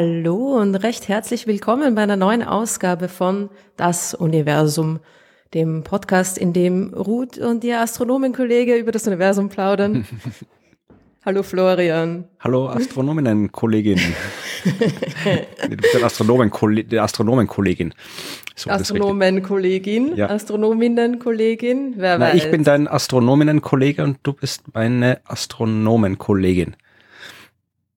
Hallo 0.00 0.60
und 0.60 0.76
recht 0.76 1.08
herzlich 1.08 1.48
willkommen 1.48 1.96
bei 1.96 2.02
einer 2.02 2.14
neuen 2.14 2.44
Ausgabe 2.44 3.08
von 3.08 3.50
Das 3.76 4.14
Universum, 4.14 5.00
dem 5.54 5.82
Podcast, 5.82 6.38
in 6.38 6.52
dem 6.52 6.94
Ruth 6.94 7.36
und 7.36 7.64
ihr 7.64 7.80
Astronomenkollege 7.80 8.76
über 8.76 8.92
das 8.92 9.08
Universum 9.08 9.48
plaudern. 9.48 10.06
Hallo 11.24 11.42
Florian. 11.42 12.26
Hallo 12.38 12.68
Astronominnen-Kollegin. 12.68 13.98
du 15.68 15.76
bist 15.76 16.00
Astronomen 16.00 16.52
Astronomenkollegin. 16.96 17.92
So, 18.54 18.70
Astronomenkollegin, 18.70 20.14
ja. 20.14 20.30
Astronominnenkollegin, 20.30 21.94
wer 21.96 22.18
Na, 22.18 22.26
weiß. 22.26 22.34
Ich 22.36 22.48
bin 22.52 22.62
dein 22.62 22.86
Astronominnenkollege 22.86 24.04
und 24.04 24.18
du 24.22 24.32
bist 24.32 24.62
meine 24.74 25.18
Astronomenkollegin. 25.24 26.76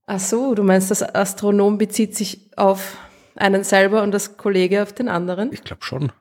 Ach 0.05 0.19
so, 0.19 0.55
du 0.55 0.63
meinst, 0.63 0.91
das 0.91 1.03
Astronom 1.03 1.77
bezieht 1.77 2.15
sich 2.15 2.49
auf 2.57 2.97
einen 3.35 3.63
selber 3.63 4.03
und 4.03 4.11
das 4.11 4.37
Kollege 4.37 4.83
auf 4.83 4.93
den 4.93 5.07
anderen? 5.07 5.51
Ich 5.53 5.63
glaube 5.63 5.83
schon. 5.83 6.11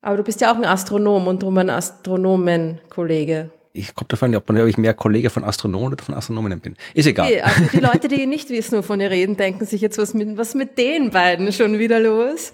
Aber 0.00 0.16
du 0.16 0.24
bist 0.24 0.40
ja 0.40 0.52
auch 0.52 0.56
ein 0.56 0.64
Astronom 0.64 1.28
und 1.28 1.42
drum 1.42 1.56
ein 1.58 1.70
Astronomenkollege. 1.70 3.50
Ich 3.74 3.94
komme 3.94 4.08
davon, 4.08 4.34
ob, 4.36 4.48
man, 4.48 4.60
ob 4.60 4.66
ich 4.66 4.76
mehr 4.76 4.92
Kollege 4.92 5.30
von 5.30 5.44
Astronomen 5.44 5.94
oder 5.94 6.04
von 6.04 6.14
Astronominnen 6.14 6.60
bin. 6.60 6.76
Ist 6.92 7.06
egal. 7.06 7.26
Okay, 7.26 7.40
also 7.40 7.64
die 7.72 7.78
Leute, 7.80 8.08
die 8.08 8.26
nicht 8.26 8.50
wissen, 8.50 8.76
wovon 8.76 9.00
ihr 9.00 9.10
reden, 9.10 9.36
denken 9.36 9.64
sich 9.64 9.80
jetzt, 9.80 9.96
was 9.96 10.12
mit, 10.12 10.36
was 10.36 10.54
mit 10.54 10.76
den 10.76 11.10
beiden 11.10 11.52
schon 11.52 11.78
wieder 11.78 11.98
los? 11.98 12.52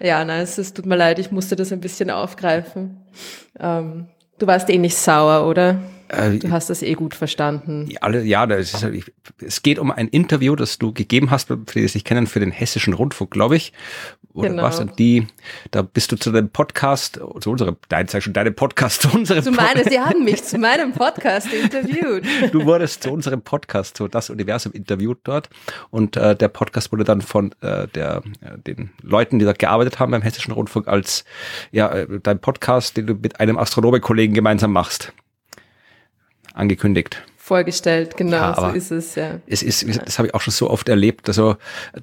Ja, 0.00 0.24
nein, 0.24 0.42
es, 0.42 0.58
es 0.58 0.72
tut 0.72 0.86
mir 0.86 0.96
leid, 0.96 1.18
ich 1.18 1.32
musste 1.32 1.56
das 1.56 1.72
ein 1.72 1.80
bisschen 1.80 2.10
aufgreifen. 2.10 2.98
Ähm, 3.58 4.06
du 4.38 4.46
warst 4.46 4.70
eh 4.70 4.78
nicht 4.78 4.96
sauer, 4.96 5.48
oder? 5.48 5.80
Äh, 6.10 6.38
du 6.38 6.50
hast 6.50 6.70
das 6.70 6.82
eh 6.82 6.94
gut 6.94 7.14
verstanden. 7.14 7.88
Alle, 8.00 8.22
ja, 8.24 8.46
das 8.46 8.74
ist, 8.74 9.12
es 9.40 9.62
geht 9.62 9.78
um 9.78 9.92
ein 9.92 10.08
Interview, 10.08 10.56
das 10.56 10.78
du 10.78 10.92
gegeben 10.92 11.30
hast, 11.30 11.48
für 11.48 11.56
die 11.56 11.86
sich 11.86 12.04
kennen, 12.04 12.26
für 12.26 12.40
den 12.40 12.50
Hessischen 12.50 12.94
Rundfunk, 12.94 13.30
glaube 13.30 13.56
ich. 13.56 13.72
Oder 14.32 14.50
genau. 14.50 14.62
was? 14.64 14.80
Und 14.80 14.98
die, 14.98 15.26
da 15.70 15.82
bist 15.82 16.10
du 16.10 16.16
zu 16.16 16.32
deinem 16.32 16.50
Podcast, 16.50 17.20
zu 17.40 17.50
unserem, 17.50 17.76
dein, 17.88 18.08
sag 18.08 18.22
schon, 18.22 18.32
deinem 18.32 18.54
Podcast, 18.54 19.02
zu 19.02 19.10
unserem 19.10 19.42
Zu 19.42 19.52
meinem, 19.52 19.84
sie 19.88 20.00
haben 20.00 20.24
mich 20.24 20.42
zu 20.42 20.58
meinem 20.58 20.92
Podcast 20.92 21.52
interviewt. 21.52 22.24
Du 22.52 22.64
wurdest 22.64 23.04
zu 23.04 23.12
unserem 23.12 23.42
Podcast, 23.42 23.96
zu 23.96 24.08
das 24.08 24.30
Universum 24.30 24.72
interviewt 24.72 25.18
dort. 25.24 25.48
Und 25.90 26.16
äh, 26.16 26.34
der 26.34 26.48
Podcast 26.48 26.90
wurde 26.90 27.04
dann 27.04 27.20
von 27.20 27.52
äh, 27.60 27.86
der, 27.88 28.22
äh, 28.40 28.58
den 28.58 28.90
Leuten, 29.02 29.38
die 29.38 29.44
dort 29.44 29.60
gearbeitet 29.60 30.00
haben 30.00 30.10
beim 30.10 30.22
Hessischen 30.22 30.52
Rundfunk, 30.52 30.88
als 30.88 31.24
ja, 31.70 31.88
äh, 31.92 32.20
dein 32.20 32.40
Podcast, 32.40 32.96
den 32.96 33.06
du 33.06 33.14
mit 33.14 33.38
einem 33.38 33.58
Astronomenkollegen 33.58 34.34
gemeinsam 34.34 34.72
machst 34.72 35.12
angekündigt. 36.54 37.22
Vorgestellt, 37.36 38.16
genau, 38.16 38.36
ja, 38.36 38.54
so 38.54 38.76
ist 38.76 38.90
es, 38.92 39.14
ja. 39.16 39.40
Es 39.46 39.62
ist, 39.62 39.84
das 40.06 40.18
habe 40.18 40.28
ich 40.28 40.34
auch 40.34 40.40
schon 40.40 40.52
so 40.52 40.70
oft 40.70 40.88
erlebt, 40.88 41.26
also, 41.28 41.56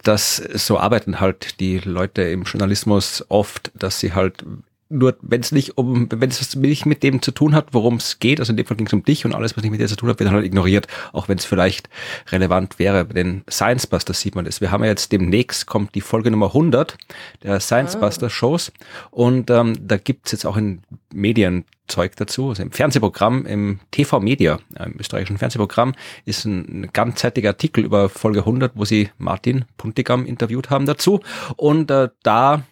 dass 0.03 0.35
so 0.35 0.77
arbeiten 0.77 1.19
halt 1.19 1.59
die 1.59 1.77
Leute 1.79 2.23
im 2.23 2.43
Journalismus 2.43 3.23
oft, 3.29 3.71
dass 3.75 3.99
sie 3.99 4.13
halt 4.13 4.43
nur 4.89 5.17
wenn 5.21 5.41
es 5.41 5.51
nicht 5.51 5.77
um, 5.77 6.07
wenn 6.11 6.29
es 6.29 6.55
nicht 6.55 6.85
mit 6.85 7.03
dem 7.03 7.21
zu 7.21 7.31
tun 7.31 7.53
hat, 7.53 7.73
worum 7.73 7.95
es 7.95 8.19
geht, 8.19 8.39
also 8.39 8.51
in 8.51 8.57
dem 8.57 8.65
Fall 8.65 8.77
ging 8.77 8.87
es 8.87 8.93
um 8.93 9.03
dich 9.03 9.25
und 9.25 9.33
alles, 9.33 9.55
was 9.55 9.63
nicht 9.63 9.71
mit 9.71 9.79
dir 9.79 9.87
zu 9.87 9.95
tun 9.95 10.09
hat, 10.09 10.19
wird 10.19 10.27
dann 10.27 10.35
halt 10.35 10.45
ignoriert, 10.45 10.87
auch 11.13 11.27
wenn 11.27 11.37
es 11.37 11.45
vielleicht 11.45 11.89
relevant 12.31 12.79
wäre. 12.79 13.05
Bei 13.05 13.13
den 13.13 13.43
Science 13.49 13.87
Buster 13.87 14.13
sieht 14.13 14.35
man 14.35 14.45
das. 14.45 14.61
Wir 14.61 14.71
haben 14.71 14.83
ja 14.83 14.89
jetzt 14.89 15.11
demnächst 15.11 15.65
kommt 15.65 15.95
die 15.95 16.01
Folge 16.01 16.31
Nummer 16.31 16.47
100 16.47 16.97
der 17.43 17.59
Science 17.59 17.95
ah. 17.95 17.99
Buster 17.99 18.29
Shows 18.29 18.71
und 19.11 19.49
ähm, 19.49 19.77
da 19.81 19.97
gibt's 19.97 20.31
jetzt 20.31 20.45
auch 20.45 20.57
in 20.57 20.81
Medien 21.13 21.65
Zeug 21.87 22.15
dazu. 22.15 22.49
Also 22.49 22.63
im 22.63 22.71
Fernsehprogramm, 22.71 23.45
im 23.45 23.79
TV 23.91 24.19
Media, 24.19 24.59
im 24.83 24.95
österreichischen 24.99 25.37
Fernsehprogramm, 25.37 25.93
ist 26.25 26.45
ein, 26.45 26.83
ein 26.83 26.89
ganzzeitiger 26.93 27.49
Artikel 27.49 27.83
über 27.83 28.09
Folge 28.09 28.39
100, 28.39 28.73
wo 28.75 28.85
sie 28.85 29.09
Martin 29.17 29.65
Puntigam 29.77 30.25
interviewt 30.25 30.69
haben 30.69 30.85
dazu. 30.85 31.21
Und 31.55 31.89
äh, 31.89 32.09
da 32.23 32.63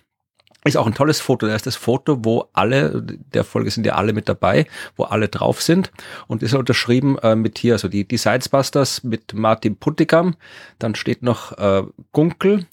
ist 0.66 0.78
auch 0.78 0.88
ein 0.88 0.94
tolles 0.94 1.20
Foto. 1.20 1.48
Da 1.48 1.56
ist 1.56 1.68
das 1.68 1.76
Foto, 1.76 2.26
wo 2.26 2.50
alle, 2.54 3.02
der 3.02 3.44
Folge 3.44 3.72
sind 3.72 3.86
ja 3.86 3.96
alle 3.96 4.14
mit 4.14 4.28
dabei, 4.28 4.66
wo 4.96 5.04
alle 5.04 5.28
drauf 5.28 5.62
sind. 5.62 5.92
Und 6.28 6.44
ist 6.44 6.54
unterschrieben 6.54 7.18
äh, 7.20 7.36
mit 7.36 7.58
hier, 7.58 7.74
also 7.74 7.88
die, 7.88 8.08
die 8.08 8.18
Sidesbusters 8.18 9.04
mit 9.04 9.34
Martin 9.34 9.78
Puntigam. 9.78 10.36
Dann 10.80 10.96
steht 10.96 11.22
noch 11.22 11.58
äh, 11.58 11.84
Gunkel, 12.12 12.66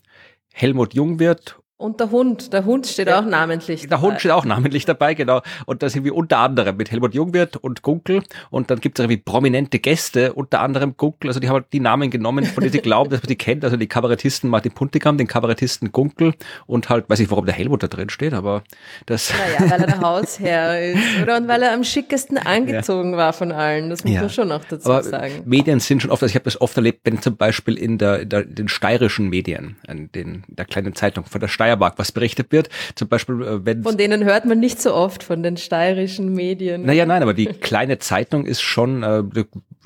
Helmut 0.53 0.95
Jungwirth 0.95 1.62
und 1.82 2.00
der 2.00 2.10
Hund, 2.10 2.53
der 2.53 2.65
Hund 2.65 2.87
steht 2.87 3.09
ja, 3.09 3.19
auch 3.19 3.25
namentlich 3.25 3.81
Der 3.82 3.91
dabei. 3.91 4.03
Hund 4.03 4.20
steht 4.20 4.31
auch 4.31 4.44
namentlich 4.44 4.84
dabei, 4.84 5.15
genau. 5.15 5.43
Und 5.66 5.82
da 5.82 5.88
sind 5.88 6.04
wir 6.04 6.15
unter 6.15 6.38
anderem 6.38 6.76
mit 6.76 6.91
Helmut 6.91 7.15
Jungwirth 7.15 7.56
und 7.56 7.82
Gunkel. 7.82 8.22
Und 8.50 8.70
dann 8.70 8.81
gibt 8.81 8.98
es 8.98 9.03
irgendwie 9.03 9.20
prominente 9.20 9.81
Gäste, 9.81 10.32
unter 10.32 10.60
anderem 10.60 10.97
Gunkel. 10.97 11.28
Also 11.28 11.41
die 11.41 11.48
haben 11.48 11.54
halt 11.54 11.72
die 11.72 11.81
Namen 11.81 12.10
genommen, 12.10 12.44
von 12.44 12.62
denen 12.62 12.72
sie 12.72 12.78
glauben, 12.78 13.10
dass 13.10 13.20
man 13.22 13.28
die 13.28 13.37
kennt. 13.37 13.65
Also 13.65 13.76
die 13.76 13.88
Kabarettisten 13.88 14.48
Martin 14.48 14.72
Puntigam, 14.72 15.19
den 15.19 15.26
Kabarettisten 15.26 15.91
Gunkel 15.91 16.34
und 16.66 16.88
halt, 16.88 17.10
weiß 17.10 17.19
ich, 17.20 17.31
warum 17.31 17.47
der 17.47 17.54
Helmut 17.54 17.82
da 17.82 17.88
drin 17.88 18.09
steht, 18.09 18.32
aber 18.32 18.62
das. 19.06 19.32
Naja, 19.32 19.70
weil 19.70 19.81
er 19.81 19.87
der 19.87 20.00
Hausherr 20.03 20.93
ist. 20.93 21.22
Oder 21.22 21.37
und 21.37 21.49
weil 21.49 21.62
er 21.62 21.72
am 21.72 21.82
schickesten 21.82 22.38
angezogen 22.38 23.12
ja. 23.12 23.19
war 23.19 23.32
von 23.32 23.50
allen. 23.50 23.91
Das 23.91 24.04
muss 24.04 24.12
ja. 24.12 24.20
man 24.20 24.31
schon 24.31 24.49
noch 24.49 24.64
dazu 24.64 24.88
aber 24.88 25.03
sagen. 25.03 25.43
Medien 25.44 25.81
sind 25.81 26.03
schon 26.03 26.10
oft, 26.10 26.22
also 26.22 26.31
ich 26.31 26.37
habe 26.37 26.44
das 26.44 26.60
oft 26.60 26.76
erlebt, 26.76 27.00
wenn 27.04 27.20
zum 27.20 27.37
Beispiel 27.37 27.76
in 27.76 27.99
der, 27.99 28.20
in 28.20 28.28
der 28.28 28.44
den 28.44 28.69
steirischen 28.69 29.28
Medien, 29.28 29.76
in, 29.88 30.10
den, 30.12 30.44
in 30.49 30.56
der 30.56 30.64
kleinen 30.64 30.94
Zeitung 30.94 31.25
von 31.25 31.41
der 31.41 31.49
Steier 31.49 31.72
Steiermark 31.72 31.99
was 31.99 32.12
berichtet 32.12 32.53
wird. 32.53 32.69
Zum 32.94 33.09
Beispiel, 33.09 33.43
äh, 33.43 33.65
wenn 33.65 33.83
Von 33.83 33.97
denen 33.97 34.25
hört 34.25 34.44
man 34.44 34.60
nicht 34.60 34.81
so 34.81 34.94
oft, 34.94 35.22
von 35.22 35.43
den 35.43 35.56
steirischen 35.56 36.33
Medien. 36.33 36.84
Naja, 36.84 37.06
nein, 37.06 37.22
aber 37.22 37.34
die 37.34 37.47
kleine 37.47 37.99
Zeitung 37.99 38.44
ist 38.47 38.60
schon, 38.60 39.03
äh, 39.03 39.22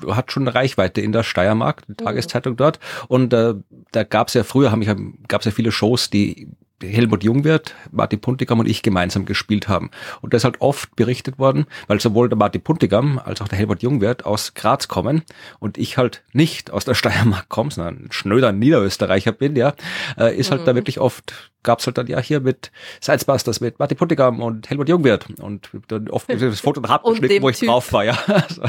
hat 0.09 0.31
schon 0.31 0.43
eine 0.43 0.55
Reichweite 0.55 1.01
in 1.01 1.11
der 1.11 1.23
Steiermark, 1.23 1.85
die 1.87 1.93
mhm. 1.93 1.97
Tageszeitung 1.97 2.57
dort. 2.57 2.79
Und 3.07 3.33
äh, 3.33 3.55
da 3.91 4.03
gab 4.03 4.27
es 4.27 4.33
ja 4.33 4.43
früher, 4.43 4.71
haben 4.71 4.81
ich, 4.81 4.89
gab 5.27 5.41
es 5.41 5.45
ja 5.45 5.51
viele 5.51 5.71
Shows, 5.71 6.09
die 6.09 6.49
Helmut 6.81 7.23
Jungwirth, 7.23 7.73
Martin 7.91 8.21
Puntigam 8.21 8.59
und 8.59 8.67
ich 8.67 8.83
gemeinsam 8.83 9.25
gespielt 9.25 9.67
haben. 9.67 9.89
Und 10.21 10.33
das 10.33 10.41
ist 10.41 10.45
halt 10.45 10.61
oft 10.61 10.95
berichtet 10.95 11.39
worden, 11.39 11.65
weil 11.87 11.99
sowohl 11.99 12.29
der 12.29 12.37
Martin 12.37 12.61
Puntigam 12.61 13.19
als 13.23 13.41
auch 13.41 13.47
der 13.47 13.57
Helmut 13.57 13.81
Jungwirth 13.81 14.25
aus 14.25 14.53
Graz 14.53 14.87
kommen 14.87 15.23
und 15.59 15.77
ich 15.77 15.97
halt 15.97 16.23
nicht 16.33 16.71
aus 16.71 16.85
der 16.85 16.93
Steiermark 16.93 17.49
komme, 17.49 17.71
sondern 17.71 18.05
ein 18.05 18.11
schnöder 18.11 18.51
Niederösterreicher 18.51 19.31
bin, 19.31 19.55
ja, 19.55 19.73
äh, 20.17 20.35
ist 20.35 20.51
halt 20.51 20.61
mhm. 20.61 20.65
da 20.65 20.75
wirklich 20.75 20.99
oft, 20.99 21.51
gab's 21.63 21.85
halt 21.87 21.97
dann 21.97 22.07
ja 22.07 22.19
hier 22.19 22.41
mit 22.41 22.71
Sidesbusters, 23.01 23.59
mit 23.59 23.79
Martin 23.79 23.97
Puntigam 23.97 24.41
und 24.41 24.69
Helmut 24.69 24.89
Jungwirth 24.89 25.27
und 25.39 25.69
dann 25.87 26.09
oft 26.09 26.29
das 26.41 26.59
Foto 26.59 26.81
und 26.81 26.89
Hartbeschnitt, 26.89 27.41
wo 27.41 27.49
ich 27.49 27.57
typ. 27.57 27.69
drauf 27.69 27.91
war, 27.91 28.05
ja. 28.05 28.17
also, 28.27 28.61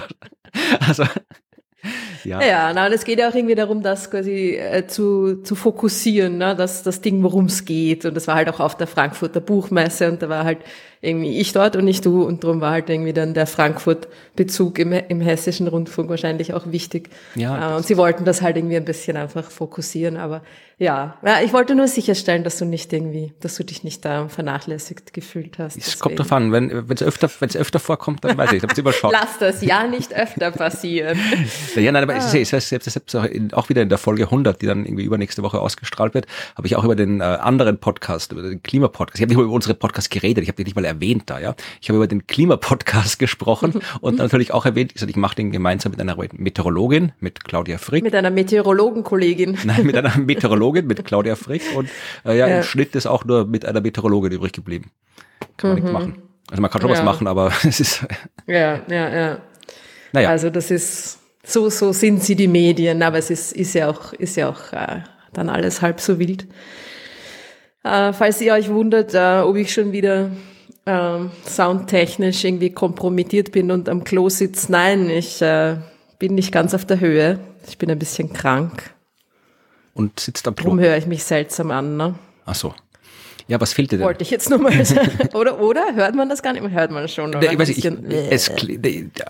also 0.80 1.04
ja, 2.24 2.42
ja 2.42 2.72
na, 2.72 2.88
es 2.88 3.04
geht 3.04 3.18
ja 3.18 3.28
auch 3.28 3.34
irgendwie 3.34 3.54
darum, 3.54 3.82
das 3.82 4.10
quasi 4.10 4.56
äh, 4.56 4.86
zu, 4.86 5.42
zu 5.42 5.54
fokussieren, 5.54 6.38
ne? 6.38 6.54
das, 6.56 6.82
das 6.82 7.00
Ding, 7.00 7.22
worum 7.22 7.46
es 7.46 7.64
geht. 7.64 8.04
Und 8.04 8.14
das 8.14 8.26
war 8.26 8.34
halt 8.34 8.48
auch 8.48 8.60
auf 8.60 8.76
der 8.76 8.86
Frankfurter 8.86 9.40
Buchmesse 9.40 10.10
und 10.10 10.22
da 10.22 10.28
war 10.28 10.44
halt 10.44 10.58
irgendwie 11.00 11.38
ich 11.38 11.52
dort 11.52 11.76
und 11.76 11.84
nicht 11.84 12.04
du 12.04 12.24
und 12.24 12.42
darum 12.42 12.60
war 12.60 12.72
halt 12.72 12.90
irgendwie 12.90 13.12
dann 13.12 13.34
der 13.34 13.46
Frankfurt-Bezug 13.46 14.78
im, 14.78 14.92
im 14.92 15.20
hessischen 15.20 15.68
Rundfunk 15.68 16.10
wahrscheinlich 16.10 16.54
auch 16.54 16.72
wichtig. 16.72 17.10
Ja, 17.36 17.74
äh, 17.74 17.76
und 17.76 17.86
sie 17.86 17.96
wollten 17.96 18.24
das 18.24 18.42
halt 18.42 18.56
irgendwie 18.56 18.76
ein 18.76 18.84
bisschen 18.84 19.16
einfach 19.16 19.50
fokussieren, 19.50 20.16
aber 20.16 20.42
ja, 20.80 21.18
ja, 21.24 21.40
ich 21.42 21.52
wollte 21.52 21.74
nur 21.74 21.88
sicherstellen, 21.88 22.44
dass 22.44 22.58
du 22.58 22.64
nicht 22.64 22.92
irgendwie, 22.92 23.32
dass 23.40 23.56
du 23.56 23.64
dich 23.64 23.82
nicht 23.82 24.04
da 24.04 24.28
vernachlässigt 24.28 25.12
gefühlt 25.12 25.58
hast. 25.58 25.76
Es 25.76 25.98
kommt 25.98 26.20
drauf 26.20 26.30
an, 26.30 26.52
wenn 26.52 26.70
es 26.70 27.02
öfter, 27.02 27.28
wenn 27.40 27.48
es 27.48 27.56
öfter 27.56 27.80
vorkommt, 27.80 28.24
dann 28.24 28.36
weiß 28.36 28.52
ich, 28.52 28.62
ich 28.62 28.78
überschaut. 28.78 29.12
Lass 29.12 29.38
das 29.38 29.60
ja 29.62 29.88
nicht 29.88 30.14
öfter 30.14 30.52
passieren. 30.52 31.18
ja, 31.74 31.90
nein, 31.90 32.07
aber 32.08 32.18
ah. 32.18 32.26
es 32.26 32.34
ist, 32.34 32.52
es 32.52 32.70
ist, 32.72 32.84
selbst 32.84 33.14
auch, 33.14 33.24
in, 33.24 33.52
auch 33.52 33.68
wieder 33.68 33.82
in 33.82 33.88
der 33.88 33.98
Folge 33.98 34.24
100, 34.24 34.62
die 34.62 34.66
dann 34.66 34.84
irgendwie 34.84 35.04
übernächste 35.04 35.42
Woche 35.42 35.60
ausgestrahlt 35.60 36.14
wird, 36.14 36.26
habe 36.56 36.66
ich 36.66 36.76
auch 36.76 36.84
über 36.84 36.96
den 36.96 37.20
äh, 37.20 37.24
anderen 37.24 37.78
Podcast, 37.78 38.32
über 38.32 38.42
den 38.42 38.62
Klimapodcast. 38.62 39.18
Ich 39.18 39.22
habe 39.22 39.28
nicht 39.28 39.36
mal 39.36 39.44
über 39.44 39.52
unsere 39.52 39.74
Podcast 39.74 40.10
geredet, 40.10 40.42
ich 40.42 40.48
habe 40.48 40.62
nicht 40.62 40.74
mal 40.74 40.84
erwähnt 40.84 41.24
da, 41.26 41.38
ja. 41.38 41.54
Ich 41.80 41.88
habe 41.88 41.96
über 41.96 42.06
den 42.06 42.26
Klimapodcast 42.26 43.18
gesprochen 43.18 43.80
und 44.00 44.18
natürlich 44.18 44.52
auch 44.52 44.64
erwähnt, 44.64 44.92
ich, 44.94 45.02
ich 45.02 45.16
mache 45.16 45.36
den 45.36 45.50
gemeinsam 45.50 45.92
mit 45.92 46.00
einer 46.00 46.16
Meteorologin, 46.32 47.12
mit 47.20 47.44
Claudia 47.44 47.78
Frick. 47.78 48.02
Mit 48.02 48.14
einer 48.14 48.30
Meteorologenkollegin. 48.30 49.58
Nein, 49.64 49.84
mit 49.84 49.96
einer 49.96 50.16
Meteorologin, 50.16 50.86
mit 50.86 51.04
Claudia 51.04 51.36
Frick 51.36 51.62
und 51.74 51.88
äh, 52.24 52.38
ja, 52.38 52.48
ja, 52.48 52.56
im 52.58 52.62
Schnitt 52.62 52.94
ist 52.94 53.06
auch 53.06 53.24
nur 53.24 53.44
mit 53.44 53.64
einer 53.66 53.80
Meteorologin 53.80 54.32
übrig 54.32 54.52
geblieben. 54.52 54.90
Kann 55.56 55.70
man 55.70 55.78
mhm. 55.78 55.84
nichts 55.84 55.92
machen. 55.92 56.22
Also 56.50 56.62
man 56.62 56.70
kann 56.70 56.80
schon 56.80 56.90
ja. 56.90 56.96
was 56.96 57.04
machen, 57.04 57.26
aber 57.26 57.52
es 57.64 57.80
ist. 57.80 58.06
ja, 58.46 58.80
ja, 58.88 59.08
ja. 59.08 59.38
Naja. 60.12 60.30
Also 60.30 60.50
das 60.50 60.70
ist, 60.70 61.17
so, 61.48 61.70
so 61.70 61.92
sind 61.92 62.22
sie 62.22 62.36
die 62.36 62.46
Medien, 62.46 63.02
aber 63.02 63.18
es 63.18 63.30
ist, 63.30 63.52
ist 63.52 63.74
ja 63.74 63.88
auch, 63.88 64.12
ist 64.12 64.36
ja 64.36 64.50
auch 64.50 64.72
äh, 64.72 65.00
dann 65.32 65.48
alles 65.48 65.80
halb 65.80 65.98
so 65.98 66.18
wild. 66.18 66.46
Äh, 67.82 68.12
falls 68.12 68.40
ihr 68.42 68.52
euch 68.52 68.68
wundert, 68.68 69.14
äh, 69.14 69.40
ob 69.40 69.56
ich 69.56 69.72
schon 69.72 69.92
wieder 69.92 70.30
äh, 70.84 71.18
soundtechnisch 71.46 72.44
irgendwie 72.44 72.70
kompromittiert 72.70 73.50
bin 73.50 73.70
und 73.70 73.88
am 73.88 74.04
Klo 74.04 74.28
sitze, 74.28 74.70
nein, 74.70 75.08
ich 75.08 75.40
äh, 75.40 75.76
bin 76.18 76.34
nicht 76.34 76.52
ganz 76.52 76.74
auf 76.74 76.84
der 76.84 77.00
Höhe. 77.00 77.38
Ich 77.66 77.78
bin 77.78 77.90
ein 77.90 77.98
bisschen 77.98 78.32
krank. 78.32 78.94
Und 79.94 80.20
sitzt 80.20 80.46
am 80.46 80.54
Klo. 80.54 80.64
Darum 80.64 80.80
höre 80.80 80.98
ich 80.98 81.06
mich 81.06 81.24
seltsam 81.24 81.70
an, 81.70 81.96
ne? 81.96 82.14
Ach 82.44 82.54
so. 82.54 82.74
Ja, 83.48 83.58
was 83.60 83.72
fehlt 83.72 83.90
dir 83.90 83.96
denn? 83.96 84.06
Wollte 84.06 84.22
ich 84.22 84.30
jetzt 84.30 84.50
nur 84.50 84.58
mal 84.58 84.84
sagen. 84.84 85.10
Oder, 85.34 85.60
oder? 85.60 85.94
Hört 85.94 86.14
man 86.14 86.28
das 86.28 86.42
gar 86.42 86.52
nicht? 86.52 86.68
Hört 86.68 86.90
man 86.90 87.08
schon, 87.08 87.34
oder? 87.34 87.50
Ich 87.50 87.58
weiß 87.58 87.68
nicht, 87.68 87.84
ich, 87.84 87.92
es, 88.30 88.52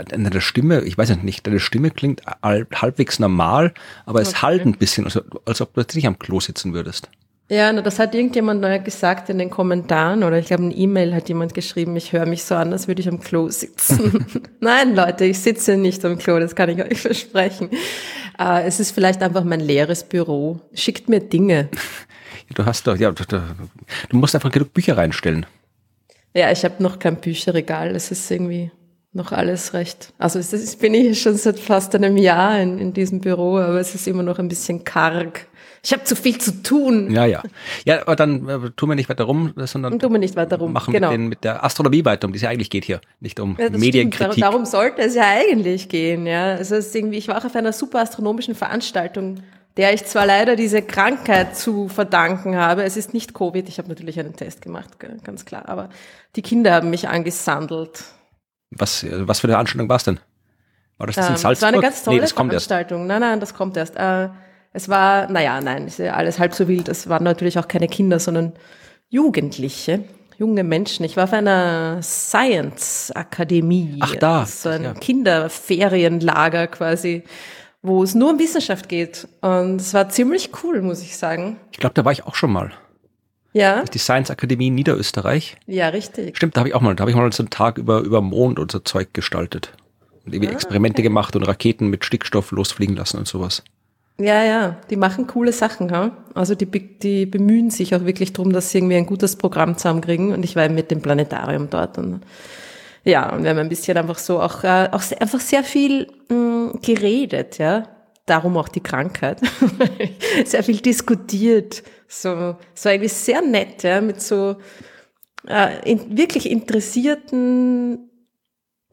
deine 0.08 0.40
Stimme, 0.40 0.82
ich 0.82 0.98
weiß 0.98 1.16
nicht, 1.22 1.46
deine 1.46 1.60
Stimme 1.60 1.90
klingt 1.90 2.22
halbwegs 2.42 3.20
normal, 3.20 3.72
aber 4.06 4.20
es 4.20 4.30
okay. 4.30 4.42
halt 4.42 4.66
ein 4.66 4.72
bisschen, 4.72 5.04
also, 5.04 5.22
als 5.44 5.60
ob 5.60 5.72
du 5.74 5.80
jetzt 5.80 5.94
nicht 5.94 6.06
am 6.06 6.18
Klo 6.18 6.40
sitzen 6.40 6.74
würdest. 6.74 7.08
Ja, 7.50 7.72
na, 7.72 7.80
das 7.80 7.98
hat 7.98 8.14
irgendjemand 8.14 8.60
neu 8.60 8.78
gesagt 8.78 9.30
in 9.30 9.38
den 9.38 9.48
Kommentaren 9.48 10.22
oder 10.22 10.38
ich 10.38 10.46
glaube, 10.46 10.64
eine 10.64 10.74
E-Mail 10.74 11.14
hat 11.14 11.30
jemand 11.30 11.54
geschrieben, 11.54 11.96
ich 11.96 12.12
höre 12.12 12.26
mich 12.26 12.44
so 12.44 12.54
an, 12.54 12.72
als 12.72 12.88
würde 12.88 13.00
ich 13.00 13.08
am 13.08 13.20
Klo 13.20 13.48
sitzen. 13.48 14.26
Nein, 14.60 14.94
Leute, 14.94 15.24
ich 15.24 15.38
sitze 15.38 15.78
nicht 15.78 16.04
am 16.04 16.18
Klo, 16.18 16.38
das 16.40 16.54
kann 16.54 16.68
ich 16.68 16.82
euch 16.82 17.00
versprechen. 17.00 17.70
Äh, 18.38 18.64
es 18.64 18.80
ist 18.80 18.90
vielleicht 18.90 19.22
einfach 19.22 19.44
mein 19.44 19.60
leeres 19.60 20.04
Büro. 20.04 20.60
Schickt 20.74 21.08
mir 21.08 21.20
Dinge. 21.20 21.70
Du 22.54 22.64
hast 22.64 22.86
doch, 22.86 22.96
ja, 22.96 23.10
du, 23.10 23.24
du 23.24 24.16
musst 24.16 24.34
einfach 24.34 24.50
genug 24.50 24.72
Bücher 24.72 24.96
reinstellen. 24.96 25.46
Ja, 26.34 26.50
ich 26.50 26.64
habe 26.64 26.82
noch 26.82 26.98
kein 26.98 27.16
Bücherregal. 27.16 27.94
Es 27.94 28.10
ist 28.10 28.30
irgendwie 28.30 28.70
noch 29.12 29.32
alles 29.32 29.74
recht. 29.74 30.12
Also 30.18 30.38
es 30.38 30.52
ist, 30.52 30.80
bin 30.80 30.94
ich 30.94 31.20
schon 31.20 31.36
seit 31.36 31.58
fast 31.58 31.94
einem 31.94 32.16
Jahr 32.16 32.60
in, 32.60 32.78
in 32.78 32.92
diesem 32.92 33.20
Büro, 33.20 33.58
aber 33.58 33.80
es 33.80 33.94
ist 33.94 34.06
immer 34.06 34.22
noch 34.22 34.38
ein 34.38 34.48
bisschen 34.48 34.84
karg. 34.84 35.46
Ich 35.82 35.92
habe 35.92 36.04
zu 36.04 36.16
viel 36.16 36.38
zu 36.38 36.62
tun. 36.62 37.10
Ja, 37.10 37.24
ja. 37.24 37.42
Ja, 37.84 38.02
aber 38.02 38.16
dann 38.16 38.48
äh, 38.48 38.70
tun 38.76 38.88
wir 38.88 38.96
nicht 38.96 39.08
weiter 39.08 39.24
rum, 39.24 39.52
sondern 39.56 39.98
tun 39.98 40.12
wir 40.12 40.18
nicht 40.18 40.36
weiter 40.36 40.58
rum. 40.58 40.72
machen 40.72 40.92
genau. 40.92 41.10
mit, 41.10 41.18
den, 41.18 41.28
mit 41.28 41.44
der 41.44 41.64
Astronomie 41.64 42.04
weiter, 42.04 42.26
um 42.26 42.32
die 42.32 42.36
es 42.36 42.42
ja 42.42 42.50
eigentlich 42.50 42.70
geht 42.70 42.84
hier, 42.84 43.00
nicht 43.20 43.40
um 43.40 43.56
ja, 43.58 43.70
Medienkritik. 43.70 44.32
Stimmt. 44.32 44.42
Darum 44.44 44.64
sollte 44.64 45.02
es 45.02 45.14
ja 45.14 45.24
eigentlich 45.24 45.88
gehen, 45.88 46.26
ja. 46.26 46.56
Also 46.56 46.74
es 46.74 46.88
ist 46.88 46.96
irgendwie, 46.96 47.18
ich 47.18 47.28
war 47.28 47.38
auch 47.38 47.44
auf 47.44 47.54
einer 47.54 47.72
super 47.72 48.00
astronomischen 48.00 48.54
Veranstaltung, 48.54 49.40
der 49.78 49.94
ich 49.94 50.04
zwar 50.04 50.26
leider 50.26 50.56
diese 50.56 50.82
Krankheit 50.82 51.56
zu 51.56 51.88
verdanken 51.88 52.56
habe. 52.56 52.82
Es 52.82 52.96
ist 52.96 53.14
nicht 53.14 53.32
Covid, 53.32 53.68
ich 53.68 53.78
habe 53.78 53.88
natürlich 53.88 54.18
einen 54.18 54.34
Test 54.34 54.60
gemacht, 54.60 54.98
ganz 55.24 55.44
klar, 55.44 55.68
aber 55.68 55.88
die 56.34 56.42
Kinder 56.42 56.74
haben 56.74 56.90
mich 56.90 57.08
angesandelt. 57.08 58.02
Was, 58.70 59.06
was 59.08 59.40
für 59.40 59.46
eine 59.46 59.54
Veranstaltung 59.54 59.88
war 59.88 59.96
es 59.96 60.04
denn? 60.04 60.18
War 60.98 61.06
das, 61.06 61.14
das 61.16 61.30
in 61.30 61.36
Salzburg? 61.36 61.52
Das 61.52 61.62
war 61.62 61.68
eine 61.68 61.80
ganz 61.80 62.02
tolle 62.02 62.20
nee, 62.20 62.26
Veranstaltung. 62.26 63.06
Nein, 63.06 63.20
nein, 63.20 63.40
das 63.40 63.54
kommt 63.54 63.76
erst. 63.76 63.96
Äh, 63.96 64.30
es 64.72 64.88
war, 64.88 65.30
naja, 65.30 65.60
nein, 65.60 65.86
ist 65.86 66.00
ja 66.00 66.14
alles 66.14 66.40
halb 66.40 66.54
so 66.54 66.66
wild. 66.66 66.88
Es 66.88 67.08
waren 67.08 67.22
natürlich 67.22 67.58
auch 67.58 67.68
keine 67.68 67.86
Kinder, 67.86 68.18
sondern 68.18 68.54
Jugendliche, 69.08 70.04
junge 70.38 70.64
Menschen. 70.64 71.04
Ich 71.04 71.16
war 71.16 71.24
auf 71.24 71.32
einer 71.32 72.02
Science-Akademie. 72.02 73.98
Ach 74.00 74.16
da. 74.16 74.44
So 74.44 74.70
ein 74.70 74.82
ja. 74.82 74.94
Kinderferienlager 74.94 76.66
quasi, 76.66 77.22
wo 77.82 78.02
es 78.02 78.14
nur 78.14 78.30
um 78.30 78.38
Wissenschaft 78.38 78.88
geht. 78.88 79.28
Und 79.40 79.80
es 79.80 79.94
war 79.94 80.08
ziemlich 80.08 80.50
cool, 80.62 80.82
muss 80.82 81.02
ich 81.02 81.16
sagen. 81.16 81.58
Ich 81.72 81.78
glaube, 81.78 81.94
da 81.94 82.04
war 82.04 82.12
ich 82.12 82.26
auch 82.26 82.34
schon 82.34 82.52
mal. 82.52 82.72
Ja. 83.52 83.82
Die 83.84 83.98
Science 83.98 84.30
Akademie 84.30 84.68
in 84.68 84.74
Niederösterreich. 84.74 85.56
Ja, 85.66 85.88
richtig. 85.88 86.36
Stimmt, 86.36 86.56
da 86.56 86.60
habe 86.60 86.68
ich 86.68 86.74
auch 86.74 86.80
mal, 86.80 86.94
da 86.94 87.02
habe 87.02 87.10
ich 87.10 87.16
mal 87.16 87.32
so 87.32 87.42
einen 87.42 87.50
Tag 87.50 87.78
über, 87.78 88.00
über 88.00 88.20
Mond 88.20 88.58
und 88.58 88.70
so 88.70 88.78
Zeug 88.78 89.14
gestaltet. 89.14 89.72
Und 90.24 90.34
irgendwie 90.34 90.50
ah, 90.50 90.54
Experimente 90.54 91.00
okay. 91.00 91.08
gemacht 91.08 91.34
und 91.34 91.42
Raketen 91.42 91.88
mit 91.88 92.04
Stickstoff 92.04 92.50
losfliegen 92.50 92.96
lassen 92.96 93.18
und 93.18 93.26
sowas. 93.26 93.62
Ja, 94.20 94.42
ja, 94.44 94.76
die 94.90 94.96
machen 94.96 95.26
coole 95.28 95.52
Sachen. 95.52 95.92
Ha? 95.92 96.10
Also 96.34 96.54
die, 96.54 96.66
die 96.66 97.24
bemühen 97.24 97.70
sich 97.70 97.94
auch 97.94 98.04
wirklich 98.04 98.32
darum, 98.32 98.52
dass 98.52 98.70
sie 98.70 98.78
irgendwie 98.78 98.96
ein 98.96 99.06
gutes 99.06 99.36
Programm 99.36 99.76
zusammenkriegen. 99.76 100.32
Und 100.32 100.44
ich 100.44 100.56
war 100.56 100.68
mit 100.68 100.90
dem 100.90 101.00
Planetarium 101.00 101.70
dort. 101.70 101.98
Und, 101.98 102.20
ja, 103.08 103.32
und 103.32 103.42
wir 103.42 103.50
haben 103.50 103.58
ein 103.58 103.68
bisschen 103.68 103.96
einfach 103.96 104.18
so 104.18 104.40
auch, 104.40 104.62
äh, 104.64 104.88
auch 104.92 105.00
sehr, 105.00 105.20
einfach 105.22 105.40
sehr 105.40 105.64
viel 105.64 106.06
mh, 106.28 106.34
mm, 106.36 106.80
geredet, 106.82 107.58
ja. 107.58 107.88
Darum 108.26 108.58
auch 108.58 108.68
die 108.68 108.82
Krankheit. 108.82 109.40
sehr 110.44 110.62
viel 110.62 110.76
diskutiert. 110.76 111.82
So, 112.06 112.56
so 112.74 112.88
eigentlich 112.88 113.14
sehr 113.14 113.40
nett, 113.40 113.82
ja, 113.82 114.02
mit 114.02 114.20
so 114.20 114.56
äh, 115.46 115.90
in, 115.90 116.18
wirklich 116.18 116.50
interessierten 116.50 118.10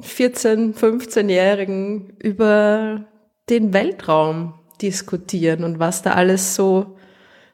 14-, 0.02 0.74
15-Jährigen 0.74 2.16
über 2.20 3.06
den 3.50 3.74
Weltraum 3.74 4.54
diskutieren 4.82 5.66
und 5.66 5.80
was 5.80 6.02
da 6.02 6.14
alles 6.14 6.56
so 6.56 6.98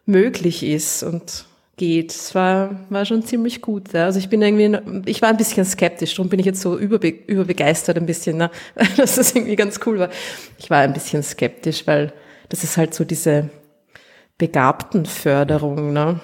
möglich 0.05 0.63
ist 0.63 1.01
und 1.01 1.45
geht. 1.81 2.11
Es 2.11 2.35
war, 2.35 2.85
war 2.89 3.05
schon 3.05 3.23
ziemlich 3.23 3.59
gut. 3.59 3.91
Ja. 3.93 4.05
Also 4.05 4.19
ich 4.19 4.29
bin 4.29 4.39
irgendwie, 4.43 5.09
ich 5.09 5.23
war 5.23 5.29
ein 5.29 5.37
bisschen 5.37 5.65
skeptisch, 5.65 6.13
darum 6.13 6.29
bin 6.29 6.39
ich 6.39 6.45
jetzt 6.45 6.61
so 6.61 6.77
überbe, 6.77 7.07
überbegeistert 7.07 7.97
ein 7.97 8.05
bisschen, 8.05 8.37
ne? 8.37 8.51
dass 8.97 9.15
das 9.15 9.33
irgendwie 9.33 9.55
ganz 9.55 9.79
cool 9.87 9.97
war. 9.97 10.09
Ich 10.59 10.69
war 10.69 10.77
ein 10.81 10.93
bisschen 10.93 11.23
skeptisch, 11.23 11.87
weil 11.87 12.13
das 12.49 12.63
ist 12.63 12.77
halt 12.77 12.93
so 12.93 13.03
diese 13.03 13.49
Begabtenförderung. 14.37 15.91
Ne? 15.91 16.19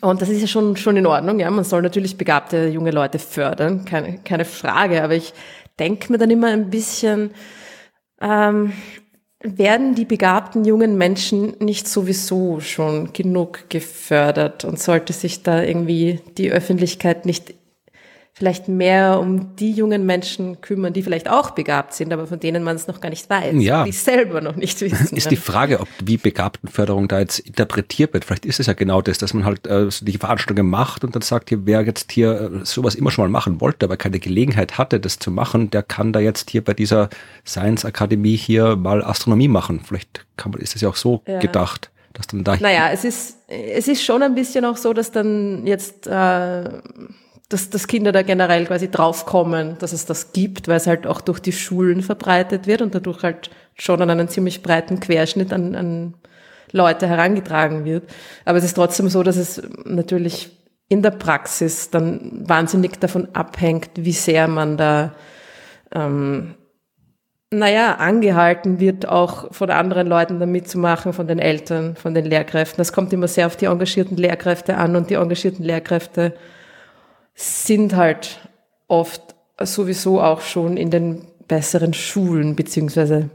Und 0.00 0.22
das 0.22 0.30
ist 0.30 0.40
ja 0.40 0.46
schon, 0.46 0.78
schon 0.78 0.96
in 0.96 1.06
Ordnung, 1.06 1.40
ja. 1.40 1.50
Man 1.50 1.64
soll 1.64 1.82
natürlich 1.82 2.16
begabte 2.16 2.68
junge 2.68 2.90
Leute 2.90 3.18
fördern, 3.18 3.84
keine, 3.84 4.20
keine 4.24 4.46
Frage. 4.46 5.04
Aber 5.04 5.14
ich 5.14 5.34
denke 5.78 6.10
mir 6.10 6.16
dann 6.16 6.30
immer 6.30 6.48
ein 6.48 6.70
bisschen, 6.70 7.32
ähm, 8.18 8.72
werden 9.44 9.94
die 9.94 10.06
begabten 10.06 10.64
jungen 10.64 10.96
Menschen 10.96 11.54
nicht 11.60 11.86
sowieso 11.86 12.60
schon 12.60 13.12
genug 13.12 13.68
gefördert? 13.68 14.64
Und 14.64 14.80
sollte 14.80 15.12
sich 15.12 15.42
da 15.42 15.62
irgendwie 15.62 16.20
die 16.38 16.50
Öffentlichkeit 16.50 17.26
nicht 17.26 17.54
vielleicht 18.36 18.66
mehr 18.66 19.20
um 19.20 19.54
die 19.54 19.70
jungen 19.70 20.04
Menschen 20.06 20.60
kümmern, 20.60 20.92
die 20.92 21.04
vielleicht 21.04 21.30
auch 21.30 21.52
begabt 21.52 21.94
sind, 21.94 22.12
aber 22.12 22.26
von 22.26 22.40
denen 22.40 22.64
man 22.64 22.74
es 22.74 22.88
noch 22.88 23.00
gar 23.00 23.08
nicht 23.10 23.30
weiß, 23.30 23.54
ja. 23.60 23.84
die 23.84 23.92
selber 23.92 24.40
noch 24.40 24.56
nicht 24.56 24.80
wissen. 24.80 25.16
Ist 25.16 25.30
die 25.30 25.36
Frage, 25.36 25.78
ob 25.78 25.86
wie 26.02 26.16
Begabtenförderung 26.16 27.06
da 27.06 27.20
jetzt 27.20 27.38
interpretiert 27.38 28.12
wird. 28.12 28.24
Vielleicht 28.24 28.44
ist 28.44 28.58
es 28.58 28.66
ja 28.66 28.72
genau 28.72 29.02
das, 29.02 29.18
dass 29.18 29.34
man 29.34 29.44
halt 29.44 29.68
äh, 29.68 29.88
die 30.00 30.18
Veranstaltungen 30.18 30.68
macht 30.68 31.04
und 31.04 31.14
dann 31.14 31.22
sagt, 31.22 31.50
hier, 31.50 31.64
wer 31.64 31.82
jetzt 31.82 32.10
hier 32.10 32.50
äh, 32.62 32.64
sowas 32.64 32.96
immer 32.96 33.12
schon 33.12 33.24
mal 33.24 33.30
machen 33.30 33.60
wollte, 33.60 33.86
aber 33.86 33.96
keine 33.96 34.18
Gelegenheit 34.18 34.78
hatte, 34.78 34.98
das 34.98 35.20
zu 35.20 35.30
machen, 35.30 35.70
der 35.70 35.84
kann 35.84 36.12
da 36.12 36.18
jetzt 36.18 36.50
hier 36.50 36.64
bei 36.64 36.74
dieser 36.74 37.10
Science 37.46 37.84
Akademie 37.84 38.36
hier 38.36 38.74
mal 38.74 39.04
Astronomie 39.04 39.48
machen. 39.48 39.80
Vielleicht 39.86 40.26
kann 40.36 40.50
man, 40.50 40.60
ist 40.60 40.74
das 40.74 40.82
ja 40.82 40.88
auch 40.88 40.96
so 40.96 41.22
ja. 41.28 41.38
gedacht. 41.38 41.90
Dass 42.14 42.28
dann 42.28 42.44
da 42.44 42.56
naja, 42.56 42.90
es 42.92 43.04
ist, 43.04 43.38
es 43.48 43.88
ist 43.88 44.04
schon 44.04 44.22
ein 44.22 44.36
bisschen 44.36 44.64
auch 44.64 44.76
so, 44.76 44.92
dass 44.92 45.10
dann 45.10 45.66
jetzt 45.66 46.06
äh, 46.06 46.64
dass, 47.54 47.70
dass 47.70 47.86
Kinder 47.86 48.10
da 48.10 48.22
generell 48.22 48.66
quasi 48.66 48.90
draufkommen, 48.90 49.76
dass 49.78 49.92
es 49.92 50.06
das 50.06 50.32
gibt, 50.32 50.66
weil 50.66 50.78
es 50.78 50.88
halt 50.88 51.06
auch 51.06 51.20
durch 51.20 51.38
die 51.38 51.52
Schulen 51.52 52.02
verbreitet 52.02 52.66
wird 52.66 52.82
und 52.82 52.96
dadurch 52.96 53.22
halt 53.22 53.48
schon 53.76 54.02
an 54.02 54.10
einen 54.10 54.28
ziemlich 54.28 54.60
breiten 54.60 54.98
Querschnitt 54.98 55.52
an, 55.52 55.76
an 55.76 56.14
Leute 56.72 57.06
herangetragen 57.06 57.84
wird. 57.84 58.10
Aber 58.44 58.58
es 58.58 58.64
ist 58.64 58.74
trotzdem 58.74 59.08
so, 59.08 59.22
dass 59.22 59.36
es 59.36 59.62
natürlich 59.84 60.50
in 60.88 61.02
der 61.02 61.12
Praxis 61.12 61.90
dann 61.90 62.42
wahnsinnig 62.44 62.98
davon 62.98 63.28
abhängt, 63.34 63.90
wie 63.94 64.12
sehr 64.12 64.48
man 64.48 64.76
da, 64.76 65.14
ähm, 65.94 66.54
naja, 67.52 67.94
angehalten 67.94 68.80
wird, 68.80 69.08
auch 69.08 69.54
von 69.54 69.70
anderen 69.70 70.08
Leuten 70.08 70.40
da 70.40 70.46
mitzumachen, 70.46 71.12
von 71.12 71.28
den 71.28 71.38
Eltern, 71.38 71.94
von 71.94 72.14
den 72.14 72.24
Lehrkräften. 72.24 72.78
Das 72.78 72.92
kommt 72.92 73.12
immer 73.12 73.28
sehr 73.28 73.46
auf 73.46 73.56
die 73.56 73.66
engagierten 73.66 74.16
Lehrkräfte 74.16 74.76
an 74.76 74.96
und 74.96 75.08
die 75.08 75.14
engagierten 75.14 75.62
Lehrkräfte 75.62 76.34
sind 77.34 77.96
halt 77.96 78.40
oft 78.86 79.34
sowieso 79.60 80.20
auch 80.20 80.40
schon 80.40 80.76
in 80.76 80.90
den 80.90 81.26
besseren 81.48 81.94
Schulen, 81.94 82.56
beziehungsweise 82.56 83.30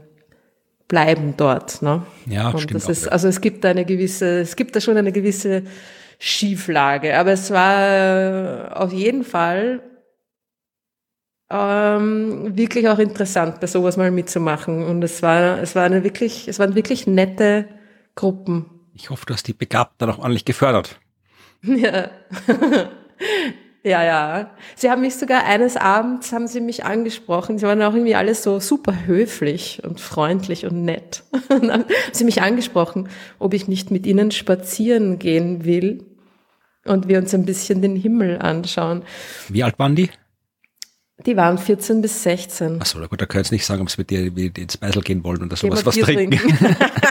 bleiben 0.88 1.34
dort. 1.36 1.82
Ne? 1.82 2.02
Ja, 2.26 2.50
Und 2.50 2.60
stimmt. 2.60 2.88
Ist, 2.88 3.08
also 3.08 3.28
es 3.28 3.40
gibt 3.40 3.64
eine 3.64 3.84
gewisse, 3.84 4.40
es 4.40 4.56
gibt 4.56 4.74
da 4.74 4.80
schon 4.80 4.96
eine 4.96 5.12
gewisse 5.12 5.62
Schieflage. 6.18 7.16
Aber 7.16 7.32
es 7.32 7.50
war 7.50 8.80
auf 8.80 8.92
jeden 8.92 9.24
Fall 9.24 9.82
ähm, 11.48 12.56
wirklich 12.56 12.88
auch 12.88 12.98
interessant, 12.98 13.60
bei 13.60 13.66
sowas 13.66 13.96
mal 13.96 14.10
mitzumachen. 14.10 14.84
Und 14.84 15.02
es 15.02 15.22
war, 15.22 15.60
es 15.60 15.74
war 15.74 15.84
eine 15.84 16.04
wirklich, 16.04 16.48
es 16.48 16.58
waren 16.58 16.74
wirklich 16.74 17.06
nette 17.06 17.68
Gruppen. 18.14 18.66
Ich 18.94 19.10
hoffe, 19.10 19.24
du 19.26 19.34
hast 19.34 19.46
die 19.46 19.52
Begabten 19.54 19.96
dann 19.98 20.10
auch 20.10 20.18
ordentlich 20.18 20.44
gefördert. 20.44 21.00
Ja. 21.62 22.08
Ja, 23.82 24.04
ja. 24.04 24.50
Sie 24.76 24.90
haben 24.90 25.00
mich 25.00 25.16
sogar 25.16 25.44
eines 25.44 25.76
Abends 25.76 26.32
haben 26.32 26.46
sie 26.46 26.60
mich 26.60 26.84
angesprochen. 26.84 27.58
Sie 27.58 27.66
waren 27.66 27.80
auch 27.82 27.94
irgendwie 27.94 28.14
alles 28.14 28.42
so 28.42 28.60
super 28.60 29.06
höflich 29.06 29.80
und 29.82 30.00
freundlich 30.00 30.66
und 30.66 30.84
nett. 30.84 31.22
Und 31.48 31.68
dann 31.68 31.70
haben 31.70 31.84
sie 32.12 32.24
mich 32.24 32.42
angesprochen, 32.42 33.08
ob 33.38 33.54
ich 33.54 33.68
nicht 33.68 33.90
mit 33.90 34.06
ihnen 34.06 34.30
spazieren 34.30 35.18
gehen 35.18 35.64
will 35.64 36.04
und 36.84 37.08
wir 37.08 37.18
uns 37.18 37.34
ein 37.34 37.44
bisschen 37.44 37.82
den 37.82 37.96
Himmel 37.96 38.38
anschauen. 38.38 39.02
Wie 39.48 39.62
alt 39.62 39.78
waren 39.78 39.96
die? 39.96 40.10
Die 41.26 41.36
waren 41.36 41.58
14 41.58 42.00
bis 42.00 42.22
16. 42.22 42.80
Achso, 42.80 42.98
gut, 43.06 43.20
da 43.20 43.26
können 43.26 43.44
Sie 43.44 43.54
nicht 43.54 43.66
sagen, 43.66 43.82
ob 43.82 43.90
sie 43.90 43.98
mit 43.98 44.10
dir 44.10 44.34
ins 44.56 44.78
Beisel 44.78 45.02
gehen 45.02 45.22
wollen 45.22 45.42
oder 45.42 45.56
sowas 45.56 45.84
was 45.84 45.96
trinken. 45.96 46.38
trinken. 46.38 46.76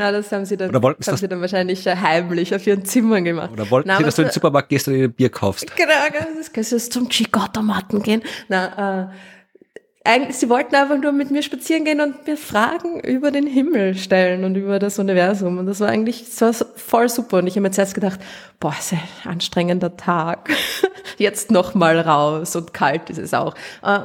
Na, 0.00 0.12
das 0.12 0.32
haben 0.32 0.46
sie 0.46 0.56
dann, 0.56 0.70
Oder 0.70 0.82
wollten 0.82 1.04
haben 1.04 1.12
das 1.12 1.20
sie 1.20 1.28
dann 1.28 1.42
wahrscheinlich 1.42 1.86
heimlich 1.86 2.54
auf 2.54 2.66
ihren 2.66 2.86
Zimmern 2.86 3.22
gemacht. 3.22 3.50
Oder 3.52 3.70
wollten 3.70 3.88
Na, 3.88 3.98
sie, 3.98 4.04
dass 4.04 4.14
du 4.14 4.22
in 4.22 4.28
den 4.28 4.32
Supermarkt 4.32 4.70
gehst 4.70 4.88
und 4.88 4.94
dir 4.94 5.04
ein 5.04 5.12
Bier 5.12 5.28
kaufst? 5.28 5.76
Genau, 5.76 5.92
das 6.38 6.50
kannst 6.50 6.72
du 6.72 6.78
zum 6.78 7.10
Chico-Automaten 7.10 8.02
gehen. 8.02 8.22
Na, 8.48 9.10
äh, 9.10 10.10
eigentlich, 10.10 10.38
sie 10.38 10.48
wollten 10.48 10.74
einfach 10.74 10.96
nur 10.96 11.12
mit 11.12 11.30
mir 11.30 11.42
spazieren 11.42 11.84
gehen 11.84 12.00
und 12.00 12.26
mir 12.26 12.38
Fragen 12.38 13.00
über 13.00 13.30
den 13.30 13.46
Himmel 13.46 13.94
stellen 13.94 14.44
und 14.44 14.54
über 14.54 14.78
das 14.78 14.98
Universum. 14.98 15.58
Und 15.58 15.66
das 15.66 15.80
war 15.80 15.88
eigentlich 15.88 16.24
das 16.34 16.60
war 16.62 16.66
voll 16.76 17.10
super. 17.10 17.36
Und 17.36 17.46
ich 17.46 17.56
habe 17.56 17.60
mir 17.60 17.70
zuerst 17.70 17.94
gedacht, 17.94 18.20
boah, 18.58 18.74
ist 18.78 18.94
ein 18.94 19.02
anstrengender 19.24 19.98
Tag. 19.98 20.48
Jetzt 21.18 21.50
noch 21.50 21.74
mal 21.74 22.00
raus 22.00 22.56
und 22.56 22.72
kalt 22.72 23.10
ist 23.10 23.18
es 23.18 23.34
auch. 23.34 23.54
Äh, 23.82 23.98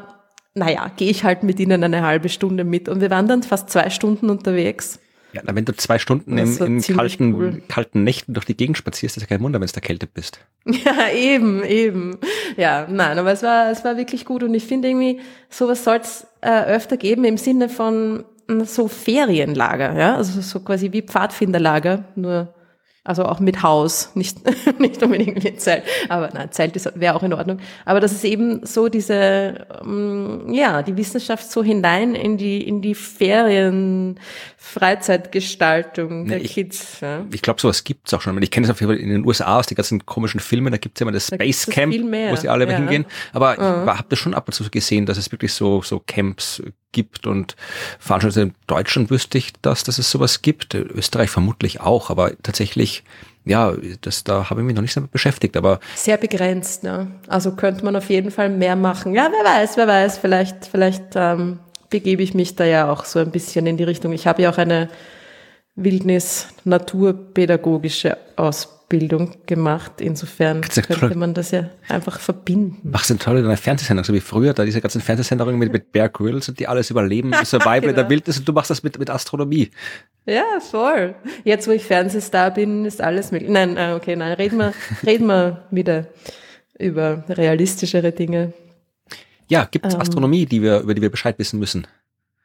naja, 0.55 0.91
gehe 0.97 1.09
ich 1.09 1.23
halt 1.23 1.43
mit 1.43 1.57
ihnen 1.61 1.85
eine 1.85 2.01
halbe 2.01 2.27
Stunde 2.27 2.65
mit. 2.65 2.89
Und 2.89 2.99
wir 2.99 3.09
waren 3.09 3.29
dann 3.29 3.43
fast 3.43 3.69
zwei 3.69 3.89
Stunden 3.89 4.29
unterwegs. 4.29 4.99
Ja, 5.35 5.41
na, 5.43 5.53
wenn 5.53 5.65
du 5.65 5.75
zwei 5.75 5.99
Stunden 5.99 6.37
in, 6.37 6.57
in 6.57 6.81
kalten, 6.81 7.33
cool. 7.33 7.61
kalten 7.67 8.05
Nächten 8.05 8.33
durch 8.33 8.45
die 8.45 8.55
Gegend 8.55 8.77
spazierst, 8.77 9.17
ist 9.17 9.23
ja 9.23 9.27
kein 9.27 9.41
Wunder, 9.41 9.59
wenn 9.59 9.67
du 9.67 9.75
erkältet 9.75 10.13
bist. 10.13 10.39
Ja, 10.65 11.09
eben, 11.13 11.63
eben. 11.63 12.17
Ja, 12.57 12.87
nein, 12.89 13.19
aber 13.19 13.33
es 13.33 13.43
war, 13.43 13.69
es 13.69 13.83
war 13.83 13.97
wirklich 13.97 14.25
gut 14.25 14.43
und 14.43 14.53
ich 14.53 14.65
finde 14.65 14.87
irgendwie, 14.87 15.19
sowas 15.49 15.83
soll 15.83 15.97
es 15.97 16.25
äh, 16.41 16.63
öfter 16.63 16.95
geben 16.97 17.25
im 17.25 17.37
Sinne 17.37 17.67
von 17.67 18.23
mm, 18.47 18.61
so 18.63 18.87
Ferienlager, 18.87 19.93
ja, 19.97 20.15
also 20.15 20.39
so 20.41 20.61
quasi 20.61 20.93
wie 20.93 21.01
Pfadfinderlager, 21.01 22.05
nur 22.15 22.53
also 23.05 23.23
auch 23.23 23.39
mit 23.39 23.61
Haus, 23.61 24.09
nicht, 24.15 24.37
nicht 24.79 25.01
unbedingt 25.01 25.41
mit 25.43 25.61
Zelt. 25.61 25.83
Aber 26.09 26.31
nein, 26.33 26.51
Zelt 26.51 26.73
wäre 26.95 27.15
auch 27.15 27.23
in 27.23 27.33
Ordnung. 27.33 27.59
Aber 27.85 27.99
das 27.99 28.11
ist 28.11 28.25
eben 28.25 28.65
so 28.65 28.89
diese, 28.89 29.67
ähm, 29.83 30.51
ja, 30.51 30.81
die 30.81 30.97
Wissenschaft 30.97 31.49
so 31.49 31.63
hinein 31.63 32.15
in 32.15 32.37
die, 32.37 32.67
in 32.67 32.81
die 32.81 32.95
Ferien, 32.95 34.19
Freizeitgestaltung 34.57 36.27
der 36.27 36.41
ich, 36.41 36.53
Kids. 36.53 36.99
Ja. 37.01 37.23
Ich 37.31 37.43
glaube, 37.43 37.61
sowas 37.61 37.83
gibt's 37.83 38.11
auch 38.15 38.21
schon. 38.21 38.41
Ich 38.41 38.49
kenne 38.49 38.65
es 38.65 38.71
auf 38.71 38.81
jeden 38.81 38.91
Fall 38.91 38.99
in 38.99 39.09
den 39.09 39.25
USA 39.25 39.59
aus 39.59 39.67
die 39.67 39.75
ganzen 39.75 40.07
komischen 40.07 40.39
Filmen, 40.39 40.71
da 40.71 40.77
gibt's 40.77 40.99
ja 40.99 41.03
immer 41.03 41.11
das 41.11 41.27
da 41.27 41.35
Space 41.35 41.67
Camp, 41.67 41.93
wo 41.93 42.35
sie 42.35 42.49
alle 42.49 42.67
ja. 42.67 42.75
hingehen. 42.75 43.05
Aber 43.31 43.51
mhm. 43.51 43.87
ich 43.87 43.97
habe 43.97 44.07
das 44.09 44.17
schon 44.17 44.33
ab 44.33 44.47
und 44.47 44.53
zu 44.53 44.67
gesehen, 44.71 45.05
dass 45.05 45.19
es 45.19 45.31
wirklich 45.31 45.53
so, 45.53 45.83
so 45.83 46.01
Camps 46.05 46.63
gibt 46.95 47.27
und 47.27 47.55
Veranstaltungen 47.99 48.47
in 48.47 48.55
Deutschland 48.65 49.11
wüsste 49.11 49.37
ich 49.37 49.53
das, 49.61 49.83
dass 49.83 49.99
es 49.99 50.09
sowas 50.09 50.41
gibt. 50.41 50.73
Österreich 50.73 51.29
vermutlich 51.29 51.81
auch, 51.81 52.09
aber 52.09 52.31
tatsächlich, 52.41 53.03
ja, 53.43 53.73
das, 54.01 54.23
da 54.23 54.49
habe 54.49 54.61
ich 54.61 54.65
mich 54.65 54.75
noch 54.75 54.81
nicht 54.81 54.93
so 54.93 55.01
beschäftigt, 55.01 55.55
aber. 55.57 55.79
Sehr 55.93 56.17
begrenzt, 56.17 56.81
ne? 56.83 57.11
Also 57.27 57.51
könnte 57.51 57.85
man 57.85 57.95
auf 57.95 58.09
jeden 58.09 58.31
Fall 58.31 58.49
mehr 58.49 58.75
machen. 58.75 59.13
Ja, 59.13 59.29
wer 59.31 59.45
weiß, 59.45 59.77
wer 59.77 59.87
weiß, 59.87 60.17
vielleicht, 60.17 60.65
vielleicht 60.65 61.13
ähm, 61.15 61.59
begebe 61.89 62.23
ich 62.23 62.33
mich 62.33 62.55
da 62.55 62.65
ja 62.65 62.89
auch 62.89 63.05
so 63.05 63.19
ein 63.19 63.29
bisschen 63.31 63.67
in 63.67 63.77
die 63.77 63.83
Richtung. 63.83 64.11
Ich 64.13 64.25
habe 64.25 64.41
ja 64.41 64.49
auch 64.49 64.57
eine 64.57 64.89
Wildnis-naturpädagogische 65.75 68.17
Ausbildung 68.37 68.74
Bildung 68.87 69.35
gemacht. 69.45 69.99
Insofern 69.99 70.61
könnte 70.61 71.15
man 71.17 71.33
das 71.33 71.51
ja 71.51 71.69
einfach 71.87 72.19
verbinden. 72.19 72.89
Machst 72.89 73.09
du 73.09 73.15
toll 73.15 73.37
in 73.37 73.45
einer 73.45 73.57
Fernsehsendung, 73.57 74.03
so 74.03 74.13
wie 74.13 74.19
früher, 74.19 74.53
da 74.53 74.63
diese 74.65 74.81
ganzen 74.81 75.01
Fernsehsendungen 75.01 75.57
mit, 75.57 75.71
mit 75.71 75.91
Bear 75.91 76.09
Grylls 76.09 76.49
und 76.49 76.59
die 76.59 76.67
alles 76.67 76.91
überleben, 76.91 77.33
Survival 77.43 77.81
genau. 77.81 77.89
in 77.89 77.95
der 77.95 78.09
Wildnis 78.09 78.37
und 78.37 78.47
du 78.47 78.53
machst 78.53 78.69
das 78.69 78.83
mit, 78.83 78.99
mit 78.99 79.09
Astronomie. 79.09 79.71
Ja, 80.25 80.43
voll. 80.59 81.15
Jetzt, 81.43 81.67
wo 81.67 81.71
ich 81.71 81.83
Fernsehstar 81.83 82.51
bin, 82.51 82.85
ist 82.85 83.01
alles 83.01 83.31
möglich. 83.31 83.49
Nein, 83.49 83.77
äh, 83.77 83.93
okay, 83.95 84.15
nein, 84.15 84.33
reden 84.33 84.57
wir, 84.57 84.73
reden 85.05 85.27
wir 85.27 85.65
wieder 85.71 86.07
über 86.77 87.23
realistischere 87.29 88.11
Dinge. 88.11 88.53
Ja, 89.47 89.65
gibt 89.65 89.85
es 89.85 89.93
ähm, 89.93 90.01
Astronomie, 90.01 90.45
die 90.45 90.61
wir, 90.61 90.79
über 90.79 90.93
die 90.93 91.01
wir 91.01 91.11
Bescheid 91.11 91.37
wissen 91.37 91.59
müssen? 91.59 91.87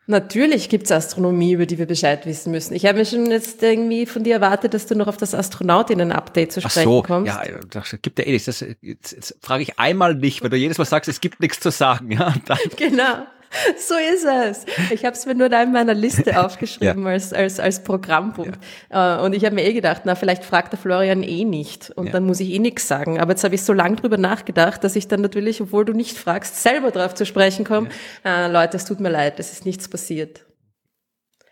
Natürlich 0.06 0.68
gibt's 0.68 0.90
Astronomie, 0.90 1.52
über 1.52 1.66
die 1.66 1.78
wir 1.78 1.86
Bescheid 1.86 2.26
wissen 2.26 2.50
müssen. 2.50 2.74
Ich 2.74 2.84
habe 2.84 2.98
mir 2.98 3.04
schon 3.04 3.30
jetzt 3.30 3.62
irgendwie 3.62 4.06
von 4.06 4.24
dir 4.24 4.34
erwartet, 4.34 4.74
dass 4.74 4.86
du 4.86 4.96
noch 4.96 5.06
auf 5.06 5.16
das 5.16 5.34
Astronautinnen-Update 5.34 6.52
zu 6.52 6.60
sprechen 6.60 6.78
Ach 6.80 6.84
so, 6.84 7.02
kommst. 7.02 7.28
Ja, 7.28 7.42
das 7.70 7.96
gibt 8.02 8.18
ja 8.18 8.26
eh 8.26 8.32
nichts. 8.32 8.46
Das, 8.46 8.64
jetzt, 8.80 9.12
jetzt 9.12 9.36
frage 9.40 9.62
ich 9.62 9.78
einmal 9.78 10.14
nicht, 10.16 10.42
weil 10.42 10.50
du 10.50 10.56
jedes 10.56 10.78
Mal 10.78 10.84
sagst, 10.84 11.08
es 11.08 11.20
gibt 11.20 11.40
nichts 11.40 11.60
zu 11.60 11.70
sagen. 11.70 12.10
Ja, 12.10 12.34
dann. 12.46 12.58
Genau. 12.76 13.26
So 13.76 13.94
ist 13.94 14.24
es. 14.24 14.64
Ich 14.90 15.04
habe 15.04 15.16
es 15.16 15.26
mir 15.26 15.34
nur 15.34 15.48
da 15.48 15.62
in 15.62 15.72
meiner 15.72 15.94
Liste 15.94 16.40
aufgeschrieben 16.44 17.04
ja. 17.04 17.10
als, 17.10 17.32
als, 17.32 17.60
als 17.60 17.82
Programmpunkt. 17.82 18.58
Ja. 18.90 19.18
Äh, 19.18 19.24
und 19.24 19.32
ich 19.32 19.44
habe 19.44 19.54
mir 19.54 19.64
eh 19.64 19.72
gedacht, 19.72 20.02
na, 20.04 20.14
vielleicht 20.14 20.44
fragt 20.44 20.72
der 20.72 20.78
Florian 20.78 21.22
eh 21.22 21.44
nicht. 21.44 21.90
Und 21.90 22.06
ja. 22.06 22.12
dann 22.12 22.24
muss 22.24 22.40
ich 22.40 22.50
eh 22.50 22.58
nichts 22.58 22.86
sagen. 22.86 23.20
Aber 23.20 23.32
jetzt 23.32 23.44
habe 23.44 23.54
ich 23.54 23.62
so 23.62 23.72
lange 23.72 23.96
drüber 23.96 24.16
nachgedacht, 24.16 24.84
dass 24.84 24.96
ich 24.96 25.08
dann 25.08 25.20
natürlich, 25.20 25.60
obwohl 25.60 25.84
du 25.84 25.92
nicht 25.92 26.16
fragst, 26.16 26.62
selber 26.62 26.90
drauf 26.90 27.14
zu 27.14 27.26
sprechen 27.26 27.64
komme. 27.64 27.88
Äh, 28.24 28.50
Leute, 28.50 28.76
es 28.76 28.84
tut 28.84 29.00
mir 29.00 29.10
leid, 29.10 29.38
es 29.38 29.52
ist 29.52 29.66
nichts 29.66 29.88
passiert. 29.88 30.44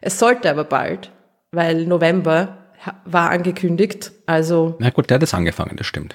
Es 0.01 0.19
sollte 0.19 0.49
aber 0.51 0.65
bald, 0.65 1.11
weil 1.51 1.85
November 1.87 2.59
war 3.05 3.31
angekündigt. 3.31 4.13
Also. 4.27 4.77
Na 4.79 4.91
gut, 4.91 5.11
der 5.11 5.17
hat 5.17 5.23
es 5.23 5.35
angefangen, 5.35 5.77
das 5.77 5.87
stimmt. 5.87 6.15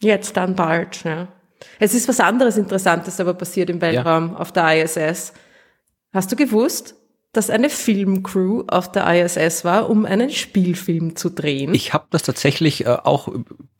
Jetzt 0.00 0.36
dann 0.36 0.54
bald, 0.54 1.02
ja. 1.04 1.28
Es 1.78 1.94
ist 1.94 2.08
was 2.08 2.20
anderes 2.20 2.56
Interessantes 2.56 3.20
aber 3.20 3.34
passiert 3.34 3.70
im 3.70 3.80
Weltraum 3.80 4.32
ja. 4.32 4.36
auf 4.36 4.52
der 4.52 4.82
ISS. 4.82 5.32
Hast 6.12 6.32
du 6.32 6.36
gewusst, 6.36 6.94
dass 7.32 7.50
eine 7.50 7.68
Filmcrew 7.68 8.64
auf 8.68 8.90
der 8.90 9.06
ISS 9.06 9.64
war, 9.64 9.90
um 9.90 10.06
einen 10.06 10.30
Spielfilm 10.30 11.16
zu 11.16 11.28
drehen? 11.30 11.74
Ich 11.74 11.92
habe 11.92 12.06
das 12.10 12.22
tatsächlich 12.22 12.86
äh, 12.86 12.96
auch 13.04 13.28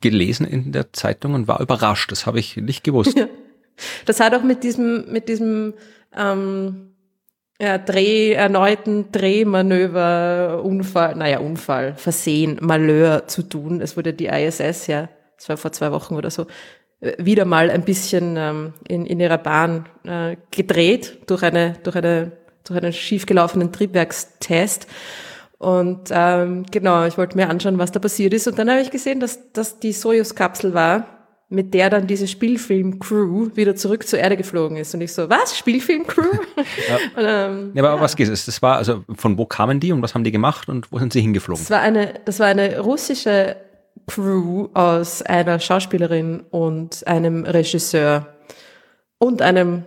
gelesen 0.01 0.45
in 0.45 0.71
der 0.71 0.93
Zeitung 0.93 1.33
und 1.33 1.47
war 1.47 1.59
überrascht. 1.59 2.11
Das 2.11 2.25
habe 2.25 2.39
ich 2.39 2.57
nicht 2.57 2.83
gewusst. 2.83 3.17
Ja. 3.17 3.27
Das 4.07 4.19
hat 4.19 4.33
auch 4.33 4.41
mit 4.41 4.63
diesem, 4.63 5.11
mit 5.11 5.29
diesem 5.29 5.75
ähm, 6.15 6.95
ja, 7.59 7.77
Dreh, 7.77 8.33
erneuten 8.33 9.11
Drehmanöver, 9.11 10.63
Unfall, 10.63 11.15
naja, 11.15 11.39
Unfall, 11.39 11.95
Versehen, 11.95 12.57
Malheur 12.59 13.27
zu 13.27 13.43
tun. 13.43 13.79
Es 13.79 13.95
wurde 13.95 14.13
die 14.13 14.25
ISS 14.27 14.87
ja, 14.87 15.09
das 15.37 15.49
war 15.49 15.57
vor 15.57 15.71
zwei 15.71 15.91
Wochen 15.91 16.15
oder 16.15 16.31
so, 16.31 16.47
wieder 16.99 17.45
mal 17.45 17.69
ein 17.69 17.83
bisschen 17.83 18.35
ähm, 18.37 18.73
in, 18.87 19.05
in 19.05 19.19
ihrer 19.19 19.37
Bahn 19.37 19.87
äh, 20.03 20.35
gedreht 20.51 21.19
durch 21.27 21.43
eine 21.43 21.73
durch 21.83 21.95
eine 21.95 22.31
durch 22.63 22.81
einen 22.81 22.93
schiefgelaufenen 22.93 23.71
Triebwerkstest. 23.71 24.87
Und 25.59 26.09
ähm, 26.11 26.65
genau, 26.69 27.05
ich 27.05 27.17
wollte 27.17 27.35
mir 27.35 27.49
anschauen, 27.49 27.79
was 27.79 27.91
da 27.91 27.99
passiert 27.99 28.33
ist. 28.33 28.47
Und 28.47 28.59
dann 28.59 28.69
habe 28.69 28.81
ich 28.81 28.91
gesehen, 28.91 29.19
dass 29.19 29.51
das 29.53 29.79
die 29.79 29.91
Soyuz-Kapsel 29.91 30.73
war, 30.73 31.17
mit 31.49 31.73
der 31.73 31.89
dann 31.89 32.07
diese 32.07 32.27
Spielfilm-Crew 32.27 33.51
wieder 33.55 33.75
zurück 33.75 34.05
zur 34.05 34.19
Erde 34.19 34.35
geflogen 34.35 34.77
ist. 34.77 34.93
Und 34.93 35.01
ich 35.01 35.13
so, 35.13 35.29
was? 35.29 35.57
Spielfilm-Crew? 35.57 36.21
ja. 36.89 36.97
ähm, 37.47 37.71
ja, 37.73 37.83
aber 37.83 37.95
ja. 37.95 38.01
was 38.01 38.15
geht 38.15 38.27
es? 38.27 38.45
Das 38.45 38.61
war, 38.61 38.77
also 38.77 39.03
von 39.15 39.37
wo 39.37 39.45
kamen 39.45 39.79
die 39.79 39.91
und 39.91 40.01
was 40.01 40.13
haben 40.13 40.23
die 40.23 40.31
gemacht 40.31 40.67
und 40.67 40.91
wo 40.91 40.99
sind 40.99 41.13
sie 41.13 41.21
hingeflogen? 41.21 41.63
Das 41.63 41.71
war 41.71 41.79
eine, 41.79 42.15
das 42.25 42.39
war 42.39 42.47
eine 42.47 42.79
russische 42.79 43.55
Crew 44.07 44.69
aus 44.73 45.21
einer 45.21 45.59
Schauspielerin 45.59 46.41
und 46.49 47.05
einem 47.07 47.43
Regisseur 47.45 48.27
und 49.19 49.41
einem 49.41 49.83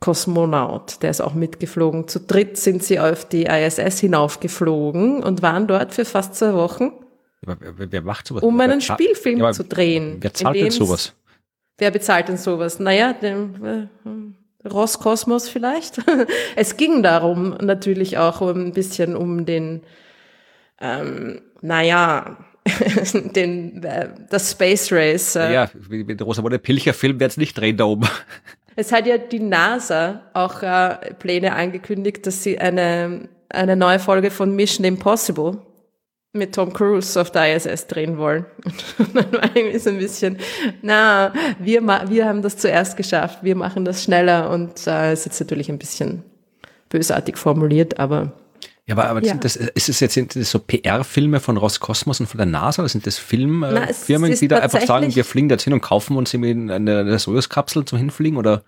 Kosmonaut, 0.00 1.02
der 1.02 1.10
ist 1.10 1.20
auch 1.20 1.34
mitgeflogen. 1.34 2.08
Zu 2.08 2.20
dritt 2.20 2.56
sind 2.56 2.82
sie 2.82 3.00
auf 3.00 3.24
die 3.24 3.44
ISS 3.44 4.00
hinaufgeflogen 4.00 5.22
und 5.22 5.42
waren 5.42 5.66
dort 5.66 5.94
für 5.94 6.04
fast 6.04 6.34
zwei 6.34 6.54
Wochen. 6.54 6.92
wer, 7.40 7.56
wer 7.76 8.02
macht 8.02 8.26
sowas? 8.26 8.42
Um 8.42 8.60
einen 8.60 8.80
Spielfilm 8.80 9.38
ja, 9.38 9.52
zu 9.52 9.64
drehen. 9.64 10.18
Wer 10.20 10.34
zahlt 10.34 10.56
denn 10.56 10.70
sowas? 10.70 11.14
Wer 11.78 11.90
bezahlt 11.90 12.28
denn 12.28 12.36
sowas? 12.36 12.78
Naja, 12.78 13.14
dem, 13.14 13.64
äh, 13.64 14.68
Roskosmos 14.68 15.48
vielleicht. 15.48 15.98
es 16.56 16.76
ging 16.76 17.02
darum 17.02 17.56
natürlich 17.60 18.18
auch 18.18 18.40
ein 18.42 18.72
bisschen 18.72 19.16
um 19.16 19.44
den, 19.44 19.82
ähm, 20.80 21.40
naja, 21.60 22.36
den, 23.36 23.82
äh, 23.82 24.08
das 24.30 24.52
Space 24.52 24.90
Race. 24.92 25.36
Äh. 25.36 25.52
Ja, 25.52 25.70
wie, 25.88 26.06
wie 26.06 26.16
der 26.16 26.26
Rosamunde 26.26 26.58
Pilcher 26.58 26.94
Film 26.94 27.20
wird 27.20 27.32
es 27.32 27.36
nicht 27.36 27.54
drehen 27.54 27.76
da 27.76 27.84
oben. 27.84 28.08
Es 28.76 28.90
hat 28.90 29.06
ja 29.06 29.18
die 29.18 29.38
NASA 29.38 30.22
auch 30.32 30.60
äh, 30.64 31.14
Pläne 31.20 31.54
angekündigt, 31.54 32.26
dass 32.26 32.42
sie 32.42 32.58
eine, 32.58 33.28
eine 33.48 33.76
neue 33.76 34.00
Folge 34.00 34.32
von 34.32 34.56
Mission 34.56 34.84
Impossible 34.84 35.58
mit 36.32 36.56
Tom 36.56 36.72
Cruise 36.72 37.20
auf 37.20 37.30
der 37.30 37.54
ISS 37.54 37.86
drehen 37.86 38.18
wollen. 38.18 38.44
Und 38.98 39.14
dann 39.14 39.32
war 39.32 39.44
irgendwie 39.54 39.78
so 39.78 39.90
ein 39.90 39.98
bisschen, 39.98 40.38
na, 40.82 41.32
wir, 41.60 41.82
wir 41.82 42.26
haben 42.26 42.42
das 42.42 42.56
zuerst 42.56 42.96
geschafft, 42.96 43.38
wir 43.42 43.54
machen 43.54 43.84
das 43.84 44.02
schneller 44.02 44.50
und 44.50 44.86
äh, 44.88 45.12
ist 45.12 45.24
jetzt 45.24 45.38
natürlich 45.38 45.68
ein 45.68 45.78
bisschen 45.78 46.24
bösartig 46.88 47.38
formuliert, 47.38 48.00
aber 48.00 48.32
ja, 48.86 48.96
aber, 48.96 49.08
aber 49.08 49.24
ja. 49.24 49.34
Das, 49.34 49.56
ist 49.56 49.88
es 49.88 50.00
jetzt 50.00 50.14
sind 50.14 50.36
das 50.36 50.50
so 50.50 50.58
PR-Filme 50.58 51.40
von 51.40 51.56
Roskosmos 51.56 52.20
und 52.20 52.26
von 52.26 52.36
der 52.36 52.46
NASA 52.46 52.82
oder 52.82 52.88
sind 52.88 53.06
das 53.06 53.16
Filmfirmen, 53.16 54.32
äh, 54.32 54.36
die 54.36 54.48
da 54.48 54.58
einfach 54.58 54.82
sagen, 54.82 55.14
wir 55.14 55.24
fliegen 55.24 55.48
da 55.48 55.56
hin 55.56 55.72
und 55.72 55.80
kaufen 55.80 56.16
uns 56.16 56.34
eine, 56.34 56.74
eine 56.74 57.18
Soyuz-Kapsel 57.18 57.86
zum 57.86 57.98
Hinfliegen 57.98 58.36
oder? 58.36 58.62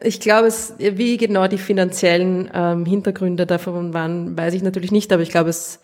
Ich 0.00 0.18
glaube, 0.18 0.48
es, 0.48 0.74
wie 0.78 1.16
genau 1.16 1.46
die 1.46 1.58
finanziellen 1.58 2.50
ähm, 2.52 2.86
Hintergründe 2.86 3.46
davon 3.46 3.94
waren, 3.94 4.36
weiß 4.36 4.54
ich 4.54 4.62
natürlich 4.62 4.90
nicht, 4.90 5.12
aber 5.12 5.22
ich 5.22 5.30
glaube, 5.30 5.50
es 5.50 5.78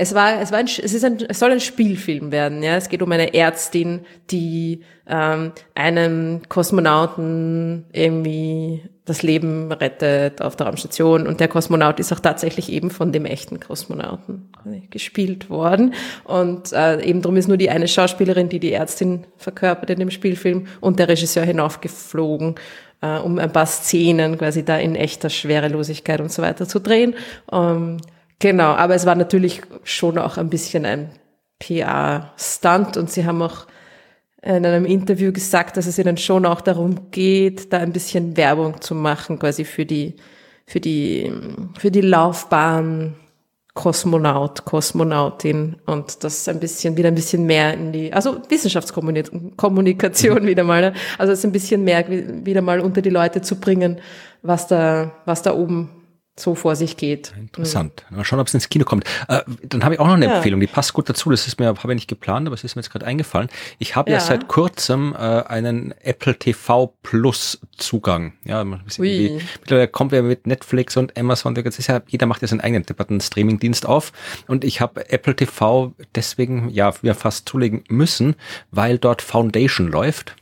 es 0.00 0.14
war, 0.14 0.40
es 0.40 0.52
war, 0.52 0.60
ein, 0.60 0.66
es 0.66 0.94
ist 0.94 1.04
ein, 1.04 1.18
es 1.28 1.40
soll 1.40 1.50
ein 1.50 1.60
Spielfilm 1.60 2.30
werden. 2.30 2.62
Ja, 2.62 2.76
es 2.76 2.88
geht 2.88 3.02
um 3.02 3.10
eine 3.10 3.34
Ärztin, 3.34 4.06
die 4.30 4.84
ähm, 5.08 5.50
einem 5.74 6.42
Kosmonauten 6.48 7.86
irgendwie 7.92 8.88
das 9.08 9.22
Leben 9.22 9.72
rettet 9.72 10.40
auf 10.40 10.56
der 10.56 10.66
Raumstation 10.66 11.26
und 11.26 11.40
der 11.40 11.48
Kosmonaut 11.48 11.98
ist 11.98 12.12
auch 12.12 12.20
tatsächlich 12.20 12.70
eben 12.70 12.90
von 12.90 13.12
dem 13.12 13.24
echten 13.24 13.60
Kosmonauten 13.60 14.50
gespielt 14.90 15.50
worden 15.50 15.94
und 16.24 16.72
äh, 16.72 17.02
eben 17.02 17.22
darum 17.22 17.36
ist 17.36 17.48
nur 17.48 17.56
die 17.56 17.70
eine 17.70 17.88
Schauspielerin, 17.88 18.48
die 18.48 18.60
die 18.60 18.72
Ärztin 18.72 19.24
verkörpert 19.36 19.90
in 19.90 19.98
dem 19.98 20.10
Spielfilm 20.10 20.66
und 20.80 20.98
der 20.98 21.08
Regisseur 21.08 21.44
hinaufgeflogen, 21.44 22.54
äh, 23.00 23.18
um 23.18 23.38
ein 23.38 23.52
paar 23.52 23.66
Szenen 23.66 24.38
quasi 24.38 24.64
da 24.64 24.76
in 24.76 24.94
echter 24.94 25.30
Schwerelosigkeit 25.30 26.20
und 26.20 26.30
so 26.30 26.42
weiter 26.42 26.68
zu 26.68 26.78
drehen. 26.78 27.14
Ähm, 27.50 27.98
Genau, 28.40 28.70
aber 28.70 28.94
es 28.94 29.04
war 29.04 29.16
natürlich 29.16 29.62
schon 29.82 30.16
auch 30.16 30.36
ein 30.36 30.48
bisschen 30.48 30.84
ein 30.84 31.10
PR-Stunt 31.58 32.96
und 32.96 33.10
sie 33.10 33.26
haben 33.26 33.42
auch 33.42 33.66
in 34.42 34.64
einem 34.64 34.84
Interview 34.84 35.32
gesagt, 35.32 35.76
dass 35.76 35.86
es 35.86 35.98
ihnen 35.98 36.16
schon 36.16 36.46
auch 36.46 36.60
darum 36.60 37.10
geht, 37.10 37.72
da 37.72 37.78
ein 37.78 37.92
bisschen 37.92 38.36
Werbung 38.36 38.80
zu 38.80 38.94
machen, 38.94 39.38
quasi 39.38 39.64
für 39.64 39.84
die, 39.84 40.16
für 40.66 40.80
die, 40.80 41.32
für 41.78 41.90
die 41.90 42.02
Laufbahn 42.02 43.14
Kosmonaut, 43.74 44.64
Kosmonautin 44.64 45.76
und 45.86 46.24
das 46.24 46.48
ein 46.48 46.58
bisschen, 46.58 46.96
wieder 46.96 47.08
ein 47.08 47.14
bisschen 47.14 47.46
mehr 47.46 47.74
in 47.74 47.92
die, 47.92 48.12
also 48.12 48.38
Wissenschaftskommunikation 48.48 50.46
wieder 50.46 50.64
mal, 50.64 50.80
ne? 50.80 50.94
also 51.16 51.32
es 51.32 51.44
ein 51.44 51.52
bisschen 51.52 51.84
mehr 51.84 52.04
wieder 52.08 52.60
mal 52.60 52.80
unter 52.80 53.02
die 53.02 53.10
Leute 53.10 53.40
zu 53.40 53.60
bringen, 53.60 54.00
was 54.42 54.66
da, 54.66 55.12
was 55.26 55.42
da 55.42 55.54
oben 55.54 55.90
so 56.40 56.54
vor 56.54 56.76
sich 56.76 56.96
geht. 56.96 57.32
Interessant. 57.38 58.04
Mal 58.10 58.24
schauen, 58.24 58.40
ob 58.40 58.46
es 58.46 58.54
ins 58.54 58.68
Kino 58.68 58.84
kommt. 58.84 59.04
Äh, 59.28 59.42
dann 59.62 59.84
habe 59.84 59.94
ich 59.94 60.00
auch 60.00 60.06
noch 60.06 60.14
eine 60.14 60.26
ja. 60.26 60.36
Empfehlung, 60.36 60.60
die 60.60 60.66
passt 60.66 60.92
gut 60.92 61.08
dazu. 61.08 61.30
Das 61.30 61.46
ist 61.46 61.58
mir, 61.58 61.66
habe 61.66 61.92
ich 61.92 61.96
nicht 61.96 62.08
geplant, 62.08 62.46
aber 62.46 62.54
es 62.54 62.64
ist 62.64 62.76
mir 62.76 62.82
jetzt 62.82 62.90
gerade 62.90 63.06
eingefallen. 63.06 63.48
Ich 63.78 63.96
habe 63.96 64.10
ja. 64.10 64.18
ja. 64.18 64.20
seit 64.20 64.48
kurzem 64.48 65.14
äh, 65.14 65.18
einen 65.18 65.94
Apple 66.02 66.38
TV 66.38 66.94
Plus 67.02 67.60
Zugang. 67.76 68.32
Ja, 68.44 68.64
mittlerweile 68.64 69.88
kommt 69.88 70.12
ja 70.12 70.22
mit 70.22 70.46
Netflix 70.46 70.96
und 70.96 71.18
Amazon. 71.18 71.54
Jetzt 71.54 71.78
ist 71.78 71.86
ja, 71.86 72.00
jeder 72.06 72.26
macht 72.26 72.42
ja 72.42 72.48
seinen 72.48 72.60
eigenen 72.60 72.84
debatten 72.84 73.20
Streaming-Dienst 73.20 73.86
auf. 73.86 74.12
Und 74.46 74.64
ich 74.64 74.80
habe 74.80 75.10
Apple 75.10 75.36
TV 75.36 75.92
deswegen 76.14 76.68
ja 76.70 76.92
mir 77.02 77.14
fast 77.14 77.48
zulegen 77.48 77.84
müssen, 77.88 78.36
weil 78.70 78.98
dort 78.98 79.22
Foundation 79.22 79.88
läuft. 79.88 80.34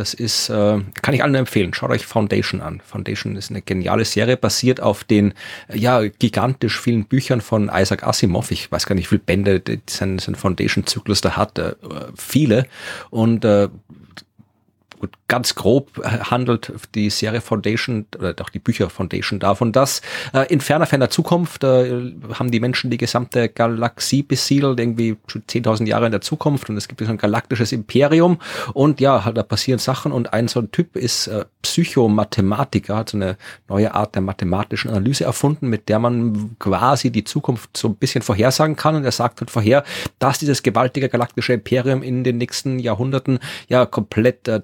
Das 0.00 0.14
ist, 0.14 0.48
äh, 0.48 0.78
kann 1.02 1.12
ich 1.12 1.22
allen 1.22 1.34
empfehlen. 1.34 1.74
Schaut 1.74 1.90
euch 1.90 2.06
Foundation 2.06 2.62
an. 2.62 2.80
Foundation 2.80 3.36
ist 3.36 3.50
eine 3.50 3.60
geniale 3.60 4.06
Serie, 4.06 4.38
basiert 4.38 4.80
auf 4.80 5.04
den 5.04 5.34
ja 5.70 6.00
gigantisch 6.08 6.80
vielen 6.80 7.04
Büchern 7.04 7.42
von 7.42 7.70
Isaac 7.70 8.04
Asimov. 8.04 8.50
Ich 8.50 8.72
weiß 8.72 8.86
gar 8.86 8.94
nicht, 8.94 9.04
wie 9.12 9.18
viele 9.18 9.22
Bände 9.26 9.62
sein, 9.86 10.18
sein 10.18 10.36
Foundation-Zyklus 10.36 11.20
da 11.20 11.36
hat. 11.36 11.58
Äh, 11.58 11.74
viele. 12.16 12.64
Und 13.10 13.44
äh, 13.44 13.68
gut, 15.00 15.10
ganz 15.26 15.54
grob 15.54 15.98
äh, 15.98 16.18
handelt 16.20 16.72
die 16.94 17.10
Serie 17.10 17.40
Foundation 17.40 18.06
oder 18.16 18.34
auch 18.40 18.50
die 18.50 18.58
Bücher 18.58 18.90
Foundation 18.90 19.40
davon, 19.40 19.72
dass 19.72 20.02
äh, 20.32 20.46
in 20.52 20.60
ferner, 20.60 20.86
ferner 20.86 21.10
Zukunft 21.10 21.64
äh, 21.64 22.12
haben 22.34 22.50
die 22.50 22.60
Menschen 22.60 22.90
die 22.90 22.98
gesamte 22.98 23.48
Galaxie 23.48 24.22
besiedelt, 24.22 24.78
irgendwie 24.78 25.16
10.000 25.28 25.86
Jahre 25.86 26.06
in 26.06 26.12
der 26.12 26.20
Zukunft 26.20 26.68
und 26.70 26.76
es 26.76 26.86
gibt 26.86 27.00
so 27.00 27.10
ein 27.10 27.18
galaktisches 27.18 27.72
Imperium 27.72 28.38
und 28.74 29.00
ja, 29.00 29.32
da 29.32 29.42
passieren 29.42 29.78
Sachen 29.78 30.12
und 30.12 30.32
ein 30.32 30.48
so 30.48 30.60
ein 30.60 30.70
Typ 30.70 30.94
ist 30.96 31.26
äh, 31.26 31.44
Psychomathematiker, 31.62 32.96
hat 32.96 33.10
so 33.10 33.16
eine 33.16 33.36
neue 33.68 33.94
Art 33.94 34.14
der 34.14 34.22
mathematischen 34.22 34.90
Analyse 34.90 35.24
erfunden, 35.24 35.68
mit 35.68 35.88
der 35.88 35.98
man 35.98 36.56
quasi 36.58 37.10
die 37.10 37.24
Zukunft 37.24 37.76
so 37.76 37.88
ein 37.88 37.96
bisschen 37.96 38.22
vorhersagen 38.22 38.76
kann 38.76 38.94
und 38.94 39.04
er 39.04 39.12
sagt 39.12 39.40
halt 39.40 39.50
vorher, 39.50 39.84
dass 40.18 40.38
dieses 40.38 40.62
gewaltige 40.62 41.08
galaktische 41.08 41.54
Imperium 41.54 42.02
in 42.02 42.22
den 42.22 42.36
nächsten 42.36 42.78
Jahrhunderten 42.78 43.38
ja 43.68 43.86
komplett 43.86 44.46
äh, 44.46 44.60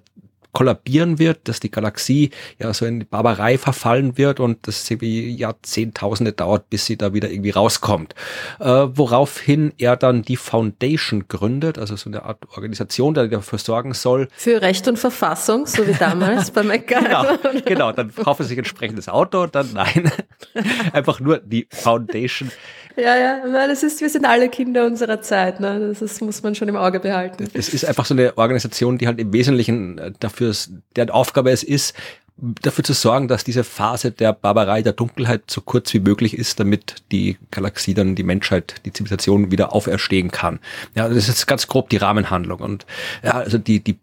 kollabieren 0.57 1.19
wird, 1.19 1.49
dass 1.49 1.61
die 1.61 1.71
Galaxie 1.71 2.31
ja 2.59 2.73
so 2.73 2.87
in 2.87 3.07
Barbarei 3.07 3.59
verfallen 3.59 4.17
wird 4.17 4.41
und 4.41 4.67
das 4.67 4.91
irgendwie 4.91 5.37
Jahrzehntausende 5.37 6.33
dauert, 6.33 6.71
bis 6.71 6.87
sie 6.87 6.97
da 6.97 7.13
wieder 7.13 7.31
irgendwie 7.31 7.51
rauskommt. 7.51 8.15
Äh, 8.59 8.65
woraufhin 8.65 9.75
er 9.77 9.97
dann 9.97 10.23
die 10.23 10.39
Foundation 10.39 11.29
gründet, 11.29 11.79
also 11.79 11.95
so 11.97 12.09
eine 12.09 12.23
Art 12.23 12.39
Organisation, 12.57 13.13
die 13.13 13.29
dafür 13.29 13.59
sorgen 13.59 13.93
soll. 13.93 14.29
Für 14.35 14.63
Recht 14.63 14.89
und 14.89 14.99
Verfassung, 14.99 15.67
so 15.67 15.87
wie 15.87 15.93
damals 15.93 16.51
bei 16.51 16.63
MacGyver. 16.63 17.39
genau, 17.43 17.61
genau, 17.67 17.93
dann 17.93 18.15
kaufen 18.15 18.45
sie 18.45 18.49
sich 18.49 18.59
entsprechendes 18.59 19.11
Auto 19.11 19.43
und 19.43 19.55
dann 19.55 19.75
nein, 19.75 20.11
einfach 20.95 21.21
nur 21.21 21.37
die 21.37 21.69
Foundation 21.71 22.51
ja, 22.97 23.17
ja, 23.17 23.67
das 23.69 23.83
ist, 23.83 24.01
wir 24.01 24.11
sind 24.11 24.25
alle 24.25 24.49
Kinder 24.49 24.87
unserer 24.87 25.21
Zeit, 25.21 25.61
ne? 25.61 25.89
Das 25.89 26.03
ist, 26.03 26.21
muss 26.23 26.43
man 26.43 26.55
schon 26.55 26.69
im 26.69 26.77
Auge 26.77 27.01
behalten. 27.01 27.49
Es 27.53 27.69
ist 27.69 27.85
einfach 27.85 28.07
so 28.07 28.15
eine 28.15 28.37
Organisation, 28.37 28.99
die 28.99 29.07
halt 29.07 29.19
im 29.21 29.33
Wesentlichen 29.33 29.99
äh, 29.99 30.13
dafür, 30.19 30.55
deren 30.97 31.11
Aufgabe 31.11 31.51
es 31.51 31.63
ist, 31.63 31.95
dafür 32.37 32.85
zu 32.85 32.93
sorgen, 32.93 33.29
dass 33.29 33.45
diese 33.45 33.65
Phase 33.65 34.11
der 34.13 34.33
Barbarei, 34.33 34.83
der 34.83 34.93
Dunkelheit 34.93 35.51
so 35.51 35.61
kurz 35.61 35.93
wie 35.95 36.01
möglich 36.01 36.37
ist, 36.37 36.61
damit 36.61 36.97
die 37.11 37.39
Galaxie 37.51 37.95
dann, 37.95 38.15
die 38.15 38.23
Menschheit, 38.23 38.75
die 38.85 38.93
Zivilisation 38.93 39.51
wieder 39.51 39.73
auferstehen 39.73 40.31
kann. 40.31 40.61
Ja, 40.95 41.09
das 41.09 41.29
ist 41.29 41.47
ganz 41.47 41.67
grob 41.67 41.89
die 41.89 41.97
Rahmenhandlung. 41.97 42.61
Und 42.61 42.87
ja, 43.23 43.33
also 43.33 43.59
die, 43.59 43.81
die 43.81 43.99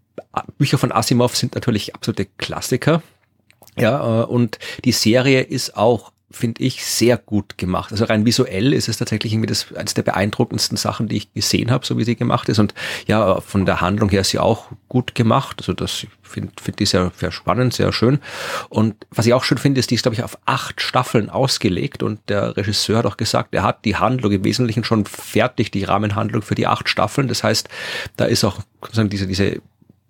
Bücher 0.58 0.78
von 0.78 0.92
Asimov 0.92 1.36
sind 1.36 1.56
natürlich 1.56 1.94
absolute 1.94 2.26
Klassiker. 2.38 3.04
Ja, 3.78 4.22
äh, 4.22 4.26
und 4.26 4.60
die 4.84 4.92
Serie 4.92 5.42
ist 5.42 5.78
auch 5.78 6.12
finde 6.36 6.64
ich, 6.64 6.84
sehr 6.84 7.18
gut 7.18 7.58
gemacht. 7.58 7.92
Also 7.92 8.06
rein 8.06 8.26
visuell 8.26 8.74
ist 8.74 8.90
es 8.90 8.98
tatsächlich 8.98 9.34
irgendwie 9.34 9.48
das 9.48 9.74
eines 9.76 9.94
der 9.94 10.02
beeindruckendsten 10.02 10.78
Sachen, 10.78 11.08
die 11.08 11.18
ich 11.18 11.34
gesehen 11.34 11.72
habe, 11.72 11.86
so 11.86 11.98
wie 11.98 12.04
sie 12.04 12.16
gemacht 12.16 12.50
ist. 12.50 12.60
Und 12.60 12.74
ja, 13.08 13.40
von 13.40 13.66
der 13.66 13.82
Handlung 13.82 14.10
her 14.10 14.22
ist 14.22 14.30
sie 14.30 14.40
auch 14.40 14.68
gut 14.90 15.16
gemacht. 15.16 15.58
Also 15.60 15.74
das 15.74 16.08
finde 16.24 16.52
find 16.62 16.82
ich 16.82 16.90
sehr, 16.90 17.12
sehr 17.18 17.32
spannend, 17.32 17.74
sehr 17.74 17.94
schön. 17.94 18.20
Und 18.70 18.96
was 19.12 19.28
ich 19.28 19.34
auch 19.34 19.44
schön 19.44 19.60
finde, 19.60 19.80
ist, 19.80 19.92
die 19.92 19.96
ist, 19.96 20.04
glaube 20.04 20.16
ich, 20.16 20.24
auf 20.24 20.38
acht 20.46 20.82
Staffeln 20.82 21.30
ausgelegt. 21.30 22.02
Und 22.02 22.20
der 22.30 22.58
Regisseur 22.58 22.98
hat 22.98 23.06
auch 23.06 23.18
gesagt, 23.18 23.54
er 23.54 23.64
hat 23.64 23.86
die 23.86 23.96
Handlung 23.96 24.32
im 24.32 24.44
Wesentlichen 24.44 24.84
schon 24.84 25.06
fertig, 25.06 25.72
die 25.72 25.84
Rahmenhandlung 25.84 26.42
für 26.42 26.56
die 26.56 26.68
acht 26.68 26.90
Staffeln. 26.90 27.28
Das 27.28 27.44
heißt, 27.44 27.70
da 28.18 28.26
ist 28.26 28.44
auch 28.44 28.60
sozusagen 28.82 29.10
diese, 29.10 29.28
diese 29.28 29.62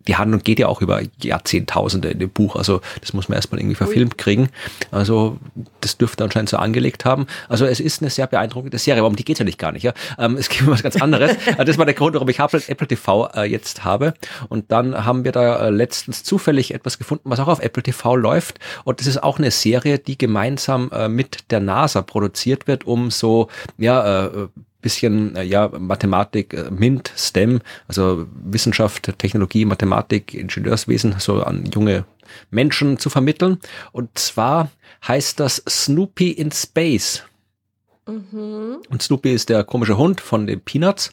die 0.07 0.15
Handlung 0.15 0.41
geht 0.43 0.59
ja 0.59 0.67
auch 0.67 0.81
über 0.81 1.01
Jahrzehntausende 1.21 2.09
in 2.09 2.19
dem 2.19 2.29
Buch, 2.29 2.55
also 2.55 2.81
das 3.01 3.13
muss 3.13 3.29
man 3.29 3.35
erstmal 3.35 3.59
irgendwie 3.59 3.75
verfilmt 3.75 4.17
kriegen. 4.17 4.49
Also 4.91 5.37
das 5.81 5.97
dürfte 5.97 6.23
anscheinend 6.23 6.49
so 6.49 6.57
angelegt 6.57 7.05
haben. 7.05 7.27
Also 7.49 7.65
es 7.65 7.79
ist 7.79 8.01
eine 8.01 8.09
sehr 8.09 8.27
beeindruckende 8.27 8.77
Serie, 8.77 9.01
aber 9.01 9.07
um 9.07 9.15
die 9.15 9.25
geht's 9.25 9.39
ja 9.39 9.45
nicht 9.45 9.59
gar 9.59 9.71
nicht. 9.71 9.83
Ja? 9.83 9.93
Ähm, 10.17 10.37
es 10.37 10.49
gibt 10.49 10.67
was 10.67 10.83
ganz 10.83 11.01
anderes. 11.01 11.31
Also 11.47 11.63
das 11.63 11.77
war 11.77 11.85
der 11.85 11.93
Grund, 11.93 12.13
warum 12.15 12.29
ich 12.29 12.39
Apple, 12.39 12.61
Apple 12.67 12.87
TV 12.87 13.29
äh, 13.33 13.43
jetzt 13.43 13.83
habe. 13.83 14.13
Und 14.49 14.71
dann 14.71 15.05
haben 15.05 15.23
wir 15.23 15.31
da 15.31 15.67
äh, 15.67 15.69
letztens 15.69 16.23
zufällig 16.23 16.73
etwas 16.73 16.97
gefunden, 16.97 17.29
was 17.29 17.39
auch 17.39 17.47
auf 17.47 17.59
Apple 17.59 17.83
TV 17.83 18.15
läuft. 18.15 18.59
Und 18.83 18.99
das 18.99 19.07
ist 19.07 19.21
auch 19.21 19.37
eine 19.37 19.51
Serie, 19.51 19.99
die 19.99 20.17
gemeinsam 20.17 20.89
äh, 20.91 21.07
mit 21.07 21.51
der 21.51 21.59
NASA 21.59 22.01
produziert 22.01 22.67
wird, 22.67 22.85
um 22.85 23.11
so 23.11 23.49
ja 23.77 24.25
äh, 24.25 24.47
bisschen 24.83 25.35
äh, 25.35 25.41
ja 25.41 25.67
Mathematik, 25.67 26.53
äh, 26.53 26.69
MINT, 26.69 27.11
STEM, 27.17 27.61
also 27.87 28.27
Wissenschaft, 28.43 29.17
Technologie, 29.17 29.65
Mathematik, 29.65 30.35
Ingenieurswesen 30.35 31.15
so 31.17 31.41
an 31.41 31.65
junge 31.65 32.05
Menschen 32.51 32.99
zu 32.99 33.09
vermitteln. 33.09 33.57
Und 33.91 34.17
zwar 34.17 34.69
heißt 35.07 35.39
das 35.39 35.63
Snoopy 35.67 36.31
in 36.31 36.51
Space. 36.51 37.23
Mhm. 38.05 38.81
Und 38.89 39.01
Snoopy 39.01 39.33
ist 39.33 39.49
der 39.49 39.63
komische 39.63 39.97
Hund 39.97 40.19
von 40.19 40.45
den 40.45 40.61
Peanuts. 40.61 41.11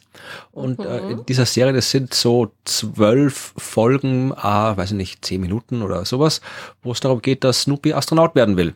Und 0.51 0.79
mhm. 0.79 0.85
äh, 0.85 1.11
in 1.11 1.25
dieser 1.25 1.45
Serie, 1.45 1.73
das 1.73 1.89
sind 1.89 2.13
so 2.13 2.51
zwölf 2.65 3.53
Folgen, 3.57 4.33
ah, 4.35 4.75
weiß 4.75 4.91
ich 4.91 4.97
nicht, 4.97 5.25
zehn 5.25 5.41
Minuten 5.41 5.81
oder 5.81 6.05
sowas, 6.05 6.41
wo 6.83 6.91
es 6.91 6.99
darum 6.99 7.21
geht, 7.21 7.43
dass 7.43 7.61
Snoopy 7.61 7.93
Astronaut 7.93 8.35
werden 8.35 8.57
will. 8.57 8.73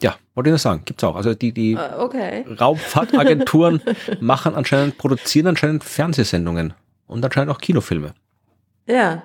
Ja, 0.00 0.16
wollte 0.34 0.50
ich 0.50 0.52
nur 0.52 0.58
sagen, 0.58 0.82
gibt's 0.84 1.02
auch. 1.04 1.16
Also 1.16 1.34
die, 1.34 1.52
die 1.52 1.74
uh, 1.74 1.80
okay. 1.98 2.44
Raumfahrtagenturen 2.60 3.80
machen 4.20 4.54
anscheinend, 4.54 4.98
produzieren 4.98 5.46
anscheinend 5.46 5.84
Fernsehsendungen 5.84 6.74
und 7.06 7.24
anscheinend 7.24 7.52
auch 7.52 7.58
Kinofilme. 7.58 8.14
Ja. 8.86 9.22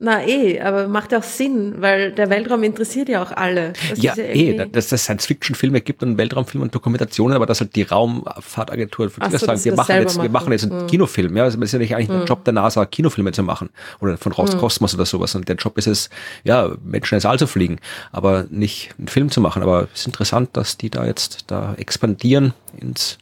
Na 0.00 0.24
eh, 0.24 0.60
aber 0.60 0.86
macht 0.86 1.10
ja 1.10 1.18
auch 1.18 1.24
Sinn, 1.24 1.74
weil 1.78 2.12
der 2.12 2.30
Weltraum 2.30 2.62
interessiert 2.62 3.08
ja 3.08 3.20
auch 3.20 3.32
alle. 3.32 3.72
Das 3.90 4.00
ja, 4.00 4.14
ja 4.14 4.22
eh, 4.22 4.68
dass 4.68 4.92
es 4.92 5.02
Science-Fiction-Filme 5.02 5.80
gibt 5.80 6.04
und 6.04 6.16
Weltraumfilme 6.16 6.64
und 6.64 6.72
Dokumentationen, 6.72 7.34
aber 7.34 7.46
dass 7.46 7.60
halt 7.60 7.74
die 7.74 7.82
Raumfahrtagentur 7.82 9.10
so, 9.10 9.38
sagen, 9.38 9.64
wir 9.64 9.74
machen 9.74 9.96
jetzt, 9.96 10.16
machen. 10.16 10.22
wir 10.22 10.30
machen 10.30 10.52
jetzt 10.52 10.70
einen 10.70 10.82
hm. 10.82 10.86
Kinofilm. 10.86 11.36
Ja, 11.36 11.42
also 11.42 11.58
das 11.58 11.70
ist 11.70 11.72
ja 11.72 11.78
nicht 11.80 11.96
eigentlich 11.96 12.10
hm. 12.10 12.18
der 12.18 12.26
Job 12.26 12.44
der 12.44 12.52
NASA, 12.52 12.86
Kinofilme 12.86 13.32
zu 13.32 13.42
machen 13.42 13.70
oder 14.00 14.16
von 14.16 14.30
Roskosmos 14.30 14.92
hm. 14.92 15.00
oder 15.00 15.06
sowas. 15.06 15.34
Und 15.34 15.48
der 15.48 15.56
Job 15.56 15.76
ist 15.76 15.88
es, 15.88 16.10
ja, 16.44 16.70
Menschen 16.84 17.16
ins 17.16 17.26
All 17.26 17.38
zu 17.40 17.48
fliegen, 17.48 17.80
aber 18.12 18.46
nicht 18.50 18.90
einen 18.98 19.08
Film 19.08 19.32
zu 19.32 19.40
machen. 19.40 19.64
Aber 19.64 19.88
es 19.92 20.02
ist 20.02 20.06
interessant, 20.06 20.50
dass 20.52 20.76
die 20.76 20.90
da 20.90 21.06
jetzt 21.06 21.46
da 21.48 21.74
expandieren 21.74 22.54
ins, 22.80 23.18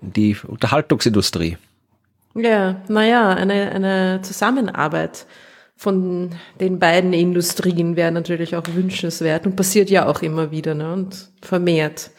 in 0.00 0.12
die 0.12 0.36
Unterhaltungsindustrie. 0.46 1.58
Ja, 2.36 2.76
naja, 2.86 3.30
eine, 3.30 3.72
eine 3.72 4.20
Zusammenarbeit 4.22 5.26
von 5.76 6.30
den 6.60 6.78
beiden 6.78 7.12
Industrien 7.12 7.96
wäre 7.96 8.12
natürlich 8.12 8.54
auch 8.56 8.64
wünschenswert 8.72 9.44
und 9.46 9.56
passiert 9.56 9.90
ja 9.90 10.06
auch 10.06 10.22
immer 10.22 10.50
wieder 10.50 10.74
ne, 10.74 10.92
und 10.92 11.30
vermehrt. 11.42 12.10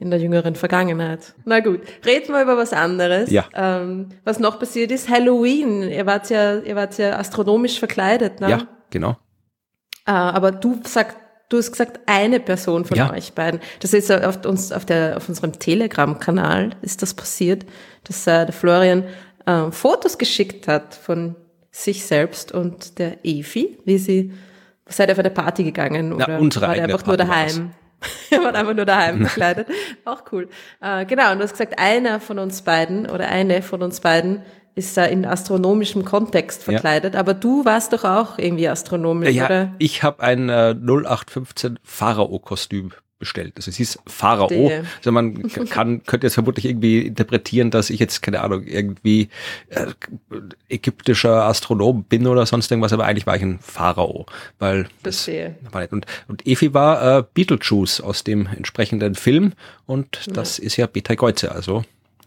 in 0.00 0.10
der 0.10 0.18
jüngeren 0.18 0.56
Vergangenheit. 0.56 1.34
Na 1.44 1.60
gut, 1.60 1.80
reden 2.04 2.32
wir 2.34 2.42
über 2.42 2.56
was 2.56 2.72
anderes. 2.72 3.30
Ja. 3.30 3.44
Ähm, 3.54 4.08
was 4.24 4.40
noch 4.40 4.58
passiert 4.58 4.90
ist, 4.90 5.08
Halloween. 5.08 5.82
Ihr 5.82 6.04
wart 6.06 6.30
ja, 6.30 6.58
ihr 6.58 6.74
wart 6.76 6.98
ja 6.98 7.16
astronomisch 7.18 7.78
verkleidet, 7.78 8.40
ne? 8.40 8.50
Ja, 8.50 8.68
genau. 8.90 9.16
Äh, 10.06 10.10
aber 10.10 10.50
du 10.50 10.80
sagst, 10.84 11.16
du 11.48 11.58
hast 11.58 11.70
gesagt, 11.70 12.00
eine 12.06 12.40
Person 12.40 12.84
von 12.84 12.96
Ja. 12.96 13.12
euch 13.12 13.34
beiden. 13.34 13.60
Das 13.80 13.92
ist 13.92 14.10
auf 14.10 14.44
uns, 14.44 14.72
auf 14.72 14.84
der, 14.84 15.16
auf 15.16 15.28
unserem 15.28 15.52
Telegram-Kanal 15.58 16.70
ist 16.82 17.00
das 17.02 17.14
passiert, 17.14 17.64
dass 18.02 18.26
äh, 18.26 18.46
der 18.46 18.52
Florian 18.52 19.04
äh, 19.46 19.70
Fotos 19.70 20.18
geschickt 20.18 20.66
hat 20.68 20.94
von 20.94 21.36
sich 21.76 22.06
selbst 22.06 22.52
und 22.52 22.98
der 23.00 23.24
Evi, 23.24 23.78
wie 23.84 23.98
sie, 23.98 24.32
seid 24.86 25.08
ihr 25.08 25.12
auf 25.12 25.18
eine 25.18 25.30
Party 25.30 25.64
gegangen 25.64 26.12
oder 26.12 26.38
unsere 26.38 26.68
war 26.68 26.74
einfach 26.74 27.04
nur 27.04 27.16
Party 27.16 27.28
daheim? 27.30 27.70
Ihr 28.30 28.38
wart 28.44 28.54
einfach 28.54 28.74
nur 28.74 28.84
daheim 28.84 29.20
verkleidet. 29.26 29.66
Auch 30.04 30.22
cool. 30.30 30.48
Äh, 30.80 31.04
genau, 31.06 31.32
und 31.32 31.38
du 31.38 31.44
hast 31.44 31.52
gesagt, 31.52 31.78
einer 31.78 32.20
von 32.20 32.38
uns 32.38 32.62
beiden 32.62 33.10
oder 33.10 33.28
eine 33.28 33.60
von 33.62 33.82
uns 33.82 34.00
beiden 34.00 34.42
ist 34.76 34.96
da 34.96 35.04
in 35.04 35.24
astronomischem 35.26 36.04
Kontext 36.04 36.60
Ja. 36.66 36.72
verkleidet, 36.72 37.16
aber 37.16 37.34
du 37.34 37.64
warst 37.64 37.92
doch 37.92 38.04
auch 38.04 38.38
irgendwie 38.38 38.68
astronomisch, 38.68 39.30
Ja, 39.34 39.46
oder? 39.46 39.74
ich 39.78 40.02
habe 40.04 40.22
ein 40.22 40.48
äh, 40.48 40.74
0815 40.80 41.78
Pharao-Kostüm 41.82 42.92
bestellt. 43.18 43.54
Also 43.56 43.70
es 43.70 43.76
hieß 43.76 43.98
Pharao. 44.06 44.48
Verstehe. 44.48 44.84
Also 44.98 45.12
man 45.12 45.42
kann, 45.70 46.02
könnte 46.04 46.26
jetzt 46.26 46.34
vermutlich 46.34 46.66
irgendwie 46.66 47.06
interpretieren, 47.06 47.70
dass 47.70 47.90
ich 47.90 48.00
jetzt, 48.00 48.22
keine 48.22 48.40
Ahnung, 48.40 48.64
irgendwie 48.64 49.28
äh, 49.70 49.86
ägyptischer 50.68 51.44
Astronom 51.44 52.04
bin 52.04 52.26
oder 52.26 52.46
sonst 52.46 52.70
irgendwas, 52.70 52.92
aber 52.92 53.04
eigentlich 53.04 53.26
war 53.26 53.36
ich 53.36 53.42
ein 53.42 53.58
Pharao, 53.60 54.26
weil 54.58 54.88
das 55.02 55.28
war 55.72 55.80
nicht. 55.80 55.92
Und, 55.92 56.06
und 56.28 56.46
Efi 56.46 56.74
war 56.74 57.18
äh, 57.18 57.24
Beetlejuice 57.34 58.00
aus 58.00 58.24
dem 58.24 58.46
entsprechenden 58.46 59.14
Film 59.14 59.52
und 59.86 60.36
das 60.36 60.58
ist 60.58 60.76
ja 60.76 60.86
Beta 60.86 61.14
Kreuze, 61.16 61.52
also 61.52 61.84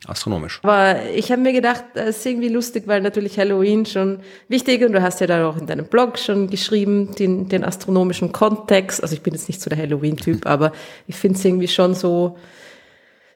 astronomisch. 0.09 0.59
Aber 0.63 1.09
ich 1.13 1.31
habe 1.31 1.41
mir 1.41 1.53
gedacht, 1.53 1.83
es 1.93 2.17
ist 2.17 2.25
irgendwie 2.25 2.49
lustig, 2.49 2.83
weil 2.87 3.01
natürlich 3.01 3.37
Halloween 3.37 3.85
schon 3.85 4.19
wichtig 4.47 4.83
und 4.83 4.93
du 4.93 5.01
hast 5.01 5.19
ja 5.21 5.27
dann 5.27 5.43
auch 5.43 5.57
in 5.57 5.67
deinem 5.67 5.85
Blog 5.85 6.17
schon 6.17 6.49
geschrieben, 6.49 7.13
den, 7.15 7.49
den 7.49 7.63
astronomischen 7.63 8.31
Kontext. 8.31 9.01
Also 9.01 9.15
ich 9.15 9.21
bin 9.21 9.33
jetzt 9.33 9.47
nicht 9.47 9.61
so 9.61 9.69
der 9.69 9.79
Halloween-Typ, 9.79 10.45
aber 10.45 10.71
ich 11.07 11.15
finde 11.15 11.37
es 11.37 11.45
irgendwie 11.45 11.67
schon 11.67 11.93
so, 11.93 12.37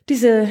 diese, 0.09 0.49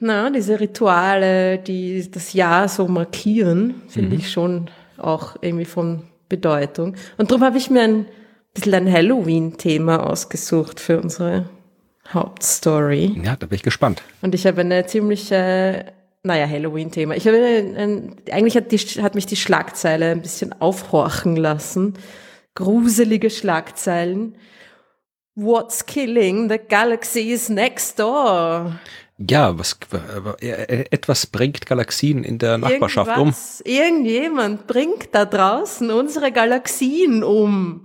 na, 0.00 0.30
diese 0.30 0.60
Rituale, 0.60 1.58
die 1.58 2.10
das 2.10 2.32
Jahr 2.32 2.68
so 2.68 2.88
markieren, 2.88 3.82
finde 3.88 4.16
ich 4.16 4.30
schon 4.30 4.70
auch 4.98 5.36
irgendwie 5.40 5.64
von 5.64 6.04
Bedeutung. 6.28 6.96
Und 7.18 7.30
darum 7.30 7.44
habe 7.44 7.58
ich 7.58 7.70
mir 7.70 7.82
ein 7.82 8.06
bisschen 8.54 8.74
ein 8.74 8.92
Halloween-Thema 8.92 10.06
ausgesucht 10.06 10.80
für 10.80 11.00
unsere 11.00 11.48
Hauptstory. 12.12 13.20
Ja, 13.22 13.36
da 13.36 13.46
bin 13.46 13.56
ich 13.56 13.62
gespannt. 13.62 14.02
Und 14.20 14.34
ich 14.34 14.46
habe 14.46 14.60
eine 14.60 14.86
ziemliche, 14.86 15.92
naja, 16.22 16.46
Halloween-Thema. 16.48 17.16
Ich 17.16 17.26
habe 17.26 17.36
ein, 17.38 17.76
ein, 17.76 18.16
eigentlich 18.30 18.56
hat, 18.56 18.72
die, 18.72 18.78
hat 18.78 19.14
mich 19.14 19.26
die 19.26 19.36
Schlagzeile 19.36 20.10
ein 20.10 20.22
bisschen 20.22 20.52
aufhorchen 20.60 21.36
lassen. 21.36 21.94
Gruselige 22.54 23.30
Schlagzeilen. 23.30 24.36
What's 25.34 25.86
killing 25.86 26.50
the 26.50 26.58
galaxies 26.58 27.48
next 27.48 27.98
door? 27.98 28.78
Ja, 29.18 29.58
was 29.58 29.78
äh, 30.40 30.48
äh, 30.48 30.84
etwas 30.90 31.26
bringt 31.26 31.66
Galaxien 31.66 32.24
in 32.24 32.38
der 32.38 32.58
Nachbarschaft 32.58 33.10
um. 33.12 33.28
Irgendwas, 33.28 33.62
Irgendjemand 33.64 34.66
bringt 34.66 35.08
da 35.12 35.24
draußen 35.24 35.90
unsere 35.90 36.32
Galaxien 36.32 37.22
um. 37.22 37.84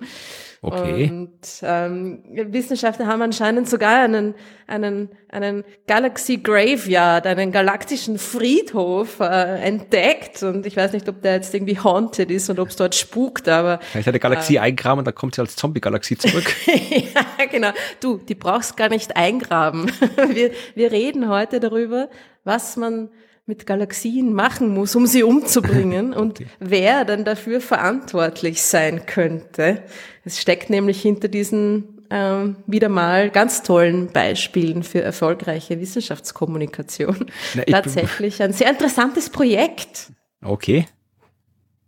Okay. 0.68 1.10
Und 1.10 1.40
ähm, 1.62 2.24
Wissenschaftler 2.32 3.08
haben 3.08 3.22
anscheinend 3.22 3.70
sogar 3.70 4.04
einen, 4.04 4.36
einen, 4.68 5.10
einen 5.30 5.64
Galaxy 5.88 6.38
Graveyard, 6.38 7.26
einen 7.26 7.52
galaktischen 7.52 8.18
Friedhof 8.18 9.20
äh, 9.20 9.62
entdeckt. 9.62 10.44
Und 10.44 10.66
ich 10.66 10.76
weiß 10.76 10.94
nicht, 10.94 11.08
ob 11.08 11.22
der 11.22 11.36
jetzt 11.36 11.54
irgendwie 11.54 11.80
haunted 11.80 12.30
ist 12.32 12.50
und 12.50 12.60
ob 12.60 12.70
es 12.70 12.76
dort 12.76 12.96
spukt, 12.96 13.48
aber 13.48 13.80
Vielleicht 13.92 14.10
eine 14.10 14.20
Galaxie 14.20 14.60
eingraben 14.60 15.00
und 15.00 15.06
dann 15.06 15.16
kommt 15.16 15.36
sie 15.36 15.42
als 15.42 15.56
Zombie-Galaxie 15.56 16.18
zurück. 16.18 16.54
ja, 16.68 17.46
genau. 17.50 17.72
Du, 18.00 18.18
die 18.18 18.36
brauchst 18.36 18.78
gar 18.78 18.90
nicht 18.90 19.16
eingraben. 19.16 19.92
Wir, 20.34 20.52
wir 20.76 20.92
reden 20.92 21.30
heute 21.30 21.60
darüber, 21.60 22.10
was 22.44 22.76
man 22.76 23.10
mit 23.48 23.66
Galaxien 23.66 24.34
machen 24.34 24.70
muss, 24.74 24.96
um 24.96 25.08
sie 25.08 25.24
umzubringen 25.24 26.14
und 26.14 26.40
wer 26.60 27.04
dann 27.06 27.24
dafür 27.26 27.60
verantwortlich 27.62 28.62
sein 28.62 29.06
könnte. 29.08 29.82
Es 30.24 30.40
steckt 30.40 30.70
nämlich 30.70 31.02
hinter 31.02 31.28
diesen 31.30 32.06
ähm, 32.10 32.58
wieder 32.68 32.90
mal 32.90 33.30
ganz 33.30 33.64
tollen 33.64 34.08
Beispielen 34.12 34.84
für 34.84 35.02
erfolgreiche 35.02 35.80
Wissenschaftskommunikation 35.80 37.26
Na, 37.56 37.64
ich- 37.66 37.74
tatsächlich 37.74 38.42
ein 38.44 38.54
sehr 38.54 38.70
interessantes 38.70 39.30
Projekt. 39.30 40.12
Okay. 40.44 40.86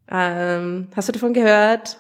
Ähm, 0.10 0.88
hast 0.96 1.08
du 1.10 1.14
davon 1.14 1.34
gehört? 1.34 1.98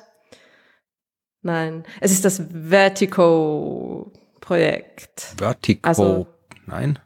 Nein. 1.41 1.84
Es 2.02 2.12
ist 2.12 2.26
das 2.26 2.41
Vertigo-Projekt. 2.69 5.36
Vertigo. 5.38 5.80
Also- 5.88 6.28
Nein. 6.65 7.00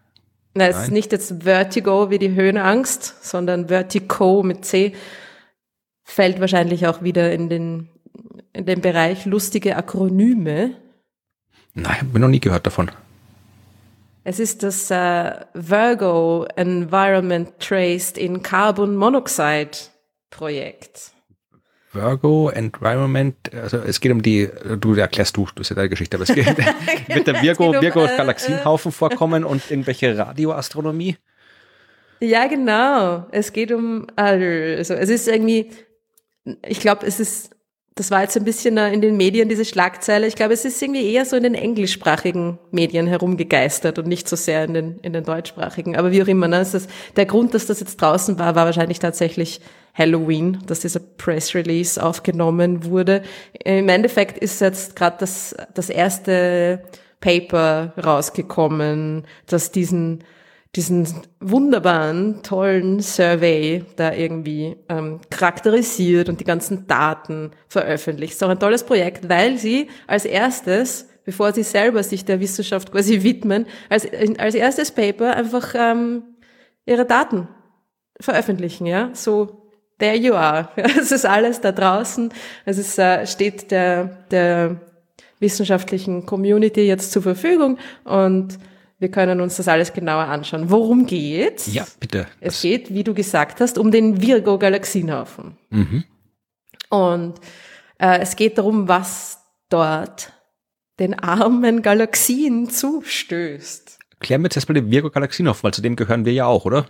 Nein, 0.55 0.69
es 0.69 0.83
ist 0.83 0.91
nicht 0.91 1.11
jetzt 1.11 1.43
Vertigo 1.43 2.09
wie 2.09 2.19
die 2.19 2.35
Höhenangst, 2.35 3.25
sondern 3.25 3.67
Vertigo 3.69 4.43
mit 4.43 4.65
C. 4.65 4.93
Fällt 6.03 6.39
wahrscheinlich 6.39 6.85
auch 6.85 7.01
wieder 7.01 7.31
in 7.31 7.49
den, 7.49 7.89
in 8.53 8.65
den 8.65 8.81
Bereich 8.81 9.25
lustige 9.25 9.75
Akronyme. 9.75 10.75
Nein, 11.73 12.01
habe 12.01 12.19
noch 12.19 12.27
nie 12.27 12.39
gehört 12.39 12.67
davon. 12.67 12.91
Es 14.23 14.39
ist 14.39 14.63
das 14.63 14.91
äh, 14.91 15.33
Virgo 15.53 16.45
Environment 16.55 17.59
Traced 17.59 18.17
in 18.17 18.43
Carbon 18.43 18.95
Monoxide 18.95 19.71
Projekt. 20.29 21.12
Virgo 21.93 22.49
Environment, 22.49 23.36
also 23.53 23.77
es 23.77 23.99
geht 24.01 24.12
um 24.12 24.21
die, 24.21 24.49
du 24.79 24.95
erklärst 24.95 25.38
du, 25.38 25.47
das 25.56 25.62
ist 25.62 25.69
ja 25.69 25.75
deine 25.75 25.89
Geschichte, 25.89 26.17
aber 26.17 26.23
es 26.23 26.34
geht, 26.34 26.45
wird 27.08 27.27
der 27.27 27.41
Virgo, 27.41 27.69
um, 27.69 27.82
Virgo 27.82 28.06
äh, 28.06 28.17
Galaxienhaufen 28.17 28.91
vorkommen 28.91 29.43
und 29.43 29.62
irgendwelche 29.69 30.17
Radioastronomie? 30.17 31.17
Ja, 32.19 32.47
genau. 32.47 33.27
Es 33.32 33.53
geht 33.53 33.71
um, 33.71 34.08
also 34.15 34.93
es 34.93 35.10
ist 35.10 35.27
irgendwie, 35.27 35.71
ich 36.65 36.79
glaube, 36.79 37.06
es 37.06 37.19
ist, 37.19 37.51
das 37.95 38.10
war 38.10 38.21
jetzt 38.21 38.36
ein 38.36 38.43
bisschen 38.43 38.77
äh, 38.77 38.91
in 38.91 39.01
den 39.01 39.17
Medien, 39.17 39.49
diese 39.49 39.65
Schlagzeile. 39.65 40.25
Ich 40.25 40.36
glaube, 40.36 40.53
es 40.53 40.65
ist 40.65 40.82
irgendwie 40.82 41.13
eher 41.13 41.25
so 41.25 41.36
in 41.36 41.43
den 41.43 41.53
englischsprachigen 41.53 42.58
Medien 42.71 43.06
herumgegeistert 43.06 43.99
und 43.99 44.08
nicht 44.08 44.27
so 44.27 44.36
sehr 44.36 44.63
in 44.63 44.73
den, 44.73 44.99
in 45.01 45.13
den 45.13 45.23
deutschsprachigen. 45.23 45.95
Aber 45.95 46.12
wie 46.12 46.23
auch 46.23 46.27
immer, 46.27 46.47
ne, 46.47 46.62
ist, 46.62 46.89
der 47.15 47.25
Grund, 47.25 47.53
dass 47.53 47.67
das 47.67 47.79
jetzt 47.79 48.01
draußen 48.01 48.39
war, 48.39 48.56
war 48.56 48.65
wahrscheinlich 48.65 48.99
tatsächlich 48.99 49.62
Halloween, 49.93 50.60
dass 50.65 50.79
dieser 50.79 51.01
Press 51.01 51.53
Release 51.53 52.03
aufgenommen 52.03 52.86
wurde. 52.86 53.21
Im 53.63 53.89
Endeffekt 53.89 54.39
ist 54.39 54.60
jetzt 54.60 54.95
gerade 54.95 55.17
das, 55.19 55.56
das 55.75 55.89
erste 55.89 56.84
Paper 57.19 57.93
rausgekommen, 58.03 59.25
das 59.45 59.71
diesen 59.71 60.23
diesen 60.75 61.07
wunderbaren, 61.39 62.41
tollen 62.41 62.99
Survey 62.99 63.86
da 63.95 64.12
irgendwie 64.12 64.75
ähm, 64.89 65.19
charakterisiert 65.29 66.29
und 66.29 66.39
die 66.39 66.45
ganzen 66.45 66.88
Daten 66.88 67.51
veröffentlicht. 67.67 68.43
auch 68.43 68.49
ein 68.49 68.59
tolles 68.59 68.83
Projekt, 68.83 69.29
weil 69.29 69.57
sie 69.57 69.88
als 70.07 70.25
erstes, 70.25 71.07
bevor 71.25 71.53
sie 71.53 71.63
selber 71.63 72.01
sich 72.01 72.25
der 72.25 72.39
Wissenschaft 72.39 72.91
quasi 72.91 73.21
widmen, 73.21 73.67
als, 73.88 74.07
als 74.39 74.55
erstes 74.55 74.91
Paper 74.91 75.36
einfach 75.36 75.75
ähm, 75.77 76.23
ihre 76.88 77.05
Daten 77.05 77.47
veröffentlichen, 78.19 78.88
ja, 78.88 79.12
so 79.13 79.69
there 79.99 80.17
you 80.17 80.33
are. 80.33 80.69
Es 80.75 81.12
ist 81.12 81.25
alles 81.25 81.62
da 81.62 81.71
draußen. 81.71 82.33
Es 82.65 82.79
ist, 82.79 82.97
äh, 82.97 83.27
steht 83.27 83.69
der, 83.69 84.25
der 84.31 84.81
wissenschaftlichen 85.39 86.25
Community 86.25 86.81
jetzt 86.81 87.12
zur 87.12 87.21
Verfügung 87.21 87.77
und 88.05 88.57
wir 88.99 89.12
können 89.12 89.41
uns 89.41 89.58
das 89.58 89.67
alles 89.67 89.93
genauer 89.93 90.25
anschauen. 90.25 90.69
Worum 90.69 91.06
geht's? 91.06 91.73
Ja, 91.73 91.86
bitte. 91.99 92.27
Es 92.39 92.62
geht, 92.62 92.93
wie 92.93 93.03
du 93.03 93.13
gesagt 93.13 93.60
hast, 93.60 93.77
um 93.77 93.91
den 93.91 94.21
Virgo-Galaxienhaufen. 94.21 95.58
Mhm. 95.69 96.03
Und 96.89 97.36
äh, 97.97 98.19
es 98.19 98.36
geht 98.36 98.58
darum, 98.58 98.88
was 98.88 99.39
dort 99.69 100.32
den 100.99 101.17
armen 101.17 101.82
Galaxien 101.82 102.69
zustößt. 102.69 103.97
Klären 104.19 104.41
wir 104.41 104.45
jetzt 104.45 104.58
erstmal 104.58 104.75
den 104.75 104.91
Virgo 104.91 105.10
Galaxienhaufen, 105.10 105.63
weil 105.63 105.73
zu 105.73 105.82
dem 105.82 105.95
gehören 105.95 106.25
wir 106.25 106.34
ja 106.34 106.45
auch, 106.45 106.65
oder? 106.65 106.86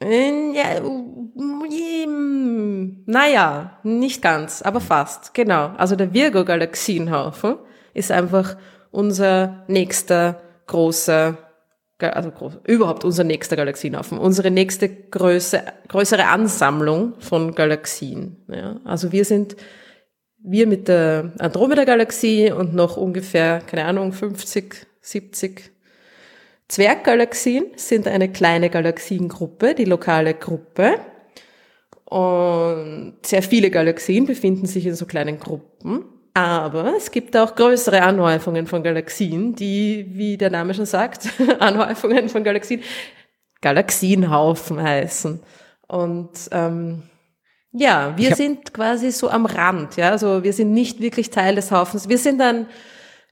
Äh, 0.00 0.52
Ja, 0.54 0.80
mm, 0.80 3.02
naja, 3.06 3.78
nicht 3.82 4.22
ganz, 4.22 4.62
aber 4.62 4.80
fast, 4.80 5.34
genau. 5.34 5.72
Also 5.76 5.96
der 5.96 6.14
Virgo-Galaxienhaufen 6.14 7.56
ist 7.94 8.12
einfach 8.12 8.56
unser 8.90 9.64
nächster 9.66 10.40
großer, 10.66 11.36
also 12.00 12.30
groß, 12.30 12.58
überhaupt 12.64 13.04
unser 13.04 13.24
nächster 13.24 13.56
Galaxienhaufen, 13.56 14.18
unsere 14.18 14.50
nächste 14.50 14.88
Größe, 14.88 15.62
größere 15.88 16.26
Ansammlung 16.26 17.14
von 17.18 17.54
Galaxien. 17.54 18.36
Ja. 18.48 18.80
Also 18.84 19.10
wir 19.12 19.24
sind, 19.24 19.56
wir 20.38 20.66
mit 20.66 20.88
der 20.88 21.32
Andromeda-Galaxie 21.38 22.52
und 22.52 22.74
noch 22.74 22.96
ungefähr, 22.96 23.60
keine 23.66 23.84
Ahnung, 23.84 24.12
50, 24.12 24.86
70 25.00 25.72
Zwerggalaxien 26.68 27.66
sind 27.76 28.06
eine 28.06 28.30
kleine 28.30 28.68
Galaxiengruppe, 28.68 29.74
die 29.74 29.86
lokale 29.86 30.34
Gruppe. 30.34 31.00
Und 32.04 33.16
sehr 33.24 33.42
viele 33.42 33.70
Galaxien 33.70 34.26
befinden 34.26 34.66
sich 34.66 34.86
in 34.86 34.94
so 34.94 35.06
kleinen 35.06 35.40
Gruppen. 35.40 36.04
Aber 36.38 36.94
es 36.96 37.10
gibt 37.10 37.36
auch 37.36 37.56
größere 37.56 38.00
Anhäufungen 38.00 38.68
von 38.68 38.84
Galaxien, 38.84 39.56
die, 39.56 40.06
wie 40.10 40.36
der 40.36 40.50
Name 40.50 40.72
schon 40.72 40.86
sagt, 40.86 41.30
Anhäufungen 41.58 42.28
von 42.28 42.44
Galaxien, 42.44 42.80
Galaxienhaufen 43.60 44.80
heißen. 44.80 45.42
Und 45.88 46.30
ähm, 46.52 47.02
ja, 47.72 48.16
wir 48.16 48.36
sind 48.36 48.72
quasi 48.72 49.10
so 49.10 49.30
am 49.30 49.46
Rand, 49.46 49.96
ja, 49.96 50.10
also 50.10 50.44
wir 50.44 50.52
sind 50.52 50.72
nicht 50.72 51.00
wirklich 51.00 51.30
Teil 51.30 51.56
des 51.56 51.72
Haufens. 51.72 52.08
Wir 52.08 52.18
sind 52.18 52.40
ein, 52.40 52.68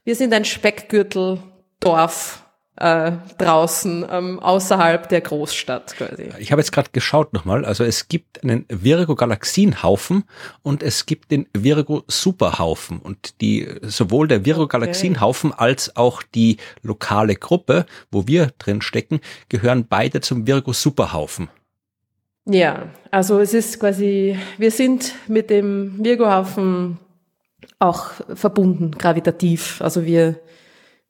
wir 0.03 0.15
sind 0.15 0.33
ein 0.33 0.43
Speckgürteldorf 0.43 2.43
äh, 2.77 3.13
draußen 3.37 4.05
ähm, 4.09 4.39
außerhalb 4.39 5.09
der 5.09 5.21
Großstadt 5.21 5.95
quasi. 5.95 6.29
Ich 6.39 6.51
habe 6.51 6.61
jetzt 6.61 6.71
gerade 6.71 6.89
geschaut 6.91 7.33
nochmal. 7.33 7.65
Also 7.65 7.83
es 7.83 8.07
gibt 8.07 8.43
einen 8.43 8.65
Virgo 8.69 9.15
Galaxienhaufen 9.15 10.23
und 10.61 10.83
es 10.83 11.05
gibt 11.05 11.31
den 11.31 11.47
Virgo 11.53 12.03
Superhaufen 12.07 12.99
und 12.99 13.41
die 13.41 13.67
sowohl 13.81 14.27
der 14.27 14.45
Virgo 14.45 14.67
Galaxienhaufen 14.67 15.51
okay. 15.51 15.61
als 15.61 15.95
auch 15.95 16.21
die 16.23 16.57
lokale 16.83 17.35
Gruppe, 17.35 17.85
wo 18.11 18.27
wir 18.27 18.51
drin 18.59 18.81
stecken, 18.81 19.21
gehören 19.49 19.87
beide 19.87 20.21
zum 20.21 20.45
Virgo 20.47 20.73
Superhaufen. 20.73 21.49
Ja, 22.45 22.87
also 23.11 23.39
es 23.39 23.53
ist 23.53 23.79
quasi, 23.79 24.37
wir 24.57 24.71
sind 24.71 25.15
mit 25.27 25.49
dem 25.49 25.95
Virgo-Haufen 25.97 26.97
auch 27.79 28.11
verbunden, 28.33 28.91
gravitativ. 28.91 29.81
Also 29.81 30.05
wir 30.05 30.39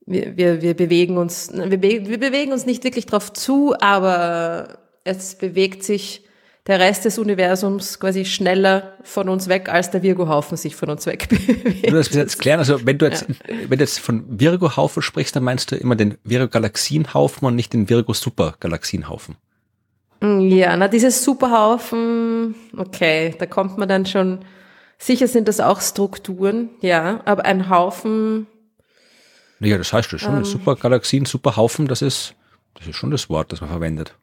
wir, 0.08 0.38
wir, 0.38 0.62
wir 0.62 0.74
bewegen 0.74 1.18
uns, 1.18 1.52
wir, 1.54 1.82
wir 1.82 2.20
bewegen 2.20 2.54
uns 2.54 2.66
nicht 2.66 2.84
wirklich 2.84 3.06
drauf 3.06 3.32
zu, 3.34 3.76
aber 3.80 4.80
es 5.04 5.36
bewegt 5.36 5.84
sich 5.84 6.24
der 6.66 6.80
Rest 6.80 7.06
des 7.06 7.18
Universums 7.18 8.00
quasi 8.00 8.26
schneller 8.26 8.94
von 9.04 9.30
uns 9.30 9.48
weg, 9.48 9.70
als 9.70 9.92
der 9.92 10.04
Virgo-Haufen 10.04 10.58
sich 10.58 10.76
von 10.76 10.90
uns 10.90 11.06
weg 11.06 11.28
bewegt. 11.30 11.90
Du 11.90 11.94
das 11.94 12.14
jetzt 12.14 12.40
klären, 12.40 12.60
also 12.60 12.86
wenn 12.86 12.98
du 12.98 13.06
jetzt, 13.06 13.26
ja. 13.28 13.56
wenn 13.68 13.78
du 13.78 13.84
jetzt 13.84 14.00
von 14.00 14.26
Virgo-Haufen 14.28 15.02
sprichst, 15.02 15.36
dann 15.36 15.44
meinst 15.44 15.72
du 15.72 15.76
immer 15.76 15.96
den 15.96 16.18
Virgo-Galaxienhaufen 16.24 17.48
und 17.48 17.56
nicht 17.56 17.74
den 17.74 17.90
Virgo-Super-Galaxienhaufen. 17.90 19.36
Ja, 20.22 20.76
na, 20.76 20.88
dieses 20.88 21.24
Superhaufen, 21.24 22.56
okay, 22.76 23.36
da 23.38 23.46
kommt 23.46 23.78
man 23.78 23.88
dann 23.88 24.06
schon, 24.06 24.40
sicher 24.98 25.28
sind 25.28 25.48
das 25.48 25.60
auch 25.60 25.80
Strukturen, 25.80 26.70
ja, 26.82 27.22
aber 27.26 27.46
ein 27.46 27.70
Haufen, 27.70 28.48
ja, 29.60 29.78
das 29.78 29.94
heißt 29.94 30.20
schon. 30.20 30.38
Ähm, 30.38 30.46
Supergalaxien, 30.46 31.26
Superhaufen, 31.26 31.88
das 31.88 32.02
ist, 32.02 32.36
das 32.76 32.88
ist 32.88 32.96
schon 32.96 33.12
das 33.12 33.30
Wort, 33.30 33.52
das 33.52 33.62
man 33.62 33.70
verwendet. 33.70 34.16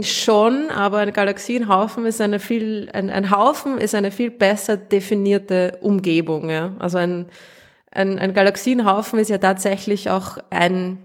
Schon, 0.00 0.70
aber 0.70 0.98
ein 0.98 1.12
Galaxienhaufen 1.12 2.06
ist 2.06 2.20
eine 2.20 2.40
viel, 2.40 2.88
ein, 2.92 3.10
ein 3.10 3.30
Haufen 3.30 3.78
ist 3.78 3.94
eine 3.94 4.10
viel 4.10 4.30
besser 4.30 4.76
definierte 4.76 5.78
Umgebung, 5.80 6.48
ja. 6.48 6.74
Also 6.78 6.98
ein, 6.98 7.26
ein, 7.90 8.18
ein 8.18 8.32
Galaxienhaufen 8.32 9.18
ist 9.18 9.28
ja 9.28 9.38
tatsächlich 9.38 10.08
auch 10.08 10.38
ein, 10.50 10.98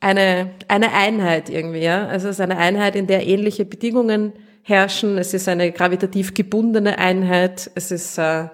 eine, 0.00 0.50
eine 0.68 0.92
Einheit 0.92 1.50
irgendwie, 1.50 1.82
ja. 1.82 2.06
Also 2.06 2.28
es 2.28 2.36
ist 2.36 2.40
eine 2.40 2.56
Einheit, 2.56 2.96
in 2.96 3.06
der 3.06 3.26
ähnliche 3.26 3.66
Bedingungen 3.66 4.32
herrschen. 4.62 5.18
Es 5.18 5.34
ist 5.34 5.48
eine 5.48 5.70
gravitativ 5.70 6.34
gebundene 6.34 6.98
Einheit. 6.98 7.70
Es 7.74 7.90
ist, 7.90 8.18
äh, 8.18 8.48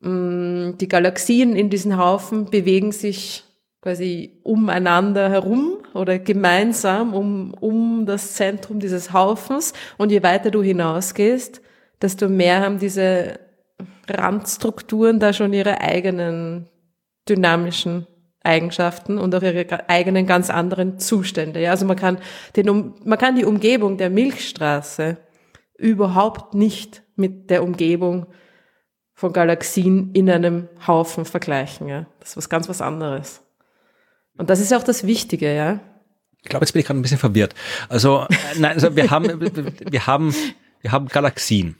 mh, 0.00 0.72
die 0.80 0.88
Galaxien 0.88 1.54
in 1.54 1.68
diesen 1.68 1.98
Haufen 1.98 2.46
bewegen 2.46 2.92
sich 2.92 3.44
quasi 3.80 4.40
umeinander 4.42 5.30
herum 5.30 5.78
oder 5.94 6.18
gemeinsam 6.18 7.14
um, 7.14 7.54
um 7.54 8.04
das 8.06 8.34
Zentrum 8.34 8.78
dieses 8.78 9.12
Haufens. 9.12 9.72
Und 9.96 10.12
je 10.12 10.22
weiter 10.22 10.50
du 10.50 10.62
hinausgehst, 10.62 11.62
desto 12.00 12.28
mehr 12.28 12.60
haben 12.60 12.78
diese 12.78 13.40
Randstrukturen 14.08 15.18
da 15.18 15.32
schon 15.32 15.52
ihre 15.52 15.80
eigenen 15.80 16.68
dynamischen 17.28 18.06
Eigenschaften 18.42 19.18
und 19.18 19.34
auch 19.34 19.42
ihre 19.42 19.88
eigenen 19.88 20.26
ganz 20.26 20.50
anderen 20.50 20.98
Zustände. 20.98 21.60
Ja, 21.60 21.70
also 21.70 21.84
man 21.86 21.96
kann 21.96 22.18
den, 22.56 22.94
man 23.04 23.18
kann 23.18 23.36
die 23.36 23.44
Umgebung 23.44 23.98
der 23.98 24.10
Milchstraße 24.10 25.18
überhaupt 25.76 26.54
nicht 26.54 27.02
mit 27.16 27.50
der 27.50 27.62
Umgebung 27.62 28.26
von 29.12 29.32
Galaxien 29.32 30.12
in 30.14 30.30
einem 30.30 30.68
Haufen 30.86 31.26
vergleichen. 31.26 31.88
Ja, 31.88 32.06
das 32.20 32.30
ist 32.30 32.36
was 32.38 32.48
ganz 32.48 32.68
was 32.68 32.80
anderes. 32.80 33.42
Und 34.40 34.48
das 34.48 34.58
ist 34.58 34.72
auch 34.72 34.82
das 34.82 35.06
Wichtige, 35.06 35.54
ja. 35.54 35.80
Ich 36.42 36.48
glaube, 36.48 36.64
jetzt 36.64 36.72
bin 36.72 36.80
ich 36.80 36.86
gerade 36.86 36.98
ein 36.98 37.02
bisschen 37.02 37.18
verwirrt. 37.18 37.54
Also, 37.90 38.24
äh, 38.30 38.58
nein, 38.58 38.72
also 38.72 38.96
wir 38.96 39.10
haben, 39.10 39.38
wir 39.90 40.06
haben, 40.06 40.34
wir 40.80 40.92
haben 40.92 41.08
Galaxien. 41.08 41.76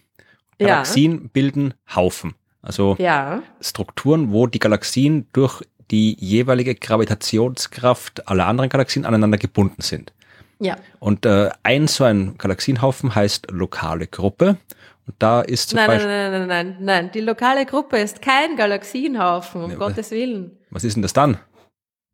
Galaxien 0.58 1.12
ja. 1.12 1.28
bilden 1.32 1.72
Haufen. 1.96 2.34
Also 2.60 2.96
ja. 2.98 3.42
Strukturen, 3.62 4.30
wo 4.30 4.46
die 4.46 4.58
Galaxien 4.58 5.26
durch 5.32 5.62
die 5.90 6.14
jeweilige 6.20 6.74
Gravitationskraft 6.74 8.28
aller 8.28 8.46
anderen 8.46 8.68
Galaxien 8.68 9.06
aneinander 9.06 9.38
gebunden 9.38 9.80
sind. 9.80 10.12
Ja. 10.58 10.76
Und 10.98 11.24
äh, 11.24 11.48
ein 11.62 11.88
so 11.88 12.04
ein 12.04 12.36
Galaxienhaufen 12.36 13.14
heißt 13.14 13.50
lokale 13.50 14.06
Gruppe. 14.06 14.58
Und 15.06 15.14
da 15.18 15.40
ist 15.40 15.70
zum 15.70 15.78
nein, 15.78 15.86
Beispiel. 15.86 16.08
Nein, 16.08 16.30
nein, 16.30 16.46
nein, 16.46 16.66
nein, 16.66 16.76
nein. 16.80 17.10
Die 17.12 17.20
lokale 17.20 17.64
Gruppe 17.64 17.96
ist 17.96 18.20
kein 18.20 18.54
Galaxienhaufen, 18.56 19.64
um 19.64 19.70
ja, 19.70 19.78
Gottes 19.78 20.10
Willen. 20.10 20.58
Was 20.68 20.84
ist 20.84 20.94
denn 20.94 21.02
das 21.02 21.14
dann? 21.14 21.38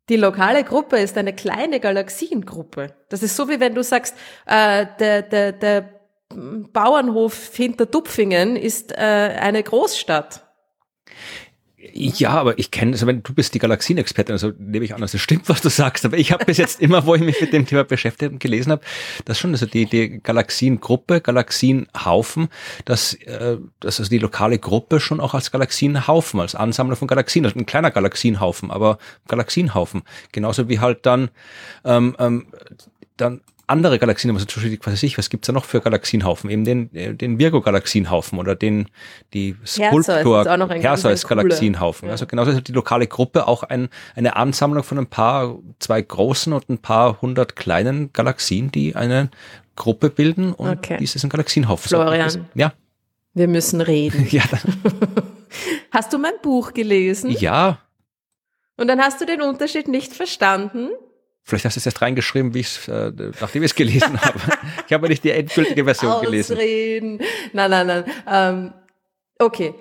Die 0.09 0.15
lokale 0.15 0.63
Gruppe 0.63 0.97
ist 0.97 1.17
eine 1.17 1.33
kleine 1.33 1.79
Galaxiengruppe. 1.79 2.95
Das 3.09 3.23
ist 3.23 3.35
so 3.35 3.49
wie 3.49 3.59
wenn 3.59 3.75
du 3.75 3.83
sagst, 3.83 4.15
äh, 4.45 4.85
der, 4.99 5.21
der, 5.21 5.51
der 5.51 5.89
Bauernhof 6.29 7.55
hinter 7.55 7.89
Tupfingen 7.89 8.55
ist 8.55 8.91
äh, 8.91 8.95
eine 8.95 9.63
Großstadt. 9.63 10.43
Ja, 11.93 12.31
aber 12.31 12.57
ich 12.59 12.71
kenne, 12.71 12.93
also 12.93 13.07
wenn 13.07 13.23
du 13.23 13.33
bist 13.33 13.53
die 13.53 13.59
Galaxienexpertin, 13.59 14.33
also 14.33 14.51
nehme 14.57 14.85
ich 14.85 14.93
an, 14.93 15.01
dass 15.01 15.13
es 15.13 15.21
stimmt, 15.21 15.49
was 15.49 15.61
du 15.61 15.69
sagst. 15.69 16.05
Aber 16.05 16.17
ich 16.17 16.31
habe 16.31 16.45
bis 16.45 16.57
jetzt 16.57 16.81
immer, 16.81 17.05
wo 17.05 17.15
ich 17.15 17.21
mich 17.21 17.39
mit 17.39 17.53
dem 17.53 17.65
Thema 17.65 17.83
beschäftigt 17.83 18.31
und 18.31 18.39
gelesen 18.39 18.71
habe, 18.71 18.81
das 19.25 19.39
schon, 19.39 19.51
also 19.51 19.65
die, 19.65 19.85
die 19.85 20.19
Galaxiengruppe, 20.21 21.21
Galaxienhaufen, 21.21 22.49
dass, 22.85 23.13
äh, 23.13 23.57
dass 23.79 23.99
also 23.99 24.09
die 24.09 24.19
lokale 24.19 24.59
Gruppe 24.59 24.99
schon 24.99 25.19
auch 25.19 25.33
als 25.33 25.51
Galaxienhaufen, 25.51 26.39
als 26.39 26.55
Ansammler 26.55 26.95
von 26.95 27.07
Galaxien, 27.07 27.45
also 27.45 27.57
ein 27.57 27.65
kleiner 27.65 27.91
Galaxienhaufen, 27.91 28.71
aber 28.71 28.97
Galaxienhaufen. 29.27 30.03
Genauso 30.31 30.69
wie 30.69 30.79
halt 30.79 31.05
dann, 31.05 31.29
ähm, 31.85 32.15
ähm, 32.19 32.47
dann 33.17 33.41
andere 33.67 33.99
Galaxien, 33.99 34.31
also 34.31 34.45
zum 34.45 34.63
Beispiel, 34.63 34.79
was 34.81 34.93
weiß 34.93 35.03
ich, 35.03 35.17
was 35.17 35.29
gibt's 35.29 35.47
da 35.47 35.53
noch 35.53 35.65
für 35.65 35.81
Galaxienhaufen? 35.81 36.49
Eben 36.49 36.63
den, 36.63 36.95
äh, 36.95 37.13
den 37.13 37.37
Virgo-Galaxienhaufen 37.37 38.39
oder 38.39 38.55
den, 38.55 38.87
die 39.33 39.57
Skulptor-Perseus-Galaxienhaufen. 39.65 42.07
Ja. 42.07 42.13
Also 42.13 42.27
genauso 42.27 42.51
ist 42.51 42.65
die 42.67 42.71
lokale 42.71 43.07
Gruppe 43.07 43.45
auch 43.45 43.63
ein, 43.63 43.89
eine 44.15 44.37
Ansammlung 44.37 44.83
von 44.83 44.97
ein 44.97 45.07
paar, 45.07 45.59
zwei 45.79 46.01
großen 46.01 46.53
und 46.53 46.69
ein 46.69 46.77
paar 46.77 47.21
hundert 47.21 47.57
kleinen 47.57 48.13
Galaxien, 48.13 48.71
die 48.71 48.95
eine 48.95 49.29
Gruppe 49.75 50.09
bilden 50.09 50.53
und 50.53 50.69
okay. 50.69 50.95
dies 50.99 51.15
ist 51.15 51.25
ein 51.25 51.29
Galaxienhaufen. 51.29 51.89
Florian. 51.89 52.29
So, 52.29 52.39
ja. 52.55 52.71
Wir 53.33 53.49
müssen 53.49 53.81
reden. 53.81 54.27
ja. 54.31 54.43
Hast 55.91 56.13
du 56.13 56.17
mein 56.17 56.39
Buch 56.41 56.73
gelesen? 56.73 57.31
Ja. 57.31 57.79
Und 58.77 58.87
dann 58.87 59.01
hast 59.01 59.19
du 59.21 59.25
den 59.25 59.41
Unterschied 59.41 59.87
nicht 59.87 60.13
verstanden? 60.13 60.89
Vielleicht 61.47 61.63
hast 61.63 61.77
du 61.77 61.79
es 61.79 61.85
erst 61.85 62.01
reingeschrieben, 62.01 62.53
wie 62.53 62.59
ich 62.59 62.89
äh, 62.89 63.09
nachdem 63.39 63.63
ich 63.63 63.71
es 63.71 63.75
gelesen 63.75 64.21
habe. 64.21 64.37
Ich 64.85 64.91
habe 64.91 65.07
nicht 65.07 65.23
die 65.23 65.31
endgültige 65.31 65.85
Version 65.85 66.11
Ausreden. 66.11 67.17
gelesen. 67.17 67.19
Nein, 67.53 67.71
nein, 67.71 67.87
nein. 67.87 68.03
Ähm, 68.29 68.73
okay. 69.39 69.73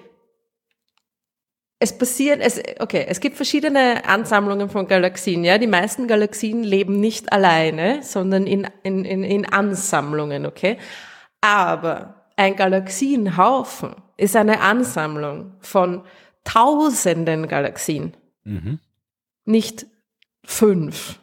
Es 1.80 1.98
passiert, 1.98 2.40
es, 2.40 2.62
okay, 2.78 3.04
es 3.08 3.18
gibt 3.18 3.34
verschiedene 3.34 4.04
Ansammlungen 4.06 4.70
von 4.70 4.86
Galaxien, 4.86 5.42
ja. 5.42 5.58
Die 5.58 5.66
meisten 5.66 6.06
Galaxien 6.06 6.62
leben 6.62 7.00
nicht 7.00 7.32
alleine, 7.32 8.00
sondern 8.04 8.46
in, 8.46 8.68
in, 8.84 9.04
in, 9.04 9.24
in 9.24 9.44
Ansammlungen, 9.44 10.46
okay. 10.46 10.78
Aber 11.40 12.28
ein 12.36 12.54
Galaxienhaufen 12.54 13.96
ist 14.16 14.36
eine 14.36 14.60
Ansammlung 14.60 15.54
von 15.58 16.04
tausenden 16.44 17.48
Galaxien. 17.48 18.16
Mhm. 18.44 18.78
Nicht 19.44 19.86
fünf 20.44 21.18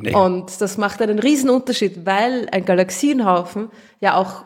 Nee. 0.00 0.14
Und 0.14 0.60
das 0.60 0.78
macht 0.78 1.02
einen 1.02 1.18
riesen 1.18 1.50
Unterschied, 1.50 2.06
weil 2.06 2.48
ein 2.52 2.64
Galaxienhaufen 2.64 3.70
ja 4.00 4.16
auch 4.16 4.44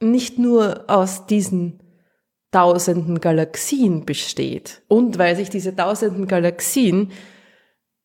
nicht 0.00 0.38
nur 0.38 0.84
aus 0.86 1.26
diesen 1.26 1.80
tausenden 2.52 3.20
Galaxien 3.20 4.04
besteht 4.04 4.82
und 4.86 5.18
weil 5.18 5.34
sich 5.34 5.50
diese 5.50 5.74
tausenden 5.74 6.28
Galaxien 6.28 7.10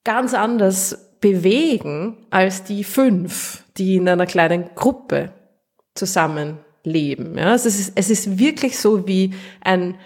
ganz 0.03 0.33
anders 0.33 1.19
bewegen 1.19 2.17
als 2.29 2.63
die 2.63 2.83
fünf, 2.83 3.63
die 3.77 3.97
in 3.97 4.07
einer 4.09 4.25
kleinen 4.25 4.69
Gruppe 4.73 5.33
zusammenleben. 5.93 7.37
Ja, 7.37 7.51
also 7.51 7.67
es, 7.67 7.79
ist, 7.79 7.93
es 7.95 8.09
ist 8.09 8.39
wirklich 8.39 8.79
so 8.79 9.07
wie 9.07 9.33
ein, 9.61 9.97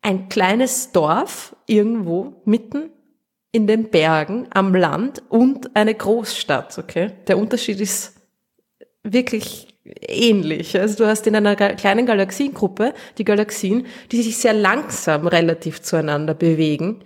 ein 0.00 0.28
kleines 0.28 0.92
Dorf 0.92 1.54
irgendwo 1.66 2.40
mitten 2.44 2.90
in 3.52 3.66
den 3.66 3.90
Bergen, 3.90 4.46
am 4.50 4.74
Land 4.74 5.22
und 5.28 5.74
eine 5.74 5.94
Großstadt, 5.94 6.78
okay? 6.78 7.12
Der 7.26 7.38
Unterschied 7.38 7.80
ist 7.80 8.14
wirklich 9.02 9.68
ähnlich. 9.84 10.78
Also 10.78 10.96
du 10.96 11.06
hast 11.06 11.26
in 11.26 11.34
einer 11.34 11.56
kleinen 11.56 12.06
Galaxiengruppe 12.06 12.94
die 13.18 13.24
Galaxien, 13.24 13.86
die 14.12 14.22
sich 14.22 14.36
sehr 14.38 14.52
langsam 14.52 15.26
relativ 15.26 15.82
zueinander 15.82 16.34
bewegen 16.34 17.02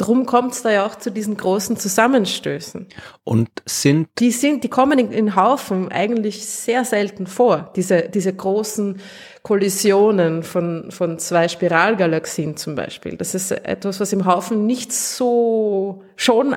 Drum 0.00 0.24
kommt 0.24 0.54
es 0.54 0.62
da 0.62 0.72
ja 0.72 0.86
auch 0.86 0.94
zu 0.94 1.10
diesen 1.10 1.36
großen 1.36 1.76
Zusammenstößen. 1.76 2.86
Und 3.22 3.50
sind 3.66 4.08
die 4.18 4.30
sind, 4.30 4.64
die 4.64 4.70
kommen 4.70 4.98
in, 4.98 5.12
in 5.12 5.36
Haufen 5.36 5.92
eigentlich 5.92 6.46
sehr 6.46 6.86
selten 6.86 7.26
vor. 7.26 7.70
Diese 7.76 8.08
diese 8.08 8.32
großen 8.32 8.98
Kollisionen 9.42 10.42
von 10.42 10.90
von 10.90 11.18
zwei 11.18 11.48
Spiralgalaxien 11.48 12.56
zum 12.56 12.74
Beispiel. 12.74 13.16
Das 13.16 13.34
ist 13.34 13.50
etwas, 13.50 13.98
was 14.00 14.12
im 14.12 14.26
Haufen 14.26 14.66
nicht 14.66 14.92
so 14.92 16.02
schon 16.20 16.52
äh, 16.52 16.56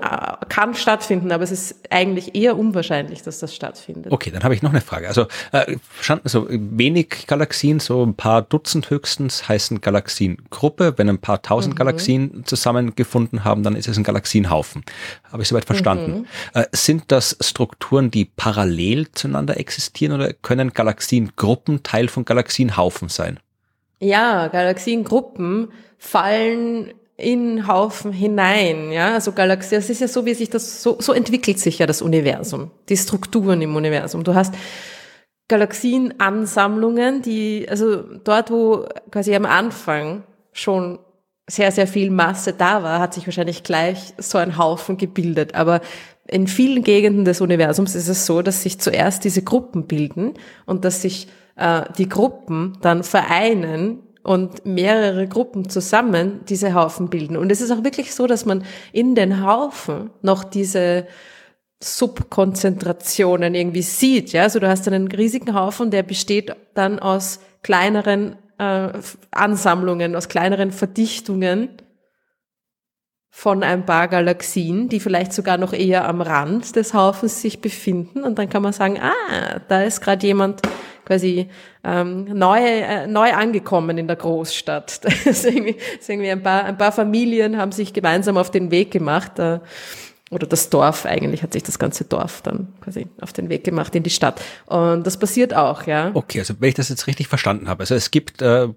kann 0.50 0.76
stattfinden, 0.76 1.32
aber 1.32 1.44
es 1.44 1.52
ist 1.52 1.76
eigentlich 1.90 2.36
eher 2.36 2.58
unwahrscheinlich, 2.58 3.24
dass 3.24 3.40
das 3.40 3.56
stattfindet. 3.56 4.12
Okay, 4.12 4.30
dann 4.30 4.44
habe 4.44 4.54
ich 4.54 4.62
noch 4.62 4.72
eine 4.72 4.82
Frage. 4.82 5.08
Also 5.08 5.28
äh, 5.54 5.78
verstanden, 5.90 6.28
so 6.28 6.48
wenig 6.50 7.28
Galaxien, 7.28 7.80
so 7.80 8.04
ein 8.04 8.16
paar 8.16 8.42
Dutzend 8.42 8.90
höchstens 8.90 9.48
heißen 9.48 9.80
Galaxiengruppe. 9.80 10.96
Wenn 10.98 11.08
ein 11.08 11.20
paar 11.20 11.42
tausend 11.42 11.76
mhm. 11.76 11.78
Galaxien 11.78 12.44
zusammengefunden 12.46 13.46
haben, 13.46 13.64
dann 13.64 13.78
ist 13.78 13.88
es 13.88 13.98
ein 13.98 14.04
Galaxienhaufen. 14.04 14.84
Habe 15.32 15.44
ich 15.44 15.48
soweit 15.48 15.64
verstanden. 15.64 16.12
Mhm. 16.12 16.26
Äh, 16.54 16.66
sind 16.74 17.06
das 17.08 17.38
Strukturen, 17.40 18.12
die 18.12 18.26
parallel 18.26 19.14
zueinander 19.14 19.58
existieren 19.58 20.14
oder 20.14 20.34
können 20.34 20.74
Galaxiengruppen 20.74 21.84
Teil 21.84 22.10
von 22.10 22.26
Galaxienhaufen 22.74 23.10
sein? 23.10 23.40
Ja, 24.00 24.48
Galaxiengruppen 24.48 25.70
fallen 25.98 26.94
in 27.16 27.68
Haufen 27.68 28.12
hinein, 28.12 28.92
ja, 28.92 29.14
also 29.14 29.32
Galaxie, 29.32 29.76
das 29.76 29.90
ist 29.90 30.02
ja 30.02 30.08
so, 30.08 30.26
wie 30.26 30.34
sich 30.34 30.50
das, 30.50 30.82
so, 30.82 30.98
so 31.00 31.14
entwickelt 31.14 31.60
sich 31.60 31.78
ja 31.80 31.86
das 31.86 32.02
Universum, 32.02 32.72
die 32.90 32.98
Strukturen 32.98 33.62
im 33.62 33.76
Universum. 33.76 34.24
Du 34.24 34.34
hast 34.34 34.56
Galaxienansammlungen, 35.48 37.22
die, 37.22 37.68
also 37.70 37.98
dort, 38.24 38.50
wo 38.50 38.88
quasi 39.12 39.36
am 39.36 39.46
Anfang 39.46 40.24
schon 40.54 41.00
sehr, 41.48 41.72
sehr 41.72 41.88
viel 41.88 42.10
Masse 42.10 42.54
da 42.54 42.82
war, 42.82 43.00
hat 43.00 43.14
sich 43.14 43.28
wahrscheinlich 43.28 43.64
gleich 43.64 44.14
so 44.18 44.40
ein 44.40 44.58
Haufen 44.58 44.98
gebildet. 44.98 45.54
Aber 45.54 45.82
in 46.28 46.48
vielen 46.48 46.84
Gegenden 46.84 47.26
des 47.26 47.42
Universums 47.42 47.96
ist 47.96 48.08
es 48.08 48.26
so, 48.26 48.42
dass 48.42 48.64
sich 48.64 48.80
zuerst 48.80 49.24
diese 49.24 49.44
Gruppen 49.44 49.86
bilden 49.86 50.34
und 50.66 50.84
dass 50.84 51.02
sich 51.02 51.28
äh, 51.56 51.84
die 51.98 52.10
Gruppen 52.10 52.78
dann 52.82 53.04
vereinen 53.04 54.00
und 54.24 54.66
mehrere 54.66 55.28
Gruppen 55.28 55.70
zusammen 55.70 56.42
diese 56.48 56.74
Haufen 56.74 57.10
bilden. 57.10 57.38
Und 57.38 57.52
es 57.52 57.62
ist 57.62 57.72
auch 57.72 57.84
wirklich 57.84 58.14
so, 58.14 58.26
dass 58.26 58.46
man 58.46 58.64
in 58.92 59.16
den 59.16 59.46
Haufen 59.46 60.10
noch 60.22 60.44
diese 60.44 61.06
Subkonzentrationen 61.82 63.56
irgendwie 63.56 63.82
sieht. 63.82 64.32
Ja, 64.32 64.44
also 64.44 64.60
du 64.60 64.70
hast 64.70 64.88
einen 64.88 65.10
riesigen 65.10 65.54
Haufen, 65.54 65.92
der 65.92 66.04
besteht 66.04 66.56
dann 66.74 67.00
aus 67.00 67.42
kleineren 67.62 68.38
äh, 68.58 68.90
Ansammlungen, 69.32 70.16
aus 70.16 70.30
kleineren 70.30 70.72
Verdichtungen 70.72 71.70
von 73.36 73.64
ein 73.64 73.84
paar 73.84 74.08
Galaxien, 74.10 74.90
die 74.90 75.00
vielleicht 75.00 75.34
sogar 75.34 75.58
noch 75.58 75.74
eher 75.74 76.08
am 76.08 76.22
Rand 76.22 76.76
des 76.76 76.94
Haufens 76.94 77.42
sich 77.42 77.62
befinden. 77.62 78.24
Und 78.24 78.38
dann 78.38 78.48
kann 78.48 78.62
man 78.62 78.74
sagen, 78.74 79.00
ah, 79.02 79.60
da 79.68 79.82
ist 79.82 80.02
gerade 80.02 80.26
jemand 80.26 80.62
quasi 81.04 81.50
ähm, 81.84 82.26
neu, 82.26 82.60
äh, 82.60 83.08
neu 83.08 83.34
angekommen 83.34 83.98
in 83.98 84.06
der 84.06 84.18
Großstadt. 84.18 85.02
Das 85.04 85.26
ist 85.26 85.46
irgendwie, 85.46 85.76
das 85.98 86.08
irgendwie 86.08 86.30
ein, 86.30 86.44
paar, 86.44 86.64
ein 86.64 86.78
paar 86.78 86.92
Familien 86.92 87.58
haben 87.58 87.72
sich 87.72 87.92
gemeinsam 87.92 88.38
auf 88.38 88.52
den 88.52 88.70
Weg 88.70 88.92
gemacht. 88.92 89.40
Äh, 89.40 89.60
oder 90.30 90.46
das 90.46 90.70
Dorf 90.70 91.08
eigentlich 91.08 91.42
hat 91.42 91.54
sich 91.54 91.64
das 91.64 91.80
ganze 91.80 92.06
Dorf 92.06 92.44
dann 92.44 92.68
quasi 92.82 93.08
auf 93.20 93.34
den 93.34 93.50
Weg 93.50 93.64
gemacht 93.64 93.96
in 93.96 94.04
die 94.04 94.12
Stadt. 94.12 94.42
Und 94.68 95.08
das 95.08 95.18
passiert 95.18 95.56
auch, 95.56 95.88
ja. 95.88 96.12
Okay, 96.14 96.38
also 96.38 96.54
wenn 96.60 96.70
ich 96.70 96.76
das 96.76 96.90
jetzt 96.90 97.08
richtig 97.08 97.28
verstanden 97.28 97.68
habe, 97.68 97.82
also 97.82 97.96
es 97.96 98.12
gibt 98.12 98.44
äh, 98.44 98.68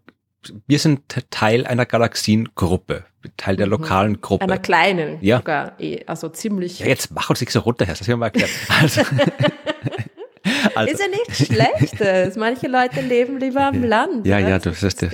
wir 0.66 0.78
sind 0.78 1.02
Teil 1.30 1.66
einer 1.66 1.87
Galaxiengruppe, 1.87 3.04
Teil 3.37 3.56
der 3.56 3.66
mhm. 3.66 3.72
lokalen 3.72 4.20
Gruppe. 4.20 4.44
Einer 4.44 4.59
kleinen, 4.59 5.18
ja. 5.20 5.38
sogar, 5.38 5.80
eh, 5.80 6.04
also 6.06 6.28
ziemlich. 6.28 6.80
Ja, 6.80 6.87
jetzt 6.87 7.11
mach 7.12 7.30
uns 7.30 7.40
nicht 7.40 7.52
so 7.52 7.61
runter, 7.61 7.87
das 7.87 8.00
haben 8.00 8.06
wir 8.09 8.16
mal 8.16 8.26
erklärt. 8.26 8.50
Also, 8.80 9.02
also. 10.74 10.92
Ist 10.92 11.00
ja 11.00 11.09
nichts 11.09 11.46
Schlechtes. 11.46 12.37
Manche 12.37 12.68
Leute 12.68 13.00
leben 13.00 13.38
lieber 13.38 13.66
am 13.66 13.82
Land. 13.82 14.26
Ja, 14.26 14.38
ja, 14.38 14.59
du 14.59 14.70
bist 14.70 15.02
ja. 15.02 15.09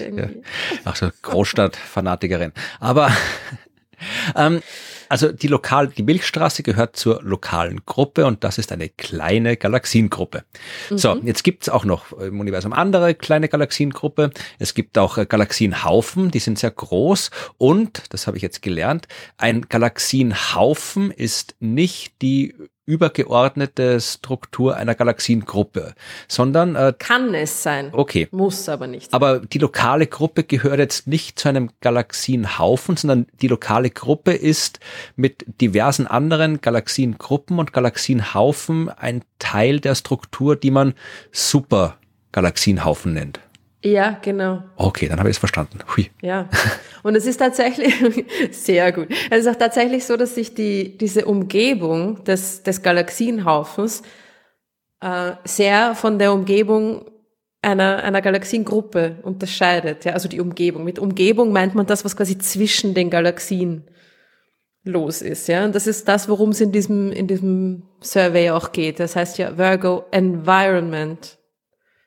Ach 0.84 0.96
so, 0.96 1.10
Großstadt-Fanatikerin. 1.22 2.52
Aber 2.80 3.10
ähm, 4.36 4.62
also 5.12 5.30
die 5.30 5.46
lokal, 5.46 5.88
die 5.88 6.02
Milchstraße 6.02 6.62
gehört 6.62 6.96
zur 6.96 7.22
lokalen 7.22 7.84
Gruppe 7.84 8.24
und 8.24 8.44
das 8.44 8.56
ist 8.56 8.72
eine 8.72 8.88
kleine 8.88 9.58
Galaxiengruppe. 9.58 10.44
Mhm. 10.88 10.96
So, 10.96 11.20
jetzt 11.22 11.44
gibt's 11.44 11.68
auch 11.68 11.84
noch 11.84 12.12
im 12.12 12.40
Universum 12.40 12.72
andere 12.72 13.14
kleine 13.14 13.50
Galaxiengruppe. 13.50 14.30
Es 14.58 14.72
gibt 14.72 14.96
auch 14.96 15.18
äh, 15.18 15.26
Galaxienhaufen, 15.26 16.30
die 16.30 16.38
sind 16.38 16.58
sehr 16.58 16.70
groß 16.70 17.30
und, 17.58 18.04
das 18.08 18.26
habe 18.26 18.38
ich 18.38 18.42
jetzt 18.42 18.62
gelernt, 18.62 19.06
ein 19.36 19.68
Galaxienhaufen 19.68 21.10
ist 21.10 21.56
nicht 21.60 22.14
die 22.22 22.54
übergeordnete 22.84 24.00
Struktur 24.00 24.76
einer 24.76 24.94
Galaxiengruppe, 24.94 25.94
sondern 26.26 26.74
äh, 26.74 26.92
kann 26.98 27.32
es 27.34 27.62
sein. 27.62 27.90
Okay. 27.92 28.28
Muss 28.32 28.68
aber 28.68 28.86
nicht. 28.86 29.10
Sein. 29.10 29.14
Aber 29.14 29.38
die 29.40 29.58
lokale 29.58 30.06
Gruppe 30.06 30.42
gehört 30.42 30.78
jetzt 30.78 31.06
nicht 31.06 31.38
zu 31.38 31.48
einem 31.48 31.70
Galaxienhaufen, 31.80 32.96
sondern 32.96 33.26
die 33.40 33.48
lokale 33.48 33.90
Gruppe 33.90 34.32
ist 34.32 34.80
mit 35.14 35.44
diversen 35.60 36.06
anderen 36.06 36.60
Galaxiengruppen 36.60 37.58
und 37.58 37.72
Galaxienhaufen 37.72 38.88
ein 38.88 39.22
Teil 39.38 39.78
der 39.80 39.94
Struktur, 39.94 40.56
die 40.56 40.70
man 40.72 40.94
Supergalaxienhaufen 41.30 43.12
nennt. 43.12 43.40
Ja, 43.84 44.18
genau. 44.22 44.62
Okay, 44.76 45.08
dann 45.08 45.18
habe 45.18 45.28
ich 45.28 45.34
es 45.34 45.38
verstanden. 45.38 45.78
Hui. 45.96 46.10
Ja. 46.20 46.48
Und 47.02 47.16
es 47.16 47.26
ist 47.26 47.38
tatsächlich 47.38 47.94
sehr 48.52 48.92
gut. 48.92 49.08
Es 49.30 49.40
ist 49.40 49.48
auch 49.48 49.58
tatsächlich 49.58 50.04
so, 50.04 50.16
dass 50.16 50.36
sich 50.36 50.54
die, 50.54 50.96
diese 50.96 51.24
Umgebung 51.24 52.22
des, 52.24 52.62
des 52.62 52.82
Galaxienhaufens 52.82 54.02
äh, 55.00 55.32
sehr 55.44 55.96
von 55.96 56.18
der 56.18 56.32
Umgebung 56.32 57.10
einer, 57.60 58.02
einer 58.04 58.22
Galaxiengruppe 58.22 59.18
unterscheidet. 59.22 60.04
Ja, 60.04 60.12
also 60.12 60.28
die 60.28 60.40
Umgebung. 60.40 60.84
Mit 60.84 61.00
Umgebung 61.00 61.52
meint 61.52 61.74
man 61.74 61.86
das, 61.86 62.04
was 62.04 62.16
quasi 62.16 62.38
zwischen 62.38 62.94
den 62.94 63.10
Galaxien 63.10 63.84
los 64.84 65.22
ist. 65.22 65.48
Ja, 65.48 65.64
und 65.64 65.74
das 65.74 65.88
ist 65.88 66.06
das, 66.06 66.28
worum 66.28 66.50
es 66.50 66.60
in 66.60 66.70
diesem, 66.72 67.10
in 67.12 67.26
diesem 67.26 67.84
Survey 68.00 68.50
auch 68.50 68.70
geht. 68.72 69.00
Das 69.00 69.16
heißt 69.16 69.38
ja 69.38 69.58
Virgo 69.58 70.04
Environment 70.12 71.38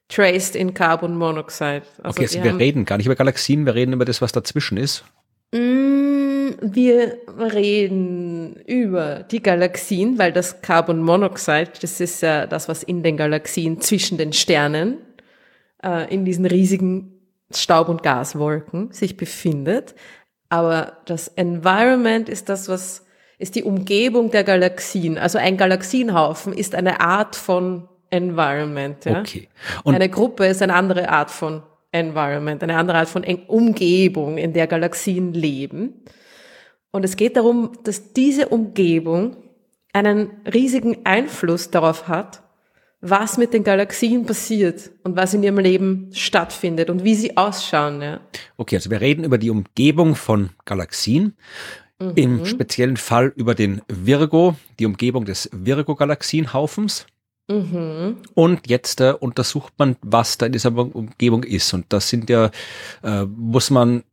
traced 0.08 0.56
in 0.56 0.74
Carbon 0.74 1.16
Monoxide. 1.16 1.84
Also 2.04 2.18
okay, 2.18 2.24
also 2.24 2.44
wir 2.44 2.58
reden 2.58 2.86
gar 2.86 2.98
nicht 2.98 3.06
über 3.06 3.16
Galaxien, 3.16 3.66
wir 3.66 3.76
reden 3.76 3.94
über 3.94 4.06
das, 4.06 4.22
was 4.22 4.32
dazwischen 4.32 4.78
ist. 4.78 5.04
Mm, 5.52 6.50
wir 6.62 7.18
reden 7.38 8.56
über 8.68 9.24
die 9.24 9.42
Galaxien, 9.42 10.18
weil 10.18 10.32
das 10.32 10.62
Carbon 10.62 11.02
Monoxide, 11.02 11.72
das 11.82 12.00
ist 12.00 12.22
ja 12.22 12.48
das, 12.48 12.68
was 12.68 12.84
in 12.84 13.04
den 13.04 13.18
Galaxien 13.18 13.82
zwischen 13.82 14.18
den 14.18 14.34
Sternen, 14.34 14.98
äh, 15.84 16.14
in 16.14 16.26
diesen 16.26 16.46
riesigen 16.46 17.12
Staub- 17.54 17.90
und 17.90 18.04
Gaswolken 18.04 18.92
sich 18.92 19.18
befindet. 19.18 19.96
Aber 20.50 20.98
das 21.06 21.28
Environment 21.30 22.30
ist 22.30 22.50
das, 22.50 22.70
was 22.70 23.06
ist 23.38 23.56
die 23.56 23.64
Umgebung 23.64 24.32
der 24.32 24.44
Galaxien. 24.44 25.18
Also 25.18 25.38
ein 25.38 25.58
Galaxienhaufen 25.58 26.54
ist 26.54 26.76
eine 26.76 27.02
Art 27.02 27.36
von 27.36 27.90
Environment. 28.16 29.04
Ja? 29.06 29.20
Okay. 29.20 29.50
Und 29.84 29.96
eine 29.96 30.10
Gruppe 30.10 30.48
ist 30.48 30.62
eine 30.62 30.74
andere 30.74 31.10
Art 31.10 31.32
von 31.32 31.64
Environment, 31.92 32.62
eine 32.62 32.78
andere 32.78 32.98
Art 32.98 33.10
von 33.10 33.24
Umgebung, 33.48 34.38
in 34.38 34.54
der 34.54 34.68
Galaxien 34.68 35.34
leben. 35.34 35.94
Und 36.92 37.04
es 37.04 37.16
geht 37.16 37.38
darum, 37.38 37.72
dass 37.84 38.14
diese 38.14 38.50
Umgebung 38.50 39.38
einen 39.94 40.30
riesigen 40.52 41.06
Einfluss 41.06 41.72
darauf 41.72 42.08
hat, 42.08 42.42
was 43.02 43.38
mit 43.38 43.54
den 43.54 43.64
Galaxien 43.64 44.26
passiert 44.26 44.92
und 45.04 45.16
was 45.16 45.34
in 45.34 45.44
ihrem 45.44 45.60
Leben 45.60 46.10
stattfindet 46.12 46.90
und 46.90 47.04
wie 47.04 47.16
sie 47.16 47.38
ausschauen. 47.38 48.02
Ja. 48.02 48.20
Okay, 48.58 48.76
also 48.76 48.90
wir 48.90 49.00
reden 49.00 49.24
über 49.24 49.38
die 49.38 49.50
Umgebung 49.50 50.16
von 50.16 50.50
Galaxien. 50.66 51.36
Mhm. 52.00 52.12
Im 52.16 52.46
speziellen 52.46 52.98
Fall 52.98 53.32
über 53.36 53.56
den 53.56 53.82
Virgo, 53.88 54.56
die 54.80 54.86
Umgebung 54.86 55.24
des 55.24 55.50
Virgo-Galaxienhaufens. 55.54 57.06
Mhm. 57.48 58.18
Und 58.34 58.68
jetzt 58.68 59.02
äh, 59.02 59.14
untersucht 59.20 59.74
man, 59.78 59.98
was 60.02 60.38
da 60.38 60.48
in 60.48 60.52
dieser 60.52 60.76
Umgebung 60.76 61.44
ist. 61.44 61.74
Und 61.74 61.86
das 61.90 62.10
sind 62.10 62.30
ja, 62.30 62.50
äh, 63.04 63.26
muss 63.26 63.70
man 63.70 64.04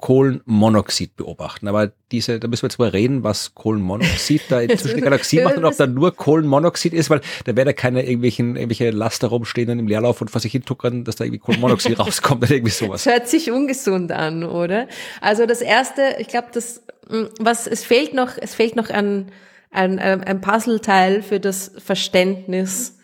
Kohlenmonoxid 0.00 1.16
beobachten. 1.16 1.68
Aber 1.68 1.92
diese, 2.10 2.40
da 2.40 2.48
müssen 2.48 2.62
wir 2.62 2.68
jetzt 2.68 2.78
mal 2.78 2.88
reden, 2.88 3.22
was 3.22 3.54
Kohlenmonoxid 3.54 4.42
da 4.48 4.66
zwischen 4.66 4.96
den 4.96 5.04
Galaxien 5.04 5.44
macht 5.44 5.58
und 5.58 5.64
ob 5.64 5.76
da 5.76 5.86
nur 5.86 6.14
Kohlenmonoxid 6.16 6.94
ist, 6.94 7.10
weil 7.10 7.20
da 7.44 7.54
werden 7.54 7.68
ja 7.68 7.72
keine 7.74 8.02
irgendwelchen, 8.02 8.56
irgendwelche 8.56 8.90
Laster 8.90 9.28
rumstehen 9.28 9.78
im 9.78 9.86
Leerlauf 9.86 10.20
und 10.20 10.30
vor 10.30 10.40
sich 10.40 10.52
hintuckern, 10.52 11.04
dass 11.04 11.16
da 11.16 11.24
irgendwie 11.24 11.40
Kohlenmonoxid 11.40 11.98
rauskommt 11.98 12.42
oder 12.42 12.52
irgendwie 12.52 12.72
sowas. 12.72 13.04
Das 13.04 13.12
hört 13.12 13.28
sich 13.28 13.50
ungesund 13.50 14.10
an, 14.10 14.42
oder? 14.44 14.88
Also 15.20 15.44
das 15.44 15.60
erste, 15.60 16.16
ich 16.18 16.28
glaube, 16.28 16.48
das, 16.52 16.82
hm, 17.08 17.28
was, 17.38 17.66
es 17.66 17.84
fehlt 17.84 18.14
noch, 18.14 18.30
es 18.40 18.54
fehlt 18.54 18.76
noch 18.76 18.88
ein, 19.70 19.98
ein, 19.98 20.22
ein 20.24 20.40
Puzzleteil 20.40 21.22
für 21.22 21.40
das 21.40 21.72
Verständnis, 21.78 22.98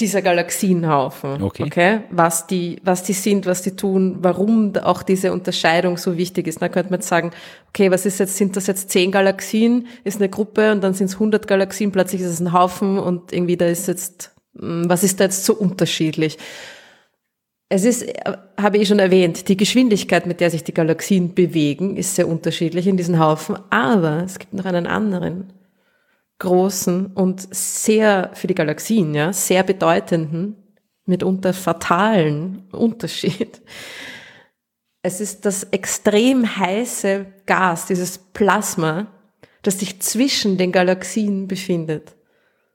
dieser 0.00 0.20
Galaxienhaufen. 0.20 1.42
Okay. 1.42 1.62
okay. 1.64 2.00
Was 2.10 2.46
die, 2.46 2.78
was 2.82 3.02
die 3.02 3.14
sind, 3.14 3.46
was 3.46 3.62
die 3.62 3.76
tun, 3.76 4.18
warum 4.20 4.76
auch 4.76 5.02
diese 5.02 5.32
Unterscheidung 5.32 5.96
so 5.96 6.18
wichtig 6.18 6.46
ist. 6.46 6.60
Da 6.60 6.68
könnte 6.68 6.90
man 6.90 7.00
jetzt 7.00 7.08
sagen, 7.08 7.30
okay, 7.68 7.90
was 7.90 8.04
ist 8.04 8.20
jetzt, 8.20 8.36
sind 8.36 8.56
das 8.56 8.66
jetzt 8.66 8.90
zehn 8.90 9.10
Galaxien, 9.10 9.86
ist 10.04 10.18
eine 10.18 10.28
Gruppe 10.28 10.72
und 10.72 10.84
dann 10.84 10.92
sind 10.92 11.06
es 11.06 11.18
hundert 11.18 11.48
Galaxien, 11.48 11.92
plötzlich 11.92 12.20
ist 12.20 12.28
es 12.28 12.40
ein 12.40 12.52
Haufen 12.52 12.98
und 12.98 13.32
irgendwie 13.32 13.56
da 13.56 13.66
ist 13.66 13.88
jetzt, 13.88 14.34
hm, 14.58 14.84
was 14.86 15.02
ist 15.02 15.18
da 15.18 15.24
jetzt 15.24 15.46
so 15.46 15.54
unterschiedlich? 15.54 16.36
Es 17.68 17.84
ist, 17.84 18.06
habe 18.60 18.76
ich 18.76 18.86
schon 18.86 19.00
erwähnt, 19.00 19.48
die 19.48 19.56
Geschwindigkeit, 19.56 20.26
mit 20.26 20.40
der 20.40 20.50
sich 20.50 20.62
die 20.62 20.74
Galaxien 20.74 21.34
bewegen, 21.34 21.96
ist 21.96 22.14
sehr 22.14 22.28
unterschiedlich 22.28 22.86
in 22.86 22.96
diesen 22.96 23.18
Haufen, 23.18 23.58
aber 23.70 24.22
es 24.24 24.38
gibt 24.38 24.52
noch 24.52 24.66
einen 24.66 24.86
anderen 24.86 25.52
großen 26.38 27.06
und 27.06 27.54
sehr 27.54 28.30
für 28.34 28.46
die 28.46 28.54
Galaxien, 28.54 29.14
ja, 29.14 29.32
sehr 29.32 29.62
bedeutenden, 29.62 30.56
mitunter 31.06 31.54
fatalen 31.54 32.68
Unterschied. 32.72 33.62
Es 35.02 35.20
ist 35.20 35.46
das 35.46 35.64
extrem 35.64 36.56
heiße 36.58 37.26
Gas, 37.46 37.86
dieses 37.86 38.18
Plasma, 38.18 39.06
das 39.62 39.78
sich 39.80 40.00
zwischen 40.00 40.58
den 40.58 40.72
Galaxien 40.72 41.46
befindet. 41.46 42.16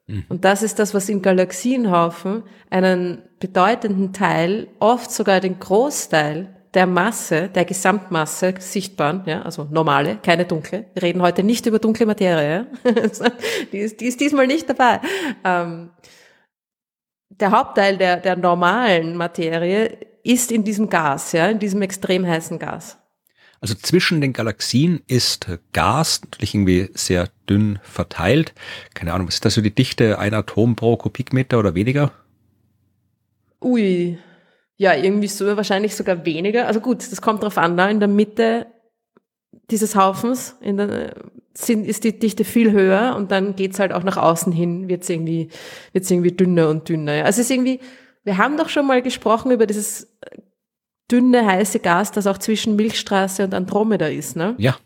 Mhm. 0.08 0.26
Und 0.30 0.46
das 0.46 0.64
ist 0.64 0.80
das, 0.80 0.94
was 0.94 1.10
im 1.10 1.22
Galaxienhaufen 1.22 2.44
einen 2.70 3.24
bedeutenden 3.40 4.14
Teil, 4.14 4.68
oft 4.80 5.12
sogar 5.12 5.40
den 5.40 5.60
Großteil 5.60 6.61
der 6.74 6.88
Masse, 6.88 7.50
der 7.50 7.66
Gesamtmasse 7.66 8.54
sichtbaren, 8.60 9.24
ja, 9.26 9.42
also 9.42 9.68
normale, 9.70 10.18
keine 10.24 10.46
dunkle. 10.46 10.86
Wir 10.94 11.04
reden 11.04 11.22
heute 11.22 11.44
nicht 11.44 11.66
über 11.66 11.80
dunkle 11.80 12.06
Materie, 12.06 12.68
ja. 12.86 12.92
die, 13.72 13.78
ist, 13.78 14.00
die 14.00 14.06
ist 14.06 14.20
diesmal 14.22 14.48
nicht 14.48 14.70
dabei. 14.70 15.02
Ähm, 15.44 15.90
der 17.30 17.52
Hauptteil 17.52 17.98
der, 17.98 18.18
der 18.18 18.38
normalen 18.38 19.18
Materie 19.18 19.98
ist 20.24 20.52
in 20.52 20.64
diesem 20.64 20.90
Gas, 20.90 21.34
ja, 21.34 21.48
in 21.48 21.60
diesem 21.60 21.82
extrem 21.82 22.26
heißen 22.26 22.58
Gas. 22.60 22.98
Also 23.60 23.76
zwischen 23.76 24.22
den 24.22 24.34
Galaxien 24.34 25.02
ist 25.08 25.48
Gas 25.72 26.22
natürlich 26.24 26.56
irgendwie 26.56 26.90
sehr 26.96 27.30
dünn 27.48 27.80
verteilt. 27.84 28.54
Keine 28.96 29.14
Ahnung, 29.14 29.28
was 29.28 29.36
ist 29.36 29.46
das 29.46 29.54
so 29.54 29.62
die 29.62 29.76
Dichte? 29.76 30.18
Ein 30.18 30.34
Atom 30.34 30.76
pro 30.76 30.98
Kubikmeter 30.98 31.60
oder 31.60 31.76
weniger? 31.76 32.12
Ui, 33.62 34.18
ja, 34.82 34.96
irgendwie 34.96 35.28
so, 35.28 35.46
wahrscheinlich 35.56 35.96
sogar 35.96 36.26
weniger. 36.26 36.66
Also 36.66 36.80
gut, 36.80 37.12
das 37.12 37.22
kommt 37.22 37.44
drauf 37.44 37.60
an, 37.60 37.78
da 37.78 37.88
in 37.88 38.00
der 38.00 38.10
Mitte 38.10 38.66
dieses 39.70 39.96
Haufens 39.96 40.56
in 40.60 40.78
der, 40.78 41.14
sind, 41.54 41.86
ist 41.86 42.04
die 42.04 42.18
Dichte 42.18 42.44
viel 42.44 42.72
höher 42.72 43.16
und 43.16 43.30
dann 43.30 43.56
geht's 43.56 43.78
halt 43.78 43.94
auch 43.94 44.02
nach 44.02 44.18
außen 44.18 44.52
hin, 44.52 44.90
wird's 44.90 45.08
irgendwie, 45.08 45.50
wird's 45.94 46.10
irgendwie 46.10 46.32
dünner 46.32 46.70
und 46.70 46.90
dünner. 46.90 47.14
Ja. 47.14 47.26
Also 47.26 47.42
es 47.42 47.52
ist 47.52 47.56
irgendwie, 47.56 47.80
wir 48.24 48.40
haben 48.40 48.58
doch 48.58 48.70
schon 48.70 48.88
mal 48.88 49.04
gesprochen 49.04 49.52
über 49.52 49.68
dieses 49.68 50.18
dünne, 51.12 51.46
heiße 51.46 51.78
Gas, 51.78 52.12
das 52.12 52.26
auch 52.26 52.40
zwischen 52.40 52.76
Milchstraße 52.76 53.44
und 53.44 53.54
Andromeda 53.54 54.08
ist, 54.08 54.36
ne? 54.36 54.56
Ja. 54.58 54.78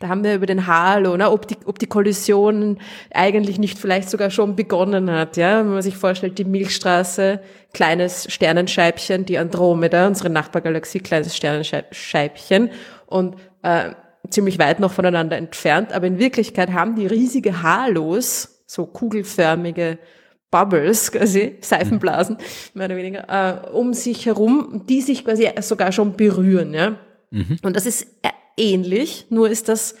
Da 0.00 0.08
haben 0.08 0.24
wir 0.24 0.34
über 0.34 0.46
den 0.46 0.66
Halo, 0.66 1.14
ne, 1.18 1.30
ob 1.30 1.46
die, 1.46 1.58
ob 1.66 1.78
die 1.78 1.86
Kollision 1.86 2.78
eigentlich 3.12 3.58
nicht 3.58 3.78
vielleicht 3.78 4.08
sogar 4.08 4.30
schon 4.30 4.56
begonnen 4.56 5.10
hat, 5.10 5.36
ja. 5.36 5.58
Wenn 5.58 5.74
man 5.74 5.82
sich 5.82 5.98
vorstellt, 5.98 6.38
die 6.38 6.46
Milchstraße, 6.46 7.40
kleines 7.74 8.26
Sternenscheibchen, 8.32 9.26
die 9.26 9.36
Andromeda, 9.36 10.06
unsere 10.06 10.30
Nachbargalaxie, 10.30 11.00
kleines 11.00 11.36
Sternenscheibchen 11.36 12.70
und 13.06 13.36
äh, 13.62 13.90
ziemlich 14.30 14.58
weit 14.58 14.80
noch 14.80 14.90
voneinander 14.90 15.36
entfernt. 15.36 15.92
Aber 15.92 16.06
in 16.06 16.18
Wirklichkeit 16.18 16.72
haben 16.72 16.96
die 16.96 17.06
riesige 17.06 17.62
Halos, 17.62 18.62
so 18.66 18.86
kugelförmige 18.86 19.98
Bubbles, 20.50 21.12
quasi, 21.12 21.58
Seifenblasen, 21.60 22.38
mehr 22.72 22.86
oder 22.86 22.96
weniger, 22.96 23.68
äh, 23.68 23.68
um 23.70 23.92
sich 23.92 24.24
herum, 24.24 24.86
die 24.88 25.02
sich 25.02 25.26
quasi 25.26 25.46
sogar 25.60 25.92
schon 25.92 26.16
berühren, 26.16 26.72
ja. 26.72 26.96
Mhm. 27.30 27.58
Und 27.62 27.76
das 27.76 27.84
ist 27.84 28.06
ähnlich, 28.56 29.26
nur 29.30 29.48
ist 29.48 29.68
das 29.68 29.94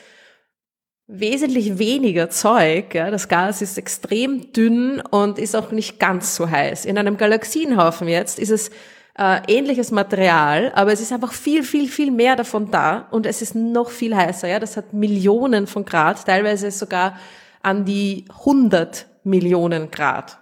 wesentlich 1.06 1.78
weniger 1.78 2.30
Zeug. 2.30 2.94
Ja. 2.94 3.10
Das 3.10 3.28
Gas 3.28 3.62
ist 3.62 3.76
extrem 3.78 4.52
dünn 4.52 5.00
und 5.10 5.38
ist 5.38 5.56
auch 5.56 5.72
nicht 5.72 5.98
ganz 5.98 6.36
so 6.36 6.48
heiß. 6.48 6.84
In 6.84 6.98
einem 6.98 7.16
Galaxienhaufen 7.16 8.08
jetzt 8.08 8.38
ist 8.38 8.50
es 8.50 8.70
äh, 9.18 9.40
ähnliches 9.48 9.90
Material, 9.90 10.72
aber 10.74 10.92
es 10.92 11.00
ist 11.00 11.12
einfach 11.12 11.32
viel, 11.32 11.64
viel, 11.64 11.88
viel 11.88 12.10
mehr 12.10 12.36
davon 12.36 12.70
da 12.70 13.08
und 13.10 13.26
es 13.26 13.42
ist 13.42 13.54
noch 13.54 13.90
viel 13.90 14.14
heißer. 14.14 14.48
Ja. 14.48 14.60
Das 14.60 14.76
hat 14.76 14.92
Millionen 14.92 15.66
von 15.66 15.84
Grad, 15.84 16.24
teilweise 16.24 16.70
sogar 16.70 17.18
an 17.62 17.84
die 17.84 18.24
100 18.30 19.06
Millionen 19.24 19.90
Grad 19.90 20.39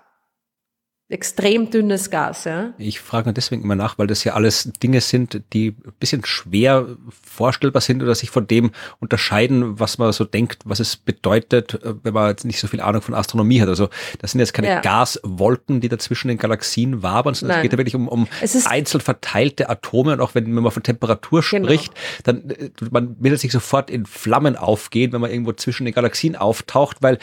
extrem 1.11 1.70
dünnes 1.70 2.11
Gas, 2.11 2.44
ja. 2.44 2.74
Ich 2.76 3.00
frage 3.00 3.28
nur 3.28 3.32
deswegen 3.32 3.62
immer 3.62 3.74
nach, 3.74 3.96
weil 3.96 4.06
das 4.06 4.24
ja 4.24 4.34
alles 4.34 4.70
Dinge 4.82 5.00
sind, 5.00 5.42
die 5.54 5.68
ein 5.68 5.92
bisschen 5.98 6.22
schwer 6.26 6.86
vorstellbar 7.24 7.80
sind 7.80 8.02
oder 8.02 8.14
sich 8.14 8.30
von 8.30 8.46
dem 8.46 8.72
unterscheiden, 9.00 9.80
was 9.80 9.96
man 9.96 10.12
so 10.12 10.24
denkt, 10.24 10.61
was 10.66 10.80
es 10.80 10.96
bedeutet, 10.96 11.78
wenn 12.02 12.12
man 12.12 12.28
jetzt 12.28 12.44
nicht 12.44 12.61
so 12.61 12.66
viel 12.66 12.82
Ahnung 12.82 13.00
von 13.00 13.14
Astronomie 13.14 13.62
hat. 13.62 13.68
Also 13.68 13.88
das 14.18 14.32
sind 14.32 14.40
jetzt 14.40 14.52
keine 14.52 14.68
ja. 14.68 14.80
Gaswolken, 14.80 15.80
die 15.80 15.88
da 15.88 15.98
zwischen 15.98 16.28
den 16.28 16.36
Galaxien 16.36 17.02
wabern, 17.02 17.32
sondern 17.32 17.56
Nein. 17.56 17.61
es 17.61 17.62
geht 17.62 17.72
ja 17.72 17.78
wirklich 17.78 17.96
um, 17.96 18.06
um 18.06 18.28
einzeln 18.66 19.00
verteilte 19.00 19.70
Atome 19.70 20.12
und 20.12 20.20
auch 20.20 20.34
wenn, 20.34 20.44
wenn 20.54 20.62
man 20.62 20.72
von 20.72 20.82
Temperatur 20.82 21.40
genau. 21.40 21.68
spricht, 21.68 21.94
genau. 22.24 22.38
dann 22.40 22.50
äh, 22.50 22.70
man 22.90 23.16
will 23.18 23.38
sich 23.38 23.52
sofort 23.52 23.88
in 23.88 24.04
Flammen 24.04 24.56
aufgehen, 24.56 25.12
wenn 25.12 25.22
man 25.22 25.30
irgendwo 25.30 25.52
zwischen 25.52 25.86
den 25.86 25.94
Galaxien 25.94 26.36
auftaucht, 26.36 26.98
weil 27.00 27.18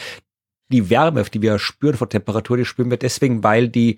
die 0.69 0.89
Wärme, 0.89 1.23
die 1.23 1.41
wir 1.41 1.59
spüren 1.59 1.97
von 1.97 2.09
Temperatur, 2.09 2.57
die 2.57 2.65
spüren 2.65 2.89
wir 2.89 2.97
deswegen, 2.97 3.43
weil 3.43 3.69
die 3.69 3.97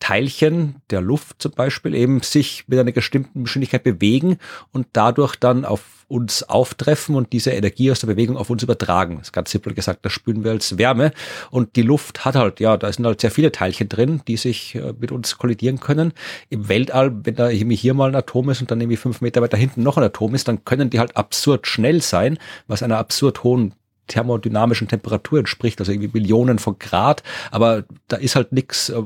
Teilchen 0.00 0.76
der 0.90 1.00
Luft 1.00 1.42
zum 1.42 1.52
Beispiel 1.52 1.94
eben 1.94 2.22
sich 2.22 2.64
mit 2.68 2.78
einer 2.78 2.92
bestimmten 2.92 3.44
Geschwindigkeit 3.44 3.82
bewegen 3.82 4.38
und 4.72 4.86
dadurch 4.92 5.36
dann 5.36 5.64
auf 5.64 5.98
uns 6.06 6.42
auftreffen 6.42 7.14
und 7.14 7.32
diese 7.34 7.50
Energie 7.50 7.90
aus 7.90 8.00
der 8.00 8.06
Bewegung 8.06 8.38
auf 8.38 8.48
uns 8.48 8.62
übertragen. 8.62 9.18
Das 9.18 9.28
ist 9.28 9.32
ganz 9.32 9.50
simpel 9.50 9.74
gesagt, 9.74 10.04
das 10.06 10.12
spüren 10.12 10.42
wir 10.42 10.52
als 10.52 10.78
Wärme. 10.78 11.12
Und 11.50 11.76
die 11.76 11.82
Luft 11.82 12.24
hat 12.24 12.34
halt, 12.34 12.60
ja, 12.60 12.78
da 12.78 12.90
sind 12.90 13.04
halt 13.04 13.20
sehr 13.20 13.30
viele 13.30 13.52
Teilchen 13.52 13.90
drin, 13.90 14.22
die 14.26 14.38
sich 14.38 14.74
äh, 14.74 14.94
mit 14.98 15.12
uns 15.12 15.36
kollidieren 15.36 15.80
können. 15.80 16.12
Im 16.48 16.68
Weltall, 16.68 17.12
wenn 17.24 17.34
da 17.34 17.50
irgendwie 17.50 17.76
hier 17.76 17.92
mal 17.92 18.08
ein 18.08 18.14
Atom 18.14 18.48
ist 18.48 18.62
und 18.62 18.70
dann 18.70 18.80
irgendwie 18.80 18.96
fünf 18.96 19.20
Meter 19.20 19.42
weiter 19.42 19.58
hinten 19.58 19.82
noch 19.82 19.98
ein 19.98 20.04
Atom 20.04 20.34
ist, 20.34 20.48
dann 20.48 20.64
können 20.64 20.88
die 20.88 20.98
halt 20.98 21.14
absurd 21.16 21.66
schnell 21.66 22.00
sein, 22.00 22.38
was 22.66 22.82
einer 22.82 22.96
absurd 22.96 23.44
hohen 23.44 23.74
thermodynamischen 24.08 24.88
Temperatur 24.88 25.38
entspricht, 25.38 25.80
also 25.80 25.92
irgendwie 25.92 26.10
Millionen 26.12 26.58
von 26.58 26.78
Grad, 26.78 27.22
aber 27.50 27.84
da 28.08 28.16
ist 28.16 28.36
halt 28.36 28.52
nichts, 28.52 28.88
äh, 28.88 29.02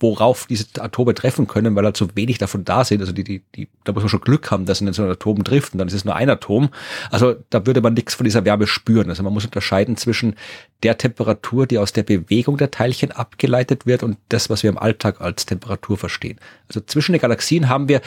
worauf 0.00 0.46
diese 0.46 0.66
Atome 0.78 1.14
treffen 1.14 1.48
können, 1.48 1.74
weil 1.74 1.84
halt 1.84 1.96
so 1.96 2.08
wenig 2.14 2.38
davon 2.38 2.64
da 2.64 2.84
sind. 2.84 3.00
Also 3.00 3.12
die, 3.12 3.24
die, 3.24 3.42
die, 3.56 3.68
da 3.84 3.92
muss 3.92 4.02
man 4.02 4.08
schon 4.08 4.20
Glück 4.20 4.50
haben, 4.50 4.64
dass 4.64 4.80
in 4.80 4.92
so 4.92 5.02
ein 5.02 5.10
Atom 5.10 5.42
trifft 5.42 5.72
und 5.72 5.78
dann 5.78 5.88
ist 5.88 5.94
es 5.94 6.04
nur 6.04 6.14
ein 6.14 6.30
Atom. 6.30 6.70
Also 7.10 7.34
da 7.50 7.66
würde 7.66 7.80
man 7.80 7.94
nichts 7.94 8.14
von 8.14 8.24
dieser 8.24 8.44
Wärme 8.44 8.68
spüren. 8.68 9.08
Also 9.08 9.22
man 9.24 9.32
muss 9.32 9.44
unterscheiden 9.44 9.96
zwischen 9.96 10.36
der 10.84 10.98
Temperatur, 10.98 11.66
die 11.66 11.78
aus 11.78 11.92
der 11.92 12.04
Bewegung 12.04 12.58
der 12.58 12.70
Teilchen 12.70 13.10
abgeleitet 13.10 13.86
wird 13.86 14.04
und 14.04 14.18
das, 14.28 14.48
was 14.50 14.62
wir 14.62 14.70
im 14.70 14.78
Alltag 14.78 15.20
als 15.20 15.46
Temperatur 15.46 15.98
verstehen. 15.98 16.38
Also 16.68 16.80
zwischen 16.80 17.12
den 17.12 17.20
Galaxien 17.20 17.68
haben 17.68 17.88
wir 17.88 18.00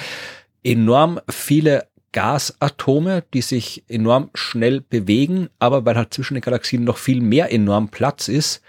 enorm 0.64 1.20
viele 1.30 1.88
Gasatome, 2.12 3.24
die 3.34 3.42
sich 3.42 3.84
enorm 3.88 4.30
schnell 4.34 4.82
bewegen, 4.82 5.50
aber 5.60 5.86
weil 5.86 5.96
halt 5.96 6.14
zwischen 6.14 6.34
den 6.34 6.42
Galaxien 6.42 6.84
noch 6.84 6.98
viel 6.98 7.22
mehr 7.22 7.52
enorm 7.52 7.90
Platz 7.90 8.28
ist, 8.28 8.62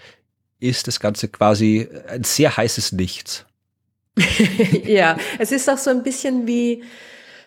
ist 0.61 0.87
das 0.87 1.01
Ganze 1.01 1.29
quasi 1.29 1.89
ein 2.09 2.25
sehr 2.25 2.57
heißes 2.57 2.93
Nichts. 2.93 3.47
ja, 4.85 5.17
es 5.39 5.53
ist 5.53 5.69
auch 5.69 5.79
so 5.79 5.91
ein 5.91 6.03
bisschen 6.03 6.47
wie 6.47 6.85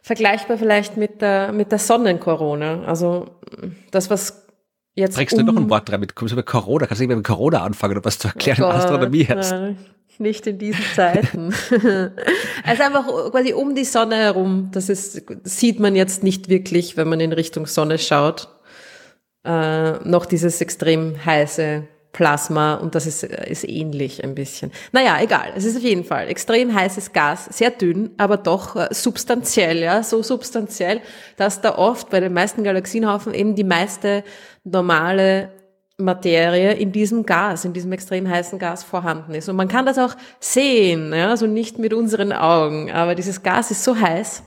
vergleichbar 0.02 0.58
vielleicht 0.58 0.98
mit 0.98 1.22
der, 1.22 1.52
mit 1.52 1.72
der 1.72 1.80
Sonnenkorona. 1.80 2.84
Also 2.84 3.40
das, 3.92 4.10
was 4.10 4.46
jetzt. 4.96 5.16
Bringst 5.16 5.34
um 5.34 5.46
du 5.46 5.52
noch 5.54 5.62
ein 5.62 5.70
Wort 5.70 5.90
dran 5.90 6.00
mit 6.00 6.16
Corona? 6.16 6.88
Kannst 6.88 7.02
du 7.02 7.08
nicht 7.08 7.16
mit 7.16 7.26
Corona 7.26 7.64
anfangen, 7.64 7.98
oder 7.98 8.06
was 8.06 8.20
zu 8.20 8.28
erklären 8.28 8.64
oh, 8.64 8.68
Astronomie 8.68 9.26
hast? 9.28 9.52
Nein 9.52 9.78
nicht 10.20 10.48
in 10.48 10.58
diesen 10.58 10.86
Zeiten. 10.96 11.54
also 12.64 12.84
einfach 12.84 13.32
quasi 13.32 13.54
um 13.54 13.76
die 13.76 13.86
Sonne 13.86 14.18
herum. 14.18 14.70
Das 14.72 14.90
ist, 14.90 15.24
sieht 15.44 15.80
man 15.80 15.96
jetzt 15.96 16.24
nicht 16.24 16.50
wirklich, 16.50 16.98
wenn 16.98 17.08
man 17.08 17.20
in 17.20 17.34
Richtung 17.34 17.66
Sonne 17.66 17.98
schaut. 17.98 18.50
Äh, 19.44 20.00
noch 20.08 20.26
dieses 20.26 20.62
extrem 20.62 21.24
heiße 21.24 21.88
Plasma 22.16 22.76
und 22.76 22.96
das 22.96 23.08
ist, 23.08 23.24
ist 23.24 23.68
ähnlich 23.68 24.24
ein 24.24 24.36
bisschen. 24.36 24.72
Naja, 24.94 25.18
egal. 25.22 25.52
Es 25.54 25.66
ist 25.66 25.76
auf 25.76 25.84
jeden 25.84 26.06
Fall 26.06 26.30
extrem 26.30 26.74
heißes 26.74 27.12
Gas, 27.12 27.48
sehr 27.52 27.72
dünn, 27.72 28.12
aber 28.16 28.38
doch 28.38 28.78
äh, 28.78 28.88
substanziell, 28.92 29.80
ja, 29.80 30.02
so 30.02 30.24
substanziell, 30.24 31.02
dass 31.36 31.60
da 31.60 31.78
oft 31.78 32.10
bei 32.10 32.22
den 32.22 32.32
meisten 32.32 32.64
Galaxienhaufen 32.64 33.34
eben 33.34 33.56
die 33.56 33.66
meiste 33.66 34.24
normale 34.64 35.52
Materie 35.98 36.74
in 36.74 36.92
diesem 36.92 37.26
Gas, 37.26 37.64
in 37.64 37.74
diesem 37.74 37.92
extrem 37.94 38.30
heißen 38.30 38.60
Gas 38.60 38.84
vorhanden 38.84 39.34
ist. 39.34 39.48
Und 39.48 39.56
man 39.56 39.68
kann 39.68 39.86
das 39.86 39.98
auch 39.98 40.16
sehen, 40.40 41.14
ja, 41.14 41.30
also 41.30 41.48
nicht 41.48 41.80
mit 41.80 41.94
unseren 41.94 42.34
Augen, 42.34 42.92
aber 42.92 43.16
dieses 43.16 43.44
Gas 43.44 43.72
ist 43.72 43.84
so 43.84 43.98
heiß, 43.98 44.44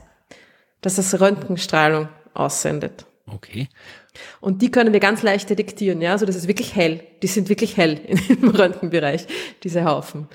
dass 0.81 0.97
es 0.97 1.19
Röntgenstrahlung 1.19 2.09
aussendet. 2.33 3.05
Okay. 3.27 3.67
Und 4.41 4.61
die 4.61 4.71
können 4.71 4.93
wir 4.93 4.99
ganz 4.99 5.23
leicht 5.23 5.49
detektieren, 5.49 6.01
ja. 6.01 6.11
Also 6.11 6.25
das 6.25 6.35
ist 6.35 6.47
wirklich 6.47 6.75
hell. 6.75 7.03
Die 7.21 7.27
sind 7.27 7.49
wirklich 7.49 7.77
hell 7.77 7.99
im 8.29 8.49
Röntgenbereich, 8.49 9.27
diese 9.63 9.85
Haufen. 9.85 10.27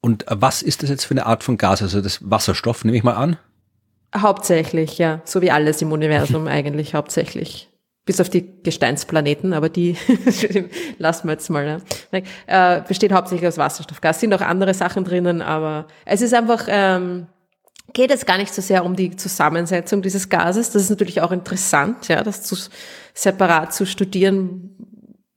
Und 0.00 0.24
was 0.28 0.62
ist 0.62 0.82
das 0.82 0.90
jetzt 0.90 1.04
für 1.04 1.12
eine 1.12 1.26
Art 1.26 1.42
von 1.44 1.56
Gas? 1.56 1.82
Also 1.82 2.00
das 2.00 2.18
Wasserstoff, 2.22 2.84
nehme 2.84 2.96
ich 2.96 3.04
mal 3.04 3.14
an? 3.14 3.38
Hauptsächlich, 4.16 4.98
ja. 4.98 5.22
So 5.24 5.42
wie 5.42 5.50
alles 5.50 5.82
im 5.82 5.92
Universum 5.92 6.46
eigentlich, 6.48 6.94
hauptsächlich. 6.94 7.68
Bis 8.06 8.20
auf 8.20 8.28
die 8.28 8.62
Gesteinsplaneten, 8.62 9.54
aber 9.54 9.70
die 9.70 9.96
lassen 10.98 11.26
wir 11.26 11.32
jetzt 11.32 11.48
mal. 11.48 11.80
Ja. 12.12 12.76
Äh, 12.76 12.82
besteht 12.86 13.12
hauptsächlich 13.12 13.48
aus 13.48 13.56
Wasserstoffgas. 13.56 14.20
Sind 14.20 14.34
auch 14.34 14.42
andere 14.42 14.74
Sachen 14.74 15.04
drinnen, 15.04 15.40
aber 15.40 15.86
es 16.04 16.20
ist 16.20 16.34
einfach 16.34 16.66
ähm, 16.68 17.28
geht 17.92 18.10
es 18.10 18.26
gar 18.26 18.36
nicht 18.38 18.52
so 18.52 18.60
sehr 18.60 18.84
um 18.84 18.96
die 18.96 19.16
Zusammensetzung 19.16 20.02
dieses 20.02 20.28
Gases. 20.28 20.70
Das 20.70 20.82
ist 20.82 20.90
natürlich 20.90 21.22
auch 21.22 21.32
interessant, 21.32 22.08
ja, 22.08 22.22
das 22.22 22.42
zu, 22.42 22.56
separat 23.14 23.72
zu 23.72 23.86
studieren. 23.86 24.70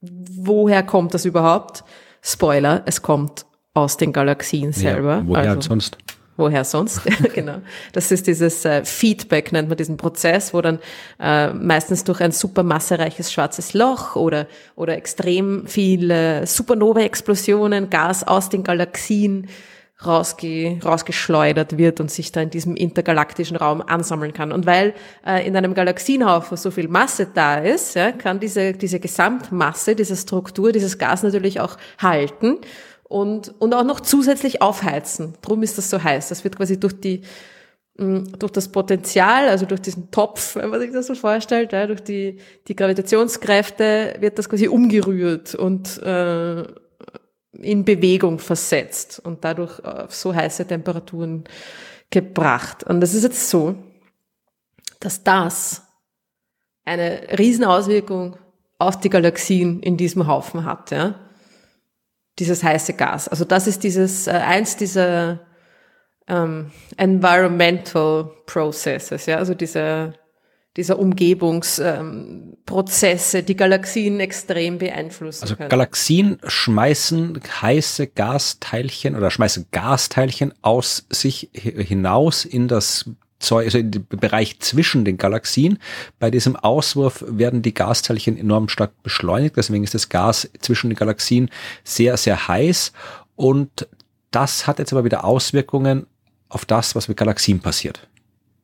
Woher 0.01 0.83
kommt 0.83 1.13
das 1.13 1.25
überhaupt? 1.25 1.83
Spoiler, 2.21 2.83
es 2.85 3.01
kommt 3.01 3.45
aus 3.73 3.97
den 3.97 4.11
Galaxien 4.11 4.73
selber. 4.73 5.17
Ja, 5.17 5.23
woher 5.27 5.49
also, 5.51 5.69
sonst? 5.69 5.97
Woher 6.37 6.63
sonst? 6.63 7.01
genau. 7.33 7.61
Das 7.93 8.11
ist 8.11 8.27
dieses 8.27 8.63
äh, 8.63 8.85
Feedback, 8.85 9.51
nennt 9.51 9.69
man 9.69 9.77
diesen 9.77 9.97
Prozess, 9.97 10.53
wo 10.53 10.61
dann 10.61 10.79
äh, 11.19 11.51
meistens 11.51 12.03
durch 12.03 12.21
ein 12.21 12.31
supermassereiches 12.31 13.33
schwarzes 13.33 13.73
Loch 13.73 14.15
oder, 14.15 14.47
oder 14.75 14.95
extrem 14.95 15.65
viele 15.65 16.45
Supernova-Explosionen 16.45 17.89
Gas 17.89 18.25
aus 18.25 18.49
den 18.49 18.63
Galaxien 18.63 19.47
rausge 20.05 20.79
rausgeschleudert 20.85 21.79
wird 21.79 21.99
und 21.99 22.11
sich 22.11 22.31
da 22.31 22.41
in 22.41 22.51
diesem 22.51 22.75
intergalaktischen 22.75 23.57
Raum 23.57 23.81
ansammeln 23.81 24.31
kann. 24.31 24.51
Und 24.51 24.67
weil 24.67 24.93
äh, 25.25 25.47
in 25.47 25.57
einem 25.57 25.73
Galaxienhaufen 25.73 26.55
so 26.55 26.69
viel 26.69 26.87
Masse 26.87 27.27
da 27.33 27.57
ist, 27.57 27.95
ja, 27.95 28.11
kann 28.11 28.39
diese, 28.39 28.73
diese 28.73 28.99
Gesamtmasse, 28.99 29.95
diese 29.95 30.15
Struktur, 30.15 30.71
dieses 30.71 30.99
Gas 30.99 31.23
natürlich 31.23 31.59
auch 31.59 31.77
halten 31.97 32.59
und, 33.07 33.53
und 33.59 33.73
auch 33.73 33.83
noch 33.83 33.99
zusätzlich 34.01 34.61
aufheizen. 34.61 35.33
Drum 35.41 35.63
ist 35.63 35.77
das 35.77 35.89
so 35.89 36.03
heiß. 36.03 36.29
Das 36.29 36.43
wird 36.43 36.57
quasi 36.57 36.79
durch 36.79 36.99
die 36.99 37.21
mm, 37.97 38.33
durch 38.37 38.51
das 38.51 38.69
Potenzial, 38.69 39.47
also 39.47 39.65
durch 39.65 39.81
diesen 39.81 40.11
Topf, 40.11 40.55
wenn 40.57 40.69
man 40.69 40.79
sich 40.81 40.91
das 40.91 41.07
so 41.07 41.15
vorstellt, 41.15 41.71
ja, 41.71 41.87
durch 41.87 42.01
die, 42.01 42.39
die 42.67 42.75
Gravitationskräfte 42.75 44.15
wird 44.19 44.37
das 44.37 44.49
quasi 44.49 44.67
umgerührt 44.67 45.55
und 45.55 46.01
äh, 46.03 46.63
in 47.53 47.85
Bewegung 47.85 48.39
versetzt 48.39 49.19
und 49.23 49.43
dadurch 49.43 49.83
auf 49.83 50.13
so 50.13 50.35
heiße 50.35 50.67
Temperaturen 50.67 51.45
gebracht. 52.11 52.83
Und 52.83 53.01
das 53.01 53.13
ist 53.13 53.23
jetzt 53.23 53.49
so, 53.49 53.75
dass 54.99 55.23
das 55.23 55.83
eine 56.85 57.21
Riesenauswirkung 57.37 58.37
auf 58.79 58.99
die 58.99 59.09
Galaxien 59.09 59.81
in 59.81 59.97
diesem 59.97 60.27
Haufen 60.27 60.65
hat, 60.65 60.91
ja. 60.91 61.26
Dieses 62.39 62.63
heiße 62.63 62.93
Gas. 62.93 63.27
Also 63.27 63.45
das 63.45 63.67
ist 63.67 63.83
dieses, 63.83 64.27
äh, 64.27 64.31
eins 64.31 64.77
dieser 64.77 65.39
ähm, 66.27 66.71
environmental 66.97 68.31
processes, 68.45 69.25
ja, 69.25 69.37
also 69.37 69.53
diese 69.53 70.13
dieser 70.77 70.97
Umgebungsprozesse, 70.99 73.39
ähm, 73.39 73.45
die 73.45 73.55
Galaxien 73.55 74.19
extrem 74.19 74.77
beeinflussen 74.77 75.43
also 75.43 75.55
können. 75.55 75.69
Galaxien 75.69 76.37
schmeißen 76.45 77.39
heiße 77.61 78.07
Gasteilchen 78.07 79.15
oder 79.15 79.31
schmeißen 79.31 79.67
Gasteilchen 79.71 80.53
aus 80.61 81.07
sich 81.09 81.49
hinaus 81.53 82.43
in 82.45 82.67
das 82.67 83.09
Zeug, 83.39 83.65
also 83.65 83.77
in 83.77 83.91
den 83.91 84.07
Bereich 84.07 84.59
zwischen 84.59 85.05
den 85.05 85.17
Galaxien. 85.17 85.79
Bei 86.19 86.31
diesem 86.31 86.55
Auswurf 86.55 87.23
werden 87.27 87.61
die 87.61 87.73
Gasteilchen 87.73 88.37
enorm 88.37 88.69
stark 88.69 88.91
beschleunigt. 89.03 89.57
Deswegen 89.57 89.83
ist 89.83 89.93
das 89.93 90.09
Gas 90.09 90.49
zwischen 90.59 90.89
den 90.89 90.97
Galaxien 90.97 91.49
sehr, 91.83 92.17
sehr 92.17 92.47
heiß. 92.47 92.93
Und 93.35 93.87
das 94.31 94.67
hat 94.67 94.79
jetzt 94.79 94.91
aber 94.91 95.03
wieder 95.03 95.23
Auswirkungen 95.23 96.07
auf 96.49 96.65
das, 96.65 96.95
was 96.95 97.07
mit 97.07 97.17
Galaxien 97.17 97.59
passiert. 97.59 98.07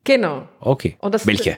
Genau. 0.04 0.48
Okay. 0.60 0.98
Das, 1.02 1.28
Welche? 1.28 1.58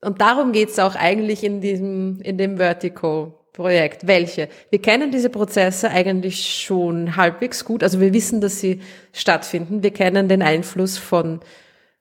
Und 0.00 0.20
darum 0.20 0.52
geht's 0.52 0.78
auch 0.78 0.94
eigentlich 0.94 1.44
in 1.44 1.60
diesem, 1.60 2.20
in 2.22 2.38
dem 2.38 2.56
Vertigo. 2.56 3.36
Projekt. 3.52 4.06
Welche? 4.06 4.48
Wir 4.70 4.80
kennen 4.80 5.10
diese 5.10 5.28
Prozesse 5.28 5.90
eigentlich 5.90 6.62
schon 6.62 7.16
halbwegs 7.16 7.64
gut. 7.64 7.82
Also 7.82 8.00
wir 8.00 8.14
wissen, 8.14 8.40
dass 8.40 8.60
sie 8.60 8.80
stattfinden. 9.12 9.82
Wir 9.82 9.90
kennen 9.90 10.28
den 10.28 10.40
Einfluss 10.40 10.96
von 10.98 11.40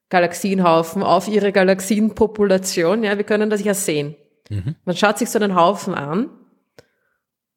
Galaxienhaufen 0.09 1.03
auf 1.03 1.27
ihre 1.27 1.51
Galaxienpopulation. 1.51 3.03
Ja, 3.03 3.17
wir 3.17 3.23
können 3.23 3.49
das 3.49 3.63
ja 3.63 3.73
sehen. 3.73 4.15
Mhm. 4.49 4.75
Man 4.85 4.95
schaut 4.95 5.17
sich 5.17 5.29
so 5.29 5.39
einen 5.39 5.55
Haufen 5.55 5.93
an 5.93 6.29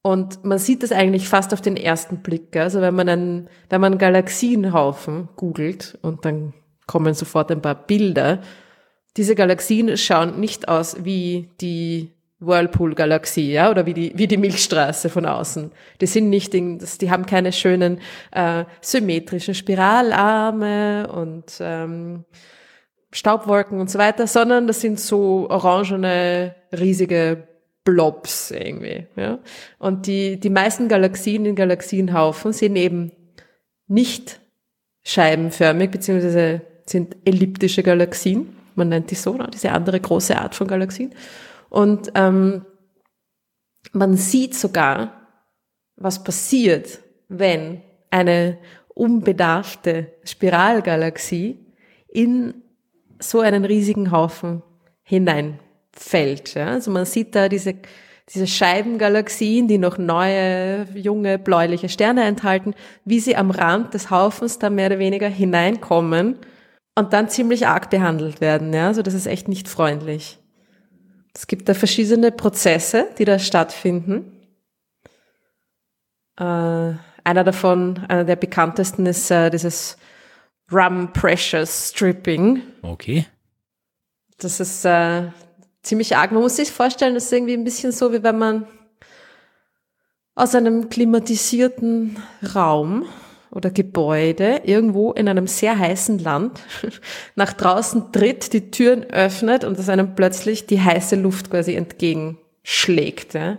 und 0.02 0.44
man 0.44 0.58
sieht 0.58 0.82
das 0.82 0.92
eigentlich 0.92 1.28
fast 1.28 1.52
auf 1.52 1.60
den 1.60 1.76
ersten 1.76 2.22
Blick. 2.22 2.56
Also 2.56 2.80
wenn 2.80 2.94
man 2.94 3.08
einen, 3.08 3.48
wenn 3.70 3.80
man 3.80 3.92
einen 3.92 3.98
Galaxienhaufen 3.98 5.28
googelt 5.36 5.98
und 6.02 6.24
dann 6.24 6.52
kommen 6.86 7.14
sofort 7.14 7.50
ein 7.50 7.62
paar 7.62 7.74
Bilder, 7.86 8.40
diese 9.16 9.34
Galaxien 9.34 9.96
schauen 9.96 10.40
nicht 10.40 10.68
aus 10.68 11.04
wie 11.04 11.50
die 11.60 12.11
Whirlpool-Galaxie, 12.44 13.52
ja, 13.52 13.70
oder 13.70 13.86
wie 13.86 13.94
die, 13.94 14.12
wie 14.14 14.26
die 14.26 14.36
Milchstraße 14.36 15.08
von 15.08 15.26
außen. 15.26 15.72
Die 16.00 16.06
sind 16.06 16.30
nicht, 16.30 16.54
in, 16.54 16.78
die 17.00 17.10
haben 17.10 17.26
keine 17.26 17.52
schönen 17.52 18.00
äh, 18.32 18.64
symmetrischen 18.80 19.54
Spiralarme 19.54 21.08
und 21.12 21.44
ähm, 21.60 22.24
Staubwolken 23.12 23.80
und 23.80 23.90
so 23.90 23.98
weiter, 23.98 24.26
sondern 24.26 24.66
das 24.66 24.80
sind 24.80 24.98
so 24.98 25.48
orangene, 25.50 26.54
riesige 26.72 27.48
Blobs 27.84 28.50
irgendwie, 28.50 29.06
ja. 29.16 29.38
Und 29.78 30.06
die, 30.06 30.38
die 30.38 30.50
meisten 30.50 30.88
Galaxien 30.88 31.46
in 31.46 31.56
Galaxienhaufen 31.56 32.52
sind 32.52 32.76
eben 32.76 33.12
nicht 33.88 34.40
scheibenförmig, 35.02 35.90
beziehungsweise 35.90 36.62
sind 36.86 37.16
elliptische 37.24 37.82
Galaxien 37.82 38.56
man 38.74 38.88
nennt 38.88 39.10
die 39.10 39.14
so, 39.14 39.34
ne? 39.34 39.48
diese 39.52 39.72
andere 39.72 40.00
große 40.00 40.38
Art 40.38 40.54
von 40.54 40.66
Galaxien. 40.66 41.12
Und 41.72 42.12
ähm, 42.16 42.66
man 43.92 44.18
sieht 44.18 44.54
sogar, 44.54 45.26
was 45.96 46.22
passiert, 46.22 46.98
wenn 47.28 47.80
eine 48.10 48.58
unbedarfte 48.88 50.12
Spiralgalaxie 50.22 51.64
in 52.08 52.52
so 53.18 53.40
einen 53.40 53.64
riesigen 53.64 54.12
Haufen 54.12 54.62
hineinfällt. 55.02 56.52
Ja? 56.52 56.66
Also 56.66 56.90
man 56.90 57.06
sieht 57.06 57.34
da 57.34 57.48
diese, 57.48 57.76
diese 58.28 58.46
Scheibengalaxien, 58.46 59.66
die 59.66 59.78
noch 59.78 59.96
neue, 59.96 60.86
junge, 60.92 61.38
bläuliche 61.38 61.88
Sterne 61.88 62.24
enthalten, 62.24 62.74
wie 63.06 63.18
sie 63.18 63.34
am 63.34 63.50
Rand 63.50 63.94
des 63.94 64.10
Haufens 64.10 64.58
da 64.58 64.68
mehr 64.68 64.88
oder 64.88 64.98
weniger 64.98 65.28
hineinkommen 65.28 66.36
und 66.98 67.14
dann 67.14 67.30
ziemlich 67.30 67.66
arg 67.66 67.88
behandelt 67.88 68.42
werden. 68.42 68.74
Ja? 68.74 68.88
Also 68.88 69.00
das 69.00 69.14
ist 69.14 69.26
echt 69.26 69.48
nicht 69.48 69.70
freundlich. 69.70 70.38
Es 71.34 71.46
gibt 71.46 71.68
da 71.68 71.74
verschiedene 71.74 72.30
Prozesse, 72.30 73.08
die 73.18 73.24
da 73.24 73.38
stattfinden. 73.38 74.32
Äh, 76.36 76.42
einer 77.24 77.44
davon, 77.44 77.98
einer 78.08 78.24
der 78.24 78.36
bekanntesten 78.36 79.06
ist 79.06 79.30
äh, 79.30 79.50
dieses 79.50 79.96
Rum 80.70 81.12
Pressure 81.12 81.66
Stripping. 81.66 82.62
Okay. 82.82 83.26
Das 84.38 84.60
ist 84.60 84.84
äh, 84.84 85.28
ziemlich 85.82 86.16
arg. 86.16 86.32
Man 86.32 86.42
muss 86.42 86.56
sich 86.56 86.70
vorstellen, 86.70 87.14
das 87.14 87.24
ist 87.24 87.32
irgendwie 87.32 87.54
ein 87.54 87.64
bisschen 87.64 87.92
so, 87.92 88.12
wie 88.12 88.22
wenn 88.22 88.38
man 88.38 88.66
aus 90.34 90.54
einem 90.54 90.88
klimatisierten 90.88 92.16
Raum 92.54 93.06
oder 93.52 93.70
Gebäude 93.70 94.62
irgendwo 94.64 95.12
in 95.12 95.28
einem 95.28 95.46
sehr 95.46 95.78
heißen 95.78 96.18
Land 96.18 96.60
nach 97.36 97.52
draußen 97.52 98.12
tritt, 98.12 98.52
die 98.52 98.70
Türen 98.70 99.04
öffnet 99.04 99.64
und 99.64 99.78
es 99.78 99.88
einem 99.88 100.14
plötzlich 100.14 100.66
die 100.66 100.80
heiße 100.80 101.16
Luft 101.16 101.50
quasi 101.50 101.74
entgegenschlägt. 101.74 103.34
Ja. 103.34 103.58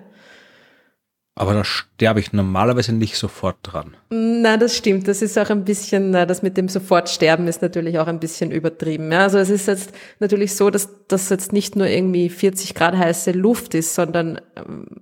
Aber 1.36 1.56
da 1.56 1.64
sterbe 1.64 2.20
ich 2.20 2.32
normalerweise 2.32 2.94
nicht 2.94 3.18
sofort 3.18 3.58
dran. 3.64 3.98
Na, 4.12 4.56
das 4.56 4.78
stimmt. 4.78 5.08
Das 5.08 5.24
ist 5.24 5.36
auch 5.40 5.50
ein 5.50 5.66
bisschen, 5.66 6.12
das 6.12 6.44
mit 6.44 6.58
dem 6.58 6.70
Sofortsterben 6.70 7.48
ist 7.48 7.64
natürlich 7.64 7.98
auch 7.98 8.06
ein 8.06 8.20
bisschen 8.20 8.52
übertrieben. 8.52 9.12
Also 9.14 9.40
es 9.40 9.50
ist 9.50 9.68
jetzt 9.68 9.94
natürlich 10.20 10.56
so, 10.56 10.70
dass 10.70 10.90
das 11.08 11.30
jetzt 11.30 11.52
nicht 11.52 11.76
nur 11.76 11.88
irgendwie 11.88 12.30
40 12.30 12.76
Grad 12.76 12.96
heiße 12.96 13.32
Luft 13.32 13.74
ist, 13.74 13.96
sondern 13.96 14.42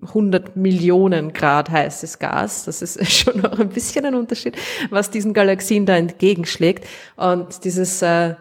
100 0.07 0.47
ähm, 0.47 0.61
Millionen 0.61 1.33
Grad 1.33 1.69
heißes 1.69 2.17
Gas. 2.19 2.63
Das 2.63 2.81
ist 2.81 3.11
schon 3.11 3.45
auch 3.45 3.59
ein 3.59 3.69
bisschen 3.69 4.05
ein 4.05 4.15
Unterschied, 4.15 4.55
was 4.89 5.09
diesen 5.09 5.33
Galaxien 5.33 5.85
da 5.85 5.97
entgegenschlägt. 5.97 6.87
Und 7.17 7.65
dieses, 7.65 8.01
äh, 8.01 8.35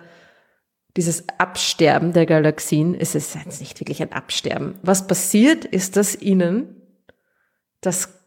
dieses 0.97 1.24
Absterben 1.38 2.12
der 2.12 2.26
Galaxien, 2.26 2.95
es 2.95 3.16
ist 3.16 3.34
jetzt 3.34 3.61
nicht 3.61 3.80
wirklich 3.80 4.01
ein 4.01 4.12
Absterben. 4.12 4.74
Was 4.82 5.09
passiert, 5.09 5.64
ist, 5.64 5.97
dass 5.97 6.14
ihnen 6.14 6.76
das 7.81 8.20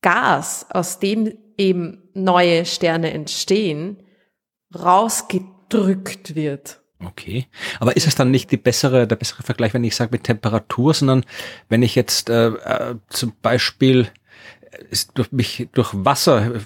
Gas, 0.00 0.66
aus 0.70 0.98
dem 0.98 1.32
eben 1.56 2.02
neue 2.14 2.64
Sterne 2.64 3.12
entstehen, 3.12 4.02
rausgedrückt 4.74 6.34
wird. 6.34 6.80
Okay. 7.04 7.46
Aber 7.78 7.96
ist 7.96 8.06
es 8.06 8.14
dann 8.14 8.30
nicht 8.30 8.50
die 8.50 8.56
bessere, 8.56 9.06
der 9.06 9.16
bessere 9.16 9.42
Vergleich, 9.42 9.72
wenn 9.74 9.84
ich 9.84 9.94
sage 9.94 10.10
mit 10.12 10.24
Temperatur, 10.24 10.94
sondern 10.94 11.24
wenn 11.68 11.82
ich 11.82 11.94
jetzt 11.94 12.28
äh, 12.28 12.48
äh, 12.48 12.96
zum 13.08 13.32
Beispiel 13.40 14.08
durch 15.14 15.32
mich 15.32 15.68
durch 15.72 15.90
Wasser 15.92 16.60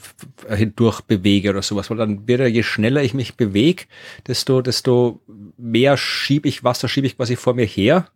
hindurch 0.48 1.02
bewege 1.02 1.50
oder 1.50 1.62
sowas, 1.62 1.88
weil 1.88 1.98
dann 1.98 2.26
wird 2.26 2.40
ja, 2.40 2.46
je 2.46 2.62
schneller 2.62 3.02
ich 3.02 3.14
mich 3.14 3.36
bewege, 3.36 3.84
desto, 4.26 4.60
desto 4.60 5.20
mehr 5.56 5.96
schiebe 5.96 6.48
ich 6.48 6.64
Wasser, 6.64 6.88
schiebe 6.88 7.06
ich 7.06 7.16
quasi 7.16 7.36
vor 7.36 7.54
mir 7.54 7.66
her 7.66 8.08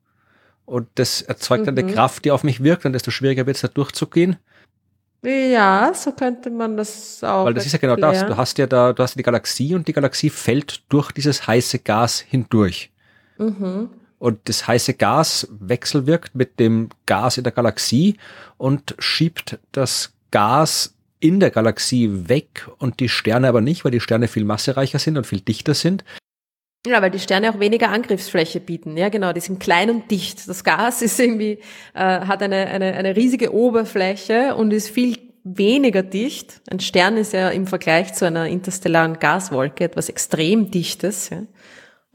und 0.66 0.88
das 0.96 1.22
erzeugt 1.22 1.62
mhm. 1.62 1.66
dann 1.66 1.78
eine 1.78 1.92
Kraft, 1.92 2.24
die 2.24 2.30
auf 2.30 2.44
mich 2.44 2.62
wirkt 2.62 2.84
und 2.84 2.92
desto 2.92 3.10
schwieriger 3.10 3.46
wird 3.46 3.56
es 3.56 3.62
da 3.62 3.68
durchzugehen. 3.68 4.36
Ja, 5.24 5.92
so 5.94 6.12
könnte 6.12 6.50
man 6.50 6.76
das 6.76 7.24
auch. 7.24 7.46
Weil 7.46 7.54
das 7.54 7.66
ist 7.66 7.72
ja 7.72 7.78
genau 7.78 7.96
das. 7.96 8.26
Du 8.26 8.36
hast 8.36 8.58
ja 8.58 8.66
da, 8.66 8.92
du 8.92 9.02
hast 9.02 9.18
die 9.18 9.22
Galaxie 9.22 9.74
und 9.74 9.88
die 9.88 9.92
Galaxie 9.92 10.30
fällt 10.30 10.82
durch 10.88 11.10
dieses 11.10 11.46
heiße 11.46 11.80
Gas 11.80 12.20
hindurch. 12.20 12.92
Mhm. 13.38 13.90
Und 14.18 14.40
das 14.44 14.66
heiße 14.66 14.94
Gas 14.94 15.48
wechselwirkt 15.50 16.34
mit 16.34 16.58
dem 16.60 16.90
Gas 17.06 17.38
in 17.38 17.44
der 17.44 17.52
Galaxie 17.52 18.16
und 18.56 18.94
schiebt 18.98 19.58
das 19.72 20.12
Gas 20.30 20.94
in 21.18 21.40
der 21.40 21.50
Galaxie 21.50 22.28
weg 22.28 22.68
und 22.78 23.00
die 23.00 23.08
Sterne 23.08 23.48
aber 23.48 23.60
nicht, 23.60 23.84
weil 23.84 23.92
die 23.92 24.00
Sterne 24.00 24.28
viel 24.28 24.44
massereicher 24.44 24.98
sind 24.98 25.16
und 25.16 25.26
viel 25.26 25.40
dichter 25.40 25.74
sind. 25.74 26.04
Ja, 26.84 27.02
weil 27.02 27.10
die 27.10 27.18
Sterne 27.18 27.50
auch 27.50 27.60
weniger 27.60 27.90
Angriffsfläche 27.90 28.60
bieten. 28.60 28.96
Ja, 28.96 29.08
genau, 29.08 29.32
die 29.32 29.40
sind 29.40 29.60
klein 29.60 29.90
und 29.90 30.10
dicht. 30.10 30.48
Das 30.48 30.64
Gas 30.64 31.02
ist 31.02 31.18
irgendwie, 31.18 31.58
äh, 31.94 32.00
hat 32.00 32.42
eine, 32.42 32.66
eine, 32.66 32.94
eine 32.94 33.16
riesige 33.16 33.52
Oberfläche 33.52 34.54
und 34.56 34.72
ist 34.72 34.90
viel 34.90 35.18
weniger 35.42 36.02
dicht. 36.02 36.60
Ein 36.70 36.80
Stern 36.80 37.16
ist 37.16 37.32
ja 37.32 37.50
im 37.50 37.66
Vergleich 37.66 38.14
zu 38.14 38.24
einer 38.26 38.46
interstellaren 38.46 39.18
Gaswolke 39.18 39.84
etwas 39.84 40.08
extrem 40.08 40.70
Dichtes. 40.70 41.30
Ja 41.30 41.42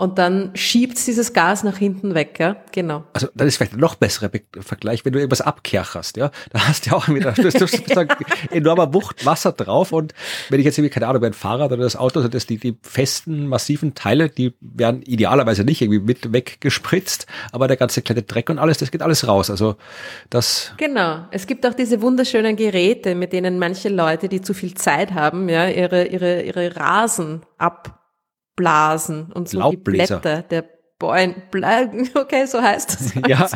und 0.02 0.18
dann 0.18 0.50
schiebt 0.56 1.06
dieses 1.06 1.32
Gas 1.32 1.64
nach 1.64 1.78
hinten 1.78 2.16
weg, 2.16 2.38
ja, 2.40 2.56
genau. 2.72 3.04
Also 3.14 3.28
das 3.36 3.50
ist 3.50 3.58
vielleicht 3.58 3.74
ein 3.74 3.80
noch 3.80 3.94
besserer 3.94 4.32
Vergleich, 4.60 5.06
wenn 5.06 5.14
du 5.14 5.20
irgendwas 5.20 5.42
abkercherst, 5.42 6.18
ja, 6.18 6.32
da 6.52 6.68
hast 6.68 6.88
du 6.88 6.90
ja 6.90 6.98
auch 6.98 7.08
wieder 7.08 7.36
enormer 8.50 8.96
Wucht 8.96 9.28
Wasser 9.28 9.52
drauf 9.52 9.92
und 9.92 10.16
wenn 10.50 10.60
ich 10.60 10.66
jetzt 10.66 10.80
irgendwie, 10.80 10.92
keine 10.92 11.06
Ahnung, 11.06 11.24
ein 11.24 11.34
Fahrrad 11.34 11.72
oder 11.72 11.84
das 11.84 11.96
Auto, 11.96 12.18
also 12.18 12.30
das, 12.30 12.48
die, 12.48 12.58
die 12.58 12.76
festen, 12.82 13.46
massiven 13.46 13.94
Teile, 13.94 14.30
die 14.30 14.56
werden 14.60 15.04
idealerweise 15.04 15.64
nicht 15.64 15.84
irgendwie 15.84 16.00
mit 16.00 16.34
weggespritzt, 16.34 17.28
aber 17.52 17.68
der 17.68 17.78
ganze 17.78 18.02
kleine 18.02 18.24
Dreck 18.24 18.50
und 18.50 18.58
alles, 18.58 18.80
das 18.80 18.90
geht 18.90 19.04
alles 19.04 19.28
raus, 19.28 19.52
also 19.52 19.76
das. 20.32 20.74
Genau, 20.78 21.28
es 21.30 21.46
gibt 21.46 21.64
auch 21.68 21.76
diese 21.76 22.02
wunderschönen 22.02 22.56
Geräte, 22.56 23.14
mit 23.14 23.34
denen 23.34 23.60
manche 23.60 23.90
Leute, 23.90 24.30
die 24.30 24.42
zu 24.42 24.56
viel 24.56 24.74
Zeit 24.74 25.12
haben, 25.12 25.48
ja, 25.48 25.70
ihre, 25.70 26.08
ihre, 26.08 26.42
ihre 26.42 26.76
Rasen 26.76 27.44
ab 27.60 28.01
Laubblasen 28.62 29.32
und 29.32 29.50
so 29.50 29.72
die 29.72 29.78
Blätter 29.78 30.44
der 30.44 30.66
Bäume. 30.98 31.36
Okay, 32.14 32.46
so 32.46 32.62
heißt 32.62 32.94
das. 32.94 33.14
Ja. 33.28 33.50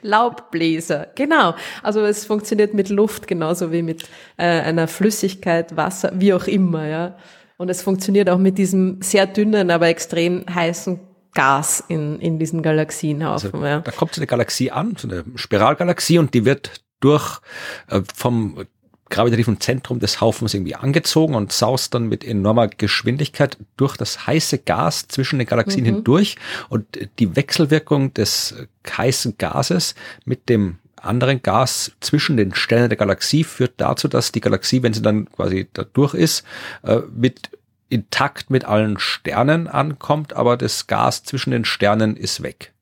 Laubbläser, 0.00 1.08
genau. 1.14 1.54
Also 1.82 2.00
es 2.00 2.24
funktioniert 2.24 2.72
mit 2.72 2.88
Luft 2.88 3.26
genauso 3.26 3.72
wie 3.72 3.82
mit 3.82 4.04
äh, 4.38 4.44
einer 4.44 4.88
Flüssigkeit, 4.88 5.76
Wasser, 5.76 6.12
wie 6.14 6.32
auch 6.32 6.46
immer, 6.46 6.86
ja. 6.86 7.16
Und 7.58 7.68
es 7.68 7.82
funktioniert 7.82 8.30
auch 8.30 8.38
mit 8.38 8.56
diesem 8.56 9.02
sehr 9.02 9.26
dünnen, 9.26 9.70
aber 9.70 9.88
extrem 9.88 10.46
heißen 10.48 10.98
Gas 11.34 11.84
in, 11.88 12.18
in 12.20 12.38
diesen 12.38 12.62
Galaxienhaufen. 12.62 13.52
Also, 13.52 13.66
ja. 13.66 13.80
Da 13.80 13.90
kommt 13.90 14.14
so 14.14 14.20
eine 14.20 14.26
Galaxie 14.26 14.70
an, 14.70 14.96
so 14.96 15.08
eine 15.08 15.24
Spiralgalaxie 15.34 16.18
und 16.18 16.32
die 16.32 16.46
wird 16.46 16.80
durch 17.00 17.40
äh, 17.88 18.00
vom 18.14 18.64
gravitativen 19.10 19.60
Zentrum 19.60 20.00
des 20.00 20.20
Haufens 20.20 20.54
irgendwie 20.54 20.76
angezogen 20.76 21.34
und 21.34 21.52
saust 21.52 21.94
dann 21.94 22.08
mit 22.08 22.24
enormer 22.24 22.68
Geschwindigkeit 22.68 23.58
durch 23.76 23.96
das 23.96 24.26
heiße 24.26 24.58
Gas 24.58 25.08
zwischen 25.08 25.38
den 25.38 25.48
Galaxien 25.48 25.82
mhm. 25.82 25.96
hindurch 25.96 26.36
und 26.68 26.86
die 27.18 27.36
Wechselwirkung 27.36 28.14
des 28.14 28.54
heißen 28.96 29.36
Gases 29.36 29.94
mit 30.24 30.48
dem 30.48 30.78
anderen 30.96 31.42
Gas 31.42 31.92
zwischen 32.00 32.36
den 32.36 32.54
Sternen 32.54 32.88
der 32.88 32.98
Galaxie 32.98 33.44
führt 33.44 33.74
dazu, 33.78 34.08
dass 34.08 34.32
die 34.32 34.40
Galaxie, 34.40 34.82
wenn 34.82 34.92
sie 34.92 35.02
dann 35.02 35.30
quasi 35.30 35.68
da 35.72 35.84
durch 35.84 36.14
ist, 36.14 36.44
äh, 36.82 37.00
mit 37.14 37.50
intakt 37.88 38.50
mit 38.50 38.64
allen 38.64 38.98
Sternen 38.98 39.66
ankommt, 39.66 40.34
aber 40.34 40.56
das 40.56 40.86
Gas 40.86 41.24
zwischen 41.24 41.50
den 41.50 41.64
Sternen 41.64 42.16
ist 42.16 42.42
weg. 42.42 42.72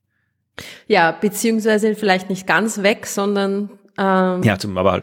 Ja, 0.86 1.12
beziehungsweise 1.12 1.94
vielleicht 1.94 2.28
nicht 2.28 2.46
ganz 2.46 2.82
weg, 2.82 3.06
sondern 3.06 3.70
ähm, 3.96 4.42
ja, 4.42 4.58
zum, 4.58 4.76
aber 4.76 5.02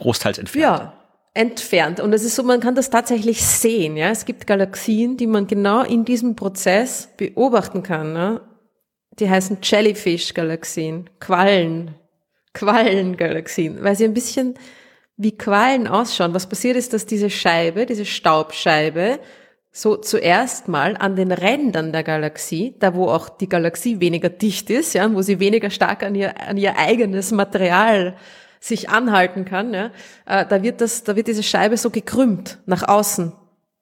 großteils 0.00 0.38
entfernt. 0.38 0.62
Ja, 0.62 0.92
entfernt. 1.34 2.00
Und 2.00 2.12
es 2.12 2.24
ist 2.24 2.36
so, 2.36 2.42
man 2.42 2.60
kann 2.60 2.74
das 2.74 2.90
tatsächlich 2.90 3.44
sehen. 3.44 3.96
Ja, 3.96 4.10
es 4.10 4.24
gibt 4.24 4.46
Galaxien, 4.46 5.16
die 5.16 5.26
man 5.26 5.46
genau 5.46 5.82
in 5.82 6.04
diesem 6.04 6.36
Prozess 6.36 7.08
beobachten 7.16 7.82
kann. 7.82 8.12
Ne? 8.12 8.40
Die 9.18 9.28
heißen 9.28 9.58
Jellyfish-Galaxien, 9.62 11.10
Quallen, 11.20 11.94
Quallen-Galaxien, 12.54 13.82
weil 13.82 13.96
sie 13.96 14.04
ein 14.04 14.14
bisschen 14.14 14.54
wie 15.16 15.36
Quallen 15.36 15.86
ausschauen. 15.86 16.34
Was 16.34 16.48
passiert 16.48 16.76
ist, 16.76 16.92
dass 16.92 17.06
diese 17.06 17.30
Scheibe, 17.30 17.86
diese 17.86 18.04
Staubscheibe, 18.04 19.18
so 19.76 19.96
zuerst 19.96 20.68
mal 20.68 20.96
an 20.96 21.16
den 21.16 21.32
Rändern 21.32 21.90
der 21.90 22.04
Galaxie, 22.04 22.76
da 22.78 22.94
wo 22.94 23.08
auch 23.08 23.28
die 23.28 23.48
Galaxie 23.48 23.98
weniger 23.98 24.28
dicht 24.28 24.70
ist, 24.70 24.94
ja, 24.94 25.12
wo 25.12 25.20
sie 25.20 25.40
weniger 25.40 25.68
stark 25.68 26.04
an 26.04 26.14
ihr, 26.14 26.40
an 26.40 26.56
ihr 26.56 26.78
eigenes 26.78 27.32
Material 27.32 28.14
sich 28.64 28.88
anhalten 28.88 29.44
kann, 29.44 29.74
ja, 29.74 29.90
äh, 30.24 30.46
da 30.46 30.62
wird 30.62 30.80
das, 30.80 31.04
da 31.04 31.16
wird 31.16 31.26
diese 31.26 31.42
Scheibe 31.42 31.76
so 31.76 31.90
gekrümmt 31.90 32.58
nach 32.64 32.88
außen, 32.88 33.32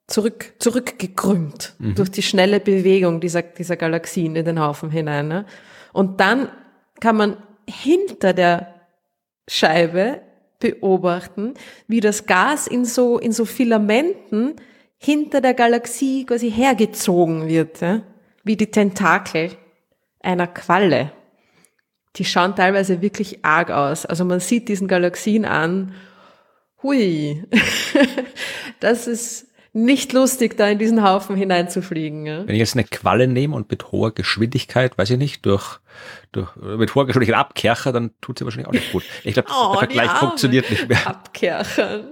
zurück, 0.09 0.55
zurückgekrümmt 0.59 1.75
mhm. 1.79 1.95
durch 1.95 2.11
die 2.11 2.23
schnelle 2.23 2.59
Bewegung 2.59 3.21
dieser, 3.21 3.43
dieser 3.43 3.77
Galaxien 3.77 4.35
in 4.35 4.45
den 4.45 4.59
Haufen 4.59 4.91
hinein. 4.91 5.31
Ja. 5.31 5.45
Und 5.93 6.19
dann 6.19 6.49
kann 6.99 7.17
man 7.17 7.37
hinter 7.69 8.33
der 8.33 8.75
Scheibe 9.47 10.21
beobachten, 10.59 11.55
wie 11.87 12.01
das 12.01 12.27
Gas 12.27 12.67
in 12.67 12.85
so, 12.85 13.19
in 13.19 13.31
so 13.31 13.45
Filamenten 13.45 14.57
hinter 14.99 15.41
der 15.41 15.55
Galaxie 15.55 16.27
quasi 16.27 16.51
hergezogen 16.51 17.47
wird, 17.47 17.81
ja? 17.81 18.03
wie 18.43 18.57
die 18.57 18.71
Tentakel 18.71 19.53
einer 20.21 20.49
Qualle 20.49 21.13
die 22.17 22.25
schauen 22.25 22.55
teilweise 22.55 23.01
wirklich 23.01 23.45
arg 23.45 23.71
aus. 23.71 24.07
Also 24.07 24.25
man 24.25 24.41
sieht 24.41 24.69
diesen 24.69 24.89
Galaxien 24.89 25.45
an, 25.45 25.95
hui, 26.83 27.45
das 28.81 29.07
ist 29.07 29.49
nicht 29.75 30.13
lustig, 30.13 30.59
da 30.59 30.69
in 30.69 30.79
diesen 30.79 31.03
Haufen 31.03 31.35
hineinzufliegen. 31.35 32.27
Ja? 32.27 32.47
Wenn 32.47 32.55
ich 32.55 32.59
jetzt 32.59 32.75
eine 32.75 32.85
Qualle 32.85 33.27
nehme 33.27 33.57
und 33.57 33.71
mit 33.71 33.91
hoher 33.91 34.13
Geschwindigkeit, 34.13 34.99
weiß 34.99 35.11
ich 35.11 35.19
nicht, 35.19 35.47
durch, 35.47 35.81
durch 36.33 36.55
mit 36.57 36.95
hoher 36.95 37.07
Geschwindigkeit 37.07 37.39
abkerche, 37.39 37.93
dann 37.93 38.11
tut 38.21 38.39
sie 38.39 38.45
wahrscheinlich 38.45 38.69
auch 38.69 38.73
nicht 38.73 38.93
gut. 38.93 39.05
Ich 39.25 39.33
glaube, 39.33 39.49
oh, 39.51 39.71
der 39.73 39.79
Vergleich 39.79 40.11
funktioniert 40.11 40.71
nicht 40.71 40.89
mehr. 40.89 41.07
Abkerchern. 41.07 42.05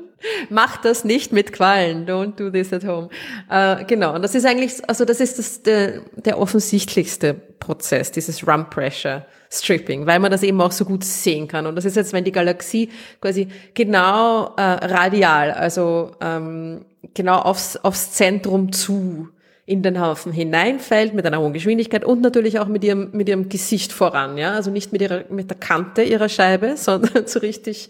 Mach 0.48 0.78
das 0.78 1.04
nicht 1.04 1.32
mit 1.32 1.52
Quallen. 1.52 2.06
Don't 2.06 2.36
do 2.36 2.50
this 2.50 2.72
at 2.72 2.84
home. 2.84 3.08
Äh, 3.50 3.84
genau. 3.84 4.14
Und 4.14 4.22
das 4.22 4.34
ist 4.34 4.46
eigentlich, 4.46 4.72
also 4.88 5.04
das 5.04 5.20
ist 5.20 5.38
das, 5.38 5.62
der, 5.62 6.00
der 6.16 6.38
offensichtlichste 6.38 7.34
Prozess, 7.34 8.10
dieses 8.10 8.46
Run 8.46 8.68
Pressure 8.70 9.26
Stripping, 9.52 10.06
weil 10.06 10.20
man 10.20 10.30
das 10.30 10.44
eben 10.44 10.60
auch 10.60 10.70
so 10.70 10.84
gut 10.84 11.02
sehen 11.02 11.48
kann. 11.48 11.66
Und 11.66 11.74
das 11.74 11.84
ist 11.84 11.96
jetzt, 11.96 12.12
wenn 12.12 12.22
die 12.22 12.32
Galaxie 12.32 12.88
quasi 13.20 13.48
genau 13.74 14.54
äh, 14.56 14.62
radial, 14.62 15.50
also 15.50 16.12
ähm, 16.20 16.84
genau 17.14 17.40
aufs, 17.40 17.76
aufs 17.76 18.12
Zentrum 18.12 18.72
zu 18.72 19.28
in 19.66 19.82
den 19.82 20.00
Haufen 20.00 20.32
hineinfällt 20.32 21.14
mit 21.14 21.26
einer 21.26 21.40
hohen 21.40 21.52
Geschwindigkeit 21.52 22.04
und 22.04 22.20
natürlich 22.22 22.58
auch 22.58 22.66
mit 22.66 22.82
ihrem, 22.82 23.10
mit 23.12 23.28
ihrem 23.28 23.48
Gesicht 23.48 23.92
voran, 23.92 24.36
ja. 24.36 24.52
Also 24.54 24.70
nicht 24.70 24.92
mit 24.92 25.00
ihrer, 25.00 25.24
mit 25.30 25.50
der 25.50 25.58
Kante 25.58 26.02
ihrer 26.02 26.28
Scheibe, 26.28 26.72
sondern 26.76 27.26
so 27.26 27.40
richtig 27.40 27.88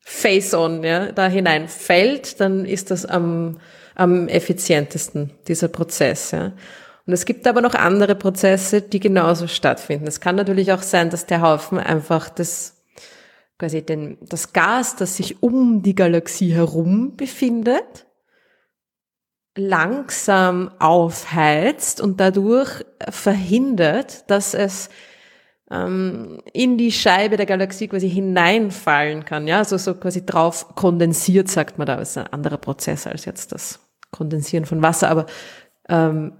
face 0.00 0.54
on, 0.54 0.82
ja, 0.84 1.12
da 1.12 1.26
hineinfällt, 1.26 2.40
dann 2.40 2.64
ist 2.64 2.90
das 2.90 3.04
am, 3.04 3.58
am 3.94 4.28
effizientesten, 4.28 5.30
dieser 5.48 5.68
Prozess, 5.68 6.30
ja. 6.30 6.52
Und 7.08 7.14
es 7.14 7.24
gibt 7.24 7.46
aber 7.46 7.62
noch 7.62 7.74
andere 7.74 8.14
Prozesse, 8.14 8.82
die 8.82 9.00
genauso 9.00 9.46
stattfinden. 9.46 10.06
Es 10.06 10.20
kann 10.20 10.36
natürlich 10.36 10.72
auch 10.72 10.82
sein, 10.82 11.08
dass 11.08 11.24
der 11.24 11.40
Haufen 11.40 11.78
einfach 11.78 12.28
das, 12.28 12.84
quasi 13.58 13.80
den, 13.80 14.18
das 14.20 14.52
Gas, 14.52 14.94
das 14.94 15.16
sich 15.16 15.42
um 15.42 15.80
die 15.80 15.94
Galaxie 15.94 16.52
herum 16.52 17.16
befindet, 17.16 18.06
langsam 19.56 20.70
aufheizt 20.78 22.02
und 22.02 22.20
dadurch 22.20 22.84
verhindert, 23.08 24.30
dass 24.30 24.52
es 24.52 24.90
ähm, 25.70 26.42
in 26.52 26.76
die 26.76 26.92
Scheibe 26.92 27.38
der 27.38 27.46
Galaxie 27.46 27.88
quasi 27.88 28.10
hineinfallen 28.10 29.24
kann. 29.24 29.46
Ja, 29.46 29.56
also 29.60 29.78
so 29.78 29.94
quasi 29.94 30.26
drauf 30.26 30.74
kondensiert, 30.74 31.48
sagt 31.48 31.78
man 31.78 31.86
da. 31.86 31.96
Das 31.96 32.10
ist 32.10 32.18
ein 32.18 32.34
anderer 32.34 32.58
Prozess 32.58 33.06
als 33.06 33.24
jetzt 33.24 33.52
das 33.52 33.80
Kondensieren 34.10 34.66
von 34.66 34.82
Wasser, 34.82 35.08
aber 35.08 35.24
ähm, 35.88 36.34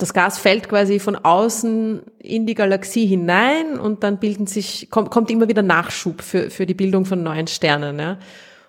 das 0.00 0.14
Gas 0.14 0.38
fällt 0.38 0.68
quasi 0.68 0.98
von 0.98 1.16
außen 1.16 2.02
in 2.18 2.46
die 2.46 2.54
Galaxie 2.54 3.06
hinein 3.06 3.78
und 3.78 4.02
dann 4.02 4.18
bilden 4.18 4.46
sich, 4.46 4.88
kommt, 4.90 5.10
kommt 5.10 5.30
immer 5.30 5.48
wieder 5.48 5.62
Nachschub 5.62 6.22
für, 6.22 6.50
für 6.50 6.66
die 6.66 6.74
Bildung 6.74 7.04
von 7.04 7.22
neuen 7.22 7.46
Sternen. 7.46 7.98
Ja. 7.98 8.18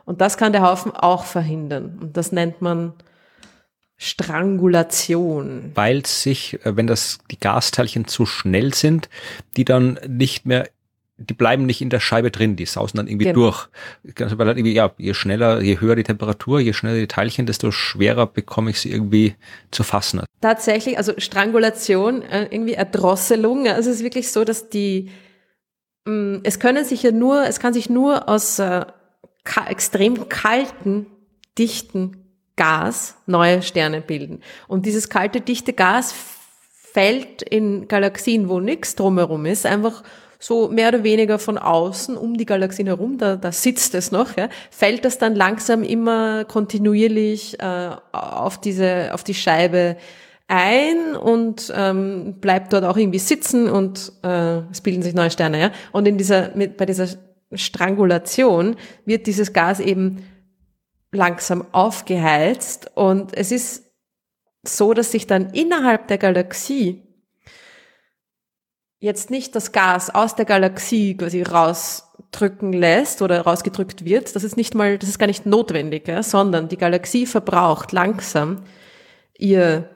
Und 0.05 0.21
das 0.21 0.37
kann 0.37 0.51
der 0.51 0.61
Haufen 0.61 0.91
auch 0.91 1.23
verhindern. 1.23 1.97
Und 2.01 2.17
das 2.17 2.31
nennt 2.31 2.61
man 2.61 2.93
Strangulation. 3.97 5.71
Weil 5.75 6.05
sich, 6.05 6.65
äh, 6.65 6.75
wenn 6.75 6.87
das 6.87 7.19
die 7.29 7.39
Gasteilchen 7.39 8.07
zu 8.07 8.25
schnell 8.25 8.73
sind, 8.73 9.09
die 9.57 9.63
dann 9.63 9.99
nicht 10.07 10.45
mehr 10.45 10.67
die 11.21 11.33
bleiben 11.33 11.65
nicht 11.65 11.81
in 11.81 11.89
der 11.89 11.99
Scheibe 11.99 12.31
drin, 12.31 12.55
die 12.55 12.65
sausen 12.65 12.97
dann 12.97 13.07
irgendwie 13.07 13.25
genau. 13.25 13.39
durch. 13.39 13.67
Also 14.19 14.37
weil 14.37 14.47
halt 14.47 14.57
irgendwie, 14.57 14.73
ja, 14.73 14.91
je 14.97 15.13
schneller, 15.13 15.61
je 15.61 15.79
höher 15.79 15.95
die 15.95 16.03
Temperatur, 16.03 16.59
je 16.59 16.73
schneller 16.73 16.99
die 16.99 17.07
Teilchen, 17.07 17.45
desto 17.45 17.71
schwerer 17.71 18.25
bekomme 18.27 18.71
ich 18.71 18.79
sie 18.79 18.91
irgendwie 18.91 19.35
zu 19.71 19.83
fassen. 19.83 20.21
Tatsächlich, 20.41 20.97
also 20.97 21.13
Strangulation, 21.17 22.23
äh, 22.23 22.47
irgendwie 22.49 22.73
Erdrosselung, 22.73 23.67
also 23.67 23.89
es 23.89 23.97
ist 23.97 24.03
wirklich 24.03 24.31
so, 24.31 24.43
dass 24.43 24.69
die, 24.69 25.09
mm, 26.05 26.37
es 26.43 26.59
können 26.59 26.83
sich 26.83 27.03
ja 27.03 27.11
nur, 27.11 27.45
es 27.45 27.59
kann 27.59 27.73
sich 27.73 27.89
nur 27.89 28.27
aus 28.27 28.59
äh, 28.59 28.85
ka 29.43 29.67
extrem 29.67 30.29
kalten, 30.29 31.05
dichten 31.57 32.17
Gas 32.55 33.15
neue 33.25 33.61
Sterne 33.61 34.01
bilden. 34.01 34.41
Und 34.67 34.85
dieses 34.85 35.09
kalte, 35.09 35.41
dichte 35.41 35.73
Gas 35.73 36.13
fällt 36.93 37.41
in 37.41 37.87
Galaxien, 37.87 38.49
wo 38.49 38.59
nichts 38.59 38.95
drumherum 38.95 39.45
ist, 39.45 39.65
einfach 39.65 40.03
so 40.41 40.69
mehr 40.69 40.89
oder 40.89 41.03
weniger 41.03 41.37
von 41.37 41.57
außen 41.59 42.17
um 42.17 42.35
die 42.35 42.47
Galaxien 42.47 42.87
herum, 42.87 43.19
da, 43.19 43.35
da 43.35 43.51
sitzt 43.51 43.93
es 43.93 44.11
noch, 44.11 44.35
ja, 44.35 44.49
fällt 44.71 45.05
das 45.05 45.19
dann 45.19 45.35
langsam 45.35 45.83
immer 45.83 46.45
kontinuierlich 46.45 47.59
äh, 47.59 47.91
auf 48.11 48.59
diese, 48.59 49.13
auf 49.13 49.23
die 49.23 49.35
Scheibe 49.35 49.97
ein 50.47 51.15
und 51.15 51.71
ähm, 51.75 52.39
bleibt 52.41 52.73
dort 52.73 52.83
auch 52.85 52.97
irgendwie 52.97 53.19
sitzen 53.19 53.69
und 53.69 54.11
äh, 54.23 54.57
es 54.71 54.81
bilden 54.81 55.03
sich 55.03 55.13
neue 55.13 55.29
Sterne, 55.29 55.59
ja. 55.59 55.71
Und 55.91 56.07
in 56.07 56.17
dieser, 56.17 56.55
mit, 56.55 56.75
bei 56.75 56.87
dieser 56.87 57.07
Strangulation 57.53 58.75
wird 59.05 59.27
dieses 59.27 59.53
Gas 59.53 59.79
eben 59.79 60.25
langsam 61.11 61.65
aufgeheizt 61.71 62.89
und 62.95 63.37
es 63.37 63.51
ist 63.51 63.91
so, 64.63 64.93
dass 64.95 65.11
sich 65.11 65.27
dann 65.27 65.51
innerhalb 65.51 66.07
der 66.07 66.17
Galaxie 66.17 67.03
jetzt 69.01 69.31
nicht 69.31 69.55
das 69.55 69.71
Gas 69.71 70.13
aus 70.13 70.35
der 70.35 70.45
Galaxie 70.45 71.17
quasi 71.17 71.41
rausdrücken 71.41 72.71
lässt 72.71 73.21
oder 73.21 73.41
rausgedrückt 73.41 74.05
wird, 74.05 74.33
das 74.35 74.43
ist 74.43 74.55
nicht 74.55 74.75
mal, 74.75 74.97
das 74.99 75.09
ist 75.09 75.19
gar 75.19 75.27
nicht 75.27 75.45
notwendig, 75.45 76.07
ja, 76.07 76.23
sondern 76.23 76.69
die 76.69 76.77
Galaxie 76.77 77.25
verbraucht 77.25 77.91
langsam 77.91 78.61
ihr 79.37 79.89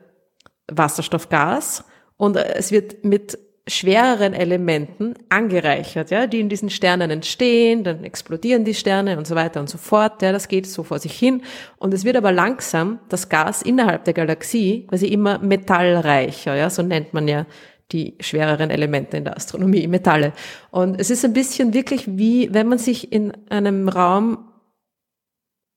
Wasserstoffgas 0.68 1.86
und 2.18 2.36
es 2.36 2.72
wird 2.72 3.06
mit 3.06 3.38
schwereren 3.68 4.34
Elementen 4.34 5.14
angereichert, 5.30 6.10
ja, 6.10 6.26
die 6.26 6.39
in 6.39 6.49
diesen 6.49 6.72
Sternen 6.72 7.12
entstehen, 7.12 7.84
dann 7.84 8.03
explodieren 8.03 8.64
die 8.64 8.74
Sterne 8.74 9.20
und 9.20 9.28
so 9.28 9.36
weiter 9.36 9.60
und 9.60 9.70
so 9.70 9.78
fort, 9.78 10.24
ja, 10.24 10.32
das 10.32 10.47
geht 10.47 10.66
so 10.66 10.82
vor 10.82 10.97
sich 10.97 11.14
hin 11.14 11.43
und 11.78 11.93
es 11.93 12.06
wird 12.06 12.16
aber 12.16 12.32
langsam 12.32 12.99
das 13.10 13.30
Gas 13.30 13.62
innerhalb 13.62 14.03
der 14.06 14.16
Galaxie 14.16 14.88
quasi 14.88 15.08
immer 15.08 15.38
metallreicher, 15.38 16.56
ja, 16.56 16.72
so 16.72 16.82
nennt 16.82 17.14
man 17.14 17.28
ja 17.28 17.45
die 17.91 18.15
schwereren 18.19 18.69
Elemente 18.69 19.17
in 19.17 19.25
der 19.25 19.38
Astronomie, 19.38 19.88
Metalle. 19.88 20.33
Und 20.71 20.99
es 20.99 21.09
ist 21.09 21.23
ein 21.23 21.33
bisschen 21.33 21.73
wirklich 21.73 22.07
wie, 22.07 22.53
wenn 22.53 22.67
man 22.67 22.79
sich 22.79 23.11
in 23.11 23.33
einem 23.49 23.89
Raum 23.89 24.51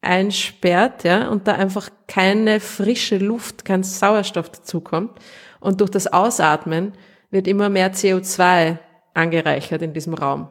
einsperrt, 0.01 1.05
ja, 1.05 1.29
und 1.29 1.49
da 1.49 1.55
einfach 1.55 1.91
keine 2.07 2.61
frische 2.61 3.19
Luft, 3.19 3.65
kein 3.65 3.83
Sauerstoff 3.83 4.49
dazukommt. 4.51 5.19
Und 5.61 5.81
durch 5.81 5.91
das 5.91 6.07
Ausatmen 6.07 6.93
wird 7.31 7.47
immer 7.47 7.69
mehr 7.69 7.93
CO2 7.93 8.79
angereichert 9.15 9.83
in 9.83 9.93
diesem 9.93 10.15
Raum. 10.15 10.49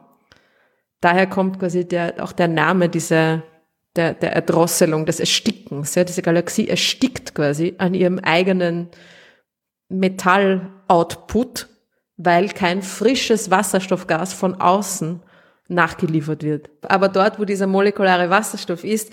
Daher 1.00 1.26
kommt 1.26 1.58
quasi 1.58 1.86
der, 1.86 2.22
auch 2.22 2.32
der 2.32 2.48
Name 2.48 2.88
dieser, 2.88 3.42
der, 3.96 4.14
der 4.14 4.32
Erdrosselung, 4.32 5.06
des 5.06 5.20
Erstickens. 5.20 5.94
Ja, 5.94 6.04
diese 6.04 6.22
Galaxie 6.22 6.68
erstickt 6.68 7.34
quasi 7.34 7.74
an 7.78 7.94
ihrem 7.94 8.18
eigenen 8.18 8.88
Metalloutput, 9.88 11.68
weil 12.16 12.48
kein 12.48 12.82
frisches 12.82 13.50
Wasserstoffgas 13.50 14.32
von 14.32 14.60
außen 14.60 15.22
nachgeliefert 15.68 16.42
wird. 16.42 16.70
Aber 16.82 17.08
dort, 17.08 17.38
wo 17.38 17.44
dieser 17.44 17.66
molekulare 17.66 18.30
Wasserstoff 18.30 18.84
ist, 18.84 19.12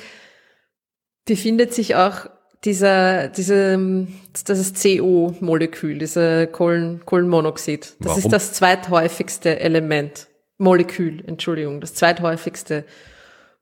befindet 1.26 1.73
sich 1.73 1.95
auch 1.95 2.28
dieser, 2.63 3.28
diese, 3.28 4.07
das 4.45 4.59
ist 4.59 4.82
CO-Molekül, 4.82 5.99
dieser 5.99 6.47
Kohlen, 6.47 7.05
Kohlenmonoxid. 7.05 7.95
Das 7.99 8.07
Warum? 8.07 8.19
ist 8.19 8.32
das 8.32 8.53
zweithäufigste 8.53 9.59
Element. 9.59 10.28
Molekül, 10.57 11.23
Entschuldigung, 11.28 11.82
das 11.82 11.93
zweithäufigste 11.93 12.86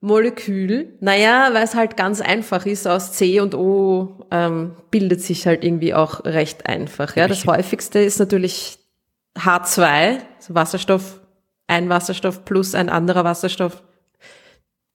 Molekül. 0.03 0.97
Naja, 0.99 1.49
weil 1.53 1.63
es 1.63 1.75
halt 1.75 1.95
ganz 1.95 2.19
einfach 2.19 2.65
ist, 2.65 2.85
aus 2.87 3.13
C 3.13 3.39
und 3.39 3.55
O 3.55 4.27
ähm, 4.31 4.75
bildet 4.91 5.21
sich 5.21 5.47
halt 5.47 5.63
irgendwie 5.63 5.93
auch 5.93 6.25
recht 6.25 6.65
einfach. 6.65 7.15
Ja, 7.15 7.29
das 7.29 7.45
häufigste 7.45 7.99
ist 7.99 8.19
natürlich 8.19 8.79
H2, 9.37 10.17
also 10.35 10.55
Wasserstoff, 10.55 11.21
ein 11.67 11.87
Wasserstoff 11.87 12.43
plus 12.43 12.75
ein 12.75 12.89
anderer 12.89 13.23
Wasserstoff. 13.23 13.81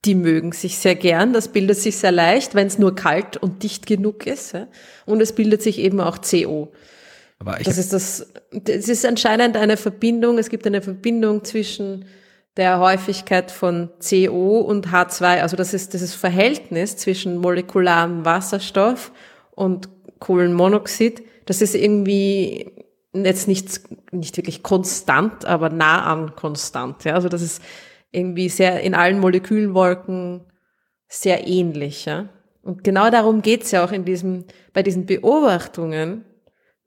Die 0.04 0.14
mögen 0.14 0.52
sich 0.52 0.76
sehr 0.76 0.94
gern. 0.94 1.32
Das 1.32 1.48
bildet 1.48 1.78
sich 1.78 1.96
sehr 1.96 2.12
leicht, 2.12 2.54
wenn 2.54 2.66
es 2.66 2.78
nur 2.78 2.94
kalt 2.94 3.38
und 3.38 3.62
dicht 3.62 3.86
genug 3.86 4.26
ist. 4.26 4.52
Ja? 4.52 4.68
Und 5.06 5.22
es 5.22 5.32
bildet 5.34 5.62
sich 5.62 5.78
eben 5.78 6.02
auch 6.02 6.18
CO. 6.20 6.70
Aber 7.38 7.58
ich 7.58 7.66
das 7.66 7.78
ist 7.78 7.94
das. 7.94 8.30
Es 8.66 8.88
ist 8.90 9.06
anscheinend 9.06 9.56
eine 9.56 9.78
Verbindung. 9.78 10.36
Es 10.36 10.50
gibt 10.50 10.66
eine 10.66 10.82
Verbindung 10.82 11.44
zwischen 11.44 12.04
der 12.58 12.80
Häufigkeit 12.80 13.50
von 13.52 13.88
CO 14.06 14.58
und 14.58 14.88
H2. 14.88 15.40
Also 15.40 15.56
das 15.56 15.72
ist 15.72 15.94
das 15.94 16.14
Verhältnis 16.14 16.96
zwischen 16.96 17.38
molekularem 17.38 18.24
Wasserstoff 18.24 19.12
und 19.52 19.88
Kohlenmonoxid. 20.18 21.22
Das 21.46 21.62
ist 21.62 21.76
irgendwie 21.76 22.72
jetzt 23.14 23.46
nicht, 23.46 23.80
nicht 24.10 24.36
wirklich 24.36 24.62
konstant, 24.62 25.44
aber 25.44 25.70
nah 25.70 26.02
an 26.04 26.34
konstant. 26.34 27.04
Ja? 27.04 27.14
Also 27.14 27.28
das 27.28 27.42
ist 27.42 27.62
irgendwie 28.10 28.48
sehr 28.48 28.80
in 28.80 28.94
allen 28.94 29.20
Molekülwolken 29.20 30.44
sehr 31.06 31.46
ähnlich. 31.46 32.06
Ja? 32.06 32.28
Und 32.62 32.82
genau 32.82 33.08
darum 33.08 33.40
geht's 33.40 33.70
ja 33.70 33.84
auch 33.84 33.92
in 33.92 34.04
diesem, 34.04 34.44
bei 34.72 34.82
diesen 34.82 35.06
Beobachtungen, 35.06 36.24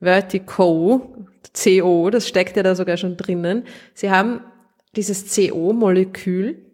Vertigo, 0.02 1.16
CO, 1.54 2.10
das 2.10 2.28
steckt 2.28 2.58
ja 2.58 2.64
da 2.64 2.76
sogar 2.76 2.98
schon 2.98 3.18
drinnen. 3.18 3.66
Sie 3.94 4.10
haben 4.10 4.42
dieses 4.96 5.34
CO-Molekül 5.36 6.66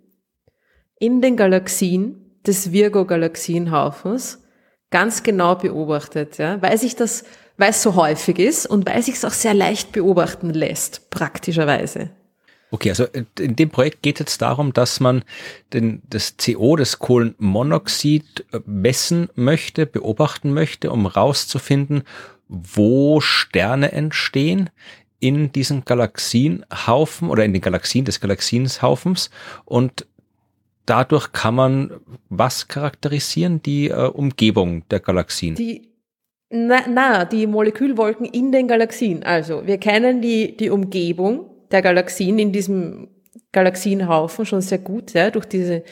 in 0.99 1.21
den 1.21 1.35
Galaxien 1.35 2.39
des 2.45 2.71
Virgo-Galaxienhaufens 2.71 4.43
ganz 4.89 5.23
genau 5.23 5.55
beobachtet, 5.55 6.37
ja, 6.37 6.61
weil 6.61 6.77
sich 6.77 6.95
das, 6.95 7.25
weil 7.57 7.71
es 7.71 7.83
so 7.83 7.95
häufig 7.95 8.39
ist 8.39 8.65
und 8.65 8.87
weil 8.87 9.03
sich 9.03 9.15
es 9.15 9.25
auch 9.25 9.31
sehr 9.31 9.53
leicht 9.53 9.91
beobachten 9.91 10.51
lässt, 10.51 11.09
praktischerweise. 11.09 12.11
Okay, 12.69 12.89
also 12.89 13.05
in 13.39 13.55
dem 13.55 13.69
Projekt 13.69 14.01
geht 14.01 14.19
es 14.19 14.37
darum, 14.37 14.73
dass 14.73 14.99
man 14.99 15.23
den, 15.71 16.01
das 16.09 16.35
CO, 16.37 16.75
das 16.75 16.99
Kohlenmonoxid 16.99 18.45
messen 18.65 19.29
möchte, 19.35 19.85
beobachten 19.85 20.53
möchte, 20.53 20.91
um 20.91 21.05
rauszufinden, 21.05 22.03
wo 22.49 23.21
Sterne 23.21 23.93
entstehen, 23.93 24.69
in 25.19 25.51
diesen 25.51 25.83
Galaxienhaufen 25.85 27.29
oder 27.29 27.43
in 27.43 27.53
den 27.53 27.61
Galaxien 27.61 28.05
des 28.05 28.19
Galaxienhaufens 28.19 29.29
und 29.65 30.05
dadurch 30.85 31.31
kann 31.31 31.55
man 31.55 31.91
was 32.29 32.67
charakterisieren? 32.67 33.61
Die 33.61 33.89
äh, 33.89 34.07
Umgebung 34.07 34.87
der 34.89 34.99
Galaxien. 34.99 35.55
Die, 35.55 35.93
na, 36.49 36.85
na, 36.87 37.25
die 37.25 37.45
Molekülwolken 37.45 38.25
in 38.25 38.51
den 38.51 38.67
Galaxien. 38.67 39.23
Also 39.23 39.67
wir 39.67 39.77
kennen 39.77 40.21
die, 40.21 40.57
die 40.57 40.69
Umgebung 40.69 41.51
der 41.71 41.81
Galaxien 41.81 42.39
in 42.39 42.51
diesem 42.51 43.09
Galaxienhaufen 43.51 44.45
schon 44.45 44.61
sehr 44.61 44.77
gut, 44.77 45.13
ja, 45.13 45.29
durch 45.29 45.45
diese, 45.45 45.83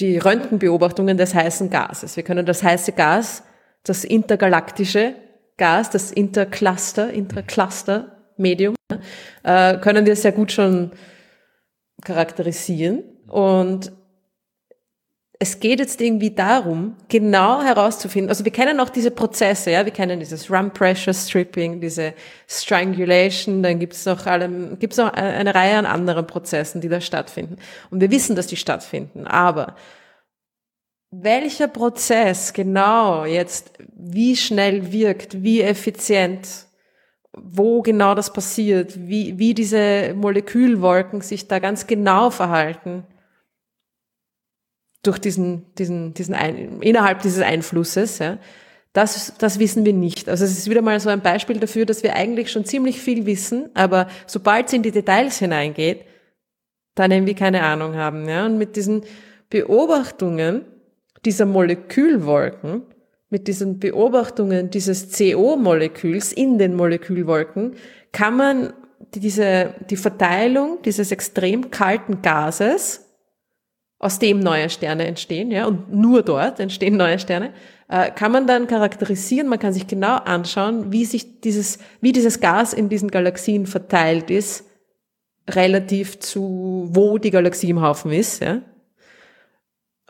die 0.00 0.18
Röntgenbeobachtungen 0.18 1.16
des 1.16 1.34
heißen 1.34 1.70
Gases. 1.70 2.16
Wir 2.16 2.22
können 2.22 2.44
das 2.44 2.62
heiße 2.62 2.92
Gas, 2.92 3.44
das 3.82 4.04
intergalaktische 4.04 5.14
Gas, 5.56 5.90
das 5.90 6.10
Intercluster, 6.10 7.12
Intercluster 7.12 8.13
Medium, 8.36 8.74
äh, 9.42 9.78
können 9.78 10.06
wir 10.06 10.16
sehr 10.16 10.32
gut 10.32 10.52
schon 10.52 10.92
charakterisieren. 12.04 13.02
Und 13.28 13.92
es 15.38 15.58
geht 15.60 15.80
jetzt 15.80 16.00
irgendwie 16.00 16.30
darum, 16.30 16.96
genau 17.08 17.62
herauszufinden, 17.62 18.28
also 18.30 18.44
wir 18.44 18.52
kennen 18.52 18.78
auch 18.80 18.88
diese 18.88 19.10
Prozesse, 19.10 19.72
ja, 19.72 19.84
wir 19.84 19.92
kennen 19.92 20.20
dieses 20.20 20.50
Run 20.50 20.72
Pressure 20.72 21.12
Stripping, 21.12 21.80
diese 21.80 22.14
Strangulation, 22.46 23.62
dann 23.62 23.78
gibt 23.78 23.94
es 23.94 24.06
noch, 24.06 24.24
gibt's 24.78 24.96
noch 24.96 25.12
eine 25.12 25.54
Reihe 25.54 25.76
an 25.76 25.86
anderen 25.86 26.26
Prozessen, 26.26 26.80
die 26.80 26.88
da 26.88 27.00
stattfinden. 27.00 27.56
Und 27.90 28.00
wir 28.00 28.10
wissen, 28.10 28.36
dass 28.36 28.46
die 28.46 28.56
stattfinden, 28.56 29.26
aber 29.26 29.74
welcher 31.10 31.68
Prozess 31.68 32.52
genau 32.52 33.24
jetzt 33.24 33.72
wie 33.94 34.36
schnell 34.36 34.92
wirkt, 34.92 35.42
wie 35.42 35.62
effizient, 35.62 36.48
wo 37.36 37.82
genau 37.82 38.14
das 38.14 38.32
passiert, 38.32 39.08
wie, 39.08 39.38
wie 39.38 39.54
diese 39.54 40.14
Molekülwolken 40.14 41.20
sich 41.20 41.48
da 41.48 41.58
ganz 41.58 41.86
genau 41.86 42.30
verhalten, 42.30 43.04
durch 45.02 45.18
diesen, 45.18 45.74
diesen, 45.74 46.14
diesen 46.14 46.34
ein, 46.34 46.80
innerhalb 46.80 47.22
dieses 47.22 47.42
Einflusses, 47.42 48.18
ja, 48.18 48.38
das, 48.94 49.34
das 49.38 49.58
wissen 49.58 49.84
wir 49.84 49.92
nicht. 49.92 50.28
Also 50.28 50.44
es 50.44 50.56
ist 50.56 50.70
wieder 50.70 50.80
mal 50.80 50.98
so 51.00 51.10
ein 51.10 51.20
Beispiel 51.20 51.58
dafür, 51.58 51.84
dass 51.84 52.02
wir 52.02 52.14
eigentlich 52.14 52.50
schon 52.50 52.64
ziemlich 52.64 53.00
viel 53.00 53.26
wissen, 53.26 53.68
aber 53.74 54.06
sobald 54.26 54.68
es 54.68 54.72
in 54.72 54.82
die 54.82 54.92
Details 54.92 55.38
hineingeht, 55.38 56.04
dann 56.94 57.10
irgendwie 57.10 57.34
keine 57.34 57.64
Ahnung 57.64 57.96
haben. 57.96 58.28
Ja? 58.28 58.46
Und 58.46 58.56
mit 58.56 58.76
diesen 58.76 59.02
Beobachtungen 59.50 60.64
dieser 61.24 61.44
Molekülwolken, 61.44 62.82
mit 63.34 63.48
diesen 63.48 63.80
Beobachtungen 63.80 64.70
dieses 64.70 65.10
CO-Moleküls 65.10 66.32
in 66.32 66.56
den 66.56 66.76
Molekülwolken, 66.76 67.74
kann 68.12 68.36
man 68.36 68.72
diese, 69.12 69.74
die 69.90 69.96
Verteilung 69.96 70.78
dieses 70.84 71.10
extrem 71.10 71.72
kalten 71.72 72.22
Gases 72.22 73.08
aus 73.98 74.20
dem 74.20 74.38
neue 74.38 74.70
Sterne 74.70 75.06
entstehen, 75.06 75.50
ja, 75.50 75.66
und 75.66 75.92
nur 75.92 76.22
dort 76.22 76.60
entstehen 76.60 76.96
neue 76.96 77.18
Sterne, 77.18 77.52
äh, 77.88 78.12
kann 78.12 78.30
man 78.30 78.46
dann 78.46 78.68
charakterisieren, 78.68 79.48
man 79.48 79.58
kann 79.58 79.72
sich 79.72 79.88
genau 79.88 80.14
anschauen, 80.18 80.92
wie 80.92 81.04
sich 81.04 81.40
dieses, 81.40 81.80
wie 82.00 82.12
dieses 82.12 82.38
Gas 82.38 82.72
in 82.72 82.88
diesen 82.88 83.10
Galaxien 83.10 83.66
verteilt 83.66 84.30
ist, 84.30 84.64
relativ 85.50 86.20
zu, 86.20 86.88
wo 86.92 87.18
die 87.18 87.32
Galaxie 87.32 87.70
im 87.70 87.82
Haufen 87.82 88.12
ist, 88.12 88.40
ja. 88.40 88.62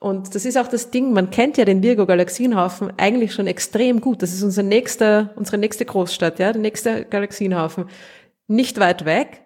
Und 0.05 0.35
das 0.35 0.45
ist 0.45 0.59
auch 0.59 0.69
das 0.69 0.91
Ding, 0.91 1.15
man 1.15 1.31
kennt 1.31 1.57
ja 1.57 1.65
den 1.65 1.83
Virgo-Galaxienhaufen 1.83 2.93
eigentlich 2.99 3.33
schon 3.33 3.47
extrem 3.47 4.03
gut. 4.03 4.21
Das 4.21 4.35
ist 4.35 4.43
unser 4.43 4.63
nächster, 4.63 5.31
unsere 5.35 5.57
nächste 5.57 5.87
Großstadt, 5.87 6.39
ja, 6.39 6.53
der 6.53 6.61
nächste 6.61 7.07
Galaxienhaufen. 7.07 7.87
Nicht 8.47 8.79
weit 8.79 9.07
weg 9.07 9.41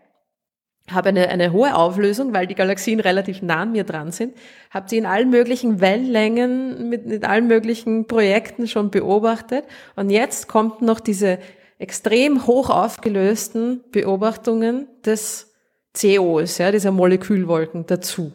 habe 0.91 1.11
eine, 1.11 1.29
eine 1.29 1.53
hohe 1.53 1.77
Auflösung, 1.77 2.35
weil 2.35 2.49
die 2.49 2.57
Galaxien 2.57 2.99
relativ 2.99 3.41
nah 3.41 3.61
an 3.61 3.71
mir 3.71 3.85
dran 3.85 4.11
sind, 4.11 4.35
habe 4.71 4.89
sie 4.89 4.99
in 4.99 5.07
allen 5.07 5.31
möglichen 5.31 5.81
Wellenlängen 5.81 6.89
mit, 6.89 7.07
mit 7.07 7.25
allen 7.25 7.47
möglichen 7.47 8.09
Projekten 8.09 8.67
schon 8.67 8.91
beobachtet 8.91 9.65
und 9.95 10.11
jetzt 10.11 10.49
kommt 10.49 10.83
noch 10.83 10.99
diese 10.99 11.39
extrem 11.79 12.49
hoch 12.49 12.69
aufgelösten 12.69 13.85
Beobachtungen 13.93 14.89
des 15.05 15.55
COs, 15.95 16.59
ja, 16.59 16.73
dieser 16.73 16.91
Molekülwolken 16.91 17.87
dazu. 17.87 18.33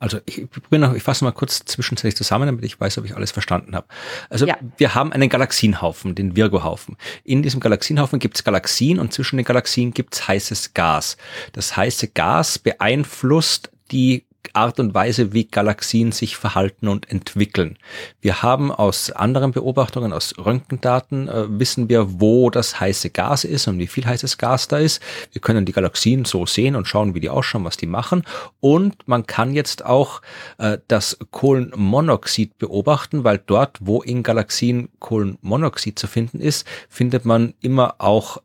Also 0.00 0.18
ich, 0.24 0.48
noch, 0.70 0.94
ich 0.94 1.02
fasse 1.02 1.24
mal 1.24 1.32
kurz 1.32 1.60
zwischenzeitlich 1.66 2.16
zusammen, 2.16 2.46
damit 2.46 2.64
ich 2.64 2.80
weiß, 2.80 2.96
ob 2.96 3.04
ich 3.04 3.14
alles 3.14 3.32
verstanden 3.32 3.76
habe. 3.76 3.86
Also 4.30 4.46
ja. 4.46 4.56
wir 4.78 4.94
haben 4.94 5.12
einen 5.12 5.28
Galaxienhaufen, 5.28 6.14
den 6.14 6.36
Virgo-Haufen. 6.36 6.96
In 7.22 7.42
diesem 7.42 7.60
Galaxienhaufen 7.60 8.18
gibt 8.18 8.36
es 8.36 8.42
Galaxien 8.42 8.98
und 8.98 9.12
zwischen 9.12 9.36
den 9.36 9.44
Galaxien 9.44 9.92
gibt 9.92 10.14
es 10.14 10.26
heißes 10.26 10.72
Gas. 10.72 11.18
Das 11.52 11.76
heiße 11.76 12.08
Gas 12.08 12.58
beeinflusst 12.58 13.70
die 13.92 14.24
Art 14.52 14.80
und 14.80 14.94
Weise, 14.94 15.32
wie 15.32 15.44
Galaxien 15.44 16.12
sich 16.12 16.36
verhalten 16.36 16.88
und 16.88 17.10
entwickeln. 17.10 17.78
Wir 18.20 18.42
haben 18.42 18.72
aus 18.72 19.10
anderen 19.10 19.52
Beobachtungen, 19.52 20.12
aus 20.12 20.34
Röntgendaten, 20.38 21.28
äh, 21.28 21.46
wissen 21.48 21.88
wir, 21.88 22.20
wo 22.20 22.50
das 22.50 22.80
heiße 22.80 23.10
Gas 23.10 23.44
ist 23.44 23.68
und 23.68 23.78
wie 23.78 23.86
viel 23.86 24.06
heißes 24.06 24.38
Gas 24.38 24.68
da 24.68 24.78
ist. 24.78 25.00
Wir 25.32 25.40
können 25.40 25.64
die 25.64 25.72
Galaxien 25.72 26.24
so 26.24 26.46
sehen 26.46 26.76
und 26.76 26.86
schauen, 26.86 27.14
wie 27.14 27.20
die 27.20 27.30
ausschauen, 27.30 27.64
was 27.64 27.76
die 27.76 27.86
machen. 27.86 28.24
Und 28.60 29.06
man 29.06 29.26
kann 29.26 29.52
jetzt 29.52 29.84
auch 29.84 30.22
äh, 30.58 30.78
das 30.88 31.18
Kohlenmonoxid 31.30 32.58
beobachten, 32.58 33.24
weil 33.24 33.38
dort, 33.44 33.78
wo 33.80 34.02
in 34.02 34.22
Galaxien 34.22 34.88
Kohlenmonoxid 34.98 35.98
zu 35.98 36.06
finden 36.06 36.40
ist, 36.40 36.66
findet 36.88 37.24
man 37.24 37.54
immer 37.60 37.94
auch 37.98 38.38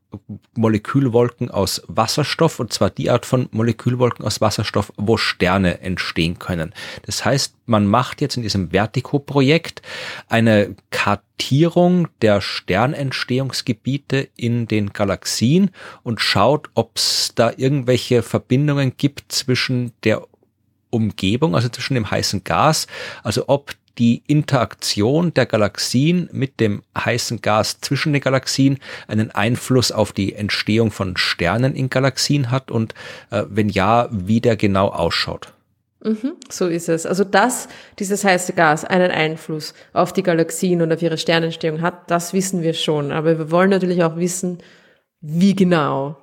Molekülwolken 0.55 1.49
aus 1.49 1.81
Wasserstoff 1.87 2.59
und 2.59 2.73
zwar 2.73 2.89
die 2.89 3.09
Art 3.09 3.25
von 3.25 3.47
Molekülwolken 3.51 4.25
aus 4.25 4.41
Wasserstoff, 4.41 4.91
wo 4.97 5.17
Sterne 5.17 5.81
entstehen 5.81 6.39
können. 6.39 6.73
Das 7.05 7.25
heißt, 7.25 7.55
man 7.65 7.87
macht 7.87 8.21
jetzt 8.21 8.37
in 8.37 8.43
diesem 8.43 8.71
Vertico-Projekt 8.71 9.81
eine 10.29 10.75
Kartierung 10.91 12.07
der 12.21 12.41
Sternentstehungsgebiete 12.41 14.29
in 14.35 14.67
den 14.67 14.93
Galaxien 14.93 15.71
und 16.03 16.21
schaut, 16.21 16.69
ob 16.73 16.97
es 16.97 17.31
da 17.35 17.51
irgendwelche 17.55 18.23
Verbindungen 18.23 18.93
gibt 18.97 19.31
zwischen 19.31 19.91
der 20.03 20.25
Umgebung, 20.89 21.55
also 21.55 21.69
zwischen 21.69 21.95
dem 21.95 22.09
heißen 22.09 22.43
Gas, 22.43 22.87
also 23.23 23.45
ob 23.47 23.75
die 23.97 24.23
Interaktion 24.27 25.33
der 25.33 25.45
Galaxien 25.45 26.29
mit 26.31 26.59
dem 26.59 26.83
heißen 26.97 27.41
Gas 27.41 27.79
zwischen 27.81 28.13
den 28.13 28.21
Galaxien 28.21 28.79
einen 29.07 29.31
Einfluss 29.31 29.91
auf 29.91 30.11
die 30.11 30.33
Entstehung 30.33 30.91
von 30.91 31.17
Sternen 31.17 31.75
in 31.75 31.89
Galaxien 31.89 32.51
hat 32.51 32.71
und 32.71 32.93
äh, 33.31 33.43
wenn 33.49 33.69
ja, 33.69 34.07
wie 34.11 34.41
der 34.41 34.55
genau 34.55 34.89
ausschaut. 34.89 35.53
Mhm, 36.03 36.33
so 36.49 36.67
ist 36.67 36.87
es. 36.87 37.05
Also 37.05 37.23
dass 37.23 37.67
dieses 37.97 38.23
heiße 38.23 38.53
Gas 38.53 38.85
einen 38.85 39.11
Einfluss 39.11 39.73
auf 39.91 40.13
die 40.13 40.23
Galaxien 40.23 40.81
und 40.81 40.93
auf 40.93 41.01
ihre 41.01 41.17
Sternentstehung 41.17 41.81
hat, 41.81 42.11
das 42.11 42.33
wissen 42.33 42.61
wir 42.61 42.73
schon. 42.73 43.11
Aber 43.11 43.37
wir 43.39 43.49
wollen 43.51 43.71
natürlich 43.71 44.03
auch 44.03 44.17
wissen, 44.17 44.59
wie 45.21 45.55
genau, 45.55 46.17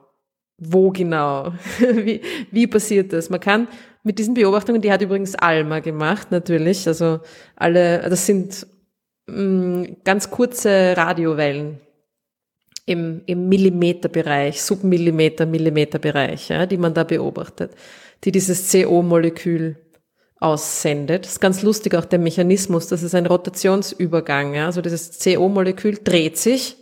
wo 0.65 0.91
genau, 0.91 1.53
wie, 1.79 2.21
wie 2.51 2.67
passiert 2.67 3.13
das. 3.13 3.31
Man 3.31 3.41
kann 3.41 3.69
mit 4.03 4.19
diesen 4.19 4.35
Beobachtungen, 4.35 4.81
die 4.81 4.93
hat 4.93 5.03
übrigens 5.03 5.35
Alma 5.35 5.81
gemacht, 5.81 6.31
natürlich. 6.31 6.87
Also 6.89 7.21
alle, 7.57 7.99
das 8.09 8.27
sind 8.27 8.67
mh, 9.27 9.37
mm, 9.37 9.97
ganz 10.05 10.31
kurze 10.31 10.95
Radiowellen 10.97 11.81
im, 12.87 13.23
im 13.27 13.49
Millimeterbereich, 13.49 14.63
Submillimeter, 14.63 15.47
Millimeterbereich, 15.47 16.49
ja, 16.49 16.67
die 16.67 16.77
man 16.77 16.95
da 16.95 17.05
beobachtet, 17.05 17.73
die 18.25 18.33
dieses 18.33 18.71
CO-Molekül 18.73 19.77
aussendet. 20.41 21.25
Das 21.25 21.33
ist 21.33 21.41
ganz 21.41 21.63
lustig, 21.63 21.95
auch 21.95 22.05
der 22.05 22.19
Mechanismus, 22.19 22.89
das 22.89 23.05
ist 23.05 23.15
ein 23.15 23.27
Rotationsübergang. 23.27 24.55
Ja? 24.55 24.67
Also 24.67 24.83
dieses 24.83 25.21
CO-Molekül 25.21 25.99
dreht 26.03 26.37
sich 26.37 26.77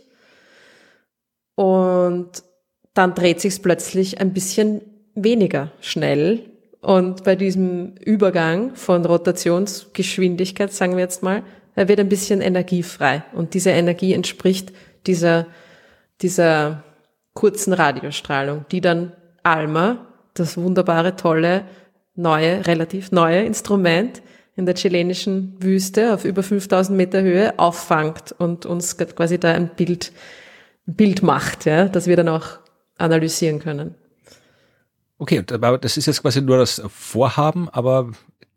und 1.55 2.43
dann 2.93 3.15
dreht 3.15 3.39
sich 3.41 3.61
plötzlich 3.61 4.19
ein 4.19 4.33
bisschen 4.33 4.81
weniger 5.15 5.71
schnell 5.81 6.51
und 6.81 7.23
bei 7.23 7.35
diesem 7.35 7.93
Übergang 8.03 8.75
von 8.75 9.05
Rotationsgeschwindigkeit, 9.05 10.73
sagen 10.73 10.93
wir 10.93 11.03
jetzt 11.03 11.21
mal, 11.21 11.43
wird 11.75 11.99
ein 11.99 12.09
bisschen 12.09 12.41
Energie 12.41 12.83
frei. 12.83 13.23
Und 13.33 13.53
diese 13.53 13.69
Energie 13.69 14.13
entspricht 14.13 14.73
dieser, 15.05 15.45
dieser 16.21 16.83
kurzen 17.33 17.73
Radiostrahlung, 17.73 18.65
die 18.71 18.81
dann 18.81 19.13
ALMA, 19.43 20.07
das 20.33 20.57
wunderbare, 20.57 21.15
tolle, 21.15 21.65
neue, 22.15 22.65
relativ 22.65 23.11
neue 23.11 23.43
Instrument 23.43 24.21
in 24.55 24.65
der 24.65 24.75
chilenischen 24.75 25.55
Wüste 25.59 26.13
auf 26.13 26.25
über 26.25 26.43
5000 26.43 26.97
Meter 26.97 27.21
Höhe 27.21 27.57
auffangt 27.57 28.33
und 28.37 28.65
uns 28.65 28.97
quasi 28.97 29.39
da 29.39 29.53
ein 29.53 29.69
Bild, 29.75 30.11
ein 30.87 30.95
Bild 30.95 31.23
macht, 31.23 31.65
ja, 31.65 31.87
das 31.87 32.07
wir 32.07 32.17
dann 32.17 32.27
auch 32.27 32.60
analysieren 33.01 33.59
können. 33.59 33.95
Okay, 35.17 35.43
aber 35.51 35.77
das 35.77 35.97
ist 35.97 36.07
jetzt 36.07 36.21
quasi 36.21 36.41
nur 36.41 36.57
das 36.57 36.81
Vorhaben, 36.87 37.69
aber 37.69 38.11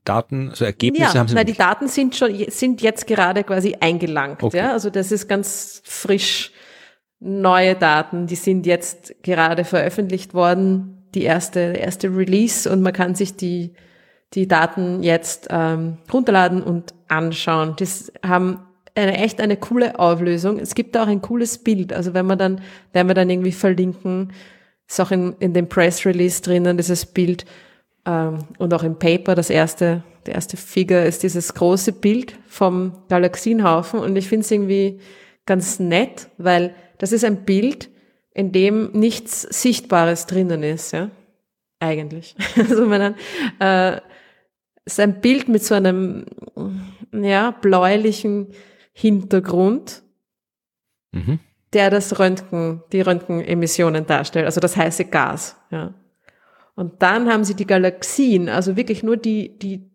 Daten, 0.05 0.51
also 0.51 0.64
Ergebnisse 0.64 1.14
ja, 1.14 1.20
haben 1.20 1.28
Sie 1.28 1.34
nein, 1.34 1.47
nicht. 1.47 1.59
die 1.59 1.62
Daten 1.62 1.88
sind 1.88 2.16
schon, 2.16 2.30
sind 2.49 2.82
jetzt 2.82 3.07
gerade 3.07 3.45
quasi 3.45 3.76
eingelangt, 3.80 4.42
okay. 4.42 4.59
ja. 4.59 4.72
Also 4.72 4.90
das 4.90 5.12
ist 5.12 5.28
ganz 5.28 5.82
frisch 5.84 6.53
neue 7.20 7.74
Daten, 7.74 8.26
die 8.26 8.34
sind 8.34 8.66
jetzt 8.66 9.14
gerade 9.22 9.64
veröffentlicht 9.64 10.34
worden, 10.34 11.05
die 11.14 11.22
erste, 11.22 11.61
erste 11.61 12.09
Release 12.09 12.70
und 12.70 12.82
man 12.82 12.92
kann 12.92 13.14
sich 13.14 13.36
die, 13.36 13.72
die 14.34 14.49
Daten 14.49 15.03
jetzt 15.03 15.49
ähm, 15.51 15.99
runterladen 16.12 16.62
und 16.62 16.95
anschauen. 17.09 17.74
Das 17.78 18.12
haben 18.24 18.59
eine 18.95 19.18
echt 19.18 19.40
eine 19.40 19.57
coole 19.57 19.99
Auflösung. 19.99 20.59
Es 20.59 20.74
gibt 20.74 20.97
auch 20.97 21.07
ein 21.07 21.22
cooles 21.22 21.59
Bild. 21.59 21.92
Also 21.92 22.14
wenn 22.14 22.26
man 22.26 22.38
dann, 22.38 22.61
werden 22.92 23.09
wir 23.09 23.14
dann 23.14 23.30
irgendwie 23.30 23.53
verlinken, 23.53 24.32
ist 24.88 25.01
auch 25.01 25.11
in, 25.11 25.34
in 25.40 25.53
dem 25.53 25.68
Press 25.68 26.07
Release 26.07 26.42
drinnen, 26.42 26.76
dieses 26.76 27.07
Bild 27.07 27.45
ähm, 28.07 28.38
und 28.59 28.72
auch 28.74 28.82
im 28.82 28.99
Paper, 28.99 29.34
das 29.34 29.51
erste, 29.51 30.03
der 30.26 30.34
erste 30.34 30.57
Figure 30.57 31.05
ist 31.05 31.22
dieses 31.22 31.55
große 31.55 31.92
Bild 31.92 32.38
vom 32.47 32.92
Galaxienhaufen 33.09 34.01
und 34.01 34.16
ich 34.16 34.28
finde 34.28 34.45
es 34.45 34.51
irgendwie 34.51 35.01
ganz 35.47 35.78
nett, 35.80 36.28
weil 36.38 36.74
das 36.99 37.12
ist 37.12 37.24
ein 37.24 37.45
Bild, 37.45 37.90
in 38.32 38.53
dem 38.53 38.90
nichts 38.92 39.42
Sichtbares 39.42 40.26
drinnen 40.26 40.62
ist, 40.62 40.92
ja, 40.92 41.11
eigentlich. 41.80 42.34
Also 42.57 42.86
man 42.86 43.14
äh, 43.61 44.01
ist 44.84 45.01
ein 45.01 45.20
Bild 45.20 45.49
mit 45.49 45.64
so 45.64 45.74
einem, 45.74 46.26
ja, 47.12 47.53
bläulichen 47.53 48.49
Hintergrund, 48.95 50.03
mhm. 51.12 51.40
der 51.72 51.90
das 51.90 52.18
Röntgen, 52.18 52.82
die 52.92 53.01
Röntgenemissionen 53.03 54.07
darstellt, 54.07 54.47
also 54.47 54.61
das 54.61 54.76
heiße 54.76 55.07
Gas, 55.07 55.57
ja. 55.70 55.92
Und 56.76 57.03
dann 57.03 57.32
haben 57.32 57.45
sie 57.45 57.55
die 57.55 57.66
Galaxien, 57.66 58.49
also 58.49 58.76
wirklich 58.76 59.05
nur 59.05 59.16
die, 59.16 59.57
die 59.59 59.88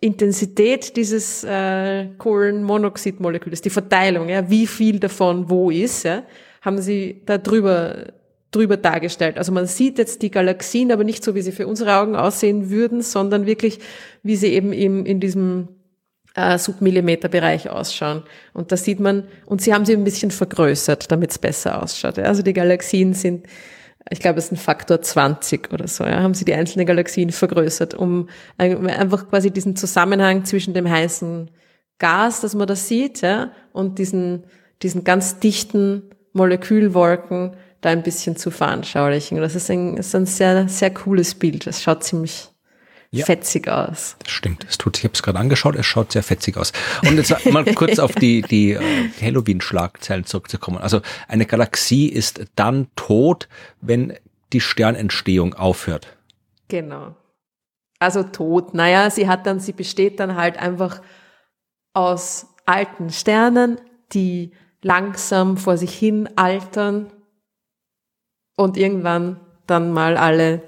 Intensität 0.00 0.96
dieses 0.96 1.44
äh, 1.44 2.08
Kohlenmonoxidmoleküls, 2.18 3.60
die 3.60 3.70
Verteilung, 3.70 4.28
ja, 4.28 4.48
wie 4.48 4.66
viel 4.66 5.00
davon 5.00 5.48
wo 5.50 5.70
ist, 5.70 6.04
ja, 6.04 6.22
haben 6.62 6.78
sie 6.78 7.22
da 7.26 7.38
drüber, 7.38 8.12
drüber 8.50 8.76
dargestellt. 8.76 9.38
Also 9.38 9.52
man 9.52 9.66
sieht 9.66 9.98
jetzt 9.98 10.22
die 10.22 10.30
Galaxien, 10.30 10.92
aber 10.92 11.04
nicht 11.04 11.24
so, 11.24 11.34
wie 11.34 11.42
sie 11.42 11.52
für 11.52 11.66
unsere 11.66 11.96
Augen 11.96 12.16
aussehen 12.16 12.70
würden, 12.70 13.02
sondern 13.02 13.46
wirklich, 13.46 13.78
wie 14.22 14.36
sie 14.36 14.52
eben 14.52 14.72
im, 14.72 15.04
in 15.06 15.20
diesem 15.20 15.68
äh, 16.36 16.58
Submillimeterbereich 16.58 17.70
ausschauen. 17.70 18.22
Und 18.52 18.70
da 18.70 18.76
sieht 18.76 19.00
man, 19.00 19.24
und 19.46 19.60
sie 19.60 19.74
haben 19.74 19.84
sie 19.84 19.94
ein 19.94 20.04
bisschen 20.04 20.30
vergrößert, 20.30 21.10
damit 21.10 21.32
es 21.32 21.38
besser 21.38 21.82
ausschaut. 21.82 22.18
Ja. 22.18 22.24
Also 22.24 22.42
die 22.42 22.52
Galaxien 22.52 23.14
sind 23.14 23.46
ich 24.08 24.20
glaube, 24.20 24.38
es 24.38 24.46
ist 24.46 24.52
ein 24.52 24.56
Faktor 24.56 25.02
20 25.02 25.72
oder 25.72 25.88
so, 25.88 26.04
ja, 26.04 26.22
haben 26.22 26.34
sie 26.34 26.44
die 26.44 26.54
einzelnen 26.54 26.86
Galaxien 26.86 27.30
vergrößert, 27.30 27.94
um 27.94 28.28
einfach 28.56 29.28
quasi 29.28 29.50
diesen 29.50 29.74
Zusammenhang 29.74 30.44
zwischen 30.44 30.74
dem 30.74 30.88
heißen 30.88 31.50
Gas, 31.98 32.40
das 32.40 32.54
man 32.54 32.68
da 32.68 32.76
sieht, 32.76 33.22
ja, 33.22 33.50
und 33.72 33.98
diesen, 33.98 34.44
diesen 34.82 35.02
ganz 35.02 35.40
dichten 35.40 36.10
Molekülwolken 36.34 37.56
da 37.80 37.90
ein 37.90 38.02
bisschen 38.02 38.36
zu 38.36 38.50
veranschaulichen. 38.50 39.38
Das 39.38 39.54
ist 39.54 39.70
ein, 39.70 39.96
ist 39.96 40.14
ein 40.14 40.26
sehr, 40.26 40.68
sehr 40.68 40.92
cooles 40.92 41.34
Bild. 41.34 41.66
Das 41.66 41.82
schaut 41.82 42.04
ziemlich 42.04 42.48
ja. 43.10 43.24
fetzig 43.24 43.68
aus. 43.68 44.16
Das 44.22 44.30
stimmt. 44.30 44.66
Es 44.68 44.78
tut, 44.78 44.98
ich 44.98 45.04
habe 45.04 45.14
es 45.14 45.22
gerade 45.22 45.38
angeschaut, 45.38 45.76
es 45.76 45.86
schaut 45.86 46.12
sehr 46.12 46.22
fetzig 46.22 46.56
aus. 46.56 46.72
Und 47.06 47.16
jetzt 47.16 47.50
mal 47.50 47.64
kurz 47.64 47.98
auf 47.98 48.14
die, 48.14 48.42
die 48.42 48.72
äh, 48.72 48.80
Halloween-Schlagzeilen 49.20 50.24
zurückzukommen. 50.24 50.78
Also 50.78 51.00
eine 51.28 51.46
Galaxie 51.46 52.08
ist 52.08 52.44
dann 52.56 52.88
tot, 52.96 53.48
wenn 53.80 54.14
die 54.52 54.60
Sternentstehung 54.60 55.54
aufhört. 55.54 56.16
Genau. 56.68 57.16
Also 57.98 58.22
tot. 58.22 58.74
Naja, 58.74 59.10
sie 59.10 59.28
hat 59.28 59.46
dann, 59.46 59.60
sie 59.60 59.72
besteht 59.72 60.20
dann 60.20 60.36
halt 60.36 60.58
einfach 60.58 61.00
aus 61.94 62.46
alten 62.66 63.10
Sternen, 63.10 63.80
die 64.12 64.52
langsam 64.82 65.56
vor 65.56 65.76
sich 65.76 65.96
hin 65.96 66.28
altern 66.36 67.12
und 68.56 68.76
irgendwann 68.76 69.40
dann 69.66 69.92
mal 69.92 70.16
alle 70.16 70.62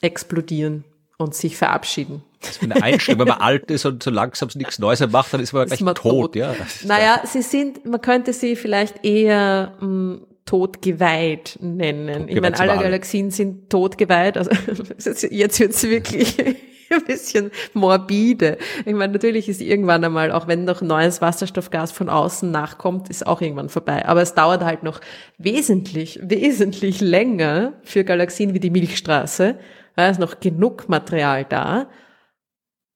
explodieren 0.00 0.84
und 1.20 1.34
sich 1.34 1.56
verabschieden. 1.56 2.22
Das 2.40 2.50
ist 2.52 2.62
eine 2.62 2.82
Einstellung. 2.82 3.20
Wenn 3.20 3.28
man 3.28 3.40
alt 3.40 3.70
ist 3.70 3.84
und 3.84 4.02
so 4.02 4.10
langsam 4.10 4.48
nichts 4.54 4.78
Neues 4.78 5.06
macht, 5.08 5.32
dann 5.34 5.40
ist 5.40 5.52
man 5.52 5.66
gleich 5.66 5.80
ist 5.80 5.84
man 5.84 5.94
tot. 5.94 6.32
tot. 6.32 6.36
Ja, 6.36 6.54
naja, 6.84 7.20
sie 7.24 7.42
sind, 7.42 7.84
man 7.86 8.00
könnte 8.00 8.32
sie 8.32 8.56
vielleicht 8.56 9.04
eher 9.04 9.74
mh, 9.80 9.86
hm, 9.86 10.26
totgeweiht 10.46 11.58
nennen. 11.60 12.28
Ich 12.28 12.40
meine, 12.40 12.58
alle 12.58 12.76
Galaxien 12.78 13.30
sind 13.30 13.70
totgeweiht. 13.70 14.36
Also 14.36 14.50
jetzt 15.30 15.60
wird's 15.60 15.84
wirklich 15.84 16.36
ein 16.90 17.04
bisschen 17.04 17.50
morbide. 17.72 18.58
Ich 18.84 18.94
meine, 18.94 19.12
natürlich 19.12 19.48
ist 19.48 19.60
irgendwann 19.60 20.04
einmal, 20.04 20.32
auch 20.32 20.48
wenn 20.48 20.64
noch 20.64 20.82
neues 20.82 21.20
Wasserstoffgas 21.20 21.92
von 21.92 22.08
außen 22.08 22.50
nachkommt, 22.50 23.08
ist 23.10 23.26
auch 23.26 23.40
irgendwann 23.40 23.68
vorbei. 23.68 24.06
Aber 24.06 24.22
es 24.22 24.34
dauert 24.34 24.64
halt 24.64 24.82
noch 24.82 25.00
wesentlich, 25.38 26.18
wesentlich 26.22 27.00
länger 27.00 27.74
für 27.84 28.02
Galaxien 28.02 28.54
wie 28.54 28.60
die 28.60 28.70
Milchstraße, 28.70 29.56
da 29.96 30.08
ist 30.08 30.20
noch 30.20 30.40
genug 30.40 30.88
Material 30.88 31.44
da, 31.44 31.88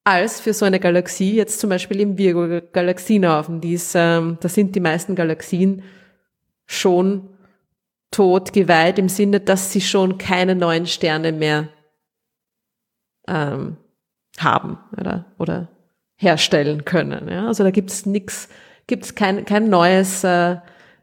als 0.05 0.41
für 0.41 0.53
so 0.53 0.67
eine 0.67 0.81
Galaxie, 0.81 1.35
jetzt 1.35 1.61
zum 1.61 1.71
Beispiel 1.71 2.01
im 2.01 2.19
Virgo-Galaxienhaufen. 2.19 3.61
Ähm, 3.95 4.39
da 4.41 4.49
sind 4.49 4.77
die 4.77 4.81
meisten 4.81 5.15
Galaxien 5.15 5.83
schon 6.67 7.31
tot 8.11 8.53
geweiht 8.53 8.99
im 8.99 9.09
Sinne, 9.09 9.41
dass 9.41 9.73
sie 9.73 9.81
schon 9.81 10.19
keine 10.19 10.55
neuen 10.55 10.87
Sterne 10.87 11.33
mehr 11.33 11.69
ähm, 13.27 13.77
haben 14.39 14.79
oder, 14.99 15.25
oder 15.39 15.69
herstellen 16.17 16.85
können. 16.85 17.29
Ja? 17.29 17.47
Also 17.47 17.65
da 17.65 17.71
gibt's 17.71 18.07
nix, 18.07 18.49
gibt's 18.87 19.15
kein, 19.15 19.45
kein 19.45 19.69
neues 19.69 20.23
äh, 20.23 20.59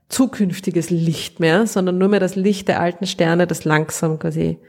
zukünftiges 0.10 0.90
Licht 0.90 1.40
mehr, 1.40 1.66
sondern 1.68 1.98
nur 1.98 2.10
mehr 2.10 2.20
das 2.20 2.36
Licht 2.36 2.68
der 2.68 2.80
alten 2.80 3.08
Sterne, 3.08 3.48
das 3.48 3.66
langsam 3.66 4.20
quasi 4.20 4.60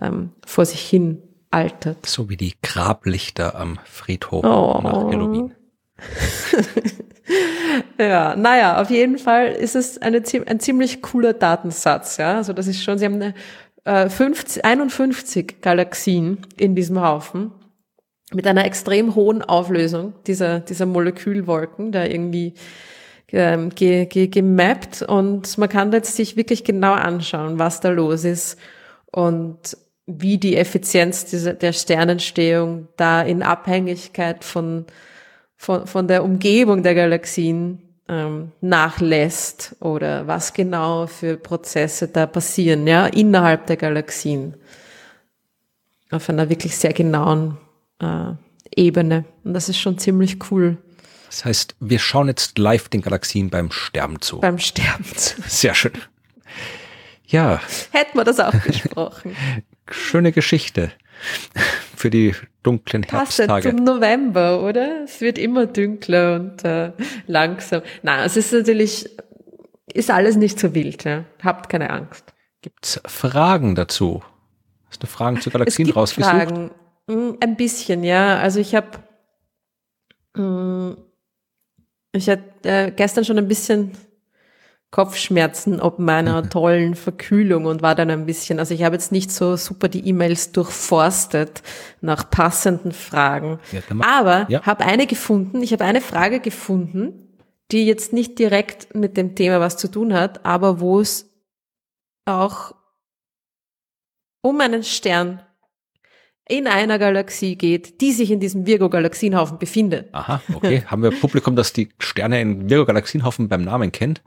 ähm, 0.00 0.30
vor 0.46 0.64
sich 0.64 0.80
hin 0.80 1.22
altert. 1.50 2.06
So 2.06 2.28
wie 2.28 2.36
die 2.36 2.54
Grablichter 2.62 3.54
am 3.54 3.78
Friedhof 3.84 4.44
oh. 4.44 4.80
nach 4.82 4.92
Halloween. 4.92 5.54
ja, 7.98 8.34
naja, 8.36 8.80
auf 8.80 8.90
jeden 8.90 9.18
Fall 9.18 9.48
ist 9.48 9.76
es 9.76 9.98
eine, 9.98 10.22
ein 10.46 10.60
ziemlich 10.60 11.02
cooler 11.02 11.32
Datensatz. 11.32 12.16
Ja? 12.16 12.36
Also 12.36 12.52
das 12.52 12.66
ist 12.66 12.82
schon, 12.82 12.98
sie 12.98 13.04
haben 13.04 13.14
eine, 13.14 13.34
äh, 13.84 14.08
50, 14.08 14.64
51 14.64 15.60
Galaxien 15.60 16.38
in 16.56 16.74
diesem 16.74 17.00
Haufen 17.00 17.52
mit 18.32 18.46
einer 18.46 18.64
extrem 18.64 19.14
hohen 19.14 19.42
Auflösung 19.42 20.14
dieser, 20.26 20.60
dieser 20.60 20.86
Molekülwolken, 20.86 21.92
da 21.92 22.04
irgendwie 22.04 22.54
ähm, 23.28 23.70
ge, 23.70 24.06
ge, 24.06 24.28
gemappt 24.28 25.02
und 25.02 25.58
man 25.58 25.68
kann 25.68 25.92
jetzt 25.92 26.16
sich 26.16 26.36
wirklich 26.36 26.64
genau 26.64 26.92
anschauen, 26.92 27.58
was 27.58 27.80
da 27.80 27.90
los 27.90 28.24
ist 28.24 28.58
und 29.12 29.76
wie 30.06 30.38
die 30.38 30.56
Effizienz 30.56 31.26
dieser, 31.26 31.54
der 31.54 31.72
Sternentstehung 31.72 32.88
da 32.96 33.22
in 33.22 33.42
Abhängigkeit 33.42 34.44
von, 34.44 34.86
von, 35.56 35.86
von 35.86 36.08
der 36.08 36.24
Umgebung 36.24 36.82
der 36.82 36.94
Galaxien 36.94 37.80
ähm, 38.08 38.52
nachlässt 38.60 39.76
oder 39.80 40.26
was 40.26 40.52
genau 40.52 41.06
für 41.06 41.36
Prozesse 41.36 42.08
da 42.08 42.26
passieren, 42.26 42.86
ja, 42.86 43.06
innerhalb 43.06 43.66
der 43.66 43.76
Galaxien. 43.76 44.54
Auf 46.10 46.28
einer 46.28 46.48
wirklich 46.50 46.76
sehr 46.76 46.92
genauen 46.92 47.56
äh, 48.00 48.32
Ebene. 48.74 49.24
Und 49.44 49.54
das 49.54 49.68
ist 49.68 49.78
schon 49.78 49.98
ziemlich 49.98 50.50
cool. 50.50 50.78
Das 51.26 51.44
heißt, 51.44 51.76
wir 51.80 51.98
schauen 51.98 52.28
jetzt 52.28 52.58
live 52.58 52.88
den 52.88 53.00
Galaxien 53.00 53.48
beim 53.48 53.70
Sterben 53.70 54.20
zu. 54.20 54.40
Beim 54.40 54.58
Sterben 54.58 55.04
zu. 55.16 55.36
Sehr 55.46 55.74
schön. 55.74 55.92
Ja. 57.32 57.60
Hätten 57.90 58.16
wir 58.16 58.24
das 58.24 58.38
auch 58.38 58.52
gesprochen. 58.62 59.34
Schöne 59.90 60.32
Geschichte 60.32 60.92
für 61.96 62.10
die 62.10 62.34
dunklen 62.62 63.02
Herbsttage. 63.02 63.48
Passt 63.48 63.76
zum 63.76 63.84
November, 63.84 64.62
oder? 64.62 65.02
Es 65.04 65.20
wird 65.20 65.38
immer 65.38 65.66
dunkler 65.66 66.36
und 66.36 66.64
äh, 66.64 66.92
langsam. 67.26 67.82
Nein, 68.02 68.20
es 68.24 68.36
ist 68.36 68.52
natürlich, 68.52 69.08
ist 69.92 70.10
alles 70.10 70.36
nicht 70.36 70.60
so 70.60 70.74
wild. 70.74 71.04
Ja? 71.04 71.24
Habt 71.42 71.68
keine 71.68 71.90
Angst. 71.90 72.32
Gibt's 72.60 73.00
Fragen 73.06 73.74
dazu? 73.74 74.22
Hast 74.88 75.02
du 75.02 75.06
Fragen 75.06 75.40
zu 75.40 75.50
Galaxien 75.50 75.86
es 75.86 75.88
gibt 75.88 75.96
rausgesucht? 75.96 76.30
Fragen. 76.30 76.70
Hm, 77.08 77.38
ein 77.40 77.56
bisschen, 77.56 78.04
ja. 78.04 78.38
Also 78.38 78.60
ich 78.60 78.74
habe 78.74 78.90
hm, 80.36 80.96
ich 82.12 82.28
hatte 82.28 82.68
äh, 82.68 82.90
gestern 82.90 83.24
schon 83.24 83.38
ein 83.38 83.48
bisschen 83.48 83.92
Kopfschmerzen 84.92 85.80
ob 85.80 85.98
meiner 85.98 86.48
tollen 86.50 86.94
Verkühlung 86.94 87.64
und 87.64 87.82
war 87.82 87.96
dann 87.96 88.10
ein 88.10 88.26
bisschen, 88.26 88.60
also 88.60 88.74
ich 88.74 88.84
habe 88.84 88.94
jetzt 88.94 89.10
nicht 89.10 89.32
so 89.32 89.56
super 89.56 89.88
die 89.88 90.06
E-Mails 90.06 90.52
durchforstet 90.52 91.62
nach 92.00 92.30
passenden 92.30 92.92
Fragen, 92.92 93.58
ja, 93.72 93.80
aber 94.00 94.46
ja. 94.48 94.62
habe 94.62 94.84
eine 94.84 95.08
gefunden, 95.08 95.62
ich 95.62 95.72
habe 95.72 95.84
eine 95.84 96.02
Frage 96.02 96.38
gefunden, 96.38 97.38
die 97.72 97.86
jetzt 97.86 98.12
nicht 98.12 98.38
direkt 98.38 98.94
mit 98.94 99.16
dem 99.16 99.34
Thema 99.34 99.60
was 99.60 99.78
zu 99.78 99.88
tun 99.88 100.12
hat, 100.12 100.44
aber 100.44 100.78
wo 100.78 101.00
es 101.00 101.30
auch 102.26 102.74
um 104.42 104.60
einen 104.60 104.84
Stern 104.84 105.40
in 106.46 106.66
einer 106.66 106.98
Galaxie 106.98 107.56
geht, 107.56 108.02
die 108.02 108.12
sich 108.12 108.30
in 108.30 108.40
diesem 108.40 108.66
Virgo-Galaxienhaufen 108.66 109.58
befindet. 109.58 110.12
Aha, 110.12 110.42
okay. 110.52 110.82
Haben 110.86 111.02
wir 111.02 111.12
Publikum, 111.12 111.56
das 111.56 111.72
die 111.72 111.88
Sterne 111.98 112.42
in 112.42 112.68
Virgo-Galaxienhaufen 112.68 113.48
beim 113.48 113.62
Namen 113.62 113.90
kennt? 113.90 114.20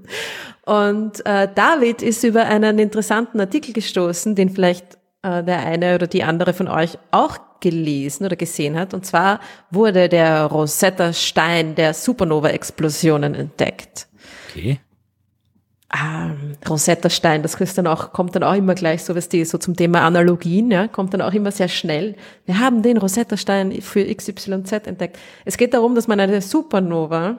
Und 0.66 1.24
äh, 1.24 1.48
David 1.54 2.02
ist 2.02 2.22
über 2.22 2.44
einen 2.44 2.78
interessanten 2.78 3.40
Artikel 3.40 3.72
gestoßen, 3.72 4.34
den 4.34 4.50
vielleicht 4.50 4.98
äh, 5.22 5.42
der 5.42 5.60
eine 5.60 5.94
oder 5.94 6.06
die 6.06 6.22
andere 6.22 6.52
von 6.52 6.68
euch 6.68 6.98
auch 7.12 7.38
gelesen 7.60 8.26
oder 8.26 8.36
gesehen 8.36 8.78
hat. 8.78 8.92
Und 8.92 9.06
zwar 9.06 9.40
wurde 9.70 10.10
der 10.10 10.44
Rosetta 10.44 11.14
Stein 11.14 11.76
der 11.76 11.94
Supernova-Explosionen 11.94 13.34
entdeckt. 13.34 14.06
Okay. 14.50 14.80
Ah, 15.90 16.32
Rosetta 16.68 17.08
Stein, 17.08 17.42
das 17.42 17.54
ist 17.54 17.78
dann 17.78 17.86
auch, 17.86 18.12
kommt 18.12 18.36
dann 18.36 18.42
auch 18.42 18.52
immer 18.52 18.74
gleich 18.74 19.04
so, 19.04 19.16
was 19.16 19.30
die, 19.30 19.44
so 19.46 19.56
zum 19.56 19.74
Thema 19.74 20.02
Analogien, 20.02 20.70
ja, 20.70 20.86
kommt 20.86 21.14
dann 21.14 21.22
auch 21.22 21.32
immer 21.32 21.50
sehr 21.50 21.68
schnell. 21.68 22.14
Wir 22.44 22.60
haben 22.60 22.82
den 22.82 22.98
Rosetta 22.98 23.38
Stein 23.38 23.72
für 23.80 24.04
XYZ 24.04 24.86
entdeckt. 24.86 25.18
Es 25.46 25.56
geht 25.56 25.72
darum, 25.72 25.94
dass 25.94 26.06
man 26.06 26.20
eine 26.20 26.42
Supernova 26.42 27.38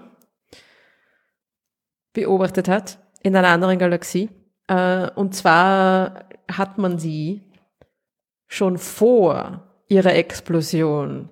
beobachtet 2.14 2.68
hat 2.68 2.98
in 3.22 3.36
einer 3.36 3.50
anderen 3.50 3.78
Galaxie. 3.78 4.30
Äh, 4.68 5.12
und 5.12 5.36
zwar 5.36 6.26
hat 6.52 6.80
man 6.80 6.98
sie 6.98 7.44
schon 8.48 8.80
vor 8.80 9.64
ihrer 9.88 10.16
Explosion 10.16 11.30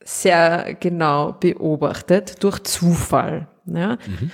sehr 0.00 0.74
genau 0.74 1.32
beobachtet 1.32 2.42
durch 2.44 2.62
Zufall. 2.62 3.48
Ja. 3.66 3.98
Mhm. 4.06 4.30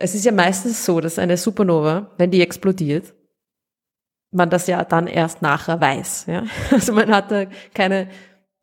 Es 0.00 0.14
ist 0.14 0.24
ja 0.24 0.32
meistens 0.32 0.84
so, 0.84 1.00
dass 1.00 1.18
eine 1.18 1.36
Supernova, 1.36 2.10
wenn 2.16 2.30
die 2.30 2.40
explodiert, 2.40 3.12
man 4.32 4.48
das 4.48 4.66
ja 4.66 4.82
dann 4.82 5.06
erst 5.06 5.42
nachher 5.42 5.80
weiß. 5.80 6.26
Ja? 6.26 6.44
Also 6.70 6.94
man 6.94 7.10
hat 7.10 7.30
da 7.30 7.44
keine, 7.74 8.08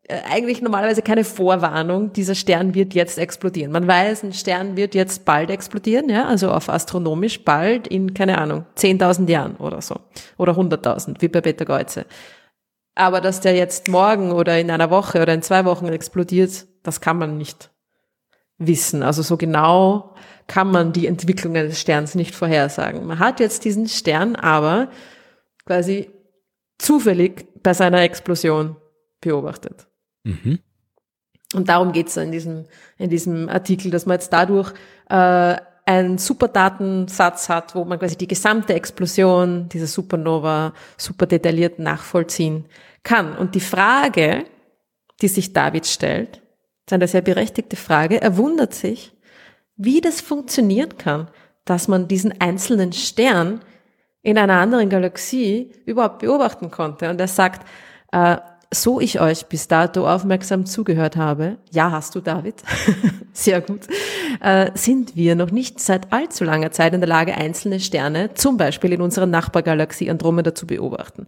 äh, 0.02 0.18
eigentlich 0.28 0.62
normalerweise 0.62 1.00
keine 1.00 1.22
Vorwarnung, 1.22 2.12
dieser 2.12 2.34
Stern 2.34 2.74
wird 2.74 2.92
jetzt 2.92 3.18
explodieren. 3.18 3.70
Man 3.70 3.86
weiß, 3.86 4.24
ein 4.24 4.32
Stern 4.32 4.76
wird 4.76 4.96
jetzt 4.96 5.24
bald 5.24 5.50
explodieren, 5.50 6.08
ja, 6.08 6.26
also 6.26 6.50
auf 6.50 6.68
astronomisch 6.68 7.44
bald 7.44 7.86
in, 7.86 8.14
keine 8.14 8.38
Ahnung, 8.38 8.66
10.000 8.76 9.28
Jahren 9.30 9.56
oder 9.58 9.80
so. 9.80 10.00
Oder 10.38 10.54
100.000, 10.54 11.20
wie 11.20 11.28
bei 11.28 11.40
Beta 11.40 11.64
Geuze. 11.64 12.04
Aber 12.96 13.20
dass 13.20 13.40
der 13.40 13.54
jetzt 13.54 13.86
morgen 13.86 14.32
oder 14.32 14.58
in 14.58 14.72
einer 14.72 14.90
Woche 14.90 15.22
oder 15.22 15.32
in 15.32 15.42
zwei 15.42 15.64
Wochen 15.64 15.86
explodiert, 15.86 16.66
das 16.82 17.00
kann 17.00 17.16
man 17.16 17.38
nicht 17.38 17.70
wissen. 18.56 19.04
Also 19.04 19.22
so 19.22 19.36
genau 19.36 20.16
kann 20.48 20.70
man 20.70 20.92
die 20.92 21.06
Entwicklung 21.06 21.56
eines 21.56 21.80
Sterns 21.80 22.14
nicht 22.16 22.34
vorhersagen. 22.34 23.06
Man 23.06 23.20
hat 23.20 23.38
jetzt 23.38 23.64
diesen 23.64 23.86
Stern 23.86 24.34
aber 24.34 24.90
quasi 25.64 26.10
zufällig 26.78 27.46
bei 27.62 27.74
seiner 27.74 28.00
Explosion 28.00 28.76
beobachtet. 29.20 29.86
Mhm. 30.24 30.58
Und 31.54 31.68
darum 31.68 31.92
geht's 31.92 32.16
in 32.16 32.32
diesem, 32.32 32.64
in 32.96 33.10
diesem 33.10 33.48
Artikel, 33.48 33.90
dass 33.90 34.06
man 34.06 34.14
jetzt 34.14 34.32
dadurch 34.32 34.72
äh, 35.08 35.56
einen 35.86 36.18
super 36.18 36.48
Datensatz 36.48 37.48
hat, 37.48 37.74
wo 37.74 37.84
man 37.84 37.98
quasi 37.98 38.16
die 38.16 38.28
gesamte 38.28 38.74
Explosion 38.74 39.68
dieser 39.70 39.86
Supernova 39.86 40.74
super 40.96 41.26
detailliert 41.26 41.78
nachvollziehen 41.78 42.66
kann. 43.02 43.36
Und 43.36 43.54
die 43.54 43.60
Frage, 43.60 44.44
die 45.22 45.28
sich 45.28 45.52
David 45.52 45.86
stellt, 45.86 46.42
ist 46.86 46.92
eine 46.92 47.08
sehr 47.08 47.22
berechtigte 47.22 47.76
Frage. 47.76 48.20
Er 48.20 48.36
wundert 48.36 48.74
sich, 48.74 49.12
wie 49.78 50.00
das 50.00 50.20
funktionieren 50.20 50.98
kann, 50.98 51.28
dass 51.64 51.88
man 51.88 52.08
diesen 52.08 52.40
einzelnen 52.40 52.92
Stern 52.92 53.60
in 54.22 54.36
einer 54.36 54.58
anderen 54.58 54.90
Galaxie 54.90 55.72
überhaupt 55.86 56.18
beobachten 56.18 56.70
konnte. 56.70 57.08
Und 57.08 57.20
er 57.20 57.28
sagt, 57.28 57.66
äh, 58.12 58.36
so 58.72 59.00
ich 59.00 59.20
euch 59.20 59.46
bis 59.46 59.68
dato 59.68 60.06
aufmerksam 60.06 60.66
zugehört 60.66 61.16
habe, 61.16 61.56
ja 61.70 61.90
hast 61.90 62.14
du, 62.14 62.20
David, 62.20 62.56
sehr 63.32 63.62
gut, 63.62 63.86
äh, 64.42 64.70
sind 64.74 65.16
wir 65.16 65.36
noch 65.36 65.50
nicht 65.50 65.80
seit 65.80 66.12
allzu 66.12 66.44
langer 66.44 66.70
Zeit 66.70 66.92
in 66.92 67.00
der 67.00 67.08
Lage, 67.08 67.34
einzelne 67.34 67.80
Sterne, 67.80 68.34
zum 68.34 68.58
Beispiel 68.58 68.92
in 68.92 69.00
unserer 69.00 69.26
Nachbargalaxie 69.26 70.10
Andromeda, 70.10 70.54
zu 70.54 70.66
beobachten. 70.66 71.26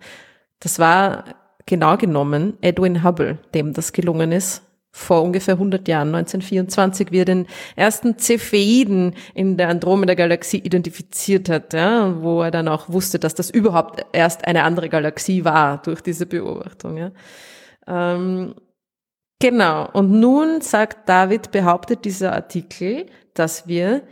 Das 0.58 0.78
war 0.78 1.24
genau 1.64 1.96
genommen 1.96 2.58
Edwin 2.60 3.02
Hubble, 3.02 3.38
dem 3.54 3.72
das 3.72 3.92
gelungen 3.92 4.32
ist, 4.32 4.62
vor 4.92 5.22
ungefähr 5.22 5.54
100 5.54 5.86
Jahren, 5.86 6.08
1924, 6.08 7.12
wie 7.12 7.20
er 7.20 7.24
den 7.24 7.46
ersten 7.76 8.18
Cepheiden 8.18 9.14
in 9.34 9.56
der 9.56 9.68
Andromeda-Galaxie 9.68 10.58
identifiziert 10.58 11.48
hat, 11.48 11.72
ja, 11.74 12.20
wo 12.22 12.42
er 12.42 12.50
dann 12.50 12.68
auch 12.68 12.88
wusste, 12.88 13.18
dass 13.18 13.34
das 13.34 13.50
überhaupt 13.50 14.04
erst 14.12 14.46
eine 14.46 14.64
andere 14.64 14.88
Galaxie 14.88 15.44
war 15.44 15.80
durch 15.82 16.00
diese 16.00 16.26
Beobachtung. 16.26 16.96
Ja. 16.96 17.12
Ähm, 17.86 18.54
genau. 19.38 19.88
Und 19.92 20.10
nun 20.10 20.60
sagt 20.60 21.08
David, 21.08 21.52
behauptet 21.52 22.04
dieser 22.04 22.32
Artikel, 22.32 23.06
dass 23.34 23.68
wir 23.68 24.02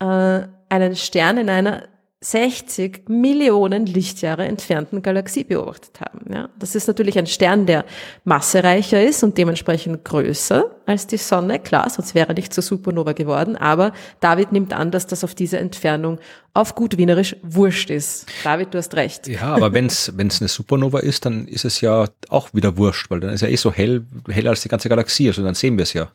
äh, 0.00 0.42
einen 0.68 0.94
Stern 0.94 1.38
in 1.38 1.50
einer 1.50 1.88
60 2.22 3.08
Millionen 3.08 3.86
Lichtjahre 3.86 4.44
entfernten 4.44 5.00
Galaxie 5.00 5.42
beobachtet 5.42 6.02
haben. 6.02 6.30
Ja, 6.30 6.50
das 6.58 6.74
ist 6.74 6.86
natürlich 6.86 7.18
ein 7.18 7.26
Stern, 7.26 7.64
der 7.64 7.86
massereicher 8.24 9.02
ist 9.02 9.22
und 9.24 9.38
dementsprechend 9.38 10.04
größer 10.04 10.70
als 10.84 11.06
die 11.06 11.16
Sonne. 11.16 11.58
Klar, 11.58 11.88
sonst 11.88 12.14
wäre 12.14 12.28
er 12.28 12.34
nicht 12.34 12.52
zur 12.52 12.62
Supernova 12.62 13.12
geworden. 13.12 13.56
Aber 13.56 13.94
David 14.20 14.52
nimmt 14.52 14.74
an, 14.74 14.90
dass 14.90 15.06
das 15.06 15.24
auf 15.24 15.34
diese 15.34 15.58
Entfernung 15.58 16.18
auf 16.52 16.74
gut 16.74 16.98
Wienerisch 16.98 17.36
wurscht 17.42 17.88
ist. 17.88 18.26
David, 18.44 18.74
du 18.74 18.78
hast 18.78 18.94
recht. 18.96 19.26
Ja, 19.26 19.54
aber 19.54 19.72
wenn 19.72 19.86
es 19.86 20.10
eine 20.10 20.48
Supernova 20.48 20.98
ist, 20.98 21.24
dann 21.24 21.48
ist 21.48 21.64
es 21.64 21.80
ja 21.80 22.04
auch 22.28 22.52
wieder 22.52 22.76
wurscht, 22.76 23.10
weil 23.10 23.20
dann 23.20 23.30
ist 23.30 23.40
er 23.40 23.48
eh 23.48 23.56
so 23.56 23.72
hell, 23.72 24.04
heller 24.28 24.50
als 24.50 24.60
die 24.60 24.68
ganze 24.68 24.90
Galaxie. 24.90 25.28
Also 25.28 25.42
dann 25.42 25.54
sehen 25.54 25.78
wir 25.78 25.84
es 25.84 25.94
ja. 25.94 26.10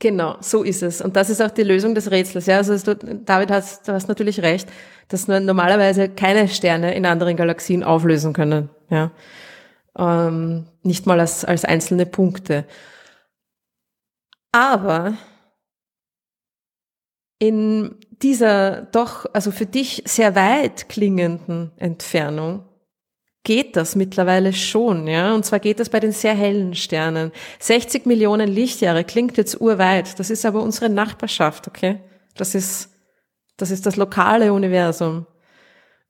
Genau, 0.00 0.38
so 0.40 0.62
ist 0.62 0.82
es. 0.82 1.02
Und 1.02 1.14
das 1.14 1.28
ist 1.28 1.42
auch 1.42 1.50
die 1.50 1.62
Lösung 1.62 1.94
des 1.94 2.10
Rätsels. 2.10 2.46
Ja, 2.46 2.56
also 2.56 2.76
du, 2.78 2.96
David, 2.96 3.50
hast, 3.50 3.86
du 3.86 3.92
hast 3.92 4.08
natürlich 4.08 4.40
recht, 4.40 4.66
dass 5.08 5.28
man 5.28 5.44
normalerweise 5.44 6.08
keine 6.08 6.48
Sterne 6.48 6.94
in 6.94 7.04
anderen 7.04 7.36
Galaxien 7.36 7.84
auflösen 7.84 8.32
können. 8.32 8.70
Ja, 8.88 9.10
ähm, 9.98 10.66
nicht 10.82 11.04
mal 11.06 11.20
als, 11.20 11.44
als 11.44 11.66
einzelne 11.66 12.06
Punkte. 12.06 12.64
Aber 14.52 15.18
in 17.38 17.96
dieser 18.22 18.82
doch, 18.82 19.26
also 19.34 19.50
für 19.50 19.66
dich 19.66 20.02
sehr 20.06 20.34
weit 20.34 20.88
klingenden 20.88 21.72
Entfernung 21.76 22.64
geht 23.44 23.76
das 23.76 23.96
mittlerweile 23.96 24.52
schon, 24.52 25.06
ja. 25.06 25.34
Und 25.34 25.44
zwar 25.44 25.60
geht 25.60 25.80
das 25.80 25.88
bei 25.88 26.00
den 26.00 26.12
sehr 26.12 26.34
hellen 26.34 26.74
Sternen. 26.74 27.32
60 27.58 28.06
Millionen 28.06 28.48
Lichtjahre 28.48 29.04
klingt 29.04 29.36
jetzt 29.36 29.60
urweit. 29.60 30.18
Das 30.18 30.30
ist 30.30 30.44
aber 30.44 30.62
unsere 30.62 30.90
Nachbarschaft, 30.90 31.66
okay? 31.66 32.00
Das 32.36 32.54
ist, 32.54 32.90
das 33.56 33.70
ist 33.70 33.86
das 33.86 33.96
lokale 33.96 34.52
Universum. 34.52 35.26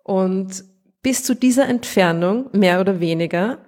Und 0.02 0.64
bis 1.02 1.22
zu 1.22 1.34
dieser 1.34 1.68
Entfernung, 1.68 2.48
mehr 2.52 2.80
oder 2.80 3.00
weniger, 3.00 3.58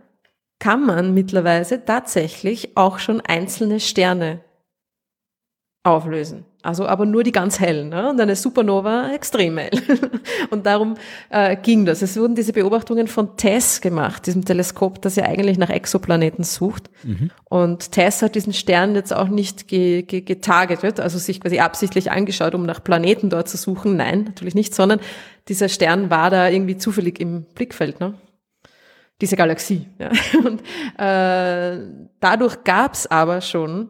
kann 0.58 0.84
man 0.84 1.14
mittlerweile 1.14 1.84
tatsächlich 1.84 2.76
auch 2.76 2.98
schon 2.98 3.20
einzelne 3.20 3.80
Sterne 3.80 4.44
auflösen. 5.82 6.44
Also 6.62 6.86
aber 6.86 7.06
nur 7.06 7.24
die 7.24 7.32
ganz 7.32 7.58
hellen 7.58 7.88
ne? 7.88 8.10
und 8.10 8.20
eine 8.20 8.36
Supernova 8.36 9.12
extrem 9.12 9.58
hell. 9.58 9.70
und 10.50 10.64
darum 10.64 10.94
äh, 11.28 11.56
ging 11.56 11.84
das. 11.84 12.02
Es 12.02 12.16
wurden 12.16 12.36
diese 12.36 12.52
Beobachtungen 12.52 13.08
von 13.08 13.36
TESS 13.36 13.80
gemacht, 13.80 14.26
diesem 14.26 14.44
Teleskop, 14.44 15.02
das 15.02 15.16
ja 15.16 15.24
eigentlich 15.24 15.58
nach 15.58 15.70
Exoplaneten 15.70 16.44
sucht. 16.44 16.88
Mhm. 17.02 17.30
Und 17.48 17.90
TESS 17.90 18.22
hat 18.22 18.34
diesen 18.36 18.52
Stern 18.52 18.94
jetzt 18.94 19.12
auch 19.12 19.28
nicht 19.28 19.66
ge 19.66 20.02
ge 20.02 20.20
getargetet, 20.20 21.00
also 21.00 21.18
sich 21.18 21.40
quasi 21.40 21.58
absichtlich 21.58 22.12
angeschaut, 22.12 22.54
um 22.54 22.64
nach 22.64 22.84
Planeten 22.84 23.28
dort 23.28 23.48
zu 23.48 23.56
suchen. 23.56 23.96
Nein, 23.96 24.22
natürlich 24.24 24.54
nicht, 24.54 24.72
sondern 24.72 25.00
dieser 25.48 25.68
Stern 25.68 26.10
war 26.10 26.30
da 26.30 26.48
irgendwie 26.48 26.76
zufällig 26.76 27.18
im 27.18 27.42
Blickfeld. 27.54 27.98
Ne? 27.98 28.14
Diese 29.20 29.34
Galaxie. 29.34 29.88
Ja? 29.98 30.10
Und 30.44 30.60
äh, 30.96 32.06
dadurch 32.20 32.62
gab 32.62 32.94
es 32.94 33.10
aber 33.10 33.40
schon 33.40 33.88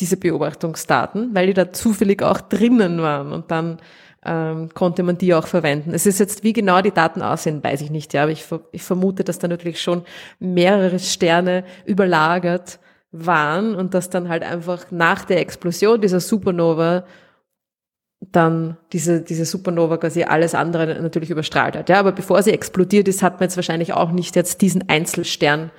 diese 0.00 0.16
Beobachtungsdaten, 0.16 1.34
weil 1.34 1.46
die 1.46 1.54
da 1.54 1.72
zufällig 1.72 2.22
auch 2.22 2.40
drinnen 2.40 3.00
waren 3.00 3.32
und 3.32 3.50
dann 3.50 3.78
ähm, 4.24 4.70
konnte 4.74 5.02
man 5.02 5.18
die 5.18 5.34
auch 5.34 5.46
verwenden. 5.46 5.92
Es 5.92 6.06
ist 6.06 6.18
jetzt, 6.18 6.42
wie 6.42 6.52
genau 6.52 6.80
die 6.80 6.90
Daten 6.90 7.22
aussehen, 7.22 7.62
weiß 7.62 7.80
ich 7.82 7.90
nicht, 7.90 8.14
ja, 8.14 8.22
aber 8.22 8.32
ich, 8.32 8.44
ich 8.72 8.82
vermute, 8.82 9.22
dass 9.22 9.38
da 9.38 9.48
natürlich 9.48 9.80
schon 9.80 10.04
mehrere 10.38 10.98
Sterne 10.98 11.64
überlagert 11.84 12.80
waren 13.12 13.74
und 13.74 13.94
dass 13.94 14.10
dann 14.10 14.28
halt 14.28 14.42
einfach 14.42 14.90
nach 14.90 15.24
der 15.24 15.40
Explosion 15.40 16.00
dieser 16.00 16.20
Supernova 16.20 17.04
dann 18.32 18.78
diese, 18.92 19.20
diese 19.20 19.44
Supernova 19.44 19.98
quasi 19.98 20.24
alles 20.24 20.54
andere 20.54 21.00
natürlich 21.00 21.30
überstrahlt 21.30 21.76
hat. 21.76 21.88
Ja, 21.88 22.00
aber 22.00 22.12
bevor 22.12 22.42
sie 22.42 22.52
explodiert 22.52 23.06
ist, 23.06 23.22
hat 23.22 23.34
man 23.34 23.44
jetzt 23.44 23.56
wahrscheinlich 23.56 23.92
auch 23.92 24.10
nicht 24.10 24.34
jetzt 24.34 24.62
diesen 24.62 24.88
Einzelstern 24.88 25.70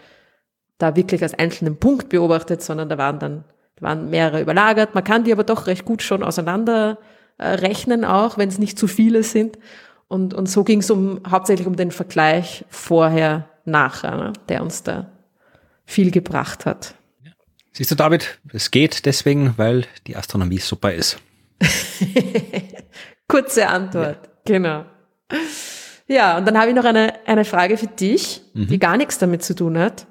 da 0.78 0.95
wirklich 0.95 1.24
als 1.24 1.34
einzelnen 1.34 1.78
Punkt 1.78 2.09
beobachtet, 2.09 2.61
sondern 2.61 2.88
da 2.88 2.97
waren 2.97 3.20
dann 3.20 3.43
da 3.43 3.55
waren 3.82 4.09
mehrere 4.09 4.41
überlagert. 4.41 4.95
Man 4.95 5.03
kann 5.03 5.23
die 5.23 5.32
aber 5.32 5.43
doch 5.43 5.67
recht 5.67 5.86
gut 5.86 6.01
schon 6.01 6.23
auseinander 6.23 6.97
äh, 7.38 7.47
rechnen, 7.47 8.05
auch 8.05 8.38
wenn 8.38 8.49
es 8.49 8.57
nicht 8.57 8.80
zu 8.80 8.88
viele 8.88 9.23
sind. 9.23 9.57
Und, 10.07 10.34
und 10.34 10.47
so 10.47 10.63
ging 10.63 10.80
es 10.80 10.91
um, 10.91 11.21
hauptsächlich 11.30 11.67
um 11.67 11.76
den 11.76 11.91
Vergleich 11.91 12.65
vorher, 12.69 13.49
nachher, 13.65 14.15
ne, 14.15 14.34
der 14.49 14.61
uns 14.61 14.84
da 14.84 15.11
viel 15.86 16.11
gebracht 16.11 16.65
hat. 16.65 16.95
Siehst 17.71 17.91
du, 17.91 17.95
David, 17.95 18.39
es 18.53 18.71
geht 18.71 19.05
deswegen, 19.05 19.55
weil 19.57 19.86
die 20.07 20.15
Astronomie 20.15 20.59
super 20.59 20.93
ist. 20.93 21.19
Kurze 23.28 23.67
Antwort, 23.67 24.19
ja. 24.23 24.32
genau. 24.45 24.86
Ja, 26.07 26.38
und 26.38 26.45
dann 26.45 26.57
habe 26.57 26.69
ich 26.69 26.76
noch 26.76 26.86
eine, 26.86 27.13
eine 27.26 27.43
Frage 27.43 27.78
für 27.78 27.88
dich, 27.88 28.43
mhm. 28.53 28.67
die 28.67 28.80
gar 28.80 28.95
nichts 28.95 29.17
damit 29.17 29.43
zu 29.43 29.55
tun 29.55 29.78
hat 29.78 30.05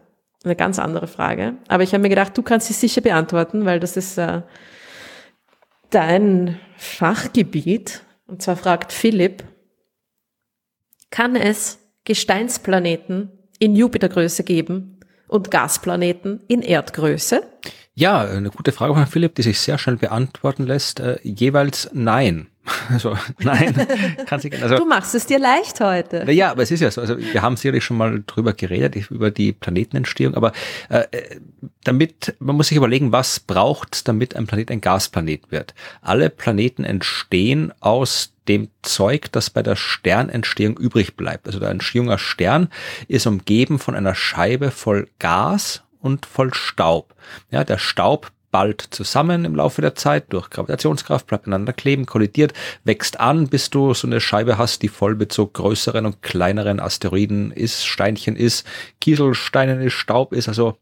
eine 0.44 0.56
ganz 0.56 0.78
andere 0.78 1.06
Frage. 1.06 1.54
Aber 1.68 1.82
ich 1.82 1.92
habe 1.92 2.02
mir 2.02 2.08
gedacht, 2.08 2.36
du 2.36 2.42
kannst 2.42 2.68
sie 2.68 2.74
sicher 2.74 3.00
beantworten, 3.00 3.64
weil 3.64 3.80
das 3.80 3.96
ist 3.96 4.18
äh, 4.18 4.42
dein 5.90 6.58
Fachgebiet. 6.76 8.02
Und 8.26 8.42
zwar 8.42 8.56
fragt 8.56 8.92
Philipp, 8.92 9.44
kann 11.10 11.36
es 11.36 11.78
Gesteinsplaneten 12.04 13.30
in 13.58 13.76
Jupitergröße 13.76 14.44
geben 14.44 15.00
und 15.28 15.50
Gasplaneten 15.50 16.42
in 16.48 16.62
Erdgröße? 16.62 17.42
Ja, 17.94 18.22
eine 18.22 18.50
gute 18.50 18.72
Frage 18.72 18.94
von 18.94 19.06
Philipp, 19.06 19.36
die 19.36 19.42
sich 19.42 19.60
sehr 19.60 19.78
schnell 19.78 19.96
beantworten 19.96 20.66
lässt. 20.66 21.00
Äh, 21.00 21.18
jeweils 21.22 21.90
nein. 21.92 22.48
Also 22.90 23.16
nein, 23.40 23.74
kann 24.26 24.40
sich 24.40 24.62
also, 24.62 24.76
Du 24.76 24.86
machst 24.86 25.14
es 25.14 25.26
dir 25.26 25.38
leicht 25.38 25.80
heute. 25.80 26.30
Ja, 26.32 26.50
aber 26.50 26.62
es 26.62 26.70
ist 26.70 26.80
ja 26.80 26.90
so. 26.90 27.00
Also 27.00 27.18
wir 27.18 27.42
haben 27.42 27.56
sicherlich 27.56 27.84
schon 27.84 27.96
mal 27.96 28.22
drüber 28.26 28.52
geredet 28.52 29.10
über 29.10 29.30
die 29.30 29.52
Planetenentstehung, 29.52 30.34
aber 30.34 30.52
äh, 30.88 31.04
damit 31.84 32.34
man 32.38 32.56
muss 32.56 32.68
sich 32.68 32.76
überlegen, 32.76 33.12
was 33.12 33.40
braucht, 33.40 34.08
damit 34.08 34.36
ein 34.36 34.46
Planet 34.46 34.70
ein 34.70 34.80
Gasplanet 34.80 35.50
wird. 35.50 35.74
Alle 36.00 36.30
Planeten 36.30 36.84
entstehen 36.84 37.72
aus 37.80 38.32
dem 38.48 38.68
Zeug, 38.82 39.32
das 39.32 39.50
bei 39.50 39.62
der 39.62 39.76
Sternentstehung 39.76 40.76
übrig 40.76 41.16
bleibt. 41.16 41.46
Also 41.46 41.64
ein 41.64 41.80
junger 41.92 42.18
Stern 42.18 42.68
ist 43.08 43.26
umgeben 43.26 43.78
von 43.78 43.94
einer 43.94 44.14
Scheibe 44.14 44.70
voll 44.70 45.08
Gas 45.18 45.82
und 46.00 46.26
voll 46.26 46.52
Staub. 46.52 47.14
Ja, 47.50 47.64
der 47.64 47.78
Staub 47.78 48.30
ballt 48.54 48.86
zusammen 48.90 49.44
im 49.44 49.56
Laufe 49.56 49.82
der 49.82 49.96
Zeit 49.96 50.32
durch 50.32 50.48
Gravitationskraft, 50.48 51.26
bleibt 51.26 51.48
aneinander 51.48 51.72
kleben, 51.72 52.06
kollidiert, 52.06 52.52
wächst 52.84 53.18
an, 53.18 53.48
bis 53.48 53.68
du 53.68 53.94
so 53.94 54.06
eine 54.06 54.20
Scheibe 54.20 54.58
hast, 54.58 54.82
die 54.82 54.88
voll 54.88 55.16
mit 55.16 55.32
so 55.32 55.44
größeren 55.44 56.06
und 56.06 56.22
kleineren 56.22 56.78
Asteroiden 56.78 57.50
ist, 57.50 57.84
Steinchen 57.84 58.36
ist, 58.36 58.64
Kieselsteinen 59.00 59.80
ist, 59.80 59.94
Staub 59.94 60.32
ist, 60.32 60.46
also 60.46 60.78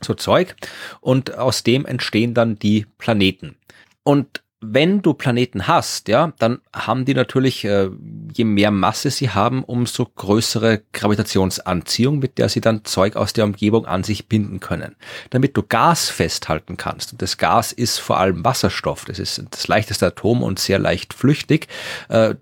so 0.00 0.14
Zeug. 0.14 0.54
Und 1.00 1.36
aus 1.36 1.64
dem 1.64 1.86
entstehen 1.86 2.34
dann 2.34 2.56
die 2.56 2.86
Planeten. 2.98 3.56
Und 4.04 4.44
wenn 4.64 5.02
du 5.02 5.12
Planeten 5.12 5.66
hast, 5.66 6.06
ja, 6.06 6.32
dann 6.38 6.60
haben 6.72 7.04
die 7.04 7.14
natürlich, 7.14 7.64
äh, 7.64 7.90
je 8.32 8.44
mehr 8.44 8.70
Masse 8.70 9.10
sie 9.10 9.30
haben, 9.30 9.64
umso 9.64 10.06
größere 10.06 10.82
Gravitationsanziehung, 10.92 12.20
mit 12.20 12.38
der 12.38 12.48
sie 12.48 12.60
dann 12.60 12.84
Zeug 12.84 13.16
aus 13.16 13.32
der 13.32 13.44
Umgebung 13.44 13.86
an 13.86 14.04
sich 14.04 14.28
binden 14.28 14.60
können. 14.60 14.94
Damit 15.30 15.56
du 15.56 15.64
Gas 15.64 16.10
festhalten 16.10 16.76
kannst, 16.76 17.12
und 17.12 17.20
das 17.20 17.38
Gas 17.38 17.72
ist 17.72 17.98
vor 17.98 18.18
allem 18.18 18.44
Wasserstoff, 18.44 19.04
das 19.04 19.18
ist 19.18 19.42
das 19.50 19.66
leichteste 19.66 20.06
Atom 20.06 20.44
und 20.44 20.60
sehr 20.60 20.78
leicht 20.78 21.12
flüchtig, 21.12 21.66
äh, 22.08 22.36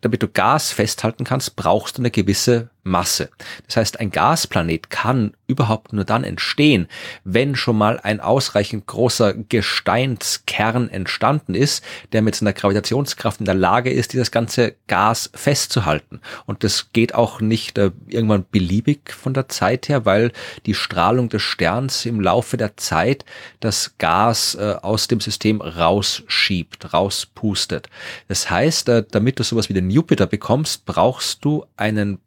damit 0.00 0.22
du 0.22 0.28
Gas 0.28 0.70
festhalten 0.70 1.24
kannst, 1.24 1.56
brauchst 1.56 1.98
du 1.98 2.02
eine 2.02 2.12
gewisse 2.12 2.70
Masse. 2.88 3.30
Das 3.66 3.76
heißt, 3.76 4.00
ein 4.00 4.10
Gasplanet 4.10 4.90
kann 4.90 5.34
überhaupt 5.46 5.92
nur 5.92 6.04
dann 6.04 6.24
entstehen, 6.24 6.88
wenn 7.24 7.56
schon 7.56 7.76
mal 7.76 7.98
ein 8.00 8.20
ausreichend 8.20 8.86
großer 8.86 9.34
Gesteinskern 9.34 10.90
entstanden 10.90 11.54
ist, 11.54 11.82
der 12.12 12.22
mit 12.22 12.34
seiner 12.34 12.52
Gravitationskraft 12.52 13.40
in 13.40 13.46
der 13.46 13.54
Lage 13.54 13.90
ist, 13.90 14.12
dieses 14.12 14.30
ganze 14.30 14.74
Gas 14.86 15.30
festzuhalten. 15.34 16.20
Und 16.46 16.64
das 16.64 16.92
geht 16.92 17.14
auch 17.14 17.40
nicht 17.40 17.78
äh, 17.78 17.90
irgendwann 18.08 18.44
beliebig 18.50 19.12
von 19.12 19.34
der 19.34 19.48
Zeit 19.48 19.88
her, 19.88 20.04
weil 20.04 20.32
die 20.66 20.74
Strahlung 20.74 21.28
des 21.28 21.42
Sterns 21.42 22.04
im 22.04 22.20
Laufe 22.20 22.56
der 22.56 22.76
Zeit 22.76 23.24
das 23.60 23.94
Gas 23.98 24.54
äh, 24.54 24.74
aus 24.82 25.08
dem 25.08 25.20
System 25.20 25.60
rausschiebt, 25.60 26.92
rauspustet. 26.92 27.88
Das 28.28 28.50
heißt, 28.50 28.88
äh, 28.88 29.04
damit 29.10 29.38
du 29.38 29.44
sowas 29.44 29.68
wie 29.68 29.74
den 29.74 29.90
Jupiter 29.90 30.26
bekommst, 30.26 30.84
brauchst 30.84 31.44
du 31.44 31.64
einen 31.76 32.18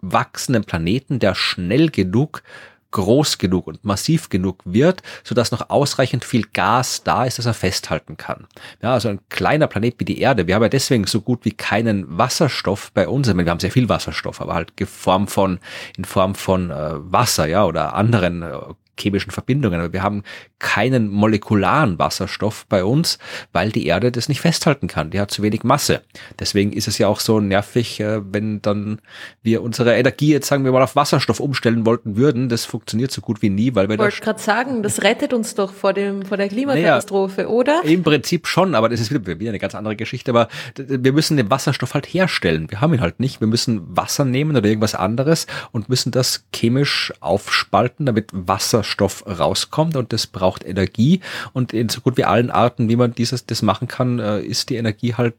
wachsenden 0.00 0.64
Planeten, 0.64 1.18
der 1.18 1.34
schnell 1.34 1.90
genug 1.90 2.42
groß 2.90 3.38
genug 3.38 3.66
und 3.66 3.84
massiv 3.84 4.28
genug 4.28 4.62
wird, 4.64 5.02
sodass 5.22 5.50
noch 5.50 5.68
ausreichend 5.70 6.24
viel 6.24 6.44
Gas 6.52 7.02
da 7.04 7.24
ist, 7.24 7.38
dass 7.38 7.46
er 7.46 7.54
festhalten 7.54 8.16
kann. 8.16 8.46
Ja, 8.82 8.94
also 8.94 9.08
ein 9.08 9.20
kleiner 9.28 9.66
Planet 9.66 9.96
wie 9.98 10.04
die 10.04 10.20
Erde. 10.20 10.46
Wir 10.46 10.54
haben 10.54 10.62
ja 10.62 10.68
deswegen 10.68 11.06
so 11.06 11.20
gut 11.20 11.44
wie 11.44 11.50
keinen 11.50 12.16
Wasserstoff 12.16 12.90
bei 12.92 13.06
uns. 13.06 13.28
Wir 13.28 13.46
haben 13.46 13.60
sehr 13.60 13.70
viel 13.70 13.88
Wasserstoff, 13.88 14.40
aber 14.40 14.54
halt 14.54 14.72
in 14.78 14.86
Form 14.86 15.28
von, 15.28 15.58
in 15.96 16.04
Form 16.04 16.34
von 16.34 16.70
äh, 16.70 16.92
Wasser, 16.94 17.46
ja, 17.46 17.64
oder 17.66 17.94
anderen 17.94 18.42
äh, 18.42 18.52
chemischen 18.98 19.32
Verbindungen. 19.32 19.80
Aber 19.80 19.92
wir 19.92 20.02
haben 20.02 20.22
keinen 20.58 21.08
molekularen 21.08 21.98
Wasserstoff 21.98 22.66
bei 22.68 22.84
uns, 22.84 23.18
weil 23.52 23.70
die 23.70 23.86
Erde 23.86 24.10
das 24.10 24.28
nicht 24.28 24.40
festhalten 24.40 24.88
kann. 24.88 25.10
Die 25.10 25.20
hat 25.20 25.30
zu 25.30 25.42
wenig 25.42 25.62
Masse. 25.62 26.02
Deswegen 26.38 26.72
ist 26.72 26.88
es 26.88 26.98
ja 26.98 27.08
auch 27.08 27.20
so 27.20 27.40
nervig, 27.40 28.00
äh, 28.00 28.20
wenn 28.32 28.60
dann 28.62 29.00
wir 29.42 29.62
unsere 29.62 29.96
Energie 29.96 30.32
jetzt 30.32 30.48
sagen 30.48 30.64
wir 30.64 30.72
mal 30.72 30.82
auf 30.82 30.96
Wasserstoff 30.96 31.40
umstellen 31.40 31.86
wollten 31.86 32.16
würden. 32.16 32.48
Das 32.48 32.64
funktioniert 32.64 33.10
so 33.10 33.20
gut 33.20 33.42
wie 33.42 33.50
nie, 33.50 33.74
weil 33.74 33.88
wir 33.88 33.94
Ich 33.94 34.00
wollte 34.00 34.20
gerade 34.20 34.40
sagen, 34.40 34.82
das 34.82 35.02
rettet 35.02 35.32
uns 35.32 35.54
doch 35.54 35.72
vor 35.72 35.92
dem 35.92 36.24
vor 36.24 36.36
der 36.36 36.48
Klimakatastrophe, 36.48 37.42
naja, 37.42 37.48
oder? 37.48 37.80
Im 37.84 38.02
Prinzip 38.02 38.46
schon, 38.46 38.74
aber 38.74 38.88
das 38.88 39.00
ist 39.00 39.12
wieder, 39.12 39.38
wieder 39.38 39.50
eine 39.50 39.58
ganz 39.58 39.74
andere 39.74 39.96
Geschichte. 39.96 40.30
Aber 40.30 40.48
wir 40.76 41.12
müssen 41.12 41.36
den 41.36 41.50
Wasserstoff 41.50 41.94
halt 41.94 42.06
herstellen. 42.06 42.70
Wir 42.70 42.80
haben 42.80 42.94
ihn 42.94 43.00
halt 43.00 43.20
nicht. 43.20 43.40
Wir 43.40 43.46
müssen 43.48 43.96
Wasser 43.96 44.24
nehmen 44.24 44.56
oder 44.56 44.68
irgendwas 44.68 44.94
anderes 44.94 45.46
und 45.72 45.88
müssen 45.88 46.10
das 46.10 46.44
chemisch 46.54 47.12
aufspalten, 47.20 48.06
damit 48.06 48.30
Wasserstoff 48.32 49.24
rauskommt 49.26 49.96
und 49.96 50.12
das 50.12 50.26
braucht 50.26 50.47
braucht 50.48 50.64
Energie 50.64 51.20
und 51.52 51.74
in 51.74 51.90
so 51.90 52.00
gut 52.00 52.16
wie 52.16 52.24
allen 52.24 52.50
Arten, 52.50 52.88
wie 52.88 52.96
man 52.96 53.14
dieses 53.14 53.44
das 53.44 53.60
machen 53.60 53.86
kann, 53.86 54.18
äh, 54.18 54.40
ist 54.40 54.70
die 54.70 54.76
Energie 54.76 55.14
halt 55.14 55.34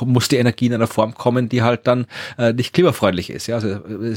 muss 0.00 0.28
die 0.28 0.36
Energie 0.36 0.66
in 0.66 0.74
einer 0.74 0.86
Form 0.86 1.14
kommen, 1.14 1.48
die 1.48 1.62
halt 1.62 1.86
dann 1.86 2.06
äh, 2.38 2.52
nicht 2.52 2.72
klimafreundlich 2.72 3.30
ist. 3.30 3.48
Ja, 3.48 3.56
also 3.56 3.68
äh, 3.68 4.14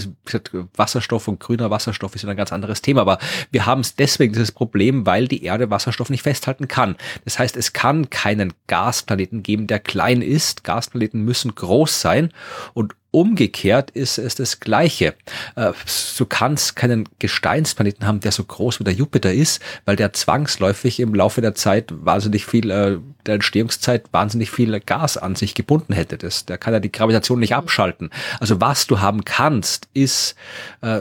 Wasserstoff 0.76 1.28
und 1.28 1.40
grüner 1.40 1.72
Wasserstoff 1.72 2.14
ist 2.16 2.26
ein 2.26 2.38
ganz 2.38 2.54
anderes 2.54 2.82
Thema, 2.82 3.02
aber 3.02 3.18
wir 3.52 3.66
haben 3.66 3.82
es 3.82 3.96
deswegen 3.96 4.34
dieses 4.34 4.52
Problem, 4.52 5.06
weil 5.06 5.28
die 5.28 5.44
Erde 5.44 5.70
Wasserstoff 5.72 6.10
nicht 6.12 6.24
festhalten 6.24 6.68
kann. 6.68 6.96
Das 7.24 7.40
heißt, 7.40 7.58
es 7.58 7.74
kann 7.74 8.10
keinen 8.12 8.54
Gasplaneten 8.68 9.42
geben, 9.42 9.66
der 9.66 9.80
klein 9.80 10.22
ist. 10.22 10.64
Gasplaneten 10.64 11.24
müssen 11.24 11.56
groß 11.56 12.02
sein 12.02 12.32
und 12.74 12.94
Umgekehrt 13.16 13.92
ist 13.92 14.18
es 14.18 14.36
das 14.36 14.60
Gleiche. 14.60 15.14
Äh, 15.56 15.72
du 16.18 16.26
kannst 16.26 16.76
keinen 16.76 17.08
Gesteinsplaneten 17.18 18.06
haben, 18.06 18.20
der 18.20 18.34
so 18.34 18.44
groß 18.44 18.82
wie 18.82 18.84
der 18.84 18.92
Jupiter 18.92 19.32
ist, 19.32 19.62
weil 19.86 19.96
der 19.96 20.12
zwangsläufig 20.12 21.00
im 21.00 21.16
Laufe 21.16 21.40
der 21.40 21.56
Zeit 21.56 21.94
wahnsinnig 21.96 22.46
viel, 22.46 22.70
äh, 22.70 22.98
der 23.26 23.36
Entstehungszeit 23.36 24.12
wahnsinnig 24.12 24.52
viel 24.52 24.78
Gas 24.82 25.16
an 25.16 25.36
sich 25.36 25.54
gebunden 25.54 25.94
hätte. 25.94 26.18
Der 26.18 26.58
kann 26.58 26.74
ja 26.74 26.82
die 26.82 26.92
Gravitation 26.92 27.40
nicht 27.40 27.56
abschalten. 27.56 28.10
Also 28.42 28.60
was 28.60 28.86
du 28.86 29.00
haben 29.00 29.24
kannst, 29.24 29.88
ist 29.94 30.36
äh, 30.82 31.00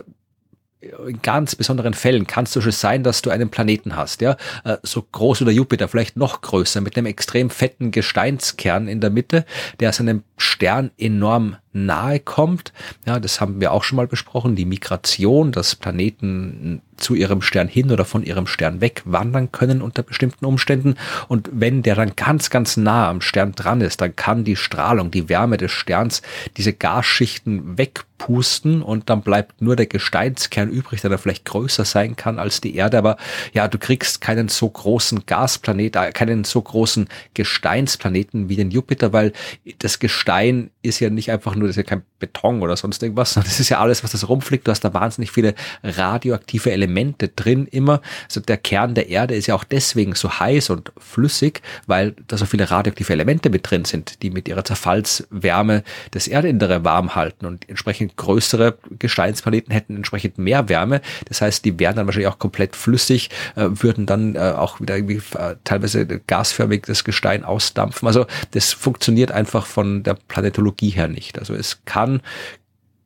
in 1.08 1.20
ganz 1.20 1.56
besonderen 1.56 1.94
Fällen 1.94 2.28
kann 2.28 2.44
es 2.44 2.52
zum 2.52 2.60
Beispiel 2.60 2.72
sein, 2.74 3.02
dass 3.02 3.22
du 3.22 3.30
einen 3.30 3.48
Planeten 3.48 3.96
hast, 3.96 4.20
ja, 4.20 4.36
so 4.82 5.00
groß 5.00 5.40
wie 5.40 5.46
der 5.46 5.54
Jupiter, 5.54 5.88
vielleicht 5.88 6.18
noch 6.18 6.42
größer, 6.42 6.82
mit 6.82 6.98
einem 6.98 7.06
extrem 7.06 7.48
fetten 7.48 7.90
Gesteinskern 7.90 8.86
in 8.86 9.00
der 9.00 9.08
Mitte, 9.08 9.46
der 9.80 9.94
seinem 9.94 10.24
Stern 10.36 10.90
enorm 10.98 11.56
nahe 11.74 12.20
kommt. 12.20 12.72
Ja, 13.04 13.20
das 13.20 13.40
haben 13.40 13.60
wir 13.60 13.72
auch 13.72 13.84
schon 13.84 13.96
mal 13.96 14.06
besprochen, 14.06 14.56
die 14.56 14.64
Migration, 14.64 15.52
dass 15.52 15.74
Planeten 15.74 16.80
zu 16.96 17.14
ihrem 17.14 17.42
Stern 17.42 17.68
hin 17.68 17.90
oder 17.90 18.04
von 18.04 18.22
ihrem 18.22 18.46
Stern 18.46 18.80
weg 18.80 19.02
wandern 19.04 19.52
können 19.52 19.82
unter 19.82 20.02
bestimmten 20.02 20.44
Umständen. 20.44 20.96
Und 21.28 21.50
wenn 21.52 21.82
der 21.82 21.94
dann 21.94 22.16
ganz, 22.16 22.50
ganz 22.50 22.76
nah 22.76 23.08
am 23.08 23.20
Stern 23.20 23.52
dran 23.52 23.80
ist, 23.80 24.00
dann 24.00 24.16
kann 24.16 24.44
die 24.44 24.56
Strahlung, 24.56 25.10
die 25.10 25.28
Wärme 25.28 25.56
des 25.56 25.72
Sterns 25.72 26.22
diese 26.56 26.72
Gasschichten 26.72 27.76
wegpusten 27.78 28.82
und 28.82 29.10
dann 29.10 29.22
bleibt 29.22 29.60
nur 29.60 29.76
der 29.76 29.86
Gesteinskern 29.86 30.70
übrig, 30.70 31.00
der 31.00 31.10
dann 31.10 31.18
vielleicht 31.18 31.44
größer 31.44 31.84
sein 31.84 32.16
kann 32.16 32.38
als 32.38 32.60
die 32.60 32.76
Erde. 32.76 32.98
Aber 32.98 33.16
ja, 33.52 33.68
du 33.68 33.78
kriegst 33.78 34.20
keinen 34.20 34.48
so 34.48 34.68
großen 34.68 35.26
Gasplanet, 35.26 35.96
äh, 35.96 36.12
keinen 36.12 36.44
so 36.44 36.62
großen 36.62 37.08
Gesteinsplaneten 37.34 38.48
wie 38.48 38.56
den 38.56 38.70
Jupiter, 38.70 39.12
weil 39.12 39.32
das 39.78 39.98
Gestein 39.98 40.70
ist 40.82 41.00
ja 41.00 41.10
nicht 41.10 41.30
einfach 41.30 41.54
nur 41.54 41.63
nur, 41.64 41.68
das 41.68 41.76
ist 41.78 41.88
ja 41.88 41.96
kein 41.96 42.04
Beton 42.24 42.62
oder 42.62 42.76
sonst 42.76 43.02
irgendwas, 43.02 43.34
das 43.34 43.60
ist 43.60 43.68
ja 43.68 43.80
alles, 43.80 44.02
was 44.02 44.12
das 44.12 44.28
rumfliegt. 44.28 44.66
Du 44.66 44.70
hast 44.70 44.80
da 44.80 44.94
wahnsinnig 44.94 45.30
viele 45.30 45.54
radioaktive 45.82 46.72
Elemente 46.72 47.28
drin 47.28 47.66
immer. 47.70 48.00
Also 48.24 48.40
der 48.40 48.56
Kern 48.56 48.94
der 48.94 49.08
Erde 49.08 49.34
ist 49.34 49.46
ja 49.46 49.54
auch 49.54 49.64
deswegen 49.64 50.14
so 50.14 50.38
heiß 50.38 50.70
und 50.70 50.92
flüssig, 50.98 51.62
weil 51.86 52.14
da 52.26 52.36
so 52.36 52.46
viele 52.46 52.70
radioaktive 52.70 53.12
Elemente 53.12 53.50
mit 53.50 53.70
drin 53.70 53.84
sind, 53.84 54.22
die 54.22 54.30
mit 54.30 54.48
ihrer 54.48 54.64
Zerfallswärme 54.64 55.82
das 56.12 56.28
Erdindere 56.28 56.84
warm 56.84 57.14
halten 57.14 57.46
und 57.46 57.68
entsprechend 57.68 58.16
größere 58.16 58.78
Gesteinsplaneten 58.98 59.72
hätten 59.72 59.96
entsprechend 59.96 60.38
mehr 60.38 60.68
Wärme. 60.68 61.00
Das 61.26 61.40
heißt, 61.40 61.64
die 61.64 61.78
wären 61.78 61.96
dann 61.96 62.06
wahrscheinlich 62.06 62.32
auch 62.32 62.38
komplett 62.38 62.76
flüssig, 62.76 63.30
äh, 63.56 63.66
würden 63.70 64.06
dann 64.06 64.36
äh, 64.36 64.54
auch 64.56 64.80
wieder 64.80 64.96
irgendwie 64.96 65.20
äh, 65.36 65.56
teilweise 65.64 66.06
gasförmig 66.06 66.84
das 66.86 67.04
Gestein 67.04 67.44
ausdampfen. 67.44 68.06
Also 68.08 68.26
das 68.52 68.72
funktioniert 68.72 69.32
einfach 69.32 69.66
von 69.66 70.02
der 70.02 70.14
Planetologie 70.14 70.90
her 70.90 71.08
nicht. 71.08 71.38
Also 71.38 71.54
es 71.54 71.84
kann 71.84 72.13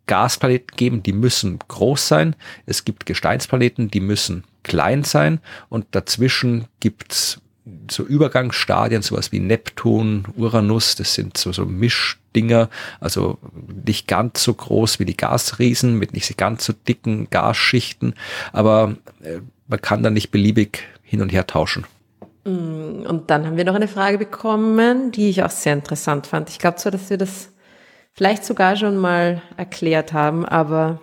Gasplaneten 0.07 0.77
geben, 0.77 1.03
die 1.03 1.13
müssen 1.13 1.59
groß 1.69 2.09
sein. 2.09 2.35
Es 2.67 2.85
gibt 2.85 3.07
Gesteinsplaneten, 3.07 3.91
die 3.91 4.01
müssen 4.01 4.45
klein 4.65 5.05
sein. 5.05 5.41
Und 5.69 5.87
dazwischen 5.93 6.65
gibt's 6.81 7.41
so 7.91 8.03
Übergangsstadien, 8.03 9.03
sowas 9.03 9.33
wie 9.33 9.41
Neptun, 9.41 10.27
Uranus, 10.37 10.95
das 10.95 11.15
sind 11.15 11.37
so, 11.37 11.53
so 11.53 11.67
Mischdinger, 11.67 12.69
also 13.01 13.39
nicht 13.85 14.09
ganz 14.09 14.43
so 14.43 14.55
groß 14.55 14.99
wie 14.99 15.05
die 15.05 15.17
Gasriesen 15.17 15.99
mit 15.99 16.15
nicht 16.15 16.37
ganz 16.37 16.65
so 16.65 16.73
dicken 16.73 17.29
Gasschichten, 17.31 18.15
aber 18.53 18.97
äh, 19.23 19.41
man 19.67 19.83
kann 19.83 20.03
da 20.03 20.11
nicht 20.11 20.31
beliebig 20.31 20.85
hin 21.03 21.21
und 21.21 21.31
her 21.31 21.47
tauschen. 21.47 21.85
Mm, 22.45 23.05
und 23.07 23.31
dann 23.31 23.47
haben 23.47 23.57
wir 23.57 23.65
noch 23.65 23.75
eine 23.75 23.89
Frage 23.89 24.19
bekommen, 24.19 25.13
die 25.13 25.29
ich 25.29 25.43
auch 25.43 25.51
sehr 25.51 25.75
interessant 25.75 26.27
fand. 26.27 26.49
Ich 26.49 26.59
glaube 26.59 26.77
zwar, 26.77 26.93
dass 26.93 27.11
wir 27.11 27.19
das 27.19 27.51
vielleicht 28.19 28.45
sogar 28.45 28.75
schon 28.75 28.97
mal 28.97 29.43
erklärt 29.57 30.13
haben, 30.13 30.45
aber 30.45 31.01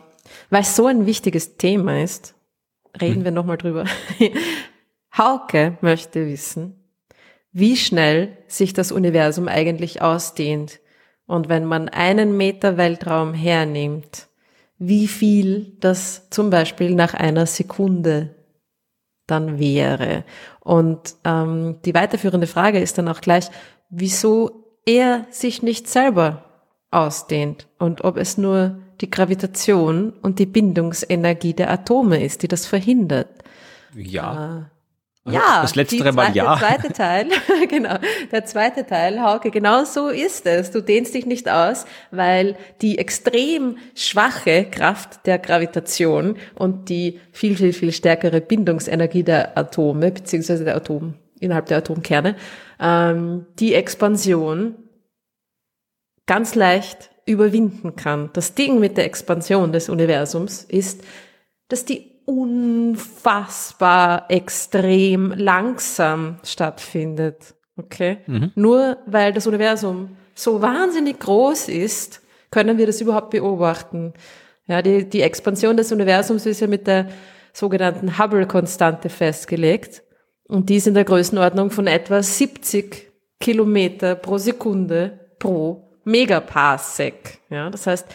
weil 0.49 0.63
es 0.63 0.75
so 0.75 0.87
ein 0.87 1.05
wichtiges 1.05 1.55
Thema 1.55 2.03
ist, 2.03 2.35
reden 2.99 3.19
hm. 3.19 3.23
wir 3.23 3.31
nochmal 3.31 3.55
drüber. 3.55 3.85
Hauke 5.17 5.77
möchte 5.79 6.27
wissen, 6.27 6.75
wie 7.53 7.77
schnell 7.77 8.37
sich 8.47 8.73
das 8.73 8.91
Universum 8.91 9.47
eigentlich 9.47 10.01
ausdehnt. 10.01 10.81
Und 11.25 11.47
wenn 11.47 11.63
man 11.63 11.87
einen 11.87 12.35
Meter 12.35 12.75
Weltraum 12.75 13.33
hernimmt, 13.33 14.27
wie 14.77 15.07
viel 15.07 15.77
das 15.79 16.29
zum 16.31 16.49
Beispiel 16.49 16.95
nach 16.95 17.13
einer 17.13 17.45
Sekunde 17.45 18.35
dann 19.25 19.57
wäre. 19.57 20.25
Und 20.59 21.15
ähm, 21.23 21.79
die 21.85 21.93
weiterführende 21.93 22.47
Frage 22.47 22.81
ist 22.81 22.97
dann 22.97 23.07
auch 23.07 23.21
gleich, 23.21 23.47
wieso 23.89 24.81
er 24.85 25.25
sich 25.29 25.63
nicht 25.63 25.87
selber 25.87 26.44
ausdehnt 26.95 27.67
und 27.77 28.03
ob 28.03 28.17
es 28.17 28.37
nur 28.37 28.79
die 29.01 29.09
Gravitation 29.09 30.13
und 30.21 30.39
die 30.39 30.45
Bindungsenergie 30.45 31.53
der 31.53 31.69
Atome 31.69 32.23
ist, 32.23 32.43
die 32.43 32.47
das 32.47 32.65
verhindert. 32.65 33.27
Ja. 33.93 34.59
Äh, 34.59 34.75
also 35.27 35.39
ja, 35.39 35.61
das 35.63 35.73
letztere 35.73 36.11
Mal 36.11 36.35
ja. 36.35 36.55
Der 36.55 36.67
zweite 36.67 36.93
Teil, 36.93 37.27
genau, 37.69 37.97
der 38.31 38.45
zweite 38.45 38.85
Teil, 38.85 39.19
Hauke, 39.23 39.49
genau 39.49 39.83
so 39.83 40.09
ist 40.09 40.45
es. 40.45 40.69
Du 40.69 40.81
dehnst 40.81 41.15
dich 41.15 41.25
nicht 41.25 41.49
aus, 41.49 41.85
weil 42.11 42.55
die 42.83 42.99
extrem 42.99 43.77
schwache 43.95 44.65
Kraft 44.65 45.25
der 45.25 45.39
Gravitation 45.39 46.37
und 46.53 46.89
die 46.89 47.19
viel, 47.31 47.57
viel, 47.57 47.73
viel 47.73 47.91
stärkere 47.91 48.39
Bindungsenergie 48.39 49.23
der 49.23 49.57
Atome, 49.57 50.11
beziehungsweise 50.11 50.63
der 50.63 50.75
Atom, 50.75 51.15
innerhalb 51.39 51.65
der 51.65 51.79
Atomkerne, 51.79 52.35
ähm, 52.79 53.47
die 53.57 53.73
Expansion 53.73 54.75
ganz 56.25 56.55
leicht 56.55 57.11
überwinden 57.25 57.95
kann. 57.95 58.29
Das 58.33 58.55
Ding 58.55 58.79
mit 58.79 58.97
der 58.97 59.05
Expansion 59.05 59.71
des 59.71 59.89
Universums 59.89 60.63
ist, 60.63 61.03
dass 61.69 61.85
die 61.85 62.15
unfassbar 62.25 64.25
extrem 64.29 65.31
langsam 65.31 66.39
stattfindet. 66.43 67.55
Okay? 67.77 68.17
Mhm. 68.27 68.51
Nur 68.55 68.97
weil 69.05 69.33
das 69.33 69.47
Universum 69.47 70.15
so 70.33 70.61
wahnsinnig 70.61 71.19
groß 71.19 71.69
ist, 71.69 72.21
können 72.51 72.77
wir 72.77 72.85
das 72.85 73.01
überhaupt 73.01 73.31
beobachten. 73.31 74.13
Ja, 74.67 74.81
die, 74.81 75.07
die 75.07 75.21
Expansion 75.21 75.77
des 75.77 75.91
Universums 75.91 76.45
ist 76.45 76.61
ja 76.61 76.67
mit 76.67 76.87
der 76.87 77.09
sogenannten 77.53 78.17
Hubble-Konstante 78.17 79.09
festgelegt. 79.09 80.03
Und 80.47 80.69
die 80.69 80.75
ist 80.75 80.87
in 80.87 80.93
der 80.93 81.05
Größenordnung 81.05 81.71
von 81.71 81.87
etwa 81.87 82.21
70 82.21 83.11
Kilometer 83.39 84.15
pro 84.15 84.37
Sekunde 84.37 85.19
pro 85.39 85.84
Megaparsec. 86.05 87.39
Ja, 87.49 87.69
das 87.69 87.87
heißt, 87.87 88.07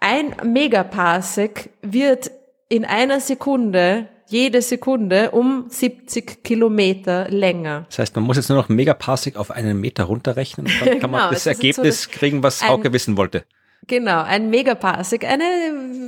ein 0.00 0.34
Megaparsec 0.44 1.70
wird 1.82 2.30
in 2.68 2.84
einer 2.84 3.20
Sekunde, 3.20 4.08
jede 4.26 4.60
Sekunde 4.60 5.30
um 5.30 5.66
70 5.68 6.44
Kilometer 6.44 7.28
länger. 7.30 7.86
Das 7.88 8.00
heißt, 8.00 8.16
man 8.16 8.24
muss 8.24 8.36
jetzt 8.36 8.50
nur 8.50 8.58
noch 8.58 8.68
Megaparsec 8.68 9.36
auf 9.36 9.50
einen 9.50 9.80
Meter 9.80 10.04
runterrechnen 10.04 10.66
und 10.66 10.80
dann 10.80 10.98
kann 11.00 11.10
man 11.10 11.20
genau, 11.20 11.32
das 11.32 11.46
Ergebnis 11.46 12.02
so 12.02 12.10
kriegen, 12.10 12.42
was 12.42 12.66
Hauke 12.66 12.92
wissen 12.92 13.16
wollte. 13.16 13.44
Genau, 13.86 14.22
ein 14.22 14.50
Megaparsec, 14.50 15.24
eine 15.24 15.44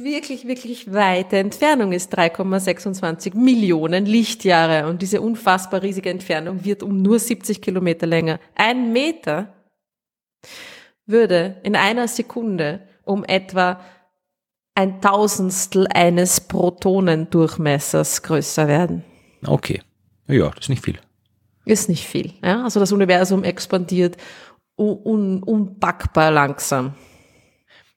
wirklich, 0.02 0.47
wirklich 0.47 0.93
weite 0.93 1.39
Entfernung 1.39 1.93
ist 1.93 2.15
3,26 2.15 3.35
Millionen 3.35 4.05
Lichtjahre 4.05 4.86
und 4.86 5.01
diese 5.01 5.23
unfassbar 5.23 5.82
riesige 5.82 6.11
Entfernung 6.11 6.65
wird 6.65 6.82
um 6.82 7.01
nur 7.01 7.19
70 7.19 7.62
Kilometer 7.62 8.07
länger. 8.07 8.39
Ein 8.55 8.93
Meter 8.93 9.55
würde 11.11 11.57
in 11.62 11.77
einer 11.77 12.09
Sekunde 12.09 12.81
um 13.05 13.24
etwa 13.24 13.81
ein 14.74 15.01
Tausendstel 15.01 15.87
eines 15.89 16.41
Protonendurchmessers 16.41 18.23
größer 18.23 18.69
werden. 18.69 19.05
Okay. 19.45 19.82
Ja, 20.27 20.51
das 20.51 20.61
ist 20.61 20.69
nicht 20.69 20.85
viel. 20.85 20.99
Ist 21.65 21.89
nicht 21.89 22.07
viel. 22.07 22.35
Ja? 22.43 22.65
Also 22.65 22.81
das 22.81 22.93
Universum 22.93 23.45
expandiert 23.45 24.16
un 24.77 25.43
unpackbar 25.43 26.31
langsam. 26.31 26.95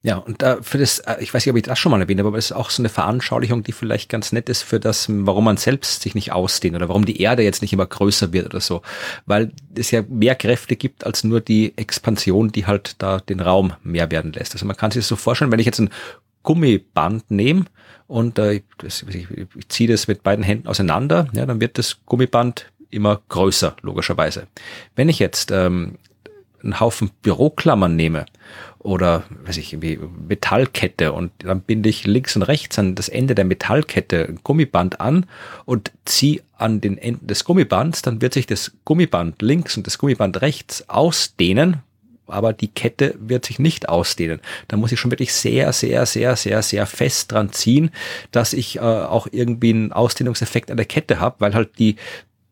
Ja, 0.05 0.17
und 0.17 0.43
äh, 0.43 0.61
für 0.61 0.77
das, 0.77 0.99
äh, 0.99 1.15
ich 1.21 1.33
weiß 1.33 1.45
nicht, 1.45 1.51
ob 1.51 1.57
ich 1.57 1.63
das 1.63 1.79
schon 1.79 1.89
mal 1.89 2.01
erwähnt 2.01 2.19
habe, 2.19 2.27
aber 2.27 2.37
es 2.37 2.47
ist 2.47 2.51
auch 2.51 2.69
so 2.69 2.81
eine 2.81 2.89
Veranschaulichung, 2.89 3.63
die 3.63 3.71
vielleicht 3.71 4.09
ganz 4.09 4.33
nett 4.33 4.49
ist 4.49 4.61
für 4.61 4.81
das, 4.81 5.07
warum 5.09 5.45
man 5.45 5.55
selbst 5.55 6.01
sich 6.01 6.13
nicht 6.13 6.33
ausdehnt 6.33 6.75
oder 6.75 6.89
warum 6.89 7.05
die 7.05 7.21
Erde 7.21 7.41
jetzt 7.41 7.61
nicht 7.61 7.71
immer 7.71 7.85
größer 7.85 8.33
wird 8.33 8.47
oder 8.47 8.59
so. 8.59 8.81
Weil 9.25 9.53
es 9.75 9.91
ja 9.91 10.03
mehr 10.09 10.35
Kräfte 10.35 10.75
gibt 10.75 11.05
als 11.05 11.23
nur 11.23 11.39
die 11.39 11.71
Expansion, 11.77 12.51
die 12.51 12.65
halt 12.65 12.97
da 13.01 13.19
den 13.19 13.39
Raum 13.39 13.73
mehr 13.81 14.11
werden 14.11 14.33
lässt. 14.33 14.53
Also 14.53 14.65
man 14.65 14.75
kann 14.75 14.91
sich 14.91 14.99
das 14.99 15.07
so 15.07 15.15
vorstellen, 15.15 15.53
wenn 15.53 15.59
ich 15.59 15.65
jetzt 15.65 15.79
ein 15.79 15.89
Gummiband 16.43 17.31
nehme 17.31 17.63
und 18.07 18.37
äh, 18.39 18.61
das, 18.79 19.05
ich, 19.07 19.27
ich 19.31 19.69
ziehe 19.69 19.89
das 19.89 20.09
mit 20.09 20.21
beiden 20.21 20.43
Händen 20.43 20.67
auseinander, 20.67 21.29
ja, 21.31 21.45
dann 21.45 21.61
wird 21.61 21.77
das 21.77 21.99
Gummiband 22.05 22.65
immer 22.89 23.21
größer, 23.29 23.77
logischerweise. 23.81 24.47
Wenn 24.97 25.07
ich 25.07 25.19
jetzt 25.19 25.49
ähm, 25.49 25.97
einen 26.63 26.79
Haufen 26.79 27.11
Büroklammern 27.21 27.95
nehme 27.95 28.25
oder 28.79 29.23
weiß 29.45 29.57
ich, 29.57 29.73
irgendwie 29.73 29.99
Metallkette 30.27 31.13
und 31.13 31.31
dann 31.39 31.61
binde 31.61 31.89
ich 31.89 32.05
links 32.05 32.35
und 32.35 32.43
rechts 32.43 32.77
an 32.77 32.95
das 32.95 33.09
Ende 33.09 33.35
der 33.35 33.45
Metallkette 33.45 34.25
ein 34.27 34.39
Gummiband 34.43 34.99
an 34.99 35.25
und 35.65 35.91
ziehe 36.05 36.41
an 36.57 36.81
den 36.81 36.97
Enden 36.97 37.27
des 37.27 37.45
Gummibands, 37.45 38.01
dann 38.01 38.21
wird 38.21 38.33
sich 38.33 38.45
das 38.45 38.73
Gummiband 38.85 39.41
links 39.41 39.77
und 39.77 39.87
das 39.87 39.97
Gummiband 39.97 40.41
rechts 40.41 40.89
ausdehnen, 40.89 41.81
aber 42.27 42.53
die 42.53 42.69
Kette 42.69 43.15
wird 43.19 43.45
sich 43.45 43.59
nicht 43.59 43.89
ausdehnen. 43.89 44.39
Da 44.67 44.77
muss 44.77 44.91
ich 44.91 44.99
schon 44.99 45.11
wirklich 45.11 45.33
sehr, 45.33 45.73
sehr, 45.73 46.05
sehr, 46.05 46.35
sehr, 46.35 46.61
sehr 46.61 46.85
fest 46.85 47.31
dran 47.31 47.51
ziehen, 47.51 47.91
dass 48.31 48.53
ich 48.53 48.77
äh, 48.77 48.79
auch 48.79 49.27
irgendwie 49.31 49.71
einen 49.71 49.93
Ausdehnungseffekt 49.93 50.71
an 50.71 50.77
der 50.77 50.85
Kette 50.85 51.19
habe, 51.19 51.35
weil 51.39 51.53
halt 51.53 51.79
die 51.79 51.97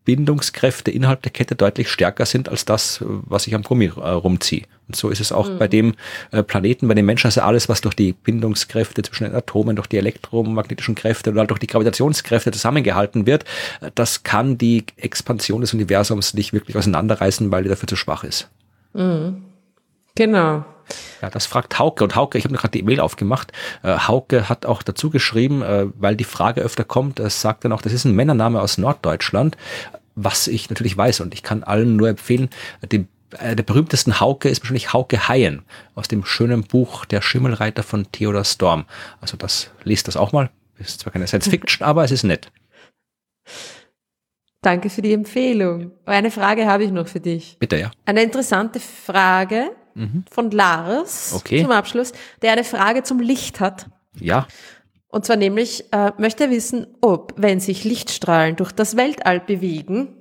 Bindungskräfte 0.04 0.90
innerhalb 0.90 1.22
der 1.22 1.30
Kette 1.30 1.54
deutlich 1.54 1.88
stärker 1.88 2.26
sind 2.26 2.48
als 2.48 2.64
das, 2.64 2.98
was 3.02 3.46
ich 3.46 3.54
am 3.54 3.62
Gummi 3.62 3.86
äh, 3.86 4.08
rumziehe. 4.08 4.64
Und 4.88 4.96
so 4.96 5.10
ist 5.10 5.20
es 5.20 5.30
auch 5.32 5.48
mhm. 5.48 5.58
bei 5.58 5.68
dem 5.68 5.94
äh, 6.32 6.42
Planeten, 6.42 6.88
bei 6.88 6.94
den 6.94 7.06
Menschen, 7.06 7.28
also 7.28 7.42
alles, 7.42 7.68
was 7.68 7.80
durch 7.80 7.94
die 7.94 8.12
Bindungskräfte 8.12 9.02
zwischen 9.02 9.24
den 9.24 9.34
Atomen, 9.34 9.76
durch 9.76 9.86
die 9.86 9.98
elektromagnetischen 9.98 10.94
Kräfte 10.94 11.30
oder 11.30 11.46
durch 11.46 11.60
die 11.60 11.68
Gravitationskräfte 11.68 12.50
zusammengehalten 12.50 13.26
wird, 13.26 13.44
äh, 13.80 13.90
das 13.94 14.24
kann 14.24 14.58
die 14.58 14.84
Expansion 14.96 15.60
des 15.60 15.72
Universums 15.72 16.34
nicht 16.34 16.52
wirklich 16.52 16.76
auseinanderreißen, 16.76 17.50
weil 17.52 17.62
die 17.62 17.68
dafür 17.68 17.86
zu 17.86 17.96
schwach 17.96 18.24
ist. 18.24 18.48
Mhm. 18.94 19.44
Genau. 20.14 20.64
Ja, 21.20 21.30
das 21.30 21.46
fragt 21.46 21.78
Hauke. 21.78 22.04
Und 22.04 22.16
Hauke, 22.16 22.38
ich 22.38 22.44
habe 22.44 22.54
gerade 22.54 22.72
die 22.72 22.80
E-Mail 22.80 23.00
aufgemacht. 23.00 23.52
Äh, 23.82 23.96
Hauke 23.96 24.48
hat 24.48 24.66
auch 24.66 24.82
dazu 24.82 25.10
geschrieben, 25.10 25.62
äh, 25.62 25.86
weil 25.94 26.16
die 26.16 26.24
Frage 26.24 26.60
öfter 26.60 26.84
kommt, 26.84 27.20
es 27.20 27.40
sagt 27.40 27.64
dann 27.64 27.72
auch, 27.72 27.82
das 27.82 27.92
ist 27.92 28.04
ein 28.04 28.14
Männername 28.14 28.60
aus 28.60 28.78
Norddeutschland, 28.78 29.56
was 30.14 30.48
ich 30.48 30.70
natürlich 30.70 30.96
weiß. 30.96 31.20
Und 31.20 31.34
ich 31.34 31.42
kann 31.42 31.62
allen 31.62 31.96
nur 31.96 32.08
empfehlen, 32.08 32.50
den 32.82 33.08
äh, 33.38 33.56
der 33.56 33.62
berühmtesten 33.62 34.20
Hauke 34.20 34.48
ist 34.48 34.62
wahrscheinlich 34.62 34.92
Hauke 34.92 35.28
Haien 35.28 35.62
aus 35.94 36.08
dem 36.08 36.24
schönen 36.24 36.64
Buch 36.64 37.04
Der 37.04 37.22
Schimmelreiter 37.22 37.82
von 37.82 38.10
Theodor 38.12 38.44
Storm. 38.44 38.84
Also 39.20 39.36
das 39.36 39.70
lest 39.84 40.08
das 40.08 40.16
auch 40.16 40.32
mal. 40.32 40.50
Ist 40.78 41.00
zwar 41.00 41.12
keine 41.12 41.26
Science 41.26 41.48
Fiction, 41.48 41.86
aber 41.86 42.04
es 42.04 42.10
ist 42.10 42.24
nett. 42.24 42.50
Danke 44.62 44.90
für 44.90 45.02
die 45.02 45.12
Empfehlung. 45.12 45.90
Eine 46.06 46.30
Frage 46.30 46.66
habe 46.66 46.84
ich 46.84 46.92
noch 46.92 47.08
für 47.08 47.20
dich. 47.20 47.56
Bitte, 47.58 47.78
ja. 47.78 47.90
Eine 48.04 48.22
interessante 48.22 48.78
Frage 48.78 49.70
mhm. 49.94 50.24
von 50.30 50.50
Lars 50.50 51.32
okay. 51.34 51.62
zum 51.62 51.70
Abschluss, 51.70 52.12
der 52.42 52.52
eine 52.52 52.64
Frage 52.64 53.02
zum 53.02 53.20
Licht 53.20 53.60
hat. 53.60 53.86
Ja. 54.18 54.46
Und 55.08 55.26
zwar 55.26 55.36
nämlich, 55.36 55.92
äh, 55.92 56.12
möchte 56.18 56.44
er 56.44 56.50
wissen, 56.50 56.86
ob, 57.00 57.34
wenn 57.36 57.60
sich 57.60 57.84
Lichtstrahlen 57.84 58.56
durch 58.56 58.72
das 58.72 58.96
Weltall 58.96 59.40
bewegen, 59.40 60.16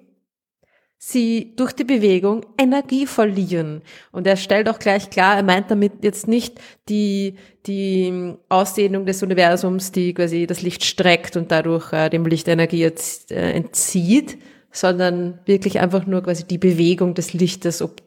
sie 1.03 1.53
durch 1.55 1.71
die 1.71 1.83
Bewegung 1.83 2.45
Energie 2.59 3.07
verlieren. 3.07 3.81
Und 4.11 4.27
er 4.27 4.37
stellt 4.37 4.69
auch 4.69 4.77
gleich 4.77 5.09
klar, 5.09 5.35
er 5.35 5.43
meint 5.43 5.71
damit 5.71 6.03
jetzt 6.03 6.27
nicht 6.27 6.59
die, 6.89 7.37
die 7.65 8.35
Ausdehnung 8.49 9.07
des 9.07 9.23
Universums, 9.23 9.91
die 9.91 10.13
quasi 10.13 10.45
das 10.45 10.61
Licht 10.61 10.83
streckt 10.83 11.37
und 11.37 11.51
dadurch 11.51 11.91
äh, 11.91 12.09
dem 12.09 12.25
Licht 12.25 12.47
Energie 12.47 12.79
jetzt, 12.79 13.31
äh, 13.31 13.51
entzieht, 13.53 14.37
sondern 14.71 15.39
wirklich 15.45 15.79
einfach 15.79 16.05
nur 16.05 16.21
quasi 16.21 16.43
die 16.45 16.59
Bewegung 16.59 17.15
des 17.15 17.33
Lichtes, 17.33 17.81
ob 17.81 18.03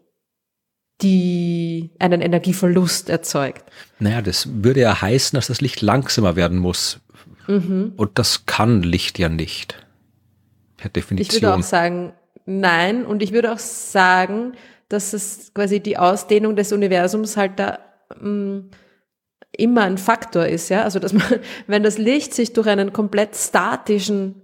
die 1.03 1.91
einen 1.99 2.21
Energieverlust 2.21 3.09
erzeugt. 3.09 3.65
Naja, 3.99 4.23
das 4.23 4.49
würde 4.62 4.81
ja 4.81 5.01
heißen, 5.01 5.37
dass 5.37 5.49
das 5.49 5.61
Licht 5.61 5.83
langsamer 5.83 6.37
werden 6.37 6.59
muss. 6.59 7.01
Mhm. 7.47 7.93
Und 7.97 8.19
das 8.19 8.47
kann 8.47 8.83
Licht 8.83 9.19
ja 9.19 9.29
nicht. 9.29 9.85
Per 10.77 10.91
Definition. 10.91 11.37
Ich 11.37 11.43
würde 11.43 11.55
auch 11.55 11.62
sagen, 11.62 12.12
nein. 12.47 13.05
Und 13.05 13.23
ich 13.23 13.33
würde 13.33 13.53
auch 13.53 13.59
sagen, 13.59 14.53
dass 14.89 15.12
es 15.12 15.53
quasi 15.55 15.81
die 15.81 15.99
Ausdehnung 15.99 16.57
des 16.57 16.73
Universums 16.73 17.37
halt 17.37 17.59
da 17.59 17.79
mh, 18.21 18.29
mm, 18.29 18.71
immer 19.57 19.83
ein 19.83 19.99
Faktor 19.99 20.47
ist, 20.47 20.69
ja. 20.69 20.83
Also 20.83 20.99
dass 20.99 21.12
man, 21.12 21.27
wenn 21.66 21.83
das 21.83 21.99
Licht 21.99 22.35
sich 22.35 22.53
durch 22.53 22.66
einen 22.66 22.93
komplett 22.93 23.37
statischen, 23.37 24.43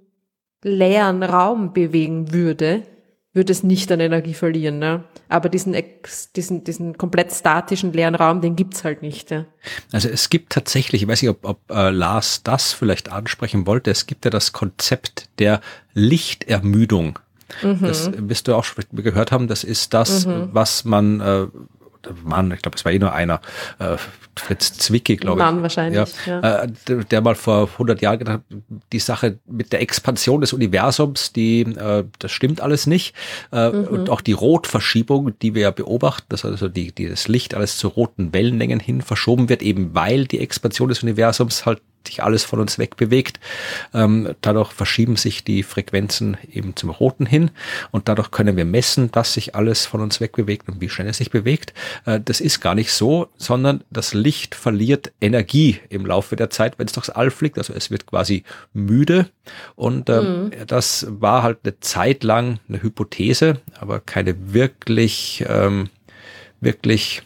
leeren 0.62 1.22
Raum 1.22 1.72
bewegen 1.72 2.32
würde, 2.32 2.82
würde 3.32 3.52
es 3.52 3.62
nicht 3.62 3.92
an 3.92 4.00
Energie 4.00 4.34
verlieren. 4.34 4.78
Ne? 4.78 5.04
Aber 5.28 5.48
diesen, 5.48 5.74
ex, 5.74 6.32
diesen, 6.32 6.64
diesen 6.64 6.98
komplett 6.98 7.32
statischen 7.32 7.92
leeren 7.92 8.14
Raum, 8.14 8.40
den 8.40 8.56
gibt's 8.56 8.82
halt 8.82 9.02
nicht. 9.02 9.30
Ja? 9.30 9.46
Also 9.92 10.08
es 10.08 10.30
gibt 10.30 10.52
tatsächlich, 10.52 11.02
ich 11.02 11.08
weiß 11.08 11.22
nicht, 11.22 11.30
ob, 11.30 11.44
ob 11.44 11.70
äh, 11.70 11.90
Lars 11.90 12.42
das 12.42 12.72
vielleicht 12.72 13.10
ansprechen 13.10 13.66
wollte, 13.66 13.90
es 13.90 14.06
gibt 14.06 14.24
ja 14.24 14.30
das 14.30 14.52
Konzept 14.52 15.28
der 15.38 15.60
Lichtermüdung. 15.94 17.18
Mhm. 17.62 17.78
Das 17.80 18.10
wirst 18.16 18.48
du 18.48 18.54
auch 18.54 18.64
schon 18.64 18.84
gehört 18.92 19.32
haben, 19.32 19.48
das 19.48 19.64
ist 19.64 19.94
das, 19.94 20.26
mhm. 20.26 20.48
was 20.52 20.84
man 20.84 21.20
äh, 21.20 21.46
Mann, 22.24 22.50
ich 22.52 22.62
glaube, 22.62 22.76
es 22.76 22.84
war 22.84 22.92
eh 22.92 22.98
nur 22.98 23.12
einer, 23.12 23.40
äh, 23.78 23.96
Fritz 24.36 24.72
Zwicky, 24.72 25.16
glaube 25.16 25.40
ich. 25.40 25.44
Mann 25.44 25.62
wahrscheinlich, 25.62 26.00
ja. 26.26 26.40
ja. 26.40 26.62
Äh, 26.62 26.68
der, 26.88 27.04
der, 27.04 27.20
mal 27.20 27.34
vor 27.34 27.68
100 27.72 28.00
Jahren 28.00 28.18
gedacht 28.18 28.34
hat, 28.36 28.60
die 28.92 28.98
Sache 28.98 29.38
mit 29.46 29.72
der 29.72 29.82
Expansion 29.82 30.40
des 30.40 30.52
Universums, 30.52 31.32
die, 31.32 31.62
äh, 31.62 32.04
das 32.18 32.32
stimmt 32.32 32.60
alles 32.60 32.86
nicht. 32.86 33.14
Äh, 33.52 33.70
mhm. 33.70 33.84
Und 33.88 34.10
auch 34.10 34.20
die 34.20 34.32
Rotverschiebung, 34.32 35.38
die 35.40 35.54
wir 35.54 35.62
ja 35.62 35.70
beobachten, 35.70 36.26
dass 36.28 36.44
also 36.44 36.68
die, 36.68 36.92
die 36.92 37.08
das 37.08 37.28
Licht 37.28 37.54
alles 37.54 37.76
zu 37.76 37.88
roten 37.88 38.32
Wellenlängen 38.32 38.80
hin 38.80 39.02
verschoben 39.02 39.48
wird, 39.48 39.62
eben 39.62 39.94
weil 39.94 40.26
die 40.26 40.40
Expansion 40.40 40.88
des 40.88 41.02
Universums 41.02 41.66
halt 41.66 41.82
sich 42.06 42.22
alles 42.22 42.44
von 42.44 42.60
uns 42.60 42.78
wegbewegt. 42.78 43.40
Ähm, 43.94 44.34
dadurch 44.40 44.72
verschieben 44.72 45.16
sich 45.16 45.44
die 45.44 45.62
Frequenzen 45.62 46.36
eben 46.50 46.76
zum 46.76 46.90
Roten 46.90 47.26
hin 47.26 47.50
und 47.90 48.08
dadurch 48.08 48.30
können 48.30 48.56
wir 48.56 48.64
messen, 48.64 49.10
dass 49.12 49.34
sich 49.34 49.54
alles 49.54 49.86
von 49.86 50.00
uns 50.00 50.20
wegbewegt 50.20 50.68
und 50.68 50.80
wie 50.80 50.88
schnell 50.88 51.08
es 51.08 51.18
sich 51.18 51.30
bewegt. 51.30 51.74
Äh, 52.06 52.20
das 52.24 52.40
ist 52.40 52.60
gar 52.60 52.74
nicht 52.74 52.92
so, 52.92 53.28
sondern 53.36 53.84
das 53.90 54.14
Licht 54.14 54.54
verliert 54.54 55.12
Energie 55.20 55.80
im 55.88 56.06
Laufe 56.06 56.36
der 56.36 56.50
Zeit, 56.50 56.78
wenn 56.78 56.86
es 56.86 56.92
durchs 56.92 57.10
All 57.10 57.30
fliegt. 57.30 57.58
Also 57.58 57.72
es 57.74 57.90
wird 57.90 58.06
quasi 58.06 58.44
müde 58.72 59.30
und 59.76 60.08
ähm, 60.08 60.44
mhm. 60.44 60.50
das 60.66 61.06
war 61.08 61.42
halt 61.42 61.58
eine 61.64 61.80
Zeit 61.80 62.24
lang 62.24 62.58
eine 62.68 62.82
Hypothese, 62.82 63.60
aber 63.78 64.00
keine 64.00 64.52
wirklich, 64.52 65.44
ähm, 65.48 65.88
wirklich 66.60 67.22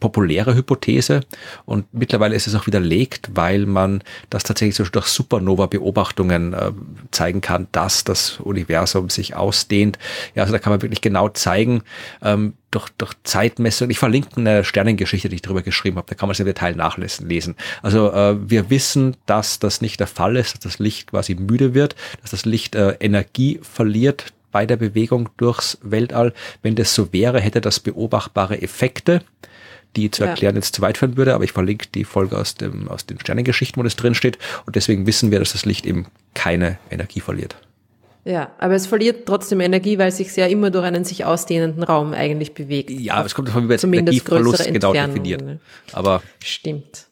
populäre 0.00 0.54
Hypothese 0.54 1.20
und 1.64 1.86
mittlerweile 1.92 2.34
ist 2.34 2.46
es 2.46 2.54
auch 2.54 2.66
widerlegt, 2.66 3.30
weil 3.34 3.66
man 3.66 4.02
das 4.30 4.44
tatsächlich 4.44 4.76
so 4.76 4.84
durch 4.84 5.06
Supernova-Beobachtungen 5.06 6.52
äh, 6.52 6.72
zeigen 7.10 7.40
kann, 7.40 7.66
dass 7.72 8.04
das 8.04 8.40
Universum 8.40 9.10
sich 9.10 9.34
ausdehnt. 9.34 9.98
Ja, 10.34 10.42
also 10.42 10.52
da 10.52 10.58
kann 10.58 10.72
man 10.72 10.82
wirklich 10.82 11.00
genau 11.00 11.28
zeigen, 11.30 11.82
ähm, 12.22 12.54
durch, 12.70 12.88
durch 12.98 13.14
Zeitmessung. 13.24 13.88
Ich 13.90 13.98
verlinke 13.98 14.36
eine 14.36 14.64
Sternengeschichte, 14.64 15.28
die 15.28 15.36
ich 15.36 15.42
darüber 15.42 15.62
geschrieben 15.62 15.96
habe, 15.96 16.08
da 16.08 16.14
kann 16.14 16.28
man 16.28 16.32
es 16.32 16.40
im 16.40 16.46
Detail 16.46 16.74
nachlesen. 16.74 17.54
Also 17.82 18.12
äh, 18.12 18.36
wir 18.50 18.68
wissen, 18.70 19.16
dass 19.24 19.58
das 19.58 19.80
nicht 19.80 19.98
der 20.00 20.06
Fall 20.06 20.36
ist, 20.36 20.54
dass 20.54 20.60
das 20.60 20.78
Licht 20.78 21.10
quasi 21.10 21.34
müde 21.34 21.74
wird, 21.74 21.96
dass 22.20 22.32
das 22.32 22.44
Licht 22.44 22.74
äh, 22.74 22.96
Energie 23.00 23.60
verliert 23.62 24.32
bei 24.52 24.66
der 24.66 24.76
Bewegung 24.76 25.28
durchs 25.36 25.78
Weltall. 25.82 26.32
Wenn 26.62 26.76
das 26.76 26.94
so 26.94 27.12
wäre, 27.12 27.40
hätte 27.40 27.60
das 27.60 27.80
beobachtbare 27.80 28.60
Effekte 28.60 29.22
die 29.96 30.10
zu 30.10 30.24
erklären 30.24 30.54
ja. 30.54 30.60
jetzt 30.60 30.74
zu 30.74 30.82
weit 30.82 30.98
führen 30.98 31.16
würde, 31.16 31.34
aber 31.34 31.44
ich 31.44 31.52
verlinke 31.52 31.86
die 31.94 32.04
Folge 32.04 32.38
aus, 32.38 32.54
dem, 32.54 32.88
aus 32.88 33.06
den 33.06 33.18
Sternengeschichten, 33.18 33.80
wo 33.80 33.84
das 33.84 33.96
drin 33.96 34.14
steht. 34.14 34.38
Und 34.66 34.76
deswegen 34.76 35.06
wissen 35.06 35.30
wir, 35.30 35.38
dass 35.38 35.52
das 35.52 35.64
Licht 35.64 35.86
eben 35.86 36.06
keine 36.34 36.78
Energie 36.90 37.20
verliert. 37.20 37.56
Ja, 38.24 38.50
aber 38.58 38.74
es 38.74 38.88
verliert 38.88 39.24
trotzdem 39.26 39.60
Energie, 39.60 39.98
weil 39.98 40.08
es 40.08 40.16
sich 40.16 40.34
ja 40.34 40.46
immer 40.46 40.70
durch 40.70 40.84
einen 40.84 41.04
sich 41.04 41.24
ausdehnenden 41.24 41.84
Raum 41.84 42.12
eigentlich 42.12 42.54
bewegt. 42.54 42.90
Ja, 42.90 43.24
es 43.24 43.36
kommt 43.36 43.48
davon, 43.48 43.62
wie 43.62 43.66
man 43.66 43.74
jetzt 43.74 43.84
Energieverlust 43.84 44.72
genau 44.72 44.92
definiert. 44.92 45.44
Aber 45.92 46.22
Stimmt. 46.42 47.06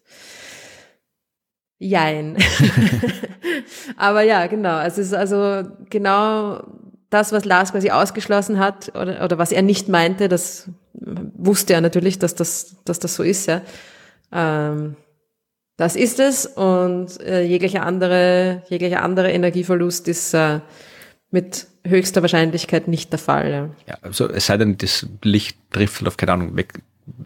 Jein. 1.78 2.36
aber 3.96 4.22
ja, 4.22 4.46
genau. 4.46 4.80
Es 4.80 4.98
ist 4.98 5.12
also 5.12 5.68
genau 5.90 6.64
das, 7.10 7.30
was 7.30 7.44
Lars 7.44 7.72
quasi 7.72 7.90
ausgeschlossen 7.90 8.58
hat 8.58 8.88
oder, 8.96 9.22
oder 9.24 9.38
was 9.38 9.52
er 9.52 9.62
nicht 9.62 9.88
meinte, 9.88 10.28
das 10.28 10.68
wusste 10.94 11.74
er 11.74 11.80
natürlich, 11.80 12.18
dass 12.18 12.34
das, 12.34 12.76
dass 12.84 12.98
das 12.98 13.14
so 13.14 13.22
ist, 13.22 13.46
ja. 13.46 13.62
Ähm, 14.32 14.96
das 15.76 15.96
ist 15.96 16.20
es 16.20 16.46
und 16.46 17.20
äh, 17.20 17.42
jeglicher 17.42 17.84
andere, 17.84 18.62
jeglicher 18.68 19.02
andere 19.02 19.32
Energieverlust 19.32 20.06
ist 20.06 20.32
äh, 20.32 20.60
mit 21.30 21.66
höchster 21.84 22.22
Wahrscheinlichkeit 22.22 22.86
nicht 22.86 23.10
der 23.10 23.18
Fall. 23.18 23.50
Ja. 23.50 23.70
ja, 23.88 23.98
also 24.02 24.28
es 24.28 24.46
sei 24.46 24.56
denn, 24.56 24.78
das 24.78 25.06
Licht 25.22 25.58
trifft 25.70 26.06
auf, 26.06 26.16
keine 26.16 26.32
Ahnung, 26.32 26.56
weg, 26.56 26.74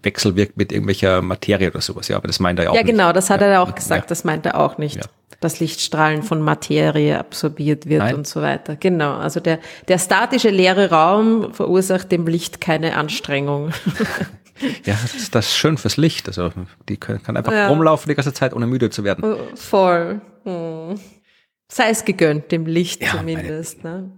wechselwirkt 0.03 0.57
mit 0.57 0.73
irgendwelcher 0.73 1.23
Materie 1.23 1.71
oder 1.71 1.81
sowas, 1.81 2.09
ja, 2.09 2.17
aber 2.17 2.27
das 2.27 2.41
meint 2.41 2.59
er 2.59 2.67
ja 2.67 2.71
auch 2.71 2.75
Ja, 2.75 2.83
nicht. 2.83 2.91
genau, 2.91 3.13
das 3.13 3.31
hat 3.31 3.41
ja. 3.41 3.47
er 3.47 3.53
ja 3.55 3.63
auch 3.63 3.75
gesagt, 3.75 4.03
ja. 4.05 4.09
das 4.09 4.25
meint 4.25 4.47
er 4.47 4.59
auch 4.59 4.79
nicht. 4.79 4.97
Ja. 4.97 5.03
Dass 5.41 5.61
Lichtstrahlen 5.61 6.25
von 6.25 6.43
Materie 6.43 7.17
absorbiert 7.17 7.89
wird 7.89 8.01
Nein. 8.03 8.17
und 8.17 8.27
so 8.27 8.43
weiter. 8.43 8.75
Genau, 8.75 9.17
also 9.17 9.39
der, 9.39 9.61
der 9.87 9.99
statische 9.99 10.51
leere 10.51 10.91
Raum 10.91 11.55
verursacht 11.55 12.11
dem 12.11 12.27
Licht 12.27 12.61
keine 12.61 12.97
Anstrengung. 12.97 13.73
Ja, 14.85 14.99
das 15.01 15.15
ist, 15.15 15.35
das 15.37 15.47
ist 15.47 15.57
schön 15.57 15.79
fürs 15.79 15.97
Licht. 15.97 16.27
Also 16.27 16.51
die 16.89 16.97
kann, 16.97 17.23
kann 17.23 17.37
einfach 17.37 17.53
ja. 17.53 17.69
rumlaufen 17.69 18.09
die 18.09 18.17
ganze 18.17 18.33
Zeit, 18.33 18.53
ohne 18.53 18.67
müde 18.67 18.91
zu 18.91 19.05
werden. 19.05 19.23
Oh, 19.23 19.39
voll. 19.55 20.21
Hm. 20.43 20.99
Sei 21.69 21.91
es 21.91 22.05
gegönnt, 22.05 22.51
dem 22.51 22.67
Licht 22.67 23.07
zumindest. 23.07 23.85
Ne? 23.85 24.11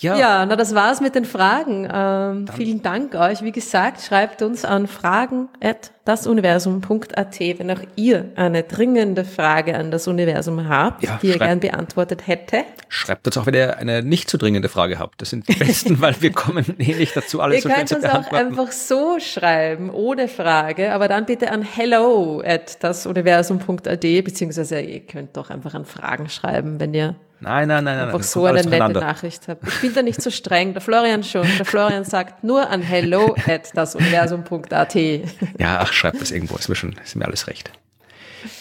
Ja. 0.00 0.16
ja, 0.16 0.46
na 0.46 0.56
das 0.56 0.74
war's 0.74 1.02
mit 1.02 1.14
den 1.14 1.26
Fragen. 1.26 1.86
Ähm, 1.92 2.46
vielen 2.56 2.82
Dank 2.82 3.14
euch. 3.14 3.42
Wie 3.42 3.52
gesagt, 3.52 4.00
schreibt 4.00 4.40
uns 4.40 4.64
an 4.64 4.86
fragen 4.86 5.48
at 5.62 5.92
dasuniversum.at, 6.06 7.40
wenn 7.40 7.70
auch 7.70 7.82
ihr 7.96 8.32
eine 8.34 8.62
dringende 8.62 9.26
Frage 9.26 9.76
an 9.76 9.90
das 9.90 10.08
Universum 10.08 10.68
habt, 10.68 11.02
ja, 11.02 11.18
die 11.20 11.28
ihr 11.28 11.38
gern 11.38 11.60
beantwortet 11.60 12.26
hätte. 12.26 12.64
Schreibt 12.88 13.26
uns 13.26 13.36
auch, 13.36 13.44
wenn 13.44 13.54
ihr 13.54 13.76
eine 13.76 14.02
nicht 14.02 14.30
so 14.30 14.38
dringende 14.38 14.70
Frage 14.70 14.98
habt. 14.98 15.20
Das 15.20 15.30
sind 15.30 15.46
die 15.48 15.54
besten, 15.54 16.00
weil 16.00 16.20
wir 16.20 16.32
kommen 16.32 16.64
eh 16.78 16.94
nicht 16.94 17.14
dazu, 17.14 17.40
alles 17.40 17.60
zu. 17.62 17.68
Ihr 17.68 17.74
könnt 17.74 17.92
uns 17.92 18.04
auch 18.04 18.32
einfach 18.32 18.72
so 18.72 19.18
schreiben, 19.20 19.90
ohne 19.90 20.28
Frage, 20.28 20.92
aber 20.92 21.08
dann 21.08 21.26
bitte 21.26 21.52
an 21.52 21.62
hello 21.62 22.42
at 22.44 22.82
dasuniversum.at, 22.82 24.00
beziehungsweise 24.00 24.80
ihr 24.80 25.00
könnt 25.00 25.36
doch 25.36 25.50
einfach 25.50 25.74
an 25.74 25.84
Fragen 25.84 26.30
schreiben, 26.30 26.80
wenn 26.80 26.94
ihr 26.94 27.16
Nein, 27.40 27.68
nein, 27.68 27.84
nein, 27.84 27.96
nein. 27.96 28.06
Einfach 28.06 28.22
so 28.22 28.44
eine 28.44 28.62
nette 28.62 28.92
Nachricht 28.92 29.48
habe. 29.48 29.60
Ich 29.66 29.80
bin 29.80 29.94
da 29.94 30.02
nicht 30.02 30.20
so 30.20 30.30
streng. 30.30 30.72
Der 30.74 30.82
Florian 30.82 31.24
schon. 31.24 31.46
Der 31.56 31.64
Florian 31.64 32.04
sagt 32.04 32.44
nur 32.44 32.68
an 32.68 32.82
hello 32.82 33.34
at 33.46 33.74
dasuniversum.at. 33.76 34.94
Ja, 34.94 35.80
ach, 35.80 35.92
schreibt 35.92 36.20
das 36.20 36.30
irgendwo. 36.30 36.56
Ist 36.56 36.68
mir 36.68 36.76
schon, 36.76 36.94
ist 37.02 37.16
mir 37.16 37.24
alles 37.24 37.46
recht. 37.46 37.70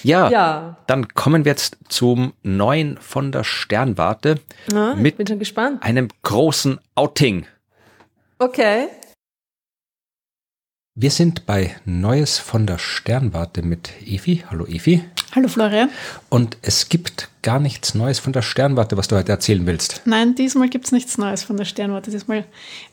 Ja, 0.04 0.30
ja, 0.30 0.78
dann 0.88 1.08
kommen 1.10 1.46
wir 1.46 1.52
jetzt 1.52 1.78
zum 1.88 2.34
neuen 2.44 2.98
von 2.98 3.32
der 3.32 3.44
Sternwarte. 3.44 4.36
Na, 4.72 4.94
mit 4.96 5.18
bin 5.18 5.26
schon 5.28 5.40
gespannt. 5.40 5.84
einem 5.84 6.10
großen 6.24 6.80
Outing. 6.96 7.46
Okay. 8.40 8.88
Wir 11.02 11.12
sind 11.12 11.46
bei 11.46 11.78
Neues 11.86 12.40
von 12.40 12.68
der 12.68 12.78
Sternwarte 12.78 13.62
mit 13.62 13.90
Evi. 14.06 14.44
Hallo 14.52 14.66
Evi. 14.66 15.02
Hallo 15.34 15.48
Florian. 15.48 15.90
Und 16.28 16.58
es 16.62 16.90
gibt 16.90 17.30
gar 17.42 17.62
nichts 17.62 17.96
Neues 17.96 18.20
von 18.20 18.34
der 18.34 18.42
Sternwarte, 18.42 18.98
was 18.98 19.08
du 19.08 19.16
heute 19.16 19.32
erzählen 19.32 19.66
willst. 19.66 20.02
Nein, 20.04 20.36
diesmal 20.36 20.68
gibt 20.68 20.88
es 20.88 20.92
nichts 20.92 21.18
Neues 21.18 21.42
von 21.42 21.56
der 21.56 21.64
Sternwarte. 21.64 22.12
Diesmal 22.12 22.44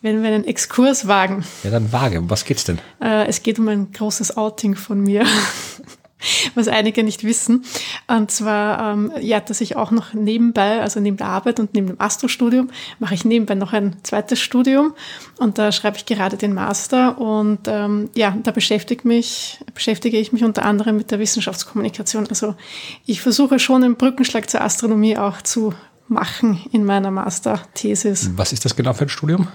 werden 0.03 0.23
wir 0.23 0.31
einen 0.31 0.45
Exkurs 0.45 1.09
wagen. 1.09 1.45
Ja, 1.65 1.71
dann 1.71 1.91
wage. 1.91 2.21
Um 2.21 2.31
was 2.31 2.45
geht's 2.45 2.63
denn? 2.63 2.79
Äh, 3.03 3.27
es 3.27 3.43
geht 3.43 3.59
um 3.59 3.67
ein 3.67 3.91
großes 3.91 4.37
Outing 4.37 4.77
von 4.77 5.01
mir. 5.01 5.27
was 6.55 6.69
einige 6.69 7.03
nicht 7.05 7.25
wissen. 7.25 7.65
Und 8.07 8.31
zwar, 8.31 8.93
ähm, 8.93 9.13
ja, 9.21 9.41
dass 9.41 9.61
ich 9.61 9.77
auch 9.77 9.91
noch 9.91 10.15
nebenbei, 10.15 10.81
also 10.81 11.01
neben 11.01 11.17
der 11.17 11.29
Arbeit 11.29 11.61
und 11.61 11.75
neben 11.75 11.89
dem 11.89 12.01
Astrostudium, 12.01 12.71
mache 12.99 13.15
ich 13.15 13.25
nebenbei 13.25 13.55
noch 13.55 13.73
ein 13.73 13.97
zweites 14.03 14.41
Studium 14.41 14.95
und 15.39 15.59
da 15.59 15.73
schreibe 15.73 15.97
ich 15.97 16.07
gerade 16.07 16.37
den 16.37 16.55
Master 16.55 17.19
und 17.19 17.61
ähm, 17.67 18.11
ja, 18.15 18.37
da 18.43 18.51
beschäftige, 18.51 19.07
mich, 19.07 19.59
beschäftige 19.75 20.19
ich 20.19 20.33
mich 20.33 20.45
unter 20.45 20.65
anderem 20.65 20.97
mit 20.97 21.11
der 21.11 21.19
Wissenschaftskommunikation. 21.19 22.27
Also 22.29 22.55
ich 23.05 23.21
versuche 23.21 23.59
schon 23.59 23.85
einen 23.85 23.97
Brückenschlag 23.97 24.49
zur 24.49 24.63
Astronomie 24.63 25.19
auch 25.19 25.43
zu 25.43 25.75
machen 26.09 26.61
in 26.73 26.85
meiner 26.85 27.11
Masterthesis. 27.11 28.31
Was 28.37 28.53
ist 28.53 28.65
das 28.65 28.77
genau 28.77 28.93
für 28.93 29.07
ein 29.07 29.09
Studium? 29.09 29.49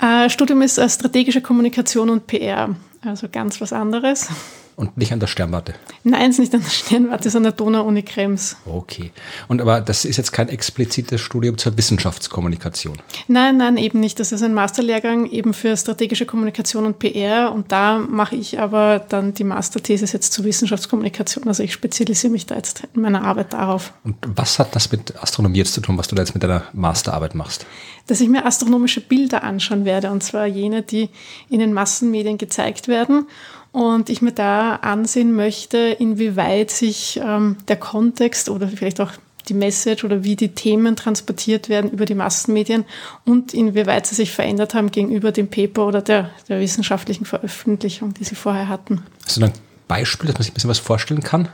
Äh, 0.00 0.30
Studium 0.30 0.62
ist 0.62 0.78
äh, 0.78 0.88
strategische 0.88 1.40
Kommunikation 1.40 2.10
und 2.10 2.26
PR, 2.26 2.74
also 3.02 3.28
ganz 3.28 3.60
was 3.60 3.72
anderes. 3.72 4.28
Und 4.76 4.96
nicht 4.96 5.12
an 5.12 5.20
der 5.20 5.26
Sternwarte? 5.26 5.74
Nein, 6.04 6.30
es 6.30 6.38
ist 6.38 6.52
nicht 6.52 6.54
an 6.54 6.62
der 6.62 6.70
Sternwarte, 6.70 7.28
es 7.28 7.34
ist 7.34 7.36
an 7.36 7.42
der 7.42 7.52
Donau-Uni 7.52 8.02
Krems. 8.02 8.56
Okay. 8.64 9.10
Und 9.48 9.60
aber 9.60 9.80
das 9.80 10.04
ist 10.04 10.16
jetzt 10.16 10.32
kein 10.32 10.48
explizites 10.48 11.20
Studium 11.20 11.58
zur 11.58 11.76
Wissenschaftskommunikation? 11.76 12.96
Nein, 13.28 13.58
nein, 13.58 13.76
eben 13.76 14.00
nicht. 14.00 14.18
Das 14.20 14.32
ist 14.32 14.42
ein 14.42 14.54
Masterlehrgang 14.54 15.26
eben 15.26 15.52
für 15.52 15.76
strategische 15.76 16.26
Kommunikation 16.26 16.86
und 16.86 16.98
PR. 16.98 17.52
Und 17.52 17.72
da 17.72 17.98
mache 17.98 18.36
ich 18.36 18.58
aber 18.58 18.98
dann 19.00 19.34
die 19.34 19.44
Masterthesis 19.44 20.12
jetzt 20.12 20.32
zur 20.32 20.44
Wissenschaftskommunikation. 20.44 21.46
Also 21.46 21.62
ich 21.62 21.72
spezialisiere 21.72 22.32
mich 22.32 22.46
da 22.46 22.56
jetzt 22.56 22.84
in 22.94 23.02
meiner 23.02 23.22
Arbeit 23.22 23.52
darauf. 23.52 23.92
Und 24.04 24.16
was 24.26 24.58
hat 24.58 24.74
das 24.74 24.90
mit 24.90 25.22
Astronomie 25.22 25.58
jetzt 25.58 25.74
zu 25.74 25.80
tun, 25.80 25.98
was 25.98 26.08
du 26.08 26.14
da 26.14 26.22
jetzt 26.22 26.34
mit 26.34 26.42
deiner 26.42 26.64
Masterarbeit 26.72 27.34
machst? 27.34 27.66
Dass 28.06 28.20
ich 28.20 28.28
mir 28.28 28.46
astronomische 28.46 29.00
Bilder 29.00 29.42
anschauen 29.42 29.84
werde. 29.84 30.10
Und 30.10 30.22
zwar 30.22 30.46
jene, 30.46 30.82
die 30.82 31.10
in 31.48 31.60
den 31.60 31.72
Massenmedien 31.72 32.38
gezeigt 32.38 32.88
werden 32.88 33.26
und 33.72 34.10
ich 34.10 34.22
mir 34.22 34.32
da 34.32 34.76
ansehen 34.76 35.34
möchte, 35.34 35.78
inwieweit 35.78 36.70
sich 36.70 37.20
ähm, 37.22 37.56
der 37.68 37.76
Kontext 37.76 38.48
oder 38.48 38.68
vielleicht 38.68 39.00
auch 39.00 39.12
die 39.48 39.54
Message 39.54 40.04
oder 40.04 40.22
wie 40.24 40.36
die 40.36 40.54
Themen 40.54 40.96
transportiert 40.96 41.68
werden 41.68 41.90
über 41.90 42.04
die 42.04 42.14
Massenmedien 42.14 42.84
und 43.24 43.54
inwieweit 43.54 44.06
sie 44.06 44.14
sich 44.14 44.32
verändert 44.32 44.74
haben 44.74 44.90
gegenüber 44.90 45.32
dem 45.32 45.48
Paper 45.48 45.86
oder 45.86 46.02
der, 46.02 46.30
der 46.48 46.60
wissenschaftlichen 46.60 47.24
Veröffentlichung, 47.24 48.14
die 48.14 48.24
sie 48.24 48.34
vorher 48.34 48.68
hatten. 48.68 49.02
Also 49.24 49.42
ein 49.42 49.52
Beispiel, 49.88 50.28
dass 50.28 50.34
man 50.34 50.42
sich 50.42 50.52
ein 50.52 50.54
bisschen 50.54 50.70
was 50.70 50.78
vorstellen 50.78 51.22
kann? 51.22 51.48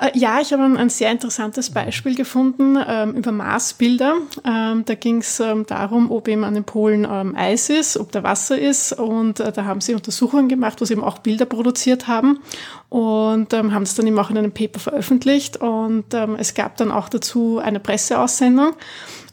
Äh, 0.00 0.10
ja, 0.14 0.40
ich 0.40 0.52
habe 0.52 0.62
ein 0.62 0.88
sehr 0.88 1.10
interessantes 1.10 1.70
Beispiel 1.70 2.14
gefunden 2.14 2.78
ähm, 2.86 3.14
über 3.14 3.32
Marsbilder. 3.32 4.16
Ähm, 4.44 4.84
da 4.84 4.94
ging 4.94 5.18
es 5.18 5.40
ähm, 5.40 5.66
darum, 5.66 6.10
ob 6.10 6.28
eben 6.28 6.44
an 6.44 6.54
den 6.54 6.64
Polen 6.64 7.06
ähm, 7.10 7.34
Eis 7.36 7.68
ist, 7.68 7.96
ob 7.96 8.12
da 8.12 8.22
Wasser 8.22 8.58
ist. 8.58 8.92
Und 8.92 9.40
äh, 9.40 9.52
da 9.52 9.64
haben 9.64 9.80
sie 9.80 9.94
Untersuchungen 9.94 10.48
gemacht, 10.48 10.80
wo 10.80 10.84
sie 10.84 10.94
eben 10.94 11.04
auch 11.04 11.18
Bilder 11.18 11.46
produziert 11.46 12.08
haben 12.08 12.40
und 12.88 13.52
ähm, 13.52 13.72
haben 13.72 13.82
es 13.82 13.94
dann 13.94 14.06
eben 14.06 14.18
auch 14.18 14.30
in 14.30 14.38
einem 14.38 14.52
Paper 14.52 14.80
veröffentlicht. 14.80 15.58
Und 15.58 16.12
ähm, 16.14 16.36
es 16.38 16.54
gab 16.54 16.76
dann 16.76 16.90
auch 16.90 17.08
dazu 17.08 17.58
eine 17.58 17.80
Presseaussendung. 17.80 18.74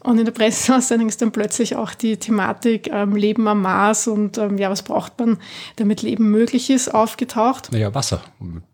Und 0.02 0.18
in 0.18 0.24
der 0.24 0.32
Presseaussendung 0.32 1.08
ist 1.08 1.20
dann 1.20 1.30
plötzlich 1.30 1.76
auch 1.76 1.92
die 1.92 2.16
Thematik 2.16 2.88
ähm, 2.90 3.16
Leben 3.16 3.46
am 3.46 3.60
Mars 3.60 4.08
und 4.08 4.38
ähm, 4.38 4.56
ja, 4.56 4.70
was 4.70 4.82
braucht 4.82 5.18
man, 5.18 5.36
damit 5.76 6.00
Leben 6.00 6.30
möglich 6.30 6.70
ist, 6.70 6.94
aufgetaucht. 6.94 7.70
Naja, 7.70 7.94
Wasser. 7.94 8.22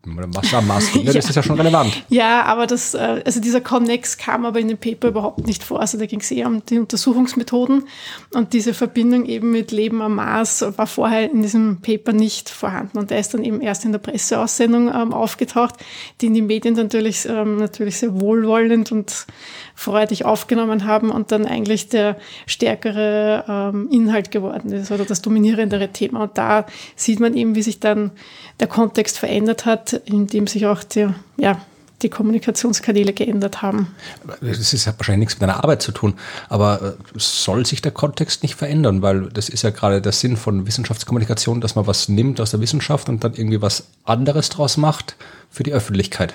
Wasser 0.05 0.59
am 0.59 0.69
Mars 0.69 0.91
ja. 0.95 1.13
ist 1.13 1.29
das 1.29 1.35
ja 1.35 1.43
schon 1.43 1.57
relevant. 1.57 2.05
Ja, 2.09 2.45
aber 2.45 2.69
das, 2.69 2.95
äh, 2.95 3.23
also 3.25 3.41
dieser 3.41 3.61
Connex 3.61 4.19
kam 4.19 4.45
aber 4.45 4.61
in 4.61 4.69
dem 4.69 4.79
Paper 4.79 5.09
überhaupt 5.09 5.45
nicht 5.47 5.65
vor. 5.65 5.81
Also 5.81 5.99
da 5.99 6.07
ging 6.07 6.21
es 6.21 6.31
eher 6.31 6.47
um 6.47 6.65
die 6.65 6.79
Untersuchungsmethoden 6.79 7.85
und 8.33 8.53
diese 8.53 8.73
Verbindung 8.73 9.27
eben 9.27 9.51
mit 9.51 9.73
Leben 9.73 10.03
am 10.03 10.15
Mars 10.15 10.65
war 10.77 10.87
vorher 10.87 11.29
in 11.31 11.43
diesem 11.43 11.81
Paper 11.83 12.13
nicht 12.13 12.51
vorhanden. 12.51 12.99
Und 12.99 13.11
der 13.11 13.19
ist 13.19 13.35
dann 13.35 13.43
eben 13.43 13.61
erst 13.61 13.85
in 13.85 13.91
der 13.91 13.99
Presseaussendung 13.99 14.95
ähm, 14.95 15.13
aufgetaucht, 15.13 15.75
die 16.21 16.27
in 16.27 16.35
die 16.35 16.43
Medien 16.43 16.75
natürlich, 16.75 17.27
ähm, 17.29 17.57
natürlich 17.57 17.99
sehr 17.99 18.21
wohlwollend 18.21 18.93
und 18.93 19.27
freudig 19.77 20.25
aufgenommen 20.25 20.87
haben 20.87 21.11
und 21.11 21.31
dann 21.31 21.47
eigentlich 21.47 21.89
der 21.91 22.17
stärkere 22.47 23.45
ähm, 23.47 23.89
Inhalt 23.93 24.31
geworden 24.31 24.73
ist 24.73 24.91
oder 24.91 25.05
das 25.05 25.21
dominierendere 25.23 25.89
Thema. 25.89 26.23
Und 26.23 26.39
da 26.39 26.67
sieht 26.97 27.21
man 27.21 27.37
eben, 27.37 27.55
wie 27.55 27.63
sich 27.63 27.79
dann 27.79 28.11
der 28.59 28.69
Kontext 28.69 29.19
verändert 29.19 29.67
hat, 29.67 29.93
in 29.93 30.27
dem 30.27 30.47
sich 30.47 30.67
auch 30.67 30.83
die, 30.83 31.09
ja, 31.37 31.61
die 32.03 32.09
Kommunikationskanäle 32.09 33.13
geändert 33.13 33.63
haben. 33.63 33.95
Das 34.41 34.73
ist 34.73 34.87
ja 34.87 34.95
wahrscheinlich 34.97 35.29
nichts 35.29 35.35
mit 35.35 35.43
deiner 35.43 35.63
Arbeit 35.63 35.83
zu 35.83 35.93
tun, 35.93 36.15
aber 36.49 36.83
äh, 36.83 36.93
soll 37.17 37.67
sich 37.67 37.83
der 37.83 37.93
Kontext 37.93 38.43
nicht 38.43 38.55
verändern? 38.55 39.03
Weil 39.03 39.29
das 39.29 39.49
ist 39.51 39.63
ja 39.63 39.71
gerade 39.71 40.01
der 40.01 40.13
Sinn 40.13 40.39
von 40.39 40.67
Wissenschaftskommunikation, 40.67 41.61
dass 41.61 41.75
man 41.75 41.87
was 41.87 42.09
nimmt 42.09 42.41
aus 42.41 42.51
der 42.51 42.61
Wissenschaft 42.61 43.09
und 43.09 43.25
dann 43.25 43.35
irgendwie 43.35 43.63
was 43.63 43.89
anderes 44.05 44.49
draus 44.49 44.79
macht 44.79 45.17
für 45.51 45.63
die 45.63 45.73
Öffentlichkeit. 45.73 46.35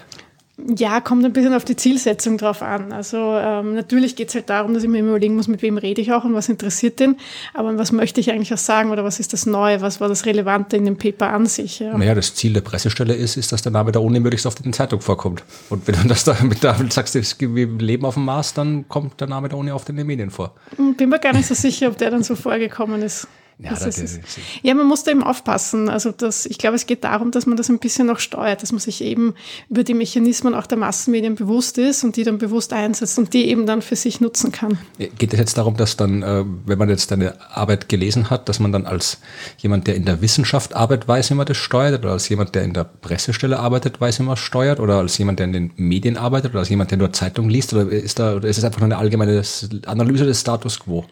Ja, 0.78 1.02
kommt 1.02 1.26
ein 1.26 1.34
bisschen 1.34 1.54
auf 1.54 1.66
die 1.66 1.76
Zielsetzung 1.76 2.38
drauf 2.38 2.62
an. 2.62 2.92
Also 2.92 3.18
ähm, 3.18 3.76
natürlich 3.76 4.16
geht 4.16 4.30
es 4.30 4.36
halt 4.36 4.50
darum, 4.50 4.74
dass 4.74 4.84
ich 4.84 4.90
mir 4.90 5.00
immer 5.00 5.10
überlegen 5.10 5.36
muss, 5.36 5.48
mit 5.48 5.62
wem 5.62 5.78
rede 5.78 6.02
ich 6.02 6.12
auch 6.14 6.24
und 6.24 6.34
was 6.34 6.50
interessiert 6.50 7.00
den. 7.00 7.18
Aber 7.54 7.78
was 7.78 7.92
möchte 7.92 8.20
ich 8.20 8.32
eigentlich 8.32 8.54
auch 8.54 8.58
sagen 8.58 8.92
oder 8.92 9.04
was 9.04 9.20
ist 9.20 9.34
das 9.34 9.46
Neue, 9.46 9.82
was 9.82 10.02
war 10.02 10.08
das 10.08 10.26
Relevante 10.26 10.78
in 10.78 10.86
dem 10.86 10.98
Paper 10.98 11.30
an 11.30 11.46
sich? 11.46 11.80
Ja. 11.80 11.98
Naja, 11.98 12.16
das 12.16 12.36
Ziel 12.36 12.54
der 12.54 12.62
Pressestelle 12.62 13.14
ist, 13.14 13.38
ist, 13.38 13.52
dass 13.52 13.62
der 13.62 13.72
Name 13.72 13.92
der 13.92 14.02
Uni 14.02 14.20
möglichst 14.20 14.46
oft 14.46 14.60
in 14.60 14.66
der 14.66 14.74
Zeitung 14.74 15.02
vorkommt. 15.02 15.44
Und 15.70 15.88
wenn 15.88 15.96
du 15.96 16.08
das 16.08 16.24
da 16.24 16.36
mit 16.44 16.64
damit 16.64 16.94
sagst, 16.94 17.16
wir 17.40 17.68
leben 17.68 18.06
auf 18.06 18.16
dem 18.16 18.26
Mars, 18.26 18.54
dann 18.54 18.88
kommt 18.88 19.20
der 19.20 19.28
Name 19.28 19.50
der 19.50 19.58
Uni 19.58 19.72
oft 19.72 19.90
in 19.90 19.98
den 19.98 20.08
Medien 20.08 20.32
vor. 20.32 20.54
Bin 20.98 21.10
mir 21.10 21.20
gar 21.20 21.34
nicht 21.34 21.48
so 21.48 21.56
sicher, 21.56 21.88
ob 21.88 21.98
der 21.98 22.12
dann 22.12 22.24
so 22.24 22.36
vorgekommen 22.36 23.02
ist. 23.02 23.28
Ja, 23.64 23.72
das 23.72 24.00
ist, 24.00 24.20
ja, 24.64 24.74
man 24.74 24.88
muss 24.88 25.04
da 25.04 25.12
eben 25.12 25.24
aufpassen. 25.24 25.88
Also 25.88 26.12
das, 26.12 26.48
ich 26.48 26.58
glaube, 26.58 26.76
es 26.76 26.88
geht 26.88 27.04
darum, 27.04 27.30
dass 27.30 27.46
man 27.46 27.58
das 27.58 27.70
ein 27.70 27.78
bisschen 27.78 28.08
noch 28.08 28.20
steuert, 28.20 28.64
dass 28.64 28.72
man 28.72 28.80
sich 28.80 29.04
eben 29.04 29.36
über 29.70 29.84
die 29.84 29.94
Mechanismen 29.94 30.56
auch 30.56 30.66
der 30.66 30.80
Massenmedien 30.80 31.36
bewusst 31.36 31.78
ist 31.78 32.04
und 32.04 32.16
die 32.16 32.24
dann 32.24 32.40
bewusst 32.40 32.74
einsetzt 32.74 33.20
und 33.20 33.34
die 33.36 33.50
eben 33.50 33.68
dann 33.68 33.84
für 33.84 33.96
sich 33.96 34.20
nutzen 34.20 34.52
kann. 34.52 34.80
Geht 34.98 35.34
es 35.34 35.40
jetzt 35.40 35.58
darum, 35.58 35.78
dass 35.78 35.96
dann, 35.96 36.24
äh, 36.24 36.44
wenn 36.66 36.80
man 36.80 36.90
jetzt 36.90 37.12
deine 37.12 37.36
Arbeit 37.52 37.88
gelesen 37.88 38.32
hat, 38.32 38.50
dass 38.50 38.60
man 38.60 38.72
dann 38.72 38.88
als 38.88 39.20
jemand, 39.60 39.86
der 39.86 39.96
in 39.96 40.06
der 40.06 40.22
Wissenschaft 40.22 40.76
arbeitet, 40.76 41.08
weiß, 41.08 41.30
wie 41.30 41.36
man 41.36 41.46
das 41.46 41.58
steuert, 41.58 42.04
oder 42.04 42.14
als 42.14 42.30
jemand, 42.30 42.56
der 42.56 42.64
in 42.64 42.74
der 42.74 42.84
Pressestelle 42.84 43.60
arbeitet, 43.60 44.02
weiß, 44.02 44.20
wie 44.20 44.24
man 44.24 44.34
es 44.34 44.40
steuert, 44.40 44.80
oder 44.80 44.96
als 44.96 45.18
jemand, 45.20 45.40
der 45.40 45.46
in 45.46 45.54
den 45.54 45.72
Medien 45.76 46.18
arbeitet, 46.18 46.52
oder 46.52 46.60
als 46.62 46.70
jemand, 46.70 46.90
der 46.90 46.98
nur 46.98 47.14
Zeitung 47.14 47.48
liest, 47.48 47.74
oder 47.74 47.90
ist 47.90 48.18
da, 48.18 48.36
oder 48.36 48.48
ist 48.48 48.58
es 48.58 48.64
einfach 48.64 48.80
nur 48.80 48.88
eine 48.88 48.98
allgemeine 48.98 49.44
Analyse 49.86 50.26
des 50.26 50.42
Status 50.42 50.80
quo? 50.80 51.06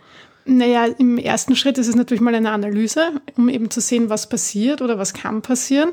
Naja, 0.49 0.85
im 0.97 1.19
ersten 1.19 1.55
Schritt 1.55 1.77
ist 1.77 1.87
es 1.87 1.95
natürlich 1.95 2.21
mal 2.21 2.33
eine 2.33 2.51
Analyse, 2.51 3.11
um 3.37 3.49
eben 3.49 3.69
zu 3.69 3.81
sehen, 3.81 4.09
was 4.09 4.27
passiert 4.27 4.81
oder 4.81 4.97
was 4.97 5.13
kann 5.13 5.43
passieren, 5.43 5.91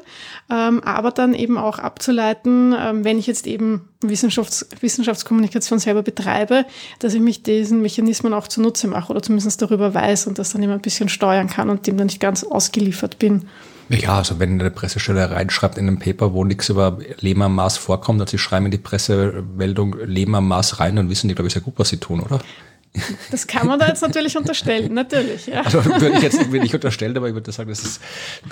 ähm, 0.50 0.82
aber 0.82 1.10
dann 1.10 1.34
eben 1.34 1.58
auch 1.58 1.78
abzuleiten, 1.78 2.74
ähm, 2.78 3.04
wenn 3.04 3.18
ich 3.18 3.26
jetzt 3.26 3.46
eben 3.46 3.90
Wissenschafts 4.00 4.66
Wissenschaftskommunikation 4.80 5.78
selber 5.78 6.02
betreibe, 6.02 6.64
dass 7.00 7.12
ich 7.12 7.20
mich 7.20 7.42
diesen 7.42 7.82
Mechanismen 7.82 8.32
auch 8.32 8.48
zunutze 8.48 8.88
mache 8.88 9.10
oder 9.10 9.22
zumindest 9.22 9.60
darüber 9.60 9.92
weiß 9.92 10.26
und 10.26 10.38
das 10.38 10.52
dann 10.52 10.62
immer 10.62 10.74
ein 10.74 10.80
bisschen 10.80 11.10
steuern 11.10 11.48
kann 11.48 11.68
und 11.68 11.86
dem 11.86 11.98
dann 11.98 12.06
nicht 12.06 12.20
ganz 12.20 12.42
ausgeliefert 12.42 13.18
bin. 13.18 13.42
Ja, 13.90 14.16
also 14.16 14.38
wenn 14.40 14.58
eine 14.58 14.70
Pressestelle 14.70 15.30
reinschreibt 15.30 15.76
in 15.76 15.86
einem 15.86 15.98
Paper, 15.98 16.32
wo 16.32 16.44
nichts 16.44 16.70
über 16.70 16.98
Leben 17.20 17.42
am 17.42 17.54
Mars 17.54 17.76
vorkommt, 17.76 18.20
und 18.20 18.28
sie 18.28 18.38
schreiben 18.38 18.64
in 18.64 18.72
die 18.72 18.78
Pressemeldung 18.78 19.96
Leben 20.04 20.34
am 20.34 20.48
Mars 20.48 20.80
rein, 20.80 20.96
dann 20.96 21.08
wissen 21.08 21.28
die, 21.28 21.34
glaube 21.34 21.46
ich, 21.46 21.52
sehr 21.52 21.62
gut, 21.62 21.74
was 21.76 21.90
sie 21.90 21.98
tun, 21.98 22.20
oder? 22.20 22.40
Das 23.30 23.46
kann 23.46 23.66
man 23.66 23.78
da 23.78 23.88
jetzt 23.88 24.02
natürlich 24.02 24.36
unterstellen, 24.36 24.94
natürlich. 24.94 25.46
Ja. 25.46 25.62
Also 25.62 25.84
würde 25.84 26.10
ich 26.10 26.22
jetzt 26.22 26.50
nicht 26.50 26.74
unterstellen, 26.74 27.16
aber 27.16 27.28
ich 27.28 27.34
würde 27.34 27.52
sagen, 27.52 27.68
das 27.68 27.80
ist 27.80 28.00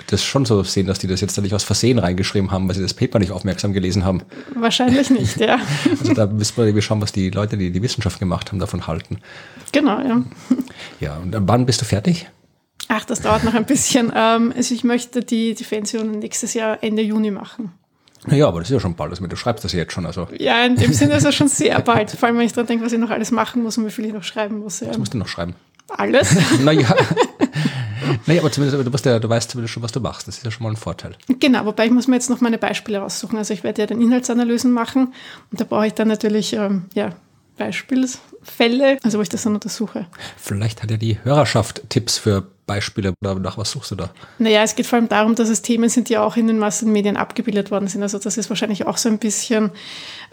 das 0.07 0.23
schon 0.23 0.45
so 0.45 0.63
sehen, 0.63 0.87
dass 0.87 0.99
die 0.99 1.07
das 1.07 1.21
jetzt 1.21 1.37
da 1.37 1.41
nicht 1.41 1.53
aus 1.53 1.63
Versehen 1.63 1.99
reingeschrieben 1.99 2.51
haben, 2.51 2.67
weil 2.67 2.75
sie 2.75 2.81
das 2.81 2.93
Paper 2.93 3.19
nicht 3.19 3.31
aufmerksam 3.31 3.73
gelesen 3.73 4.05
haben. 4.05 4.21
Wahrscheinlich 4.53 5.09
nicht, 5.09 5.39
ja. 5.39 5.59
Also 5.99 6.13
da 6.13 6.27
müssen 6.27 6.57
wir 6.57 6.65
irgendwie 6.65 6.81
schauen, 6.81 7.01
was 7.01 7.11
die 7.11 7.29
Leute, 7.29 7.57
die 7.57 7.71
die 7.71 7.81
Wissenschaft 7.81 8.19
gemacht 8.19 8.51
haben, 8.51 8.59
davon 8.59 8.87
halten. 8.87 9.19
Genau, 9.71 9.99
ja. 9.99 10.23
Ja, 10.99 11.17
und 11.17 11.35
wann 11.47 11.65
bist 11.65 11.81
du 11.81 11.85
fertig? 11.85 12.27
Ach, 12.87 13.05
das 13.05 13.21
dauert 13.21 13.43
noch 13.43 13.53
ein 13.53 13.65
bisschen. 13.65 14.11
Ähm, 14.15 14.53
also 14.55 14.75
ich 14.75 14.83
möchte 14.83 15.21
die, 15.21 15.55
die 15.55 15.63
Fansion 15.63 16.19
nächstes 16.19 16.53
Jahr 16.53 16.83
Ende 16.83 17.01
Juni 17.01 17.31
machen. 17.31 17.71
Naja, 18.25 18.47
aber 18.47 18.59
das 18.59 18.69
ist 18.69 18.73
ja 18.73 18.79
schon 18.79 18.95
bald. 18.95 19.11
Also, 19.11 19.25
du 19.25 19.35
schreibst 19.35 19.63
das 19.63 19.73
jetzt 19.73 19.93
schon. 19.93 20.05
Also. 20.05 20.27
Ja, 20.37 20.65
in 20.65 20.75
dem 20.75 20.93
Sinne 20.93 21.15
ist 21.15 21.25
es 21.25 21.35
schon 21.35 21.47
sehr 21.49 21.79
bald. 21.81 22.11
Vor 22.11 22.27
allem, 22.27 22.37
wenn 22.37 22.45
ich 22.45 22.53
daran 22.53 22.67
denke, 22.67 22.85
was 22.85 22.93
ich 22.93 22.99
noch 22.99 23.09
alles 23.09 23.31
machen 23.31 23.63
muss 23.63 23.77
und 23.77 23.85
wie 23.85 23.91
viel 23.91 24.05
ich 24.05 24.13
noch 24.13 24.23
schreiben 24.23 24.59
muss. 24.59 24.79
Ja. 24.79 24.89
Was 24.89 24.97
musst 24.97 25.13
du 25.13 25.17
noch 25.17 25.27
schreiben? 25.27 25.55
Alles. 25.89 26.35
naja. 26.63 26.95
naja, 28.25 28.41
aber 28.41 28.51
zumindest, 28.51 28.75
aber 28.75 28.83
du, 28.83 28.91
weißt 28.91 29.05
ja, 29.05 29.19
du 29.19 29.29
weißt 29.29 29.51
zumindest 29.51 29.73
schon, 29.73 29.83
was 29.83 29.91
du 29.91 29.99
machst. 29.99 30.27
Das 30.27 30.37
ist 30.37 30.45
ja 30.45 30.51
schon 30.51 30.63
mal 30.63 30.71
ein 30.71 30.75
Vorteil. 30.75 31.15
Genau, 31.39 31.65
wobei 31.65 31.85
ich 31.85 31.91
muss 31.91 32.07
mir 32.07 32.15
jetzt 32.15 32.29
noch 32.29 32.41
meine 32.41 32.57
Beispiele 32.57 32.99
raussuchen. 32.99 33.37
Also 33.37 33.53
ich 33.53 33.63
werde 33.63 33.81
ja 33.81 33.85
dann 33.85 34.01
Inhaltsanalysen 34.01 34.71
machen 34.71 35.13
und 35.51 35.61
da 35.61 35.65
brauche 35.65 35.87
ich 35.87 35.93
dann 35.93 36.07
natürlich 36.07 36.53
ähm, 36.53 36.85
ja, 36.95 37.11
Beispielsfälle, 37.57 38.97
also 39.03 39.17
wo 39.17 39.21
ich 39.21 39.29
das 39.29 39.43
dann 39.43 39.53
untersuche. 39.53 40.07
Vielleicht 40.37 40.83
hat 40.83 40.91
ja 40.91 40.97
die 40.97 41.17
Hörerschaft 41.23 41.83
Tipps 41.89 42.17
für 42.17 42.47
Beispiele 42.65 43.13
oder 43.21 43.35
nach 43.35 43.57
was 43.57 43.71
suchst 43.71 43.91
du 43.91 43.95
da? 43.95 44.09
Naja, 44.39 44.63
es 44.63 44.75
geht 44.75 44.87
vor 44.87 44.97
allem 44.97 45.07
darum, 45.07 45.35
dass 45.35 45.49
es 45.49 45.61
Themen 45.61 45.87
sind, 45.89 46.09
die 46.09 46.17
auch 46.17 46.35
in 46.35 46.47
den 46.47 46.57
Massenmedien 46.57 47.15
abgebildet 47.15 47.69
worden 47.69 47.87
sind. 47.87 48.01
Also 48.01 48.17
das 48.17 48.37
ist 48.37 48.49
wahrscheinlich 48.49 48.87
auch 48.87 48.97
so 48.97 49.07
ein 49.07 49.19
bisschen, 49.19 49.71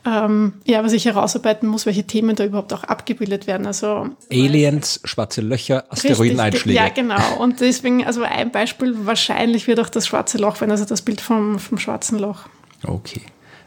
ähm, 0.07 0.55
ja, 0.65 0.82
was 0.82 0.93
ich 0.93 1.05
herausarbeiten 1.05 1.69
muss, 1.69 1.85
welche 1.85 2.05
Themen 2.05 2.35
da 2.35 2.44
überhaupt 2.44 2.73
auch 2.73 2.85
abgebildet 2.85 3.47
werden. 3.47 3.66
Also 3.66 4.09
Aliens, 4.31 5.01
schwarze 5.05 5.43
Löcher, 5.43 5.85
Asteroideneinschläge. 5.90 6.78
Ja, 6.78 6.89
genau. 6.89 7.36
Und 7.39 7.61
deswegen, 7.61 8.07
also 8.07 8.23
ein 8.23 8.51
Beispiel 8.51 9.07
wahrscheinlich 9.07 9.66
wird 9.66 9.78
auch 9.81 9.90
das 9.90 10.07
schwarze 10.07 10.39
Loch 10.39 10.61
werden, 10.61 10.70
also 10.70 10.86
das 10.86 11.03
Bild 11.03 11.20
vom, 11.20 11.59
vom 11.59 11.78
schwarzen 11.78 12.19
Loch. 12.19 12.47
Okay. 12.85 13.23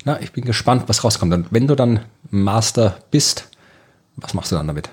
Na, 0.06 0.22
ich 0.22 0.32
bin 0.32 0.46
gespannt, 0.46 0.84
was 0.88 1.04
rauskommt. 1.04 1.34
Und 1.34 1.48
wenn 1.50 1.68
du 1.68 1.76
dann 1.76 2.00
Master 2.30 3.00
bist, 3.10 3.50
was 4.18 4.34
machst 4.36 4.52
du 4.52 4.56
dann 4.56 4.68
damit? 4.68 4.90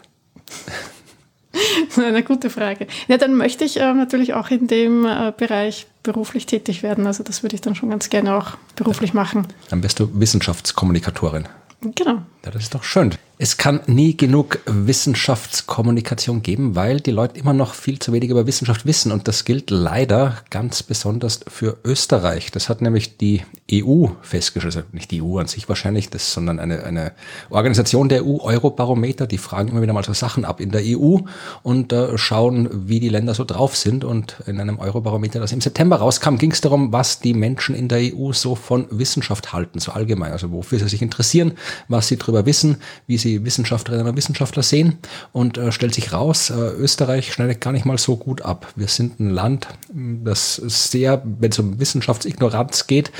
Eine 1.96 2.22
gute 2.22 2.48
Frage. 2.48 2.86
Ja, 3.08 3.18
dann 3.18 3.36
möchte 3.36 3.64
ich 3.64 3.78
äh, 3.78 3.92
natürlich 3.92 4.32
auch 4.32 4.48
in 4.50 4.66
dem 4.66 5.04
äh, 5.04 5.32
Bereich 5.36 5.86
beruflich 6.02 6.46
tätig 6.46 6.82
werden. 6.82 7.06
Also 7.06 7.22
das 7.22 7.42
würde 7.42 7.54
ich 7.54 7.60
dann 7.60 7.74
schon 7.74 7.90
ganz 7.90 8.08
gerne 8.08 8.34
auch 8.34 8.56
beruflich 8.74 9.12
machen. 9.12 9.46
Dann 9.68 9.82
bist 9.82 10.00
du 10.00 10.08
Wissenschaftskommunikatorin. 10.18 11.46
Genau. 11.82 12.22
Ja, 12.44 12.50
das 12.50 12.64
ist 12.64 12.74
doch 12.74 12.82
schön. 12.82 13.14
Es 13.38 13.56
kann 13.56 13.80
nie 13.86 14.16
genug 14.16 14.60
Wissenschaftskommunikation 14.66 16.42
geben, 16.42 16.76
weil 16.76 17.00
die 17.00 17.10
Leute 17.10 17.40
immer 17.40 17.52
noch 17.52 17.74
viel 17.74 17.98
zu 17.98 18.12
wenig 18.12 18.30
über 18.30 18.46
Wissenschaft 18.46 18.86
wissen. 18.86 19.10
Und 19.10 19.26
das 19.26 19.44
gilt 19.44 19.70
leider 19.70 20.36
ganz 20.50 20.84
besonders 20.84 21.40
für 21.48 21.76
Österreich. 21.82 22.52
Das 22.52 22.68
hat 22.68 22.82
nämlich 22.82 23.16
die 23.16 23.42
EU 23.72 24.06
festgestellt, 24.20 24.76
also 24.76 24.88
nicht 24.92 25.10
die 25.10 25.22
EU 25.22 25.38
an 25.38 25.48
sich 25.48 25.68
wahrscheinlich, 25.68 26.08
das, 26.08 26.32
sondern 26.32 26.60
eine, 26.60 26.84
eine 26.84 27.12
Organisation 27.50 28.08
der 28.08 28.24
EU, 28.24 28.38
Eurobarometer, 28.38 29.26
die 29.26 29.38
fragen 29.38 29.70
immer 29.70 29.82
wieder 29.82 29.92
mal 29.92 30.04
so 30.04 30.12
Sachen 30.12 30.44
ab 30.44 30.60
in 30.60 30.70
der 30.70 30.82
EU 30.84 31.16
und 31.64 31.92
äh, 31.92 32.16
schauen, 32.18 32.68
wie 32.86 33.00
die 33.00 33.08
Länder 33.08 33.34
so 33.34 33.42
drauf 33.42 33.76
sind. 33.76 34.04
Und 34.04 34.36
in 34.46 34.60
einem 34.60 34.78
Eurobarometer, 34.78 35.40
das 35.40 35.50
im 35.50 35.60
September 35.60 35.96
rauskam, 35.96 36.36
ging 36.36 36.52
es 36.52 36.60
darum, 36.60 36.92
was 36.92 37.18
die 37.18 37.34
Menschen 37.34 37.74
in 37.74 37.88
der 37.88 38.14
EU 38.14 38.32
so 38.32 38.54
von 38.54 38.86
Wissenschaft 38.90 39.52
halten, 39.52 39.80
so 39.80 39.90
allgemein. 39.90 40.30
Also 40.30 40.52
wofür 40.52 40.78
sie 40.78 40.88
sich 40.88 41.02
interessieren, 41.02 41.54
was 41.88 42.06
sie 42.06 42.16
darüber 42.32 42.46
wissen, 42.46 42.78
wie 43.06 43.18
sie 43.18 43.44
Wissenschaftlerinnen 43.44 44.08
und 44.08 44.16
Wissenschaftler 44.16 44.62
sehen 44.62 44.98
und 45.32 45.58
äh, 45.58 45.70
stellt 45.72 45.94
sich 45.94 46.12
raus, 46.12 46.50
äh, 46.50 46.54
Österreich 46.54 47.32
schneidet 47.32 47.60
gar 47.60 47.72
nicht 47.72 47.84
mal 47.84 47.98
so 47.98 48.16
gut 48.16 48.42
ab. 48.42 48.72
Wir 48.74 48.88
sind 48.88 49.20
ein 49.20 49.30
Land, 49.30 49.68
das 49.92 50.56
sehr, 50.56 51.22
wenn 51.24 51.50
es 51.50 51.58
um 51.58 51.78
Wissenschaftsignoranz 51.78 52.86
geht, 52.86 53.12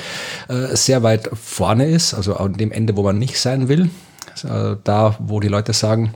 äh, 0.49 0.75
sehr 0.75 1.03
weit 1.03 1.31
vorne 1.35 1.89
ist, 1.89 2.15
also 2.15 2.37
an 2.37 2.55
dem 2.55 2.73
Ende, 2.73 2.97
wo 2.97 3.03
man 3.03 3.19
nicht 3.19 3.39
sein 3.39 3.69
will. 3.69 3.91
Äh, 4.45 4.77
da, 4.85 5.17
wo 5.19 5.41
die 5.41 5.49
Leute 5.49 5.73
sagen, 5.73 6.15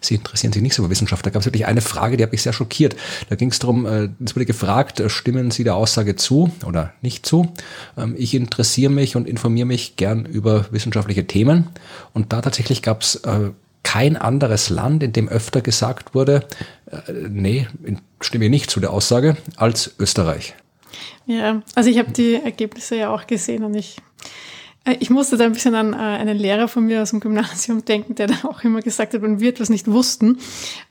sie 0.00 0.16
interessieren 0.16 0.52
sich 0.52 0.62
nicht 0.62 0.74
so 0.74 0.82
für 0.82 0.90
Wissenschaft. 0.90 1.24
Da 1.24 1.30
gab 1.30 1.40
es 1.40 1.46
wirklich 1.46 1.66
eine 1.66 1.80
Frage, 1.80 2.16
die 2.16 2.22
hat 2.22 2.32
mich 2.32 2.42
sehr 2.42 2.52
schockiert. 2.52 2.96
Da 3.28 3.36
ging 3.36 3.50
es 3.50 3.58
darum, 3.58 3.86
äh, 3.86 4.08
es 4.24 4.34
wurde 4.34 4.46
gefragt, 4.46 5.00
äh, 5.00 5.08
stimmen 5.10 5.50
Sie 5.50 5.64
der 5.64 5.76
Aussage 5.76 6.16
zu 6.16 6.50
oder 6.66 6.92
nicht 7.02 7.26
zu? 7.26 7.52
Ähm, 7.96 8.14
ich 8.18 8.34
interessiere 8.34 8.92
mich 8.92 9.16
und 9.16 9.28
informiere 9.28 9.66
mich 9.66 9.96
gern 9.96 10.24
über 10.24 10.66
wissenschaftliche 10.70 11.26
Themen. 11.26 11.68
Und 12.12 12.32
da 12.32 12.40
tatsächlich 12.40 12.82
gab 12.82 13.02
es 13.02 13.16
äh, 13.16 13.50
kein 13.82 14.16
anderes 14.16 14.68
Land, 14.68 15.02
in 15.02 15.12
dem 15.12 15.28
öfter 15.28 15.62
gesagt 15.62 16.14
wurde, 16.14 16.46
nee, 17.30 17.66
stimme 18.20 18.50
nicht 18.50 18.70
zu 18.70 18.80
der 18.80 18.92
Aussage, 18.92 19.38
als 19.56 19.94
Österreich. 19.98 20.54
Ja, 21.26 21.62
also 21.74 21.88
ich 21.88 21.98
habe 21.98 22.10
die 22.12 22.34
Ergebnisse 22.34 22.96
ja 22.96 23.10
auch 23.10 23.26
gesehen 23.26 23.64
und 23.64 23.74
ich 23.74 23.96
ich 25.00 25.10
musste 25.10 25.36
da 25.36 25.44
ein 25.44 25.52
bisschen 25.52 25.74
an 25.74 25.92
äh, 25.92 25.96
einen 25.96 26.36
Lehrer 26.36 26.68
von 26.68 26.84
mir 26.84 27.02
aus 27.02 27.10
dem 27.10 27.20
Gymnasium 27.20 27.84
denken, 27.84 28.14
der 28.14 28.26
dann 28.28 28.44
auch 28.44 28.62
immer 28.64 28.80
gesagt 28.80 29.14
hat, 29.14 29.22
wenn 29.22 29.40
wir 29.40 29.50
etwas 29.50 29.68
nicht 29.68 29.86
wussten, 29.86 30.38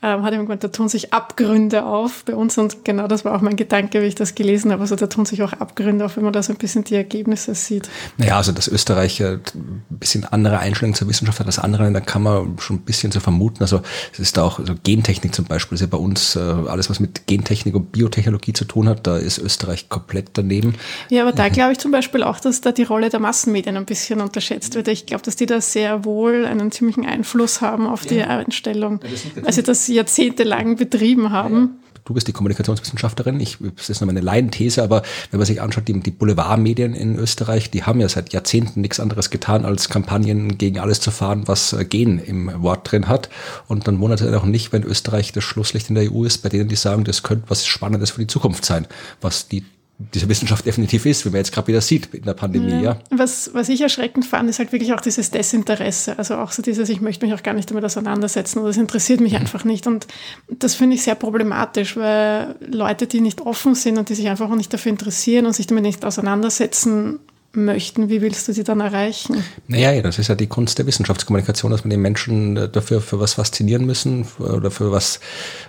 ähm, 0.04 0.24
hat 0.24 0.34
er 0.34 0.40
gemeint, 0.40 0.64
da 0.64 0.68
tun 0.70 0.90
sich 0.90 1.14
Abgründe 1.14 1.86
auf 1.86 2.24
bei 2.26 2.36
uns 2.36 2.58
und 2.58 2.86
genau 2.86 3.08
das 3.08 3.26
war 3.26 3.36
auch 3.36 3.42
mein 3.42 3.56
Gedanke, 3.56 4.02
wie 4.02 4.06
ich 4.06 4.16
das 4.16 4.36
gelesen 4.36 4.72
habe. 4.72 4.82
Also 4.82 4.96
da 4.96 5.08
tun 5.08 5.26
sich 5.26 5.42
auch 5.44 5.54
Abgründe 5.54 6.06
auf, 6.06 6.18
wenn 6.18 6.24
man 6.24 6.34
da 6.34 6.44
so 6.44 6.54
ein 6.54 6.58
bisschen 6.58 6.84
die 6.84 6.96
Ergebnisse 6.96 7.56
sieht. 7.56 7.90
Naja, 8.18 8.38
also 8.38 8.52
dass 8.52 8.68
Österreich 8.68 9.24
ein 9.24 9.42
bisschen 9.90 10.26
andere 10.26 10.60
Einstellungen 10.60 10.96
zur 10.96 11.08
Wissenschaft 11.08 11.40
hat 11.40 11.48
als 11.48 11.60
andere, 11.60 11.92
da 11.92 12.00
kann 12.00 12.24
man 12.24 12.58
schon 12.60 12.78
ein 12.78 12.82
bisschen 12.82 13.12
so 13.12 13.20
vermuten. 13.20 13.62
Also 13.62 13.82
es 14.14 14.20
ist 14.20 14.38
da 14.38 14.44
auch 14.44 14.60
also 14.60 14.74
Gentechnik 14.84 15.34
zum 15.34 15.46
Beispiel, 15.46 15.76
ist 15.76 15.82
ja 15.82 15.88
bei 15.88 15.98
uns 15.98 16.36
äh, 16.36 16.40
alles, 16.40 16.90
was 16.90 17.00
mit 17.00 17.28
Gentechnik 17.28 17.76
und 17.76 17.92
Biotechnologie 17.92 18.54
zu 18.54 18.66
tun 18.66 18.88
hat, 18.88 19.08
da 19.08 19.18
ist 19.18 19.38
Österreich 19.38 19.90
komplett 19.90 20.30
daneben. 20.34 20.76
Ja, 21.10 21.24
aber 21.24 21.32
da 21.32 21.50
glaube 21.50 21.74
ich 21.74 21.80
zum 21.80 21.92
Beispiel 21.92 22.24
auch, 22.24 22.40
dass 22.40 22.62
da 22.62 22.72
die 22.72 22.84
Rolle 22.84 23.10
der 23.10 23.20
Massenmedien 23.20 23.78
ein 23.78 23.86
bisschen 23.88 24.22
unterschätzt 24.22 24.76
wird. 24.76 24.88
Ich 24.88 25.08
glaube, 25.08 25.24
dass 25.24 25.36
die 25.36 25.48
da 25.48 25.60
sehr 25.60 26.06
wohl 26.06 26.46
einen 26.46 26.72
ziemlichen 26.72 27.06
Einfluss 27.06 27.62
haben 27.62 27.88
auf 27.88 28.06
die 28.06 28.18
ja. 28.18 28.28
Einstellung, 28.28 29.00
weil 29.42 29.54
sie 29.54 29.64
das 29.64 29.88
jahrzehntelang 29.88 30.76
betrieben 30.76 31.32
haben. 31.32 31.80
Du 32.08 32.14
bist 32.14 32.26
die 32.26 32.32
Kommunikationswissenschaftlerin, 32.32 33.38
ich, 33.42 33.58
das 33.76 33.90
ist 33.90 34.00
nur 34.00 34.06
meine 34.06 34.22
Laienthese, 34.22 34.82
aber 34.82 35.02
wenn 35.30 35.40
man 35.40 35.46
sich 35.46 35.62
anschaut, 35.62 35.90
die, 35.90 36.00
die 36.00 36.12
Boulevardmedien 36.12 36.94
in 36.94 37.18
Österreich, 37.18 37.70
die 37.70 37.84
haben 37.84 38.00
ja 38.00 38.08
seit 38.08 38.32
Jahrzehnten 38.32 38.80
nichts 38.80 39.02
anderes 39.02 39.30
getan, 39.30 39.66
als 39.66 39.90
Kampagnen 39.90 40.58
gegen 40.58 40.80
alles 40.80 41.02
zu 41.02 41.12
fahren, 41.12 41.44
was 41.48 41.74
äh, 41.74 41.84
Gen 41.84 42.20
im 42.20 42.62
Wort 42.62 42.90
drin 42.90 43.10
hat. 43.10 43.28
Und 43.68 43.90
dann 43.90 44.00
wundert 44.00 44.22
es 44.22 44.34
auch 44.34 44.46
nicht, 44.46 44.72
wenn 44.72 44.84
Österreich 44.84 45.34
das 45.34 45.44
Schlusslicht 45.44 45.90
in 45.90 45.96
der 45.96 46.10
EU 46.10 46.24
ist, 46.24 46.44
bei 46.44 46.48
denen 46.48 46.70
die 46.70 46.78
sagen, 46.78 47.04
das 47.04 47.24
könnte 47.24 47.50
was 47.50 47.66
Spannendes 47.66 48.12
für 48.12 48.22
die 48.22 48.28
Zukunft 48.28 48.64
sein, 48.64 48.88
was 49.20 49.50
die 49.50 49.66
diese 50.00 50.30
Wissenschaft 50.30 50.66
definitiv 50.66 51.08
ist, 51.08 51.26
wie 51.26 51.30
man 51.30 51.38
jetzt 51.38 51.52
gerade 51.52 51.68
wieder 51.68 51.82
sieht 51.82 52.14
in 52.14 52.24
der 52.24 52.36
Pandemie. 52.36 52.84
Ja. 52.84 53.00
Was, 53.10 53.52
was 53.54 53.68
ich 53.68 53.82
erschreckend 53.82 54.26
fand, 54.26 54.48
ist 54.48 54.60
halt 54.60 54.72
wirklich 54.72 54.94
auch 54.94 55.02
dieses 55.02 55.32
Desinteresse. 55.32 56.20
Also 56.20 56.36
auch 56.36 56.52
so 56.52 56.62
dieses, 56.62 56.90
ich 56.90 57.02
möchte 57.02 57.26
mich 57.26 57.34
auch 57.34 57.42
gar 57.42 57.56
nicht 57.56 57.72
damit 57.72 57.84
auseinandersetzen 57.84 58.60
oder 58.60 58.70
es 58.70 58.78
interessiert 58.78 59.22
mich 59.22 59.36
einfach 59.36 59.64
nicht. 59.64 59.88
Und 59.88 60.06
das 60.50 60.76
finde 60.76 60.96
ich 60.96 61.02
sehr 61.02 61.16
problematisch, 61.16 61.98
weil 61.98 62.56
Leute, 62.60 63.08
die 63.08 63.22
nicht 63.22 63.42
offen 63.42 63.74
sind 63.74 63.98
und 63.98 64.10
die 64.10 64.16
sich 64.16 64.28
einfach 64.28 64.52
auch 64.52 64.56
nicht 64.56 64.72
dafür 64.72 64.92
interessieren 64.92 65.48
und 65.48 65.54
sich 65.54 65.66
damit 65.66 65.84
nicht 65.84 66.06
auseinandersetzen, 66.06 67.20
möchten, 67.54 68.10
wie 68.10 68.22
willst 68.22 68.48
du 68.48 68.54
sie 68.54 68.64
dann 68.64 68.80
erreichen? 68.80 69.44
Naja, 69.68 70.02
das 70.02 70.20
ist 70.20 70.28
ja 70.28 70.36
die 70.36 70.48
Kunst 70.48 70.78
der 70.78 70.86
Wissenschaftskommunikation, 70.86 71.72
dass 71.72 71.84
man 71.84 71.90
die 71.90 71.98
Menschen 71.98 72.58
äh, 72.58 72.70
dafür 72.70 73.02
für 73.02 73.20
was 73.20 73.34
faszinieren 73.34 73.86
müssen 73.86 74.26
oder 74.40 74.72
für 74.72 74.92
was 74.92 75.20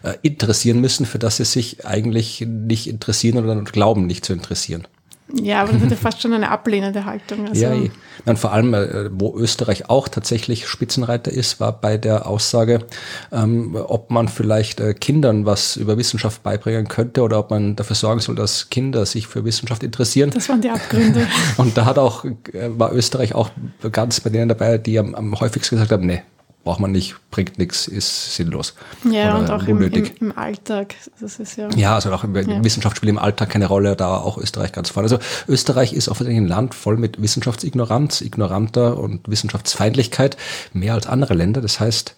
äh, 0.03 0.15
interessieren 0.23 0.81
müssen, 0.81 1.07
für 1.07 1.19
das 1.19 1.39
sie 1.39 1.45
sich 1.45 1.87
eigentlich 1.87 2.47
nicht 2.47 2.87
interessieren 2.89 3.39
oder 3.39 3.61
glauben, 3.63 4.07
nicht 4.07 4.25
zu 4.25 4.33
interessieren. 4.33 4.87
Ja, 5.35 5.63
aber 5.63 5.73
das 5.73 5.83
ist 5.83 5.91
ja 5.91 5.97
fast 5.97 6.23
schon 6.23 6.33
eine 6.33 6.51
ablehnende 6.51 7.05
Haltung. 7.05 7.49
Also. 7.49 7.61
Ja, 7.61 7.75
eh. 7.75 7.91
Dann 8.25 8.37
vor 8.37 8.53
allem, 8.53 8.73
äh, 8.75 9.11
wo 9.13 9.37
Österreich 9.37 9.91
auch 9.91 10.09
tatsächlich 10.09 10.67
Spitzenreiter 10.67 11.31
ist, 11.31 11.61
war 11.61 11.73
bei 11.73 11.99
der 11.99 12.27
Aussage, 12.27 12.87
ähm, 13.31 13.77
ob 13.77 14.11
man 14.11 14.29
vielleicht 14.29 14.81
äh, 14.81 14.95
Kindern 14.95 15.45
was 15.45 15.77
über 15.77 15.99
Wissenschaft 15.99 16.43
beibringen 16.43 16.89
könnte 16.89 17.23
oder 17.23 17.39
ob 17.39 17.51
man 17.51 17.77
dafür 17.77 17.97
sorgen 17.97 18.21
soll, 18.21 18.35
dass 18.37 18.71
Kinder 18.71 19.05
sich 19.07 19.27
für 19.27 19.45
Wissenschaft 19.45 19.83
interessieren. 19.83 20.31
Das 20.31 20.49
waren 20.49 20.63
die 20.63 20.71
Abgründe. 20.71 21.27
Und 21.59 21.77
da 21.77 21.85
hat 21.85 21.99
auch, 21.99 22.25
äh, 22.25 22.33
war 22.71 22.93
Österreich 22.93 23.35
auch 23.35 23.51
ganz 23.93 24.21
bei 24.21 24.31
denen 24.31 24.49
dabei, 24.49 24.79
die 24.79 24.99
am, 24.99 25.15
am 25.15 25.39
häufigsten 25.39 25.77
gesagt 25.77 25.93
haben, 25.93 26.07
nee, 26.07 26.23
braucht 26.69 26.81
man 26.81 26.93
nicht, 26.93 27.17
bringt 27.31 27.57
nichts, 27.57 27.89
ist 27.89 28.37
sinnlos. 28.37 28.75
Ja, 29.11 29.39
und 29.39 29.51
auch 29.51 29.63
im, 29.63 29.81
im, 29.81 30.05
im, 30.21 30.37
Alltag. 30.37 30.97
Das 31.19 31.41
ist 31.41 31.57
ja, 31.57 31.71
ja, 31.75 31.95
also 31.95 32.13
auch 32.13 32.25
im, 32.25 32.37
ja. 32.37 32.63
Wissenschaft 32.63 32.99
spielt 32.99 33.09
im 33.09 33.19
Alltag 33.19 33.49
keine 33.49 33.65
Rolle, 33.65 33.97
da 33.97 34.19
auch 34.19 34.37
Österreich 34.37 34.73
ganz 34.73 34.91
vorne. 34.91 35.07
Also 35.07 35.19
Österreich 35.49 35.95
ist 35.95 36.11
offensichtlich 36.11 36.45
ein 36.45 36.47
Land 36.47 36.75
voll 36.75 36.99
mit 36.99 37.23
Wissenschaftsignoranz, 37.23 38.21
ignoranter 38.21 38.99
und 38.99 39.27
Wissenschaftsfeindlichkeit, 39.31 40.37
mehr 40.75 40.93
als 40.93 41.07
andere 41.07 41.33
Länder. 41.33 41.63
Das 41.63 41.81
heißt, 41.81 42.15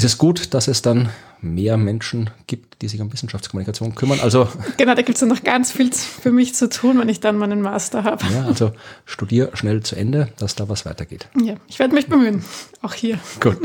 es 0.00 0.12
ist 0.14 0.18
gut, 0.18 0.54
dass 0.54 0.66
es 0.66 0.80
dann 0.80 1.10
mehr 1.42 1.76
Menschen 1.76 2.30
gibt, 2.46 2.80
die 2.80 2.88
sich 2.88 3.02
um 3.02 3.12
Wissenschaftskommunikation 3.12 3.94
kümmern. 3.94 4.20
Also 4.20 4.48
genau, 4.78 4.94
da 4.94 5.02
gibt 5.02 5.20
es 5.20 5.28
noch 5.28 5.42
ganz 5.42 5.72
viel 5.72 5.92
für 5.92 6.32
mich 6.32 6.54
zu 6.54 6.70
tun, 6.70 6.98
wenn 6.98 7.08
ich 7.10 7.20
dann 7.20 7.36
meinen 7.36 7.60
Master 7.60 8.04
habe. 8.04 8.24
Ja, 8.32 8.46
also 8.46 8.72
studier 9.04 9.50
schnell 9.54 9.82
zu 9.82 9.96
Ende, 9.96 10.32
dass 10.38 10.54
da 10.54 10.70
was 10.70 10.86
weitergeht. 10.86 11.28
Ja, 11.38 11.56
ich 11.68 11.78
werde 11.78 11.94
mich 11.94 12.06
bemühen, 12.06 12.42
auch 12.80 12.94
hier. 12.94 13.18
Gut, 13.40 13.58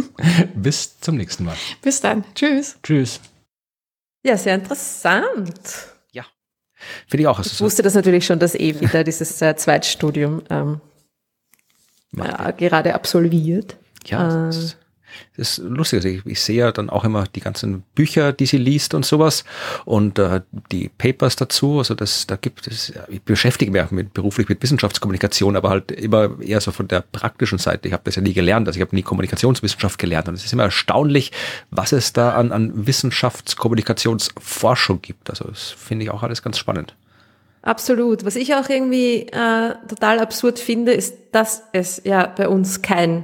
bis 0.56 0.99
zum 0.99 1.16
nächsten 1.16 1.45
Mal. 1.45 1.56
Bis 1.82 2.02
dann, 2.02 2.26
tschüss. 2.36 2.76
Tschüss. 2.84 3.22
Ja, 4.24 4.38
sehr 4.38 4.56
interessant. 4.56 5.62
Ja, 6.12 6.26
finde 7.07 7.22
ich 7.22 7.28
auch. 7.28 7.40
Ich 7.40 7.62
wusste 7.62 7.82
das 7.82 7.94
natürlich 7.94 8.26
schon, 8.26 8.40
dass 8.40 8.56
Evi 8.56 8.88
da 8.88 9.03
dieses 9.03 9.41
äh, 9.41 9.56
Zweitstudium 9.56 10.41
ähm, 10.49 10.82
ja, 12.12 12.52
gerade 12.52 12.94
absolviert. 12.94 13.78
Ja, 14.06 14.49
äh, 14.49 14.53
das 15.38 15.58
ist 15.58 15.66
lustig. 15.66 15.98
Also 15.98 16.10
ich, 16.10 16.26
ich, 16.26 16.42
sehe 16.42 16.58
ja 16.58 16.72
dann 16.72 16.90
auch 16.90 17.04
immer 17.04 17.26
die 17.26 17.42
ganzen 17.42 17.84
Bücher, 17.94 18.34
die 18.34 18.46
sie 18.46 18.58
liest 18.58 18.94
und 18.94 19.06
sowas 19.06 19.44
und 19.86 20.20
äh, 20.20 20.42
die 20.72 20.90
Papers 20.90 21.36
dazu. 21.36 21.80
Also 21.80 21.94
das, 21.94 22.28
da 22.28 22.36
gibt 22.36 22.68
es, 22.68 22.94
ich 23.10 23.22
beschäftige 23.22 23.72
mich 23.72 23.82
auch 23.82 23.92
mit, 23.92 24.14
beruflich 24.14 24.50
mit 24.50 24.62
Wissenschaftskommunikation, 24.64 25.56
aber 25.56 25.70
halt 25.70 25.92
immer 25.92 26.42
eher 26.42 26.62
so 26.62 26.72
von 26.72 26.88
der 26.88 27.02
praktischen 27.02 27.58
Seite. 27.58 27.88
Ich 27.88 27.94
habe 27.94 28.04
das 28.06 28.16
ja 28.16 28.22
nie 28.22 28.34
gelernt, 28.34 28.68
also 28.68 28.78
ich 28.78 28.82
habe 28.82 28.96
nie 28.96 29.04
Kommunikationswissenschaft 29.04 30.00
gelernt 30.00 30.28
und 30.28 30.36
es 30.36 30.46
ist 30.46 30.54
immer 30.54 30.64
erstaunlich, 30.64 31.32
was 31.72 31.92
es 31.92 32.14
da 32.14 32.34
an, 32.34 32.52
an 32.52 32.88
Wissenschaftskommunikationsforschung 32.88 35.02
gibt. 35.02 35.30
Also 35.30 35.46
das 35.46 35.72
finde 35.72 36.06
ich 36.06 36.12
auch 36.12 36.24
alles 36.24 36.42
ganz 36.42 36.58
spannend. 36.58 36.96
Absolut. 37.66 38.24
Was 38.24 38.36
ich 38.36 38.54
auch 38.54 38.70
irgendwie 38.70 39.24
äh, 39.24 39.74
total 39.90 40.20
absurd 40.20 40.60
finde, 40.60 40.94
ist, 40.94 41.16
dass 41.32 41.64
es 41.74 42.00
ja 42.06 42.28
bei 42.28 42.48
uns 42.48 42.84
kein 42.84 43.24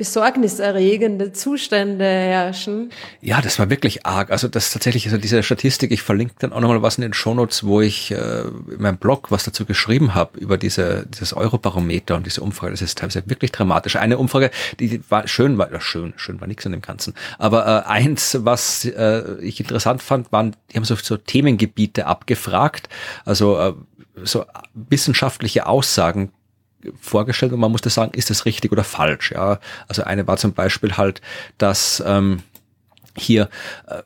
besorgniserregende 0.00 1.34
Zustände 1.34 2.06
herrschen. 2.06 2.90
Ja, 3.20 3.42
das 3.42 3.58
war 3.58 3.68
wirklich 3.68 4.06
arg. 4.06 4.30
Also 4.30 4.48
das 4.48 4.72
tatsächlich, 4.72 5.04
also 5.04 5.18
diese 5.18 5.42
Statistik, 5.42 5.90
ich 5.90 6.00
verlinke 6.00 6.32
dann 6.38 6.54
auch 6.54 6.60
nochmal 6.60 6.80
was 6.80 6.96
in 6.96 7.02
den 7.02 7.12
Shownotes, 7.12 7.64
wo 7.64 7.82
ich 7.82 8.10
äh, 8.10 8.44
in 8.44 8.80
meinem 8.80 8.96
Blog 8.96 9.30
was 9.30 9.44
dazu 9.44 9.66
geschrieben 9.66 10.14
habe 10.14 10.38
über 10.38 10.56
diese, 10.56 11.04
dieses 11.12 11.34
Eurobarometer 11.34 12.16
und 12.16 12.24
diese 12.24 12.40
Umfrage. 12.40 12.72
Das 12.72 12.80
ist 12.80 12.96
teilweise 12.96 13.24
wirklich 13.26 13.52
dramatisch. 13.52 13.96
Eine 13.96 14.16
Umfrage, 14.16 14.50
die 14.78 15.02
war 15.10 15.28
schön, 15.28 15.58
war 15.58 15.70
ja, 15.70 15.82
schön, 15.82 16.14
schön 16.16 16.40
war 16.40 16.48
nichts 16.48 16.64
an 16.64 16.72
dem 16.72 16.80
Ganzen. 16.80 17.12
Aber 17.36 17.66
äh, 17.66 17.86
eins, 17.86 18.38
was 18.40 18.86
äh, 18.86 19.36
ich 19.42 19.60
interessant 19.60 20.02
fand, 20.02 20.32
waren, 20.32 20.56
die 20.72 20.76
haben 20.76 20.84
so, 20.84 20.94
so 20.94 21.18
Themengebiete 21.18 22.06
abgefragt, 22.06 22.88
also 23.26 23.58
äh, 23.58 23.74
so 24.24 24.46
wissenschaftliche 24.72 25.66
Aussagen 25.66 26.32
vorgestellt 27.00 27.52
und 27.52 27.60
man 27.60 27.72
musste 27.72 27.90
sagen, 27.90 28.12
ist 28.14 28.30
das 28.30 28.44
richtig 28.44 28.72
oder 28.72 28.84
falsch? 28.84 29.32
Ja, 29.32 29.58
also 29.88 30.02
eine 30.04 30.26
war 30.26 30.36
zum 30.36 30.52
Beispiel 30.52 30.96
halt, 30.96 31.20
dass 31.58 32.02
ähm, 32.06 32.42
hier 33.16 33.48
äh, 33.86 34.02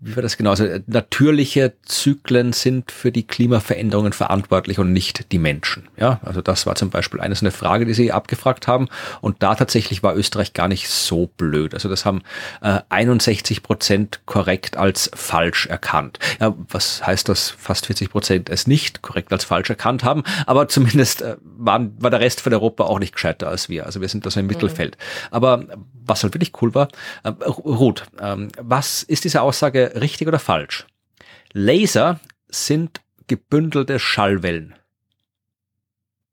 wie 0.00 0.16
war 0.16 0.22
das 0.22 0.36
genau? 0.36 0.50
Also 0.50 0.66
natürliche 0.86 1.74
Zyklen 1.84 2.52
sind 2.52 2.90
für 2.90 3.12
die 3.12 3.26
Klimaveränderungen 3.26 4.12
verantwortlich 4.12 4.78
und 4.78 4.92
nicht 4.92 5.32
die 5.32 5.38
Menschen. 5.38 5.88
Ja, 5.96 6.20
also 6.22 6.42
das 6.42 6.66
war 6.66 6.74
zum 6.74 6.90
Beispiel 6.90 7.20
eine 7.20 7.34
so 7.34 7.44
eine 7.44 7.52
Frage, 7.52 7.86
die 7.86 7.94
Sie 7.94 8.12
abgefragt 8.12 8.66
haben. 8.66 8.88
Und 9.20 9.42
da 9.42 9.54
tatsächlich 9.54 10.02
war 10.02 10.16
Österreich 10.16 10.52
gar 10.52 10.68
nicht 10.68 10.88
so 10.88 11.30
blöd. 11.36 11.74
Also 11.74 11.88
das 11.88 12.04
haben 12.04 12.22
äh, 12.60 12.80
61 12.88 13.62
Prozent 13.62 14.20
korrekt 14.26 14.76
als 14.76 15.10
falsch 15.14 15.66
erkannt. 15.66 16.18
Ja, 16.40 16.54
was 16.68 17.06
heißt 17.06 17.28
das? 17.28 17.50
Fast 17.50 17.86
40 17.86 18.10
Prozent 18.10 18.50
es 18.50 18.66
nicht 18.66 19.02
korrekt 19.02 19.32
als 19.32 19.44
falsch 19.44 19.70
erkannt 19.70 20.04
haben. 20.04 20.22
Aber 20.46 20.68
zumindest 20.68 21.22
äh, 21.22 21.36
waren, 21.42 21.94
war 22.00 22.10
der 22.10 22.20
Rest 22.20 22.40
von 22.40 22.52
Europa 22.52 22.84
auch 22.84 22.98
nicht 22.98 23.14
gescheiter 23.14 23.48
als 23.48 23.68
wir. 23.68 23.86
Also 23.86 24.00
wir 24.00 24.08
sind 24.08 24.26
da 24.26 24.30
so 24.30 24.40
im 24.40 24.46
mhm. 24.46 24.52
Mittelfeld. 24.52 24.96
Aber 25.30 25.64
was 26.04 26.22
halt 26.22 26.34
wirklich 26.34 26.52
cool 26.60 26.74
war, 26.74 26.88
äh, 27.24 27.28
Ruth, 27.28 28.04
äh, 28.20 28.36
was 28.60 29.02
ist 29.02 29.24
diese 29.24 29.42
Aussage 29.42 29.71
richtig 29.78 30.28
oder 30.28 30.38
falsch? 30.38 30.86
Laser 31.52 32.20
sind 32.48 33.00
gebündelte 33.26 33.98
Schallwellen. 33.98 34.74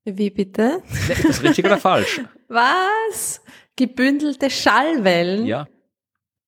Wie 0.06 0.30
bitte? 0.30 0.82
Ist 1.10 1.24
das 1.24 1.44
richtig 1.44 1.66
oder 1.66 1.78
falsch? 1.90 2.22
Was? 2.48 3.41
Gebündelte 3.76 4.49
Schallwellen? 4.49 5.45
Ja. 5.45 5.68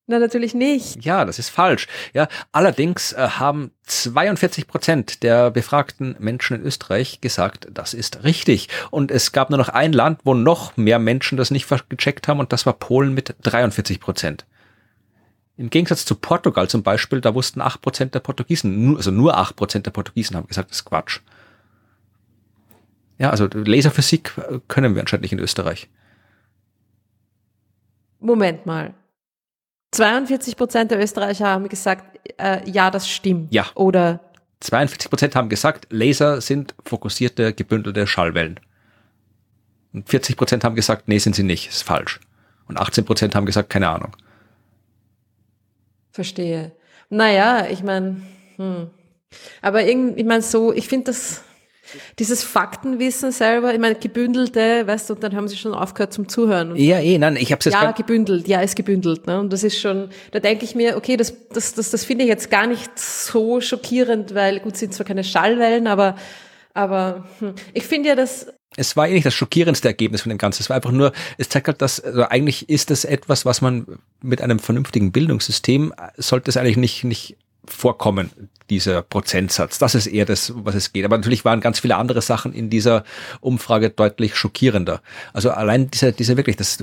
Na, 0.06 0.18
natürlich 0.18 0.52
nicht. 0.52 1.04
Ja, 1.04 1.24
das 1.24 1.38
ist 1.38 1.48
falsch. 1.48 1.86
Ja, 2.12 2.28
allerdings 2.50 3.12
äh, 3.12 3.28
haben 3.38 3.70
42 3.84 4.66
Prozent 4.66 5.22
der 5.22 5.50
befragten 5.50 6.16
Menschen 6.18 6.56
in 6.56 6.66
Österreich 6.66 7.20
gesagt, 7.20 7.68
das 7.70 7.94
ist 7.94 8.24
richtig. 8.24 8.68
Und 8.90 9.12
es 9.12 9.30
gab 9.30 9.50
nur 9.50 9.58
noch 9.58 9.68
ein 9.68 9.92
Land, 9.92 10.20
wo 10.24 10.34
noch 10.34 10.76
mehr 10.76 10.98
Menschen 10.98 11.38
das 11.38 11.52
nicht 11.52 11.68
gecheckt 11.88 12.26
haben, 12.26 12.40
und 12.40 12.52
das 12.52 12.66
war 12.66 12.72
Polen 12.72 13.14
mit 13.14 13.36
43 13.42 14.00
Prozent. 14.00 14.44
Im 15.62 15.70
Gegensatz 15.70 16.04
zu 16.04 16.16
Portugal 16.16 16.68
zum 16.68 16.82
Beispiel, 16.82 17.20
da 17.20 17.36
wussten 17.36 17.60
8 17.60 17.80
Prozent 17.80 18.16
der 18.16 18.18
Portugiesen, 18.18 18.96
also 18.96 19.12
nur 19.12 19.36
8 19.36 19.54
Prozent 19.54 19.86
der 19.86 19.92
Portugiesen 19.92 20.34
haben 20.34 20.48
gesagt, 20.48 20.70
das 20.70 20.78
ist 20.78 20.84
Quatsch. 20.84 21.20
Ja, 23.18 23.30
also 23.30 23.46
Laserphysik 23.46 24.32
äh, 24.38 24.58
können 24.66 24.96
wir 24.96 25.02
anscheinend 25.02 25.22
nicht 25.22 25.30
in 25.30 25.38
Österreich. 25.38 25.88
Moment 28.18 28.66
mal. 28.66 28.92
42 29.92 30.56
Prozent 30.56 30.90
der 30.90 31.00
Österreicher 31.00 31.46
haben 31.46 31.68
gesagt, 31.68 32.18
äh, 32.38 32.68
ja, 32.68 32.90
das 32.90 33.08
stimmt. 33.08 33.54
Ja. 33.54 33.66
Oder 33.76 34.18
42 34.58 35.10
Prozent 35.10 35.36
haben 35.36 35.48
gesagt, 35.48 35.86
Laser 35.90 36.40
sind 36.40 36.74
fokussierte, 36.84 37.54
gebündelte 37.54 38.08
Schallwellen. 38.08 38.58
Und 39.92 40.08
40 40.08 40.36
Prozent 40.36 40.64
haben 40.64 40.74
gesagt, 40.74 41.06
nee, 41.06 41.18
sind 41.18 41.36
sie 41.36 41.44
nicht, 41.44 41.68
ist 41.68 41.84
falsch. 41.84 42.18
Und 42.66 42.80
18 42.80 43.04
Prozent 43.04 43.36
haben 43.36 43.46
gesagt, 43.46 43.70
keine 43.70 43.90
Ahnung. 43.90 44.16
Verstehe. 46.12 46.72
Naja, 47.08 47.66
ich 47.70 47.82
meine, 47.82 48.22
hm. 48.56 48.90
aber 49.60 49.84
irgendwie, 49.84 50.20
ich 50.20 50.26
meine 50.26 50.42
so, 50.42 50.72
ich 50.72 50.88
finde 50.88 51.06
das, 51.06 51.42
dieses 52.18 52.44
Faktenwissen 52.44 53.32
selber, 53.32 53.72
ich 53.72 53.80
meine, 53.80 53.94
gebündelte, 53.96 54.86
weißt 54.86 55.10
du, 55.10 55.14
und 55.14 55.22
dann 55.22 55.34
haben 55.34 55.48
sie 55.48 55.56
schon 55.56 55.74
aufgehört 55.74 56.12
zum 56.12 56.28
Zuhören. 56.28 56.76
ja, 56.76 57.00
eh, 57.00 57.18
nein, 57.18 57.36
ich 57.36 57.50
habe 57.52 57.58
es 57.60 57.66
jetzt 57.66 57.74
Ja, 57.74 57.90
gebündelt, 57.92 58.46
ja, 58.48 58.60
ist 58.60 58.76
gebündelt. 58.76 59.26
Ne? 59.26 59.40
Und 59.40 59.52
das 59.52 59.64
ist 59.64 59.78
schon, 59.78 60.10
da 60.30 60.38
denke 60.38 60.64
ich 60.64 60.74
mir, 60.74 60.96
okay, 60.96 61.16
das, 61.16 61.34
das, 61.48 61.74
das, 61.74 61.90
das 61.90 62.04
finde 62.04 62.24
ich 62.24 62.30
jetzt 62.30 62.50
gar 62.50 62.66
nicht 62.66 62.98
so 62.98 63.60
schockierend, 63.60 64.34
weil 64.34 64.60
gut, 64.60 64.76
sind 64.76 64.94
zwar 64.94 65.06
keine 65.06 65.24
Schallwellen, 65.24 65.86
aber, 65.86 66.16
aber 66.74 67.26
hm. 67.40 67.54
ich 67.74 67.84
finde 67.84 68.10
ja, 68.10 68.14
dass 68.14 68.46
es 68.76 68.96
war 68.96 69.08
eh 69.08 69.12
nicht 69.12 69.26
das 69.26 69.34
schockierendste 69.34 69.88
Ergebnis 69.88 70.22
von 70.22 70.30
dem 70.30 70.38
Ganzen. 70.38 70.62
Es 70.62 70.70
war 70.70 70.76
einfach 70.76 70.92
nur, 70.92 71.12
es 71.38 71.48
zeigt 71.48 71.68
halt, 71.68 71.82
dass 71.82 72.00
also 72.00 72.24
eigentlich 72.24 72.68
ist 72.68 72.90
das 72.90 73.04
etwas, 73.04 73.44
was 73.44 73.60
man 73.60 73.86
mit 74.22 74.40
einem 74.40 74.58
vernünftigen 74.58 75.12
Bildungssystem 75.12 75.92
sollte 76.16 76.50
es 76.50 76.56
eigentlich 76.56 76.76
nicht, 76.76 77.04
nicht 77.04 77.36
vorkommen, 77.64 78.30
dieser 78.70 79.02
Prozentsatz. 79.02 79.78
Das 79.78 79.94
ist 79.94 80.06
eher 80.06 80.24
das, 80.24 80.52
was 80.56 80.74
es 80.74 80.92
geht. 80.92 81.04
Aber 81.04 81.16
natürlich 81.16 81.44
waren 81.44 81.60
ganz 81.60 81.78
viele 81.78 81.96
andere 81.96 82.22
Sachen 82.22 82.52
in 82.52 82.70
dieser 82.70 83.04
Umfrage 83.40 83.90
deutlich 83.90 84.34
schockierender. 84.34 85.02
Also 85.32 85.50
allein 85.50 85.90
diese, 85.90 86.12
diese 86.12 86.36
wirklich, 86.36 86.56
das, 86.56 86.82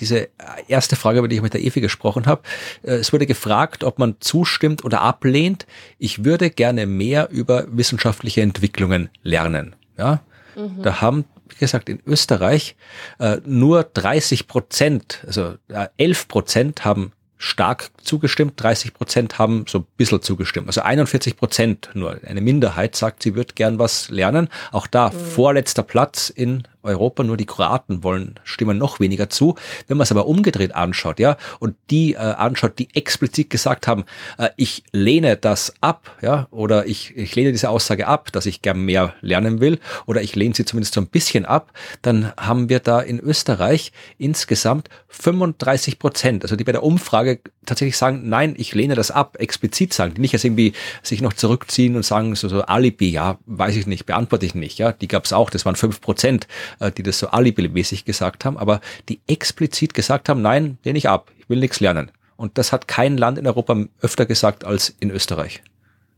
diese 0.00 0.28
erste 0.68 0.96
Frage, 0.96 1.18
über 1.18 1.28
die 1.28 1.36
ich 1.36 1.42
mit 1.42 1.52
der 1.52 1.62
Evi 1.62 1.80
gesprochen 1.80 2.26
habe, 2.26 2.42
äh, 2.82 2.92
es 2.92 3.12
wurde 3.12 3.26
gefragt, 3.26 3.84
ob 3.84 3.98
man 3.98 4.16
zustimmt 4.20 4.84
oder 4.84 5.02
ablehnt. 5.02 5.66
Ich 5.98 6.24
würde 6.24 6.50
gerne 6.50 6.86
mehr 6.86 7.28
über 7.30 7.66
wissenschaftliche 7.70 8.40
Entwicklungen 8.40 9.10
lernen. 9.22 9.76
Ja, 9.98 10.22
mhm. 10.56 10.82
da 10.82 11.00
haben 11.00 11.24
wie 11.48 11.56
gesagt, 11.56 11.88
in 11.88 12.00
Österreich 12.06 12.76
äh, 13.18 13.38
nur 13.44 13.84
30 13.84 14.48
Prozent, 14.48 15.22
also 15.26 15.54
äh, 15.68 15.88
11 15.98 16.28
Prozent 16.28 16.84
haben 16.84 17.12
stark 17.36 17.90
zugestimmt, 18.02 18.54
30 18.56 18.94
Prozent 18.94 19.38
haben 19.38 19.66
so 19.68 19.80
ein 19.80 19.86
bisschen 19.96 20.22
zugestimmt. 20.22 20.66
Also 20.66 20.80
41 20.80 21.36
Prozent 21.36 21.90
nur. 21.92 22.18
Eine 22.24 22.40
Minderheit 22.40 22.96
sagt, 22.96 23.22
sie 23.22 23.34
wird 23.34 23.54
gern 23.56 23.78
was 23.78 24.08
lernen. 24.08 24.48
Auch 24.72 24.86
da 24.86 25.10
mhm. 25.10 25.18
vorletzter 25.18 25.82
Platz 25.82 26.30
in 26.30 26.62
Europa, 26.84 27.22
nur 27.22 27.36
die 27.36 27.46
Kroaten 27.46 28.02
wollen, 28.02 28.38
stimmen 28.44 28.78
noch 28.78 29.00
weniger 29.00 29.30
zu. 29.30 29.56
Wenn 29.86 29.96
man 29.96 30.04
es 30.04 30.12
aber 30.12 30.26
umgedreht 30.26 30.74
anschaut, 30.74 31.18
ja, 31.18 31.36
und 31.60 31.76
die 31.90 32.14
äh, 32.14 32.18
anschaut, 32.18 32.78
die 32.78 32.94
explizit 32.94 33.50
gesagt 33.50 33.86
haben, 33.86 34.04
äh, 34.38 34.50
ich 34.56 34.84
lehne 34.92 35.36
das 35.36 35.74
ab, 35.80 36.10
ja, 36.22 36.48
oder 36.50 36.86
ich, 36.86 37.16
ich 37.16 37.34
lehne 37.34 37.52
diese 37.52 37.70
Aussage 37.70 38.06
ab, 38.06 38.32
dass 38.32 38.46
ich 38.46 38.62
gern 38.62 38.80
mehr 38.84 39.14
lernen 39.20 39.60
will, 39.60 39.78
oder 40.06 40.22
ich 40.22 40.36
lehne 40.36 40.54
sie 40.54 40.64
zumindest 40.64 40.94
so 40.94 41.00
ein 41.00 41.06
bisschen 41.06 41.44
ab, 41.44 41.72
dann 42.02 42.32
haben 42.36 42.68
wir 42.68 42.80
da 42.80 43.00
in 43.00 43.20
Österreich 43.20 43.92
insgesamt 44.18 44.88
35 45.08 45.98
Prozent, 45.98 46.42
also 46.42 46.56
die 46.56 46.64
bei 46.64 46.72
der 46.72 46.82
Umfrage 46.82 47.40
tatsächlich 47.64 47.96
sagen, 47.96 48.28
nein, 48.28 48.54
ich 48.58 48.74
lehne 48.74 48.94
das 48.94 49.10
ab, 49.10 49.36
explizit 49.38 49.92
sagen, 49.92 50.14
die. 50.14 50.20
Nicht 50.20 50.32
jetzt 50.32 50.44
irgendwie 50.44 50.72
sich 51.02 51.22
noch 51.22 51.32
zurückziehen 51.32 51.96
und 51.96 52.04
sagen, 52.04 52.34
so, 52.34 52.48
so 52.48 52.62
Alibi, 52.62 53.10
ja, 53.10 53.38
weiß 53.46 53.76
ich 53.76 53.86
nicht, 53.86 54.06
beantworte 54.06 54.46
ich 54.46 54.54
nicht, 54.54 54.78
ja, 54.78 54.92
die 54.92 55.08
gab 55.08 55.24
es 55.24 55.32
auch, 55.32 55.50
das 55.50 55.64
waren 55.64 55.76
fünf 55.76 56.00
Prozent 56.00 56.46
die 56.96 57.02
das 57.02 57.18
so 57.18 57.28
alibimäßig 57.28 58.04
gesagt 58.04 58.44
haben, 58.44 58.56
aber 58.56 58.80
die 59.08 59.20
explizit 59.26 59.94
gesagt 59.94 60.28
haben, 60.28 60.42
nein, 60.42 60.78
lehne 60.84 60.98
ich 60.98 61.08
ab, 61.08 61.30
ich 61.38 61.48
will 61.48 61.58
nichts 61.58 61.80
lernen. 61.80 62.10
Und 62.36 62.58
das 62.58 62.72
hat 62.72 62.88
kein 62.88 63.16
Land 63.16 63.38
in 63.38 63.46
Europa 63.46 63.76
öfter 64.00 64.26
gesagt 64.26 64.64
als 64.64 64.94
in 65.00 65.10
Österreich. 65.10 65.62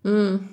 Hm. 0.03 0.49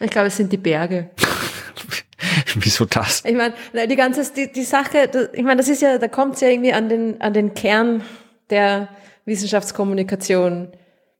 Ich 0.00 0.10
glaube, 0.10 0.28
es 0.28 0.36
sind 0.36 0.52
die 0.52 0.56
Berge. 0.56 1.10
Wieso 2.54 2.84
das? 2.84 3.24
Ich 3.24 3.34
meine, 3.34 3.54
die 3.88 3.96
ganze, 3.96 4.32
die, 4.32 4.50
die 4.50 4.64
Sache, 4.64 5.30
ich 5.32 5.42
meine, 5.42 5.56
das 5.56 5.68
ist 5.68 5.82
ja, 5.82 5.98
da 5.98 6.08
kommt 6.08 6.34
es 6.34 6.40
ja 6.40 6.48
irgendwie 6.48 6.72
an 6.72 6.88
den, 6.88 7.20
an 7.20 7.32
den 7.32 7.54
Kern 7.54 8.02
der 8.50 8.88
Wissenschaftskommunikation 9.24 10.72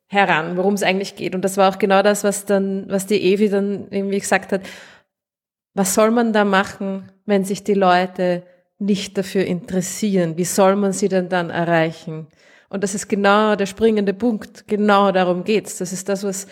heran, 0.07 0.57
worum 0.57 0.75
es 0.75 0.83
eigentlich 0.83 1.17
geht. 1.17 1.35
Und 1.35 1.43
das 1.43 1.57
war 1.57 1.73
auch 1.73 1.79
genau 1.79 2.03
das, 2.03 2.25
was 2.25 2.45
dann, 2.45 2.85
was 2.89 3.07
die 3.07 3.23
Evi 3.33 3.49
dann 3.49 3.89
irgendwie 3.91 4.19
gesagt 4.19 4.53
hat. 4.53 4.63
Was 5.75 5.95
soll 5.95 6.11
man 6.11 6.33
da 6.33 6.45
machen, 6.45 7.11
wenn 7.27 7.45
sich 7.45 7.65
die 7.65 7.75
Leute 7.75 8.43
nicht 8.79 9.17
dafür 9.17 9.45
interessieren? 9.45 10.37
Wie 10.37 10.45
soll 10.45 10.77
man 10.77 10.93
sie 10.93 11.09
denn 11.09 11.29
dann 11.29 11.51
erreichen? 11.51 12.27
Und 12.69 12.83
das 12.83 12.95
ist 12.95 13.09
genau 13.09 13.55
der 13.55 13.67
springende 13.67 14.15
Punkt. 14.15 14.67
Genau 14.67 15.13
darum 15.13 15.45
geht's. 15.45 15.79
Das 15.79 15.93
ist 15.93 16.09
das, 16.09 16.25
was 16.25 16.47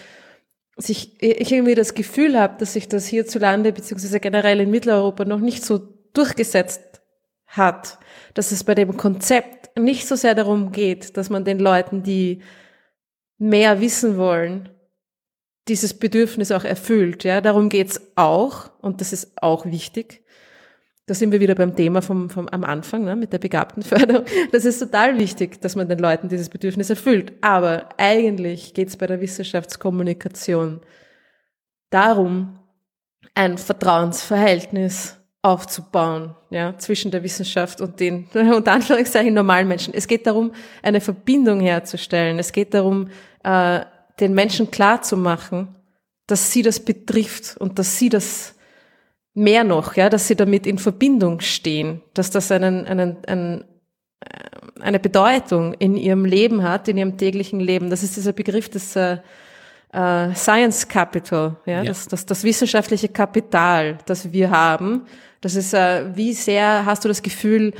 sich, 0.76 1.20
ich 1.22 1.52
irgendwie 1.52 1.74
das 1.74 1.94
Gefühl 1.94 2.38
habe, 2.38 2.56
dass 2.59 2.74
sich 2.74 2.88
das 2.88 3.06
hierzulande 3.06 3.72
beziehungsweise 3.72 4.20
generell 4.20 4.60
in 4.60 4.70
Mitteleuropa 4.70 5.24
noch 5.24 5.40
nicht 5.40 5.64
so 5.64 5.78
durchgesetzt 6.12 7.02
hat, 7.47 7.98
dass 8.34 8.52
es 8.52 8.64
bei 8.64 8.74
dem 8.74 8.97
Konzept 8.97 9.76
nicht 9.78 10.06
so 10.06 10.14
sehr 10.14 10.34
darum 10.34 10.72
geht, 10.72 11.16
dass 11.16 11.30
man 11.30 11.44
den 11.44 11.59
Leuten, 11.59 12.02
die 12.02 12.42
mehr 13.38 13.80
wissen 13.80 14.16
wollen, 14.16 14.68
dieses 15.68 15.94
Bedürfnis 15.94 16.52
auch 16.52 16.64
erfüllt. 16.64 17.24
Ja, 17.24 17.40
darum 17.40 17.68
geht's 17.68 18.01
auch 18.16 18.70
und 18.80 19.01
das 19.01 19.12
ist 19.12 19.42
auch 19.42 19.66
wichtig. 19.66 20.22
Da 21.11 21.15
sind 21.15 21.32
wir 21.32 21.41
wieder 21.41 21.57
beim 21.57 21.74
Thema 21.74 22.03
vom, 22.03 22.31
vom, 22.31 22.49
am 22.51 22.62
Anfang 22.62 23.03
ne, 23.05 23.16
mit 23.16 23.32
der 23.32 23.39
Begabtenförderung. 23.39 24.24
Das 24.53 24.65
ist 24.65 24.78
total 24.78 25.19
wichtig, 25.19 25.61
dass 25.61 25.74
man 25.74 25.89
den 25.89 25.99
Leuten 25.99 26.28
dieses 26.28 26.49
Bedürfnis 26.49 26.89
erfüllt. 26.89 27.32
Aber 27.41 27.89
eigentlich 27.97 28.74
geht's 28.74 28.97
bei 28.97 29.09
der 29.09 29.20
Wissenschaftskommunikation 29.20 30.81
darum, 31.91 32.61
ein 33.35 33.59
Vertrauensverhältnis 33.59 35.16
aufzubauen, 35.43 36.37
ja, 36.51 36.78
zwischen 36.78 37.11
der 37.11 37.24
Wissenschaft 37.24 37.81
und 37.81 37.99
den, 37.99 38.28
unter 38.32 38.70
Anführungszeichen, 38.70 39.35
normalen 39.35 39.66
Menschen. 39.66 39.93
Es 39.93 40.07
geht 40.07 40.28
darum, 40.28 40.53
eine 40.81 41.01
Verbindung 41.01 41.59
herzustellen. 41.59 42.39
Es 42.39 42.53
geht 42.53 42.73
darum, 42.73 43.09
äh, 43.43 43.81
den 44.20 44.32
Menschen 44.35 44.70
klar 44.70 45.03
zu 45.03 45.16
machen, 45.16 45.74
dass 46.28 46.53
sie 46.53 46.62
das 46.62 46.78
betrifft 46.78 47.57
und 47.57 47.81
dass 47.81 47.99
sie 47.99 48.11
das 48.11 48.55
mehr 49.41 49.65
noch, 49.65 49.97
ja, 49.97 50.09
dass 50.09 50.29
sie 50.29 50.37
damit 50.37 50.67
in 50.67 50.79
Verbindung 50.79 51.41
stehen, 51.41 52.03
dass 52.15 52.31
das 52.31 52.53
einen, 52.53 52.87
einen, 52.87 53.17
einen, 53.27 53.65
äh, 54.21 54.81
eine 54.81 55.01
Bedeutung 55.01 55.75
in 55.75 55.97
ihrem 55.97 56.25
Leben 56.25 56.62
hat, 56.62 56.89
in 56.89 56.99
ihrem 56.99 57.17
täglichen 57.17 57.59
Leben. 57.59 57.91
Das 57.91 58.03
ist 58.03 58.17
dieser 58.17 58.33
Begriff 58.33 58.69
des 58.69 58.95
äh, 58.97 59.19
äh, 59.93 60.35
Science 60.35 60.87
Capital, 60.87 61.57
ja, 61.67 61.83
ja. 61.83 61.85
Das, 61.85 62.07
das, 62.07 62.27
das 62.27 62.45
wissenschaftliche 62.45 63.09
Kapital, 63.09 63.99
das 64.07 64.33
wir 64.33 64.51
haben. 64.51 65.07
Das 65.41 65.55
ist, 65.55 65.75
äh, 65.75 66.15
wie 66.15 66.35
sehr 66.35 66.85
hast 66.85 67.05
du 67.05 67.09
das 67.09 67.23
Gefühl, 67.23 67.73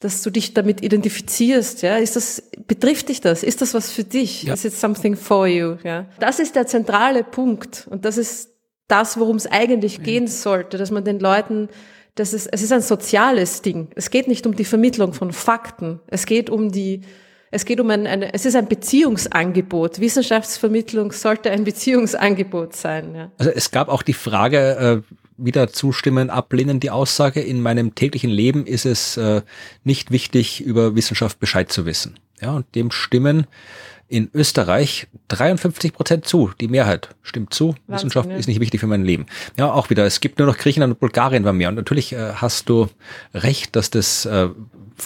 dass 0.00 0.20
du 0.20 0.30
dich 0.30 0.52
damit 0.52 0.82
identifizierst, 0.82 1.82
ja? 1.82 1.96
Ist 1.96 2.16
das, 2.16 2.42
betrifft 2.66 3.08
dich 3.08 3.20
das? 3.22 3.42
Ist 3.42 3.62
das 3.62 3.72
was 3.72 3.90
für 3.90 4.04
dich? 4.04 4.42
Ja. 4.42 4.52
Is 4.52 4.64
it 4.64 4.74
something 4.74 5.16
for 5.16 5.46
you, 5.46 5.76
ja? 5.82 6.06
Das 6.18 6.40
ist 6.40 6.56
der 6.56 6.66
zentrale 6.66 7.24
Punkt. 7.24 7.86
Und 7.88 8.04
das 8.04 8.18
ist 8.18 8.53
das, 8.88 9.18
worum 9.18 9.36
es 9.36 9.46
eigentlich 9.46 10.02
gehen 10.02 10.26
sollte, 10.26 10.76
dass 10.76 10.90
man 10.90 11.04
den 11.04 11.18
Leuten, 11.18 11.68
das 12.14 12.32
ist, 12.32 12.48
es 12.52 12.62
ist 12.62 12.72
ein 12.72 12.82
soziales 12.82 13.62
Ding. 13.62 13.88
Es 13.94 14.10
geht 14.10 14.28
nicht 14.28 14.46
um 14.46 14.54
die 14.54 14.64
Vermittlung 14.64 15.14
von 15.14 15.32
Fakten. 15.32 16.00
Es 16.06 16.26
geht 16.26 16.50
um 16.50 16.70
die, 16.70 17.00
es 17.50 17.64
geht 17.64 17.80
um 17.80 17.90
ein, 17.90 18.06
eine, 18.06 18.34
es 18.34 18.44
ist 18.46 18.56
ein 18.56 18.68
Beziehungsangebot. 18.68 20.00
Wissenschaftsvermittlung 20.00 21.12
sollte 21.12 21.50
ein 21.50 21.64
Beziehungsangebot 21.64 22.76
sein. 22.76 23.14
Ja. 23.14 23.30
Also 23.38 23.50
es 23.50 23.70
gab 23.70 23.88
auch 23.88 24.02
die 24.02 24.12
Frage, 24.12 25.02
äh, 25.08 25.14
wieder 25.36 25.68
zustimmen, 25.68 26.30
ablehnen 26.30 26.78
die 26.78 26.90
Aussage. 26.90 27.40
In 27.40 27.60
meinem 27.60 27.94
täglichen 27.94 28.30
Leben 28.30 28.66
ist 28.66 28.86
es 28.86 29.16
äh, 29.16 29.42
nicht 29.82 30.10
wichtig, 30.10 30.60
über 30.60 30.94
Wissenschaft 30.94 31.40
Bescheid 31.40 31.72
zu 31.72 31.86
wissen. 31.86 32.18
Ja, 32.40 32.52
und 32.52 32.66
dem 32.74 32.90
stimmen 32.90 33.46
in 34.14 34.30
Österreich 34.32 35.08
53 35.26 35.92
Prozent 35.92 36.24
zu. 36.24 36.52
Die 36.60 36.68
Mehrheit 36.68 37.08
stimmt 37.22 37.52
zu. 37.52 37.68
Wahnsinn, 37.68 37.94
Wissenschaft 37.94 38.30
ja. 38.30 38.36
ist 38.36 38.46
nicht 38.46 38.60
wichtig 38.60 38.78
für 38.78 38.86
mein 38.86 39.04
Leben. 39.04 39.26
Ja, 39.58 39.72
auch 39.72 39.90
wieder. 39.90 40.06
Es 40.06 40.20
gibt 40.20 40.38
nur 40.38 40.46
noch 40.46 40.56
Griechenland 40.56 40.92
und 40.92 41.00
Bulgarien 41.00 41.42
bei 41.42 41.52
mir. 41.52 41.68
Und 41.68 41.74
natürlich 41.74 42.12
äh, 42.12 42.34
hast 42.34 42.68
du 42.68 42.88
recht, 43.34 43.74
dass 43.74 43.90
das 43.90 44.24
äh, 44.24 44.50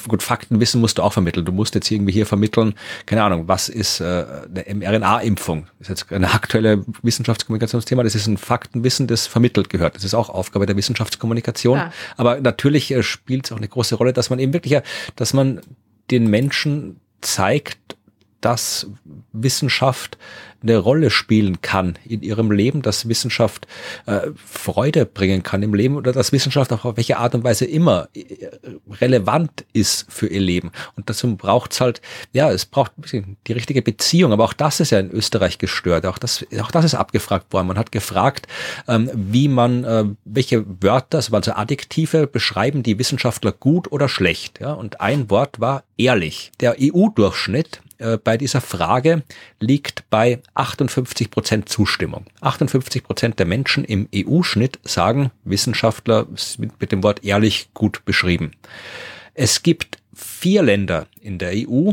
gut 0.08 0.22
Faktenwissen 0.22 0.82
musst 0.82 0.98
du 0.98 1.02
auch 1.02 1.14
vermitteln. 1.14 1.46
Du 1.46 1.52
musst 1.52 1.74
jetzt 1.74 1.90
irgendwie 1.90 2.12
hier 2.12 2.26
vermitteln, 2.26 2.74
keine 3.06 3.22
Ahnung, 3.22 3.48
was 3.48 3.70
ist 3.70 4.00
äh, 4.00 4.26
eine 4.66 4.74
mRNA-Impfung? 4.74 5.66
Das 5.78 5.88
ist 5.88 6.00
jetzt 6.02 6.12
ein 6.12 6.26
aktuelle 6.26 6.84
Wissenschaftskommunikationsthema. 7.02 8.02
Das 8.02 8.14
ist 8.14 8.26
ein 8.26 8.36
Faktenwissen, 8.36 9.06
das 9.06 9.26
vermittelt 9.26 9.70
gehört. 9.70 9.96
Das 9.96 10.04
ist 10.04 10.12
auch 10.12 10.28
Aufgabe 10.28 10.66
der 10.66 10.76
Wissenschaftskommunikation. 10.76 11.78
Ja. 11.78 11.92
Aber 12.18 12.38
natürlich 12.42 12.90
äh, 12.90 13.02
spielt 13.02 13.46
es 13.46 13.52
auch 13.52 13.56
eine 13.56 13.68
große 13.68 13.94
Rolle, 13.94 14.12
dass 14.12 14.28
man 14.28 14.38
eben 14.38 14.52
wirklich, 14.52 14.78
dass 15.16 15.32
man 15.32 15.62
den 16.10 16.28
Menschen 16.28 17.00
zeigt, 17.22 17.97
dass 18.40 18.88
Wissenschaft 19.32 20.18
eine 20.62 20.76
Rolle 20.76 21.10
spielen 21.10 21.60
kann 21.60 21.98
in 22.04 22.22
ihrem 22.22 22.50
Leben, 22.50 22.82
dass 22.82 23.08
Wissenschaft 23.08 23.66
äh, 24.06 24.30
Freude 24.34 25.06
bringen 25.06 25.42
kann 25.42 25.62
im 25.62 25.72
Leben 25.72 25.96
oder 25.96 26.12
dass 26.12 26.32
Wissenschaft 26.32 26.72
auch 26.72 26.84
auf 26.84 26.96
welche 26.96 27.18
Art 27.18 27.34
und 27.34 27.44
Weise 27.44 27.64
immer 27.64 28.08
äh, 28.14 28.24
relevant 29.00 29.64
ist 29.72 30.06
für 30.10 30.26
ihr 30.26 30.40
Leben. 30.40 30.72
Und 30.96 31.08
dazu 31.08 31.36
braucht 31.36 31.72
es 31.72 31.80
halt, 31.80 32.00
ja, 32.32 32.50
es 32.50 32.66
braucht 32.66 32.98
ein 32.98 33.02
bisschen 33.02 33.36
die 33.46 33.52
richtige 33.52 33.82
Beziehung, 33.82 34.32
aber 34.32 34.44
auch 34.44 34.52
das 34.52 34.80
ist 34.80 34.90
ja 34.90 34.98
in 34.98 35.12
Österreich 35.12 35.58
gestört. 35.58 36.06
Auch 36.06 36.18
das, 36.18 36.44
auch 36.60 36.72
das 36.72 36.84
ist 36.84 36.94
abgefragt 36.94 37.52
worden. 37.52 37.68
Man 37.68 37.78
hat 37.78 37.92
gefragt, 37.92 38.48
ähm, 38.88 39.10
wie 39.14 39.46
man, 39.46 39.84
äh, 39.84 40.04
welche 40.24 40.64
Wörter, 40.82 41.18
also 41.18 41.52
Adjektive 41.52 42.26
beschreiben 42.26 42.82
die 42.82 42.98
Wissenschaftler 42.98 43.52
gut 43.52 43.92
oder 43.92 44.08
schlecht. 44.08 44.60
Ja? 44.60 44.72
Und 44.72 45.00
ein 45.00 45.30
Wort 45.30 45.60
war 45.60 45.84
ehrlich. 45.96 46.50
Der 46.60 46.76
EU-Durchschnitt 46.80 47.80
äh, 47.98 48.16
bei 48.16 48.36
dieser 48.36 48.60
Frage 48.60 49.22
liegt 49.60 50.08
bei 50.10 50.40
58 50.54 51.30
Prozent 51.30 51.68
Zustimmung. 51.68 52.26
58 52.40 53.02
Prozent 53.02 53.38
der 53.38 53.46
Menschen 53.46 53.84
im 53.84 54.08
EU-Schnitt 54.14 54.78
sagen, 54.84 55.30
Wissenschaftler 55.44 56.26
mit 56.78 56.92
dem 56.92 57.02
Wort 57.02 57.24
ehrlich 57.24 57.70
gut 57.74 58.04
beschrieben. 58.04 58.52
Es 59.34 59.62
gibt 59.62 59.98
vier 60.14 60.62
Länder 60.62 61.06
in 61.20 61.38
der 61.38 61.52
EU, 61.54 61.92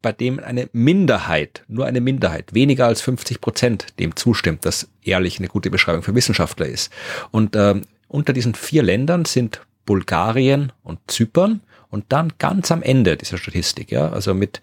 bei 0.00 0.12
dem 0.12 0.40
eine 0.40 0.68
Minderheit, 0.72 1.62
nur 1.68 1.86
eine 1.86 2.00
Minderheit, 2.00 2.54
weniger 2.54 2.86
als 2.86 3.00
50 3.02 3.40
Prozent 3.40 3.86
dem 3.98 4.16
zustimmt, 4.16 4.64
dass 4.64 4.88
ehrlich 5.02 5.38
eine 5.38 5.48
gute 5.48 5.70
Beschreibung 5.70 6.02
für 6.02 6.14
Wissenschaftler 6.14 6.66
ist. 6.66 6.92
Und 7.30 7.54
äh, 7.56 7.80
unter 8.08 8.32
diesen 8.32 8.54
vier 8.54 8.82
Ländern 8.82 9.24
sind 9.24 9.62
Bulgarien 9.86 10.72
und 10.82 10.98
Zypern 11.06 11.60
und 11.88 12.06
dann 12.08 12.32
ganz 12.38 12.70
am 12.72 12.82
Ende 12.82 13.16
dieser 13.16 13.38
Statistik, 13.38 13.90
ja, 13.92 14.08
also 14.10 14.34
mit 14.34 14.60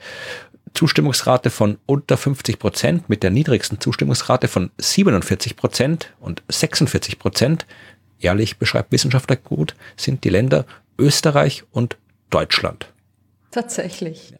Zustimmungsrate 0.74 1.50
von 1.50 1.78
unter 1.86 2.18
50 2.18 2.60
Prozent 2.60 3.10
mit 3.10 3.24
der 3.24 3.32
niedrigsten 3.32 3.80
Zustimmungsrate 3.80 4.48
von 4.48 4.72
47 4.78 5.56
Prozent 5.56 6.14
und 6.20 6.44
46 6.48 7.20
Prozent, 7.20 7.66
ehrlich 8.20 8.58
beschreibt 8.58 8.92
Wissenschaftler 8.92 9.36
gut, 9.36 9.76
sind 9.98 10.24
die 10.24 10.30
Länder 10.30 10.66
Österreich 10.98 11.64
und 11.72 11.98
Deutschland. 12.30 12.92
Tatsächlich. 13.52 14.36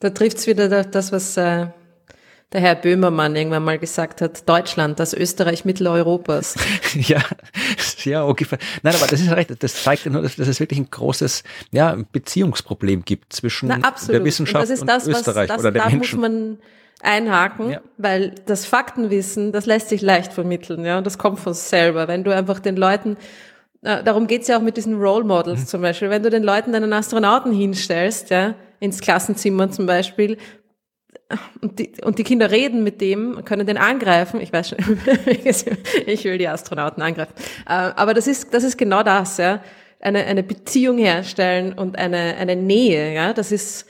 Da 0.00 0.10
trifft's 0.10 0.46
wieder 0.46 0.84
das, 0.84 1.10
was 1.10 1.36
äh, 1.36 1.68
der 2.52 2.62
Herr 2.62 2.74
Böhmermann 2.74 3.36
irgendwann 3.36 3.64
mal 3.64 3.78
gesagt 3.78 4.22
hat, 4.22 4.48
Deutschland, 4.48 4.98
das 4.98 5.12
Österreich 5.12 5.64
Mitteleuropas. 5.64 6.56
ja, 6.94 7.22
ja, 8.04 8.24
okay. 8.24 8.46
Nein, 8.82 8.94
aber 8.94 9.06
das 9.06 9.20
ist 9.20 9.30
recht. 9.30 9.62
Das 9.62 9.82
zeigt 9.82 10.06
nur, 10.06 10.22
dass, 10.22 10.36
dass 10.36 10.48
es 10.48 10.58
wirklich 10.58 10.78
ein 10.78 10.90
großes 10.90 11.44
ja, 11.72 11.96
Beziehungsproblem 12.10 13.04
gibt 13.04 13.32
zwischen 13.34 13.68
Na, 13.68 13.92
der 14.08 14.24
Wissenschaft 14.24 14.70
und, 14.70 14.86
das, 14.86 15.06
und 15.06 15.12
Österreich 15.12 15.48
was, 15.48 15.56
das, 15.56 15.60
oder 15.60 15.72
den 15.72 15.82
da 15.82 15.88
Menschen. 15.90 16.20
Muss 16.20 16.28
man 16.28 16.58
einhaken, 17.00 17.70
ja. 17.70 17.80
weil 17.96 18.34
das 18.46 18.64
Faktenwissen, 18.64 19.52
das 19.52 19.66
lässt 19.66 19.88
sich 19.88 20.00
leicht 20.00 20.32
vermitteln, 20.32 20.84
ja, 20.84 20.98
und 20.98 21.06
das 21.06 21.18
kommt 21.18 21.38
von 21.38 21.54
selber. 21.54 22.08
Wenn 22.08 22.24
du 22.24 22.34
einfach 22.34 22.60
den 22.60 22.76
Leuten 22.76 23.16
Darum 23.80 24.26
geht's 24.26 24.48
ja 24.48 24.58
auch 24.58 24.62
mit 24.62 24.76
diesen 24.76 25.00
Role 25.00 25.24
Models 25.24 25.60
mhm. 25.60 25.66
zum 25.66 25.82
Beispiel. 25.82 26.10
Wenn 26.10 26.22
du 26.22 26.30
den 26.30 26.42
Leuten 26.42 26.74
einen 26.74 26.92
Astronauten 26.92 27.52
hinstellst, 27.52 28.30
ja, 28.30 28.54
ins 28.80 29.00
Klassenzimmer 29.00 29.70
zum 29.70 29.86
Beispiel, 29.86 30.36
und 31.60 31.78
die, 31.78 31.92
und 32.02 32.18
die 32.18 32.24
Kinder 32.24 32.50
reden 32.50 32.82
mit 32.82 33.00
dem, 33.00 33.44
können 33.44 33.66
den 33.66 33.76
angreifen. 33.76 34.40
Ich 34.40 34.52
weiß 34.52 34.70
schon, 34.70 34.78
ich 36.06 36.24
will 36.24 36.38
die 36.38 36.48
Astronauten 36.48 37.02
angreifen. 37.02 37.34
Äh, 37.66 37.72
aber 37.72 38.14
das 38.14 38.26
ist, 38.26 38.54
das 38.54 38.64
ist 38.64 38.78
genau 38.78 39.02
das, 39.02 39.36
ja. 39.36 39.62
Eine, 40.00 40.24
eine 40.24 40.42
Beziehung 40.42 40.96
herstellen 40.96 41.72
und 41.72 41.98
eine, 41.98 42.36
eine 42.36 42.56
Nähe, 42.56 43.12
ja. 43.12 43.34
Das 43.34 43.52
ist, 43.52 43.86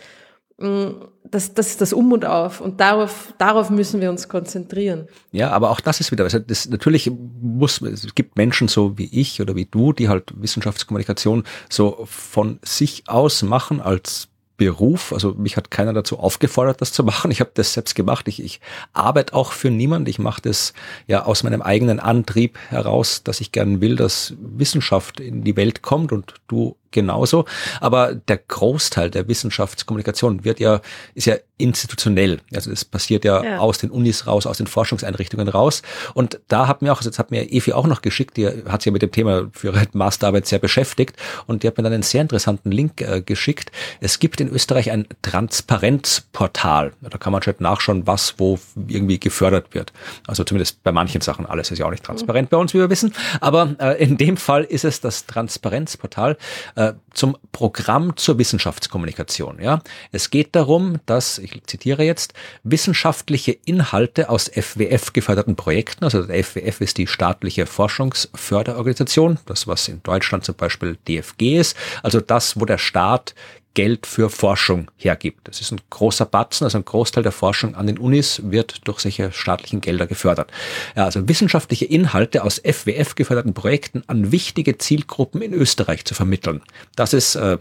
mm, 0.59 0.89
das, 1.31 1.55
das 1.55 1.69
ist 1.69 1.81
das 1.81 1.93
Um 1.93 2.11
und 2.13 2.25
Auf. 2.25 2.61
Und 2.61 2.81
darauf, 2.81 3.33
darauf 3.39 3.71
müssen 3.71 4.01
wir 4.01 4.11
uns 4.11 4.29
konzentrieren. 4.29 5.07
Ja, 5.31 5.51
aber 5.51 5.71
auch 5.71 5.81
das 5.81 6.01
ist 6.01 6.11
wieder, 6.11 6.25
also 6.25 6.41
das, 6.41 6.69
natürlich 6.69 7.11
muss, 7.41 7.81
es 7.83 8.15
gibt 8.17 8.37
Menschen 8.37 8.67
so 8.67 8.99
wie 8.99 9.09
ich 9.13 9.41
oder 9.41 9.55
wie 9.55 9.67
du, 9.67 9.93
die 9.93 10.09
halt 10.09 10.33
Wissenschaftskommunikation 10.43 11.45
so 11.69 12.05
von 12.07 12.59
sich 12.63 13.05
aus 13.07 13.43
machen 13.43 13.81
als 13.81 14.29
Beruf. 14.59 15.15
Also 15.15 15.33
mich 15.35 15.57
hat 15.57 15.71
keiner 15.71 15.95
dazu 15.95 16.19
aufgefordert, 16.19 16.83
das 16.83 16.93
zu 16.93 17.03
machen. 17.11 17.31
Ich 17.31 17.41
habe 17.41 17.53
das 17.55 17.73
selbst 17.73 17.95
gemacht. 17.95 18.29
Ich, 18.29 18.43
ich 18.43 18.61
arbeite 18.93 19.33
auch 19.33 19.53
für 19.53 19.71
niemand. 19.71 20.09
Ich 20.09 20.19
mache 20.19 20.43
das 20.43 20.75
ja 21.07 21.25
aus 21.25 21.43
meinem 21.43 21.63
eigenen 21.63 22.01
Antrieb 22.01 22.59
heraus, 22.69 23.23
dass 23.23 23.41
ich 23.41 23.53
gern 23.53 23.81
will, 23.81 23.97
dass 23.97 24.35
Wissenschaft 24.39 25.21
in 25.21 25.45
die 25.45 25.57
Welt 25.57 25.81
kommt 25.81 26.13
und 26.13 26.35
du 26.49 26.77
genauso. 26.91 27.45
Aber 27.81 28.15
der 28.15 28.39
Großteil 28.39 29.11
der 29.11 29.29
Wissenschaftskommunikation 29.29 30.45
wird 30.45 30.61
ja, 30.61 30.81
ist 31.15 31.27
ja 31.27 31.37
institutionell. 31.59 32.41
Also 32.55 32.71
es 32.71 32.85
passiert 32.85 33.25
ja, 33.25 33.43
ja, 33.43 33.59
aus 33.59 33.79
den 33.79 33.91
Unis 33.91 34.27
raus, 34.27 34.47
aus 34.47 34.59
den 34.59 34.67
Forschungseinrichtungen 34.67 35.49
raus. 35.49 35.83
Und 36.15 36.41
da 36.49 36.69
hat 36.69 36.83
mir 36.83 36.93
auch, 36.93 36.99
also 36.99 37.11
jetzt 37.11 37.19
hat 37.19 37.31
mir 37.31 37.51
Evi 37.53 37.73
auch 37.73 37.87
noch 37.87 38.01
geschickt, 38.01 38.37
die 38.37 38.47
hat 38.47 38.83
sich 38.83 38.87
ja 38.87 38.93
mit 38.93 39.03
dem 39.03 39.13
Thema 39.13 39.49
für 39.53 39.69
ihre 39.69 39.87
Masterarbeit 39.93 40.47
sehr 40.47 40.61
beschäftigt 40.61 41.17
und 41.47 41.63
die 41.63 41.67
hat 41.67 41.77
mir 41.77 41.83
dann 41.83 41.93
einen 41.93 42.03
sehr 42.03 42.23
interessanten 42.23 42.71
Link 42.71 43.01
äh, 43.01 43.21
geschickt. 43.23 43.73
Es 44.01 44.19
gibt 44.21 44.41
in 44.41 44.49
Österreich 44.49 44.91
ein 44.91 45.07
Transparenzportal. 45.23 46.93
Da 47.01 47.19
kann 47.19 47.33
man 47.33 47.43
schon 47.43 47.55
nachschauen, 47.59 48.07
was 48.07 48.35
wo 48.39 48.59
irgendwie 48.87 49.19
gefördert 49.19 49.75
wird. 49.75 49.93
Also 50.27 50.45
zumindest 50.45 50.83
bei 50.85 50.93
manchen 50.93 51.21
Sachen. 51.21 51.47
Alles 51.47 51.71
ist 51.71 51.79
ja 51.79 51.87
auch 51.87 51.91
nicht 51.91 52.05
transparent 52.05 52.51
mhm. 52.51 52.57
bei 52.57 52.57
uns, 52.59 52.75
wie 52.75 52.79
wir 52.79 52.91
wissen. 52.91 53.13
Aber 53.41 53.75
äh, 53.81 54.03
in 54.03 54.17
dem 54.17 54.37
Fall 54.37 54.65
ist 54.65 54.85
es 54.85 55.01
das 55.01 55.27
Transparenzportal 55.27 56.37
äh, 56.79 56.95
zum 57.13 57.37
Programm 57.51 58.17
zur 58.17 58.39
Wissenschaftskommunikation. 58.39 59.61
Ja, 59.61 59.83
es 60.13 60.31
geht 60.31 60.55
darum, 60.55 61.01
dass 61.07 61.39
ich 61.39 61.61
zitiere 61.67 62.05
jetzt 62.05 62.35
wissenschaftliche 62.63 63.51
Inhalte 63.51 64.31
aus 64.31 64.49
FWF 64.49 65.13
geförderten 65.13 65.57
Projekten, 65.57 66.05
also 66.05 66.23
der 66.23 66.45
FWF 66.45 66.81
ist 66.81 66.99
die 66.99 67.09
staatliche 67.09 67.67
Forschungsförderorganisation, 67.67 69.41
das 69.47 69.67
was 69.67 69.89
in 69.89 70.05
Deutschland 70.05 70.45
zum 70.45 70.55
Beispiel 70.55 70.97
DFG 71.09 71.59
ist, 71.59 71.77
also 72.05 72.21
das, 72.21 72.61
wo 72.61 72.65
der 72.65 72.79
Staat 72.79 73.35
Geld 73.79 74.09
für 74.09 74.29
Forschung 74.29 74.91
hergibt. 74.97 75.47
Das 75.47 75.61
ist 75.61 75.71
ein 75.71 75.81
großer 75.89 76.27
Batzen, 76.27 76.65
also 76.65 76.79
ein 76.79 76.85
Großteil 76.85 77.23
der 77.23 77.31
Forschung 77.31 77.77
an 77.77 77.87
den 77.87 77.97
Unis 77.97 78.43
wird 78.43 78.81
durch 78.89 78.99
solche 78.99 79.31
staatlichen 79.31 79.81
Gelder 79.81 80.09
gefördert. 80.09 80.51
Ja, 80.97 81.05
also 81.05 81.29
wissenschaftliche 81.29 81.85
Inhalte 81.85 82.43
aus 82.43 82.59
FWF 82.59 83.15
geförderten 83.15 83.55
Projekten 83.55 84.03
an 84.09 84.33
wichtige 84.33 84.79
Zielgruppen 84.79 85.43
in 85.43 85.53
Österreich 85.53 86.05
zu 86.05 86.15
vermitteln. 86.15 86.61
Das 86.97 87.13
ist 87.13 87.37
äh, 87.37 87.59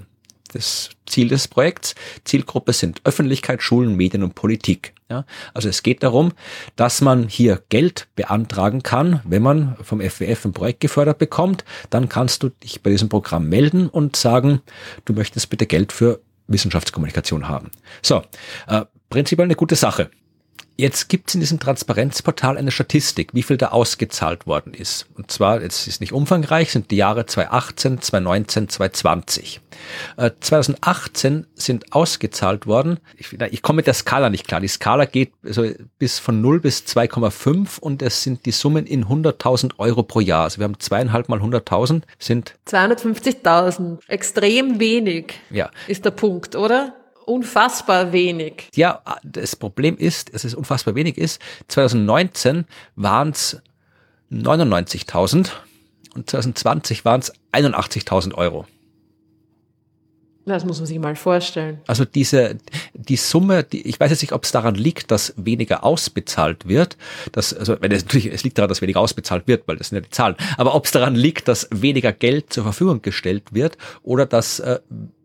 das 0.47 0.89
Ziel 1.05 1.29
des 1.29 1.47
Projekts. 1.47 1.95
Zielgruppe 2.23 2.73
sind 2.73 3.01
Öffentlichkeit, 3.03 3.61
Schulen, 3.61 3.95
Medien 3.95 4.23
und 4.23 4.35
Politik. 4.35 4.93
Ja, 5.09 5.25
also 5.53 5.69
es 5.69 5.83
geht 5.83 6.03
darum, 6.03 6.33
dass 6.75 6.99
man 6.99 7.29
hier 7.29 7.63
Geld 7.69 8.07
beantragen 8.15 8.83
kann, 8.83 9.21
wenn 9.23 9.41
man 9.41 9.77
vom 9.81 10.01
FWF 10.01 10.45
ein 10.45 10.53
Projekt 10.53 10.81
gefördert 10.81 11.17
bekommt, 11.17 11.63
dann 11.89 12.09
kannst 12.09 12.43
du 12.43 12.49
dich 12.49 12.83
bei 12.83 12.89
diesem 12.89 13.07
Programm 13.07 13.47
melden 13.47 13.87
und 13.87 14.17
sagen, 14.17 14.61
du 15.05 15.13
möchtest 15.13 15.49
bitte 15.49 15.65
Geld 15.65 15.93
für 15.93 16.19
Wissenschaftskommunikation 16.47 17.47
haben. 17.47 17.71
So, 18.01 18.21
äh, 18.67 18.83
prinzipiell 19.09 19.45
eine 19.45 19.55
gute 19.55 19.75
Sache. 19.75 20.09
Jetzt 20.79 21.09
gibt 21.09 21.29
es 21.29 21.33
in 21.33 21.41
diesem 21.41 21.59
Transparenzportal 21.59 22.55
eine 22.55 22.69
Statistik, 22.69 23.33
wie 23.33 23.41
viel 23.41 23.57
da 23.57 23.69
ausgezahlt 23.69 24.45
worden 24.45 24.75
ist. 24.75 25.07
Und 25.15 25.31
zwar, 25.31 25.63
jetzt 25.63 25.87
ist 25.87 26.01
nicht 26.01 26.13
umfangreich, 26.13 26.71
sind 26.71 26.91
die 26.91 26.97
Jahre 26.97 27.25
2018, 27.25 27.99
2019, 28.01 28.69
2020. 28.69 29.61
Äh, 30.17 30.31
2018 30.39 31.47
sind 31.55 31.93
ausgezahlt 31.93 32.67
worden, 32.67 32.99
ich, 33.15 33.33
ich 33.33 33.61
komme 33.63 33.77
mit 33.77 33.87
der 33.87 33.95
Skala 33.95 34.29
nicht 34.29 34.47
klar, 34.47 34.61
die 34.61 34.67
Skala 34.67 35.05
geht 35.05 35.33
also 35.43 35.67
bis 35.97 36.19
von 36.19 36.41
0 36.41 36.59
bis 36.59 36.81
2,5 36.81 37.79
und 37.79 38.03
es 38.03 38.21
sind 38.21 38.45
die 38.45 38.51
Summen 38.51 38.85
in 38.85 39.05
100.000 39.05 39.79
Euro 39.79 40.03
pro 40.03 40.19
Jahr. 40.19 40.43
Also 40.43 40.59
wir 40.59 40.65
haben 40.65 40.79
zweieinhalb 40.79 41.27
mal 41.27 41.39
100.000 41.39 42.03
sind 42.19 42.53
250.000, 42.67 43.99
extrem 44.07 44.79
wenig 44.79 45.33
ja. 45.49 45.71
ist 45.87 46.05
der 46.05 46.11
Punkt, 46.11 46.55
oder? 46.55 46.93
Unfassbar 47.27 48.11
wenig. 48.13 48.69
Ja, 48.75 49.01
das 49.23 49.55
Problem 49.55 49.97
ist, 49.97 50.33
dass 50.33 50.43
es 50.43 50.55
unfassbar 50.55 50.95
wenig 50.95 51.17
ist. 51.17 51.41
2019 51.67 52.65
waren 52.95 53.29
es 53.29 53.61
99.000 54.31 55.49
und 56.15 56.29
2020 56.29 57.05
waren 57.05 57.19
es 57.19 57.33
81.000 57.51 58.33
Euro. 58.33 58.65
Das 60.45 60.63
muss 60.63 60.77
man 60.77 60.85
sich 60.85 60.97
mal 60.97 61.15
vorstellen. 61.17 61.81
Also 61.87 62.05
diese, 62.05 62.57
die 62.93 63.17
Summe, 63.17 63.65
die, 63.65 63.85
ich 63.85 63.99
weiß 63.99 64.11
jetzt 64.11 64.21
nicht, 64.21 64.31
ob 64.31 64.45
es 64.45 64.51
daran 64.51 64.75
liegt, 64.75 65.11
dass 65.11 65.33
weniger 65.35 65.83
ausbezahlt 65.83 66.69
wird. 66.69 66.95
Dass, 67.33 67.53
also, 67.53 67.75
wenn 67.81 67.91
es 67.91 68.05
natürlich, 68.05 68.27
es 68.27 68.45
liegt 68.45 68.57
daran, 68.57 68.69
dass 68.69 68.81
weniger 68.81 69.01
ausbezahlt 69.01 69.45
wird, 69.47 69.67
weil 69.67 69.75
das 69.75 69.89
sind 69.89 69.97
ja 69.97 70.01
die 70.01 70.09
Zahlen. 70.09 70.37
Aber 70.55 70.73
ob 70.73 70.85
es 70.85 70.91
daran 70.91 71.15
liegt, 71.15 71.49
dass 71.49 71.67
weniger 71.71 72.13
Geld 72.13 72.53
zur 72.53 72.63
Verfügung 72.63 73.01
gestellt 73.01 73.53
wird 73.53 73.77
oder 74.03 74.25
dass 74.25 74.59
äh, 74.61 74.79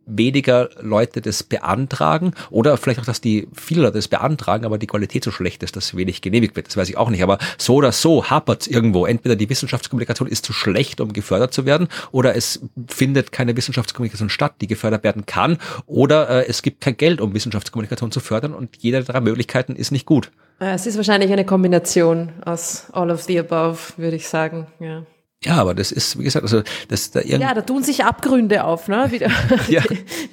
weniger 0.06 0.70
Leute 0.80 1.20
das 1.20 1.42
beantragen 1.42 2.32
oder 2.50 2.76
vielleicht 2.76 3.00
auch, 3.00 3.04
dass 3.04 3.20
die 3.20 3.48
viele 3.52 3.82
Leute 3.82 3.94
das 3.94 4.08
beantragen, 4.08 4.64
aber 4.64 4.78
die 4.78 4.86
Qualität 4.86 5.24
so 5.24 5.30
schlecht 5.30 5.62
ist, 5.62 5.76
dass 5.76 5.96
wenig 5.96 6.22
genehmigt 6.22 6.56
wird. 6.56 6.68
Das 6.68 6.76
weiß 6.76 6.88
ich 6.88 6.96
auch 6.96 7.10
nicht. 7.10 7.22
Aber 7.22 7.38
so 7.58 7.74
oder 7.74 7.92
so 7.92 8.24
hapert 8.30 8.62
es 8.62 8.66
irgendwo. 8.68 9.06
Entweder 9.06 9.36
die 9.36 9.48
Wissenschaftskommunikation 9.48 10.28
ist 10.28 10.46
zu 10.46 10.52
schlecht, 10.52 11.00
um 11.00 11.12
gefördert 11.12 11.52
zu 11.52 11.66
werden, 11.66 11.88
oder 12.10 12.36
es 12.36 12.60
findet 12.88 13.32
keine 13.32 13.56
Wissenschaftskommunikation 13.56 14.30
statt, 14.30 14.54
die 14.60 14.66
gefördert 14.66 15.04
werden 15.04 15.26
kann, 15.26 15.58
oder 15.86 16.28
äh, 16.28 16.46
es 16.48 16.62
gibt 16.62 16.80
kein 16.80 16.96
Geld, 16.96 17.20
um 17.20 17.34
Wissenschaftskommunikation 17.34 18.10
zu 18.10 18.20
fördern 18.20 18.54
und 18.54 18.76
jede 18.78 19.02
der 19.02 19.14
drei 19.14 19.20
Möglichkeiten 19.20 19.74
ist 19.74 19.90
nicht 19.90 20.06
gut. 20.06 20.30
Es 20.58 20.86
ist 20.86 20.96
wahrscheinlich 20.96 21.32
eine 21.32 21.44
Kombination 21.44 22.30
aus 22.44 22.86
all 22.92 23.10
of 23.10 23.22
the 23.22 23.38
above, 23.38 23.78
würde 23.96 24.16
ich 24.16 24.28
sagen. 24.28 24.66
Ja. 24.78 25.04
Ja, 25.44 25.56
aber 25.56 25.74
das 25.74 25.92
ist, 25.92 26.18
wie 26.18 26.24
gesagt, 26.24 26.44
also 26.44 26.62
das 26.88 27.10
da 27.10 27.20
irgendwie. 27.20 27.40
Ja, 27.40 27.54
da 27.54 27.62
tun 27.62 27.82
sich 27.82 28.04
Abgründe 28.04 28.64
auf, 28.64 28.88
ne? 28.88 29.06
Wie, 29.10 29.18
ja. 29.72 29.82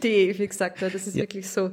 die, 0.04 0.38
wie 0.38 0.48
gesagt 0.48 0.82
das 0.82 0.94
ist 0.94 1.16
ja. 1.16 1.24
wirklich 1.24 1.50
so. 1.50 1.72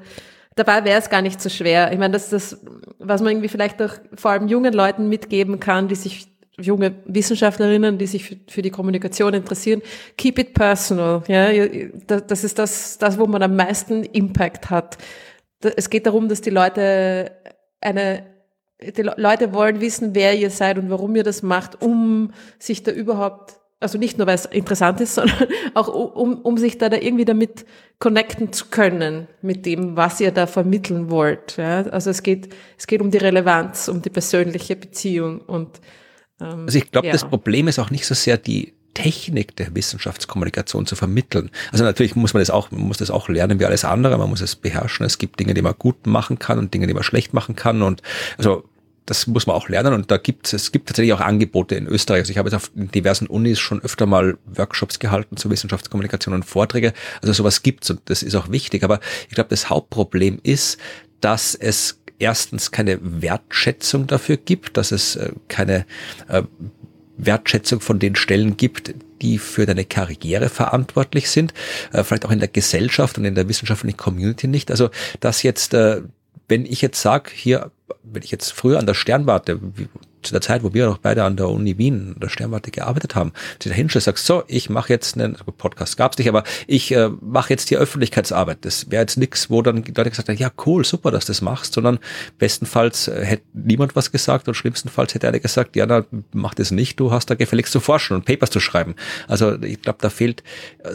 Dabei 0.55 0.85
wäre 0.85 0.99
es 0.99 1.11
gar 1.11 1.21
nicht 1.21 1.41
so 1.41 1.51
schwer. 1.51 1.93
Ich 1.93 1.99
meine, 1.99 2.15
das 2.15 2.33
ist 2.33 2.33
das, 2.33 2.61
was 2.99 3.21
man 3.21 3.33
irgendwie 3.33 3.49
vielleicht 3.49 3.81
auch 3.83 3.93
vor 4.15 4.31
allem 4.31 4.49
jungen 4.49 4.73
Leuten 4.73 5.09
mitgeben 5.09 5.61
kann, 5.61 5.89
die 5.89 5.97
sich 5.97 6.29
junge 6.59 6.95
Wissenschaftlerinnen, 7.05 7.99
die 7.99 8.07
sich 8.07 8.25
für, 8.25 8.37
für 8.49 8.63
die 8.63 8.71
Kommunikation 8.71 9.35
interessieren, 9.35 9.83
keep 10.17 10.39
it 10.39 10.55
personal. 10.55 11.23
Ja, 11.29 11.51
das 12.07 12.45
ist 12.45 12.59
das, 12.59 12.97
das, 12.97 13.19
wo 13.19 13.27
man 13.27 13.43
am 13.43 13.57
meisten 13.57 14.03
Impact 14.05 14.71
hat. 14.71 14.97
Es 15.61 15.91
geht 15.91 16.07
darum, 16.07 16.29
dass 16.31 16.41
die 16.41 16.51
Leute 16.51 17.33
eine 17.83 18.36
die 18.81 19.03
Leute 19.03 19.53
wollen 19.53 19.81
wissen, 19.81 20.15
wer 20.15 20.37
ihr 20.37 20.51
seid 20.51 20.79
und 20.79 20.91
warum 20.91 21.17
ihr 21.17 21.23
das 21.23 21.43
macht, 21.43 21.81
um 21.81 22.33
sich 22.59 22.83
da 22.83 22.93
überhaupt, 22.93 23.55
also 23.81 23.99
nicht 23.99 24.19
nur 24.19 24.27
weil 24.27 24.35
es 24.35 24.47
interessant 24.47 25.01
ist, 25.01 25.15
sondern 25.17 25.49
auch 25.75 25.89
um, 25.89 26.41
um 26.43 26.59
sich 26.59 26.79
da, 26.79 26.89
da 26.89 26.97
irgendwie 26.97 27.25
damit 27.25 27.65
connecten 27.99 28.53
zu 28.53 28.67
können 28.67 29.29
mit 29.41 29.65
dem, 29.65 29.97
was 29.97 30.21
ihr 30.21 30.31
da 30.31 30.47
vermitteln 30.47 31.11
wollt. 31.11 31.57
Ja? 31.57 31.83
Also 31.85 32.11
es 32.11 32.23
geht, 32.23 32.55
es 32.77 32.87
geht 32.87 33.01
um 33.01 33.11
die 33.11 33.19
Relevanz, 33.19 33.89
um 33.89 34.03
die 34.03 34.11
persönliche 34.11 34.77
Beziehung 34.77 35.41
und 35.41 35.81
ähm, 36.41 36.65
also 36.67 36.79
ich 36.79 36.91
glaube, 36.91 37.07
ja. 37.07 37.13
das 37.13 37.25
Problem 37.25 37.69
ist 37.69 37.79
auch 37.79 37.91
nicht 37.91 38.07
so 38.07 38.15
sehr 38.15 38.37
die 38.37 38.75
Technik 38.97 39.55
der 39.57 39.75
Wissenschaftskommunikation 39.75 40.87
zu 40.87 40.97
vermitteln. 40.97 41.51
Also 41.71 41.85
natürlich 41.85 42.17
muss 42.17 42.33
man 42.33 42.41
das 42.41 42.49
auch, 42.49 42.71
man 42.71 42.81
muss 42.81 42.97
das 42.97 43.11
auch 43.11 43.29
lernen 43.29 43.61
wie 43.61 43.67
alles 43.67 43.85
andere, 43.85 44.17
man 44.17 44.31
muss 44.31 44.41
es 44.41 44.57
beherrschen. 44.57 45.05
Es 45.05 45.19
gibt 45.19 45.39
Dinge, 45.39 45.53
die 45.53 45.61
man 45.61 45.75
gut 45.79 46.07
machen 46.07 46.39
kann 46.39 46.59
und 46.59 46.73
Dinge, 46.73 46.87
die 46.87 46.95
man 46.95 47.03
schlecht 47.03 47.35
machen 47.35 47.57
kann 47.57 47.83
und 47.83 48.01
also 48.39 48.65
das 49.05 49.27
muss 49.27 49.47
man 49.47 49.55
auch 49.55 49.69
lernen 49.69 49.93
und 49.93 50.11
da 50.11 50.17
gibt 50.17 50.53
es, 50.53 50.73
gibt 50.73 50.89
tatsächlich 50.89 51.13
auch 51.13 51.21
Angebote 51.21 51.75
in 51.77 51.87
Österreich. 51.87 52.21
Also 52.21 52.33
ich 52.33 52.39
habe 52.39 52.49
jetzt 52.49 52.57
auf 52.57 52.71
diversen 52.75 53.27
Unis 53.27 53.61
schon 53.61 53.83
öfter 53.83 54.07
mal 54.07 54.39
Workshops 54.47 54.99
gehalten 54.99 55.37
zur 55.37 55.51
Wissenschaftskommunikation 55.51 56.35
und 56.35 56.45
Vorträge. 56.45 56.95
Also 57.21 57.35
sowas 57.35 57.63
gibt's 57.63 57.91
und 57.91 58.01
das 58.07 58.23
ist 58.23 58.35
auch 58.35 58.51
wichtig. 58.51 58.83
Aber 58.83 58.99
ich 59.29 59.35
glaube, 59.35 59.51
das 59.51 59.71
Hauptproblem 59.71 60.41
ist, 60.43 60.79
dass 61.21 61.55
es 61.55 62.01
erstens 62.19 62.73
keine 62.73 62.99
Wertschätzung 63.01 64.07
dafür 64.07 64.39
gibt, 64.39 64.77
dass 64.77 64.91
es 64.91 65.17
äh, 65.17 65.31
keine 65.49 65.87
äh, 66.29 66.43
Wertschätzung 67.19 67.81
von 67.81 67.99
den 67.99 68.17
Stellen 68.17 68.57
gibt, 68.57 68.95
die 69.23 69.39
für 69.39 69.67
deine 69.67 69.85
Karriere 69.85 70.49
verantwortlich 70.49 71.31
sind, 71.31 71.55
äh, 71.93 72.05
vielleicht 72.05 72.27
auch 72.27 72.31
in 72.31 72.39
der 72.39 72.49
Gesellschaft 72.49 73.19
und 73.19 73.25
in 73.25 73.35
der 73.35 73.49
wissenschaftlichen 73.49 73.97
Community 73.97 74.47
nicht. 74.47 74.71
Also 74.71 74.91
dass 75.21 75.43
jetzt, 75.43 75.75
äh, 75.75 76.03
wenn 76.49 76.67
ich 76.67 76.83
jetzt 76.83 77.01
sage, 77.01 77.31
hier, 77.33 77.71
wenn 78.03 78.23
ich 78.23 78.31
jetzt 78.31 78.53
früher 78.53 78.79
an 78.79 78.87
der 78.87 78.95
Sternwarte, 78.95 79.61
zu 80.27 80.33
der 80.33 80.41
Zeit, 80.41 80.63
wo 80.63 80.75
wir 80.75 80.87
noch 80.87 80.99
beide 80.99 81.25
an 81.25 81.37
der 81.37 81.49
Uni 81.49 81.79
Wien, 81.79 82.13
an 82.15 82.21
der 82.21 82.29
Sternwarte 82.29 82.71
gearbeitet 82.71 83.15
haben, 83.15 83.33
du 83.61 83.69
da 83.69 83.75
hinstellst, 83.75 84.07
sagst, 84.07 84.27
so, 84.27 84.43
ich 84.49 84.69
mache 84.69 84.93
jetzt 84.93 85.17
einen 85.17 85.37
Podcast, 85.57 85.97
gab's 85.97 86.19
nicht, 86.19 86.29
aber 86.29 86.45
ich 86.67 86.93
äh, 86.93 87.11
mache 87.21 87.51
jetzt 87.51 87.71
die 87.71 87.77
Öffentlichkeitsarbeit. 87.77 88.59
Das 88.63 88.91
wäre 88.91 89.03
jetzt 89.03 89.17
nichts, 89.17 89.51
wo 89.51 89.63
dann 89.63 89.77
Leute 89.77 90.11
gesagt 90.11 90.29
haben, 90.29 90.37
ja 90.37 90.51
cool, 90.67 90.85
super, 90.85 91.11
dass 91.11 91.27
du 91.27 91.31
das 91.31 91.43
machst, 91.43 91.75
sondern 91.75 91.99
bestenfalls 92.39 93.09
äh, 93.09 93.25
hätte 93.25 93.45
niemand 93.53 93.97
was 93.97 94.13
gesagt 94.13 94.49
und 94.49 94.55
schlimmstenfalls 94.55 95.15
hätte 95.15 95.29
einer 95.29 95.39
gesagt, 95.39 95.77
ja, 95.77 95.87
na, 95.87 96.05
mach 96.33 96.55
das 96.55 96.71
nicht, 96.71 96.99
du 97.01 97.13
hast 97.13 97.31
da 97.31 97.35
gefälligst 97.35 97.73
zu 97.73 97.81
forschen 97.81 98.17
und 98.17 98.25
Papers 98.25 98.51
zu 98.51 98.61
schreiben. 98.61 98.97
Also 99.29 99.61
ich 99.63 99.81
glaube, 99.81 99.99
da 100.01 100.11
fehlt 100.11 100.43
äh, 100.83 100.91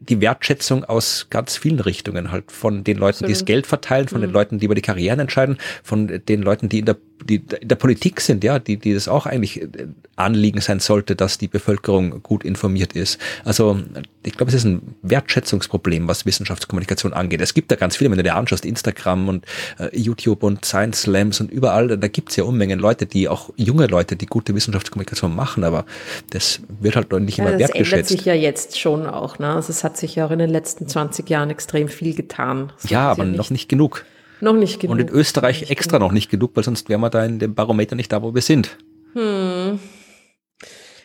die 0.00 0.20
Wertschätzung 0.20 0.84
aus 0.84 1.26
ganz 1.30 1.56
vielen 1.56 1.80
Richtungen 1.80 2.30
halt 2.30 2.50
von 2.52 2.84
den 2.84 2.98
Leuten, 2.98 3.24
Absolut. 3.24 3.28
die 3.28 3.34
das 3.34 3.44
Geld 3.44 3.66
verteilen, 3.66 4.08
von 4.08 4.18
mhm. 4.18 4.26
den 4.26 4.32
Leuten, 4.32 4.58
die 4.58 4.66
über 4.66 4.74
die 4.74 4.82
Karrieren 4.82 5.20
entscheiden, 5.20 5.58
von 5.82 6.20
den 6.28 6.42
Leuten, 6.42 6.68
die 6.68 6.80
in 6.80 6.86
der 6.86 6.96
die 7.24 7.36
in 7.60 7.68
der 7.68 7.76
Politik 7.76 8.20
sind, 8.20 8.44
ja, 8.44 8.58
die, 8.58 8.76
die 8.76 8.94
das 8.94 9.08
auch 9.08 9.26
eigentlich 9.26 9.62
äh, 9.62 9.68
Anliegen 10.16 10.60
sein 10.60 10.80
sollte, 10.80 11.16
dass 11.16 11.38
die 11.38 11.48
Bevölkerung 11.48 12.22
gut 12.22 12.44
informiert 12.44 12.94
ist. 12.94 13.18
Also 13.44 13.80
ich 14.24 14.36
glaube, 14.36 14.50
es 14.50 14.56
ist 14.56 14.64
ein 14.64 14.94
Wertschätzungsproblem, 15.02 16.08
was 16.08 16.26
Wissenschaftskommunikation 16.26 17.12
angeht. 17.12 17.40
Es 17.40 17.54
gibt 17.54 17.70
da 17.70 17.76
ganz 17.76 17.96
viele, 17.96 18.10
wenn 18.10 18.18
du 18.18 18.22
dir 18.22 18.34
anschaust, 18.34 18.64
Instagram 18.64 19.28
und 19.28 19.46
äh, 19.78 19.96
YouTube 19.96 20.42
und 20.42 20.64
Science 20.64 21.02
Slams 21.02 21.40
und 21.40 21.50
überall, 21.50 21.96
da 21.96 22.08
gibt's 22.08 22.36
ja 22.36 22.44
Unmengen 22.44 22.78
Leute, 22.78 23.06
die 23.06 23.28
auch 23.28 23.50
junge 23.56 23.86
Leute, 23.86 24.16
die 24.16 24.26
gute 24.26 24.54
Wissenschaftskommunikation 24.54 25.34
machen, 25.34 25.64
aber 25.64 25.84
das 26.30 26.60
wird 26.80 26.96
halt 26.96 27.10
noch 27.10 27.20
nicht 27.20 27.38
immer 27.38 27.52
ja, 27.52 27.58
wertgeschätzt. 27.58 27.92
Das 27.92 27.92
ändert 27.92 28.08
sich 28.08 28.24
ja 28.24 28.34
jetzt 28.34 28.78
schon 28.78 29.06
auch. 29.06 29.38
Ne? 29.38 29.56
Es 29.58 29.68
hat 29.88 29.96
sich 29.96 30.16
ja 30.16 30.26
auch 30.26 30.30
in 30.30 30.38
den 30.38 30.50
letzten 30.50 30.86
20 30.86 31.30
Jahren 31.30 31.48
extrem 31.48 31.88
viel 31.88 32.14
getan. 32.14 32.72
Das 32.82 32.90
ja, 32.90 33.10
aber 33.10 33.24
ja 33.24 33.30
noch 33.30 33.48
nicht 33.48 33.70
genug. 33.70 34.04
Noch 34.42 34.52
nicht 34.52 34.80
genug. 34.80 34.92
Und 34.92 35.00
in 35.00 35.08
Österreich 35.08 35.62
noch 35.62 35.70
extra 35.70 35.96
genug. 35.96 36.08
noch 36.08 36.12
nicht 36.12 36.30
genug, 36.30 36.50
weil 36.54 36.62
sonst 36.62 36.90
wären 36.90 37.00
wir 37.00 37.08
da 37.08 37.24
in 37.24 37.38
dem 37.38 37.54
Barometer 37.54 37.96
nicht 37.96 38.12
da, 38.12 38.22
wo 38.22 38.34
wir 38.34 38.42
sind. 38.42 38.76
Hm. 39.14 39.78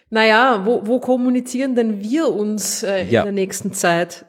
Naja, 0.09 0.63
wo, 0.65 0.85
wo 0.85 0.99
kommunizieren 0.99 1.75
denn 1.75 2.01
wir 2.01 2.27
uns 2.27 2.83
äh, 2.83 3.05
ja. 3.05 3.21
in 3.21 3.27
der 3.27 3.31
nächsten 3.31 3.71
Zeit? 3.71 4.25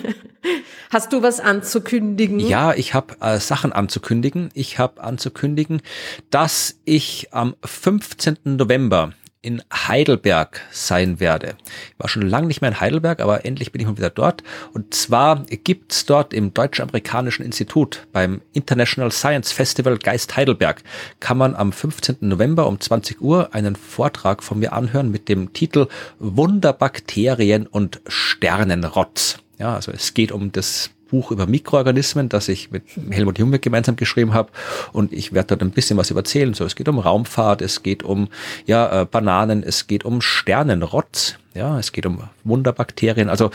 Hast 0.90 1.12
du 1.12 1.22
was 1.22 1.38
anzukündigen? 1.38 2.40
Ja, 2.40 2.74
ich 2.74 2.94
habe 2.94 3.14
äh, 3.20 3.38
Sachen 3.38 3.72
anzukündigen. 3.72 4.50
Ich 4.54 4.80
habe 4.80 5.02
anzukündigen, 5.02 5.82
dass 6.30 6.80
ich 6.84 7.28
am 7.30 7.54
15. 7.64 8.38
November 8.44 9.12
in 9.44 9.62
Heidelberg 9.72 10.62
sein 10.70 11.20
werde. 11.20 11.56
Ich 11.92 11.98
war 11.98 12.08
schon 12.08 12.22
lange 12.22 12.46
nicht 12.46 12.62
mehr 12.62 12.70
in 12.70 12.80
Heidelberg, 12.80 13.20
aber 13.20 13.44
endlich 13.44 13.72
bin 13.72 13.80
ich 13.80 13.86
mal 13.86 13.98
wieder 13.98 14.08
dort. 14.08 14.42
Und 14.72 14.94
zwar 14.94 15.44
gibt's 15.44 16.06
dort 16.06 16.32
im 16.32 16.54
Deutsch-Amerikanischen 16.54 17.44
Institut 17.44 18.06
beim 18.12 18.40
International 18.54 19.12
Science 19.12 19.52
Festival 19.52 19.98
Geist 19.98 20.34
Heidelberg, 20.34 20.82
kann 21.20 21.36
man 21.36 21.54
am 21.54 21.72
15. 21.72 22.16
November 22.20 22.66
um 22.66 22.80
20 22.80 23.20
Uhr 23.20 23.54
einen 23.54 23.76
Vortrag 23.76 24.42
von 24.42 24.58
mir 24.58 24.72
anhören 24.72 25.10
mit 25.10 25.28
dem 25.28 25.52
Titel 25.52 25.88
Wunderbakterien 26.18 27.66
und 27.66 28.00
Sternenrotz. 28.06 29.38
Ja, 29.58 29.74
also 29.74 29.92
es 29.92 30.14
geht 30.14 30.32
um 30.32 30.52
das 30.52 30.90
Buch 31.08 31.30
über 31.30 31.46
Mikroorganismen, 31.46 32.28
das 32.28 32.48
ich 32.48 32.70
mit 32.70 32.84
Helmut 33.10 33.38
Junge 33.38 33.58
gemeinsam 33.58 33.96
geschrieben 33.96 34.34
habe. 34.34 34.50
Und 34.92 35.12
ich 35.12 35.32
werde 35.32 35.48
dort 35.48 35.62
ein 35.62 35.70
bisschen 35.70 35.96
was 35.96 36.10
erzählen. 36.10 36.54
So, 36.54 36.64
es 36.64 36.76
geht 36.76 36.88
um 36.88 36.98
Raumfahrt, 36.98 37.62
es 37.62 37.82
geht 37.82 38.02
um 38.02 38.28
ja, 38.66 39.02
äh, 39.02 39.04
Bananen, 39.04 39.62
es 39.62 39.86
geht 39.86 40.04
um 40.04 40.20
Sternenrotz, 40.20 41.36
ja, 41.54 41.78
es 41.78 41.92
geht 41.92 42.06
um 42.06 42.22
Wunderbakterien. 42.44 43.28
Also 43.28 43.50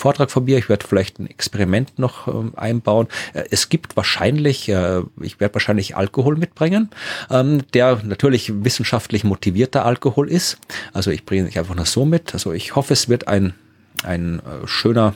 Vortrag 0.00 0.30
von 0.30 0.44
mir. 0.44 0.58
Ich 0.58 0.68
werde 0.68 0.86
vielleicht 0.86 1.18
ein 1.18 1.26
Experiment 1.26 1.98
noch 1.98 2.26
ähm, 2.26 2.52
einbauen. 2.56 3.06
Äh, 3.34 3.44
es 3.50 3.68
gibt 3.68 3.96
wahrscheinlich, 3.96 4.68
äh, 4.68 5.02
ich 5.20 5.38
werde 5.38 5.54
wahrscheinlich 5.54 5.96
Alkohol 5.96 6.36
mitbringen, 6.36 6.88
ähm, 7.30 7.62
der 7.74 8.00
natürlich 8.04 8.64
wissenschaftlich 8.64 9.24
motivierter 9.24 9.84
Alkohol 9.84 10.30
ist. 10.30 10.58
Also 10.92 11.10
ich 11.10 11.26
bringe 11.26 11.44
nicht 11.44 11.58
einfach 11.58 11.74
nur 11.74 11.84
so 11.84 12.04
mit. 12.04 12.32
Also 12.32 12.52
ich 12.52 12.74
hoffe, 12.76 12.94
es 12.94 13.08
wird 13.08 13.28
ein, 13.28 13.52
ein 14.02 14.38
äh, 14.38 14.66
schöner 14.66 15.14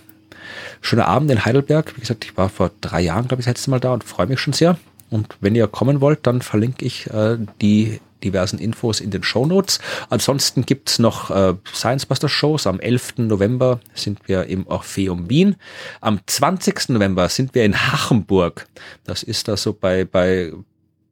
schöner 0.81 1.09
Abend 1.09 1.31
in 1.31 1.45
Heidelberg. 1.45 1.97
Wie 1.97 2.01
gesagt, 2.01 2.25
ich 2.25 2.37
war 2.37 2.49
vor 2.49 2.71
drei 2.81 3.01
Jahren, 3.01 3.29
glaube 3.29 3.41
ich, 3.41 3.47
das 3.47 3.53
letzte 3.53 3.71
Mal 3.71 3.81
da 3.81 3.93
und 3.93 4.05
freue 4.05 4.27
mich 4.27 4.41
schon 4.41 4.53
sehr. 4.53 4.77
Und 5.11 5.37
wenn 5.41 5.55
ihr 5.55 5.69
kommen 5.69 6.01
wollt, 6.01 6.27
dann 6.27 6.43
verlinke 6.43 6.85
ich 6.85 7.09
äh, 7.11 7.39
die 7.61 8.01
diversen 8.25 8.59
Infos 8.59 9.01
in 9.01 9.11
den 9.11 9.23
Show 9.23 9.47
Notes. 9.47 9.79
Ansonsten 10.11 10.65
gibt's 10.65 10.99
noch 10.99 11.31
äh, 11.31 11.55
Science 11.73 12.07
Buster 12.07 12.29
Shows. 12.29 12.67
Am 12.67 12.81
11. 12.81 13.19
November 13.19 13.81
sind 13.95 14.27
wir 14.27 14.47
im 14.47 14.67
Orpheum 14.67 15.29
Wien. 15.29 15.57
Am 16.01 16.21
20. 16.27 16.89
November 16.89 17.29
sind 17.29 17.55
wir 17.55 17.65
in 17.65 17.77
Hachenburg. 17.77 18.67
Das 19.05 19.23
ist 19.23 19.47
da 19.49 19.57
so 19.57 19.73
bei, 19.73 20.05
bei 20.05 20.53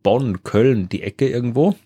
Bonn, 0.02 0.42
Köln, 0.42 0.88
die 0.88 1.02
Ecke 1.02 1.28
irgendwo. 1.28 1.76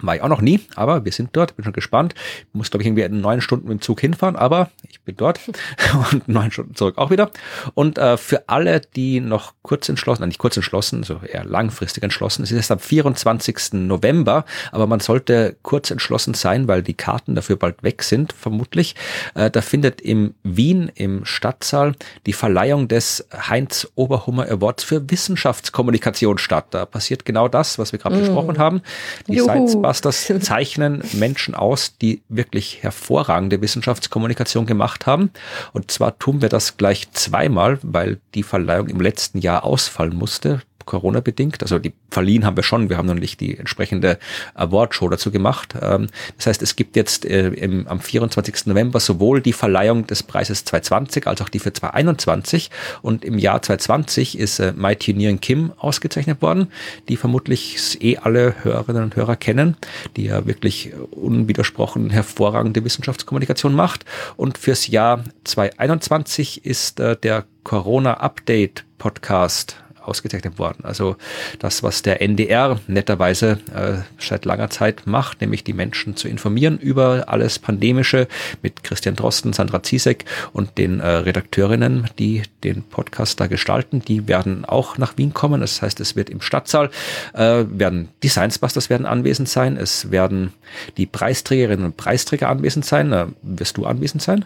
War 0.00 0.16
ich 0.16 0.22
auch 0.22 0.28
noch 0.28 0.40
nie, 0.40 0.60
aber 0.76 1.04
wir 1.04 1.12
sind 1.12 1.30
dort, 1.32 1.56
bin 1.56 1.64
schon 1.64 1.72
gespannt. 1.72 2.14
Ich 2.40 2.54
muss, 2.54 2.70
glaube 2.70 2.82
ich, 2.82 2.86
irgendwie 2.86 3.02
in 3.02 3.20
neun 3.20 3.40
Stunden 3.40 3.68
mit 3.68 3.78
dem 3.78 3.80
Zug 3.80 4.00
hinfahren, 4.00 4.36
aber 4.36 4.70
ich 4.88 5.00
bin 5.00 5.16
dort 5.16 5.40
und 6.12 6.28
neun 6.28 6.50
Stunden 6.50 6.74
zurück 6.74 6.98
auch 6.98 7.10
wieder. 7.10 7.30
Und 7.74 7.98
äh, 7.98 8.16
für 8.16 8.48
alle, 8.48 8.80
die 8.80 9.20
noch 9.20 9.54
kurz 9.62 9.88
entschlossen, 9.88 10.26
nicht 10.28 10.38
kurz 10.38 10.56
entschlossen, 10.56 11.02
so 11.02 11.20
eher 11.26 11.44
langfristig 11.44 12.02
entschlossen, 12.02 12.42
es 12.42 12.50
ist 12.50 12.56
erst 12.56 12.70
am 12.70 12.78
24. 12.78 13.72
November, 13.72 14.44
aber 14.72 14.86
man 14.86 15.00
sollte 15.00 15.56
kurz 15.62 15.90
entschlossen 15.90 16.34
sein, 16.34 16.68
weil 16.68 16.82
die 16.82 16.94
Karten 16.94 17.34
dafür 17.34 17.56
bald 17.56 17.82
weg 17.82 18.02
sind, 18.02 18.32
vermutlich. 18.32 18.94
Äh, 19.34 19.50
da 19.50 19.60
findet 19.60 20.00
im 20.00 20.34
Wien 20.42 20.90
im 20.94 21.24
Stadtsaal 21.24 21.94
die 22.26 22.32
Verleihung 22.32 22.88
des 22.88 23.26
Heinz 23.32 23.88
Oberhummer 23.94 24.48
Awards 24.48 24.84
für 24.84 25.10
Wissenschaftskommunikation 25.10 26.38
statt. 26.38 26.66
Da 26.70 26.86
passiert 26.86 27.24
genau 27.24 27.48
das, 27.48 27.78
was 27.78 27.92
wir 27.92 27.98
gerade 27.98 28.16
mm. 28.16 28.20
besprochen 28.20 28.58
haben. 28.58 28.82
Die 29.26 29.40
Ghostbusters 29.88 30.30
zeichnen 30.40 31.02
Menschen 31.14 31.54
aus, 31.54 31.96
die 31.96 32.22
wirklich 32.28 32.82
hervorragende 32.82 33.62
Wissenschaftskommunikation 33.62 34.66
gemacht 34.66 35.06
haben. 35.06 35.30
Und 35.72 35.90
zwar 35.90 36.18
tun 36.18 36.42
wir 36.42 36.50
das 36.50 36.76
gleich 36.76 37.10
zweimal, 37.12 37.78
weil 37.82 38.20
die 38.34 38.42
Verleihung 38.42 38.88
im 38.88 39.00
letzten 39.00 39.38
Jahr 39.38 39.64
ausfallen 39.64 40.14
musste. 40.14 40.60
Corona 40.88 41.20
bedingt. 41.20 41.62
Also 41.62 41.78
die 41.78 41.92
verliehen 42.10 42.46
haben 42.46 42.56
wir 42.56 42.62
schon, 42.62 42.88
wir 42.88 42.96
haben 42.96 43.06
noch 43.06 43.14
nicht 43.14 43.40
die 43.40 43.58
entsprechende 43.58 44.18
Awardshow 44.54 45.08
dazu 45.08 45.30
gemacht. 45.30 45.74
Ähm, 45.80 46.08
das 46.36 46.46
heißt, 46.46 46.62
es 46.62 46.76
gibt 46.76 46.96
jetzt 46.96 47.26
äh, 47.26 47.48
im, 47.48 47.86
am 47.86 48.00
24. 48.00 48.66
November 48.66 48.98
sowohl 48.98 49.42
die 49.42 49.52
Verleihung 49.52 50.06
des 50.06 50.22
Preises 50.22 50.64
2020 50.64 51.26
als 51.26 51.42
auch 51.42 51.50
die 51.50 51.58
für 51.58 51.72
2021 51.72 52.70
und 53.02 53.24
im 53.24 53.38
Jahr 53.38 53.60
2020 53.60 54.38
ist 54.38 54.58
äh, 54.60 54.72
Mai 54.74 54.96
Nguyen 54.96 55.40
Kim 55.40 55.72
ausgezeichnet 55.76 56.40
worden, 56.40 56.68
die 57.08 57.16
vermutlich 57.16 57.98
eh 58.02 58.16
alle 58.16 58.54
Hörerinnen 58.64 59.04
und 59.04 59.16
Hörer 59.16 59.36
kennen, 59.36 59.76
die 60.16 60.24
ja 60.24 60.46
wirklich 60.46 60.92
unwidersprochen 61.10 62.08
hervorragende 62.08 62.82
Wissenschaftskommunikation 62.82 63.74
macht 63.74 64.06
und 64.36 64.56
fürs 64.56 64.86
Jahr 64.86 65.22
2021 65.44 66.64
ist 66.64 66.98
äh, 66.98 67.14
der 67.14 67.44
Corona 67.62 68.14
Update 68.14 68.86
Podcast 68.96 69.76
ausgezeichnet 70.08 70.58
worden. 70.58 70.84
Also 70.84 71.16
das, 71.58 71.82
was 71.82 72.02
der 72.02 72.20
NDR 72.22 72.80
netterweise 72.86 73.58
äh, 73.74 73.98
seit 74.18 74.44
langer 74.44 74.70
Zeit 74.70 75.06
macht, 75.06 75.40
nämlich 75.40 75.64
die 75.64 75.72
Menschen 75.72 76.16
zu 76.16 76.28
informieren 76.28 76.78
über 76.78 77.24
alles 77.28 77.58
Pandemische 77.58 78.28
mit 78.62 78.82
Christian 78.82 79.16
Drosten, 79.16 79.52
Sandra 79.52 79.82
Ziesek 79.82 80.24
und 80.52 80.78
den 80.78 81.00
äh, 81.00 81.06
Redakteurinnen, 81.06 82.08
die 82.18 82.42
den 82.64 82.82
Podcast 82.82 83.40
da 83.40 83.46
gestalten, 83.46 84.02
die 84.06 84.28
werden 84.28 84.64
auch 84.64 84.98
nach 84.98 85.16
Wien 85.16 85.34
kommen. 85.34 85.60
Das 85.60 85.82
heißt, 85.82 86.00
es 86.00 86.16
wird 86.16 86.30
im 86.30 86.40
Stadtsaal 86.40 86.90
äh, 87.34 87.64
werden 87.68 88.08
die 88.22 88.28
Sciencebusters 88.28 88.90
werden 88.90 89.06
anwesend 89.06 89.48
sein. 89.48 89.76
Es 89.76 90.10
werden 90.10 90.52
die 90.96 91.06
Preisträgerinnen 91.06 91.84
und 91.84 91.96
Preisträger 91.96 92.48
anwesend 92.48 92.84
sein. 92.84 93.12
Äh, 93.12 93.26
wirst 93.42 93.76
du 93.76 93.86
anwesend 93.86 94.22
sein? 94.22 94.44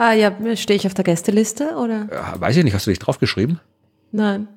Ah 0.00 0.12
ja, 0.12 0.32
stehe 0.54 0.76
ich 0.76 0.86
auf 0.86 0.94
der 0.94 1.04
Gästeliste 1.04 1.74
oder? 1.76 2.08
Ja, 2.12 2.40
weiß 2.40 2.56
ich 2.56 2.62
nicht, 2.62 2.72
hast 2.72 2.86
du 2.86 2.90
dich 2.90 3.00
draufgeschrieben? 3.00 3.58
Nein. 4.12 4.48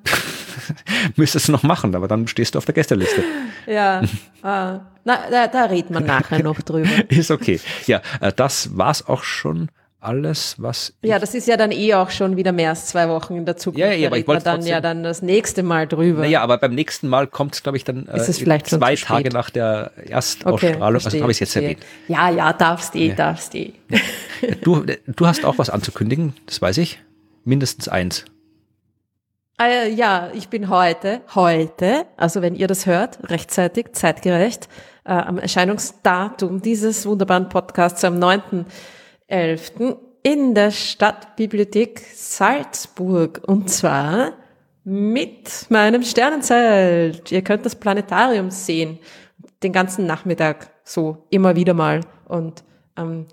Müsstest 1.16 1.48
du 1.48 1.52
noch 1.52 1.62
machen, 1.62 1.94
aber 1.94 2.08
dann 2.08 2.26
stehst 2.26 2.54
du 2.54 2.58
auf 2.58 2.64
der 2.64 2.74
Gästeliste. 2.74 3.22
Ja, 3.64 4.00
äh, 4.00 4.06
na, 4.42 4.80
da, 5.04 5.46
da 5.46 5.64
redet 5.66 5.92
man 5.92 6.04
nachher 6.04 6.42
noch 6.42 6.60
drüber. 6.62 6.88
Ist 7.08 7.30
okay. 7.30 7.60
Ja, 7.86 8.02
äh, 8.20 8.32
das 8.32 8.76
war's 8.76 9.06
auch 9.06 9.22
schon 9.22 9.68
alles, 10.00 10.56
was. 10.58 10.94
Ja, 11.02 11.20
das 11.20 11.32
ist 11.32 11.46
ja 11.46 11.56
dann 11.56 11.70
eh 11.70 11.94
auch 11.94 12.10
schon 12.10 12.36
wieder 12.36 12.50
mehr 12.50 12.70
als 12.70 12.86
zwei 12.86 13.08
Wochen 13.08 13.36
in 13.36 13.46
der 13.46 13.56
Zukunft. 13.56 13.78
Ja, 13.78 13.92
ja, 13.92 14.08
aber 14.08 14.18
ich 14.18 14.26
wollte 14.26 14.42
dann 14.42 14.56
trotzdem, 14.56 14.72
ja 14.72 14.80
dann 14.80 15.04
das 15.04 15.22
nächste 15.22 15.62
Mal 15.62 15.86
drüber. 15.86 16.22
Naja, 16.22 16.42
aber 16.42 16.58
beim 16.58 16.74
nächsten 16.74 17.06
Mal 17.06 17.28
kommt 17.28 17.54
es, 17.54 17.62
glaube 17.62 17.78
ich, 17.78 17.84
dann 17.84 18.08
äh, 18.08 18.16
ist 18.16 18.28
es 18.28 18.38
vielleicht 18.38 18.66
zwei 18.66 18.96
Tage 18.96 19.28
nach 19.30 19.50
der 19.50 19.92
Erstausstrahlung. 20.08 20.96
Okay, 20.96 21.06
also 21.06 21.20
habe 21.20 21.30
ich 21.30 21.36
es 21.36 21.40
jetzt 21.40 21.56
erwähnt. 21.56 21.84
Ja, 22.08 22.30
ja, 22.30 22.52
darfst 22.52 22.96
eh, 22.96 23.10
ja. 23.10 23.14
darfst 23.14 23.54
eh. 23.54 23.74
Du, 24.62 24.84
du 25.06 25.26
hast 25.26 25.44
auch 25.44 25.58
was 25.58 25.70
anzukündigen, 25.70 26.34
das 26.46 26.60
weiß 26.60 26.78
ich. 26.78 27.00
Mindestens 27.44 27.86
eins. 27.86 28.24
Äh, 29.62 29.92
ja, 29.92 30.30
ich 30.34 30.48
bin 30.48 30.68
heute, 30.68 31.20
heute, 31.34 32.06
also 32.16 32.42
wenn 32.42 32.54
ihr 32.56 32.66
das 32.66 32.86
hört, 32.86 33.30
rechtzeitig, 33.30 33.92
zeitgerecht, 33.92 34.68
äh, 35.04 35.12
am 35.12 35.38
Erscheinungsdatum 35.38 36.62
dieses 36.62 37.06
wunderbaren 37.06 37.48
Podcasts 37.48 38.02
am 38.04 38.18
9.11. 38.18 39.96
in 40.24 40.54
der 40.54 40.72
Stadtbibliothek 40.72 42.02
Salzburg. 42.12 43.42
Und 43.46 43.70
zwar 43.70 44.32
mit 44.82 45.66
meinem 45.68 46.02
Sternenzelt. 46.02 47.30
Ihr 47.30 47.42
könnt 47.42 47.64
das 47.64 47.76
Planetarium 47.76 48.50
sehen. 48.50 48.98
Den 49.62 49.72
ganzen 49.72 50.06
Nachmittag. 50.06 50.70
So, 50.82 51.26
immer 51.30 51.54
wieder 51.54 51.74
mal. 51.74 52.00
Und 52.26 52.64
ähm, 52.96 53.26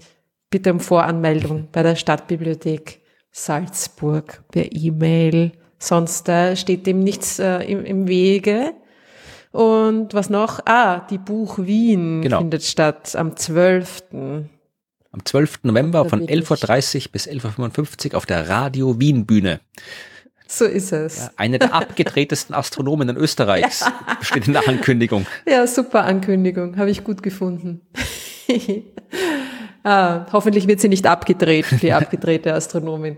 bitte 0.52 0.72
um 0.72 0.80
Voranmeldung 0.80 1.70
bei 1.72 1.82
der 1.82 1.96
Stadtbibliothek 1.96 3.02
Salzburg 3.32 4.44
per 4.52 4.72
E-Mail 4.72 5.54
Sonst 5.80 6.28
äh, 6.30 6.56
steht 6.56 6.86
dem 6.86 7.00
nichts 7.00 7.40
äh, 7.40 7.60
im, 7.64 7.86
im 7.86 8.08
Wege. 8.08 8.74
Und 9.52 10.14
was 10.14 10.30
noch? 10.30 10.60
Ah, 10.66 11.00
die 11.10 11.18
Buch 11.18 11.58
Wien 11.58 12.22
genau. 12.22 12.40
findet 12.40 12.64
statt 12.64 13.16
am 13.16 13.36
12. 13.36 14.04
Am 15.12 15.26
12. 15.26 15.64
November 15.64 16.06
von 16.06 16.28
11.30 16.28 17.06
Uhr 17.06 17.12
bis 17.12 17.28
11.55 17.28 18.12
Uhr 18.12 18.18
auf 18.18 18.26
der 18.28 18.48
Radio 18.48 19.00
Wien 19.00 19.26
Bühne. 19.26 19.60
So 20.48 20.66
ist 20.66 20.92
es. 20.92 21.18
Ja, 21.18 21.32
eine 21.38 21.60
der 21.60 21.74
abgedrehtesten 21.74 22.56
Astronomen 22.56 23.10
in 23.10 23.18
Österreichs 23.18 23.80
ja. 23.82 24.18
steht 24.22 24.48
in 24.48 24.54
der 24.54 24.68
Ankündigung. 24.68 25.26
Ja, 25.48 25.66
super 25.66 26.04
Ankündigung. 26.04 26.78
Habe 26.78 26.90
ich 26.90 27.04
gut 27.04 27.24
gefunden. 27.24 27.82
ah, 29.84 30.26
hoffentlich 30.32 30.68
wird 30.68 30.80
sie 30.80 30.90
nicht 30.90 31.06
abgedreht, 31.06 31.66
die 31.82 31.94
abgedrehte 31.94 32.54
Astronomin. 32.54 33.18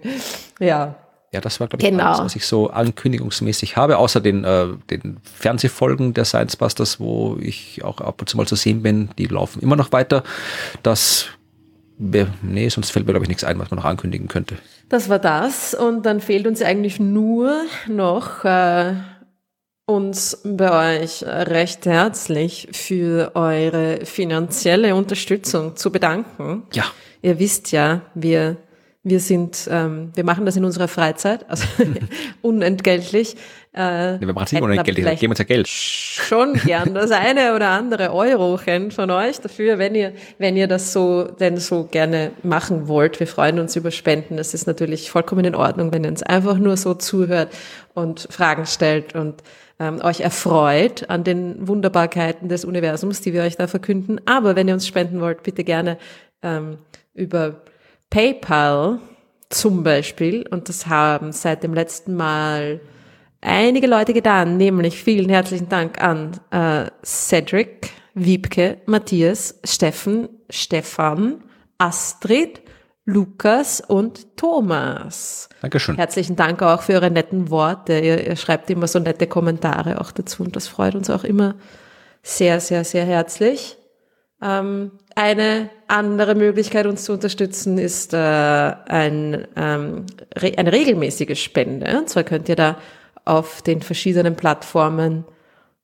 Ja. 0.60 1.01
Ja, 1.34 1.40
das 1.40 1.62
war, 1.62 1.68
glaube 1.68 1.82
ich, 1.82 1.90
genau. 1.90 2.08
alles, 2.08 2.20
was 2.20 2.36
ich 2.36 2.46
so 2.46 2.70
ankündigungsmäßig 2.70 3.78
habe, 3.78 3.98
außer 3.98 4.20
den, 4.20 4.44
äh, 4.44 4.68
den 4.90 5.18
Fernsehfolgen 5.24 6.14
der 6.14 6.26
Science 6.26 6.58
Busters, 6.58 7.00
wo 7.00 7.38
ich 7.40 7.84
auch 7.86 8.02
ab 8.02 8.20
und 8.20 8.28
zu 8.28 8.36
mal 8.36 8.46
zu 8.46 8.56
sehen 8.56 8.82
bin, 8.84 9.10
die 9.18 9.28
laufen 9.28 9.62
immer 9.62 9.78
noch 9.78 9.94
weiter. 9.94 10.24
Das 10.84 11.28
Nee, 12.04 12.68
sonst 12.70 12.90
fällt 12.90 13.06
mir, 13.06 13.14
glaube 13.14 13.26
ich, 13.26 13.30
nichts 13.30 13.44
ein, 13.44 13.60
was 13.60 13.70
man 13.70 13.78
noch 13.78 13.86
ankündigen 13.86 14.28
könnte. 14.28 14.56
Das 14.90 15.08
war 15.08 15.20
das. 15.20 15.76
Und 15.76 16.04
dann 16.08 16.20
fehlt 16.20 16.48
uns 16.48 16.64
eigentlich 16.64 17.00
nur 17.00 17.62
noch 17.88 18.44
äh, 18.44 18.96
uns 19.86 20.42
bei 20.44 21.02
euch 21.02 21.24
recht 21.24 21.86
herzlich 21.86 22.70
für 22.72 23.32
eure 23.36 24.06
finanzielle 24.06 24.96
Unterstützung 24.96 25.76
zu 25.76 25.92
bedanken. 25.92 26.64
Ja. 26.74 26.86
Ihr 27.22 27.38
wisst 27.38 27.72
ja, 27.72 28.02
wir 28.16 28.58
wir 29.04 29.20
sind, 29.20 29.68
ähm, 29.72 30.12
wir 30.14 30.24
machen 30.24 30.46
das 30.46 30.56
in 30.58 30.64
unserer 30.64 30.88
Freizeit, 30.88 31.50
also 31.50 31.66
unentgeltlich. 32.44 33.36
Äh, 33.74 34.20
wir 34.20 34.34
machen 34.34 34.44
es 34.44 34.52
nicht 34.52 34.62
unentgeltlich, 34.62 35.06
wir 35.06 35.16
geben 35.16 35.32
uns 35.32 35.40
ja 35.40 35.46
Geld. 35.46 35.68
Schon 35.68 36.54
gern 36.54 36.94
das 36.94 37.10
eine 37.10 37.56
oder 37.56 37.70
andere 37.70 38.14
Eurochen 38.14 38.92
von 38.92 39.10
euch 39.10 39.40
dafür, 39.42 39.80
wenn 39.80 39.96
ihr, 39.96 40.14
wenn 40.38 40.56
ihr 40.56 40.68
das 40.68 40.94
so, 40.94 41.24
denn 41.24 41.58
so 41.58 41.86
gerne 41.86 42.32
machen 42.44 42.88
wollt. 42.88 43.20
Wir 43.20 43.26
freuen 43.26 43.60
uns 43.60 43.76
über 43.76 43.90
Spenden. 43.90 44.38
Das 44.38 44.54
ist 44.54 44.68
natürlich 44.68 45.10
vollkommen 45.10 45.46
in 45.46 45.56
Ordnung, 45.56 45.92
wenn 45.92 46.04
ihr 46.04 46.10
uns 46.12 46.22
einfach 46.22 46.60
nur 46.60 46.78
so 46.78 46.94
zuhört 46.94 47.52
und 47.96 48.28
Fragen 48.30 48.68
stellt 48.68 49.16
und 49.16 49.42
ähm, 49.80 50.00
euch 50.04 50.20
erfreut 50.20 51.10
an 51.10 51.24
den 51.24 51.68
Wunderbarkeiten 51.68 52.50
des 52.50 52.66
Universums, 52.66 53.22
die 53.22 53.34
wir 53.34 53.42
euch 53.42 53.58
da 53.58 53.66
verkünden. 53.66 54.22
Aber 54.28 54.56
wenn 54.56 54.68
ihr 54.68 54.76
uns 54.76 54.86
spenden 54.86 55.22
wollt, 55.22 55.42
bitte 55.42 55.64
gerne 55.64 55.98
ähm, 56.44 56.78
über 57.16 57.64
PayPal 58.12 59.00
zum 59.50 59.84
Beispiel, 59.84 60.46
und 60.52 60.70
das 60.70 60.86
haben 60.86 61.32
seit 61.32 61.64
dem 61.64 61.74
letzten 61.74 62.16
Mal 62.16 62.80
einige 63.42 63.88
Leute 63.88 64.14
getan, 64.14 64.58
nämlich 64.58 65.02
vielen 65.02 65.30
herzlichen 65.30 65.70
Dank 65.70 66.02
an 66.02 66.40
äh, 66.52 66.92
Cedric, 67.04 67.90
Wiebke, 68.14 68.78
Matthias, 68.86 69.60
Steffen, 69.64 70.30
Stefan, 70.50 71.44
Astrid, 71.80 72.62
Lukas 73.06 73.82
und 73.82 74.38
Thomas. 74.38 75.50
Dankeschön. 75.62 75.96
Herzlichen 75.96 76.36
Dank 76.36 76.62
auch 76.62 76.84
für 76.84 76.94
eure 76.94 77.10
netten 77.10 77.50
Worte. 77.50 78.00
Ihr, 78.00 78.28
ihr 78.28 78.36
schreibt 78.36 78.70
immer 78.70 78.88
so 78.88 79.00
nette 79.00 79.26
Kommentare 79.26 80.00
auch 80.00 80.12
dazu 80.12 80.44
und 80.44 80.56
das 80.56 80.68
freut 80.68 80.96
uns 80.96 81.10
auch 81.10 81.24
immer 81.24 81.56
sehr, 82.22 82.60
sehr, 82.60 82.84
sehr 82.84 83.06
herzlich. 83.06 83.78
Ähm, 84.42 84.92
eine 85.16 85.70
andere 85.88 86.36
Möglichkeit, 86.36 86.86
uns 86.86 87.04
zu 87.04 87.14
unterstützen, 87.14 87.78
ist 87.78 88.14
äh, 88.14 88.18
ein, 88.18 89.48
ähm, 89.56 90.06
re 90.36 90.54
eine 90.58 90.72
regelmäßige 90.72 91.42
Spende. 91.42 91.98
Und 91.98 92.10
zwar 92.10 92.24
könnt 92.24 92.50
ihr 92.50 92.56
da 92.56 92.78
auf 93.26 93.62
den 93.62 93.82
verschiedenen 93.82 94.36
Plattformen, 94.36 95.26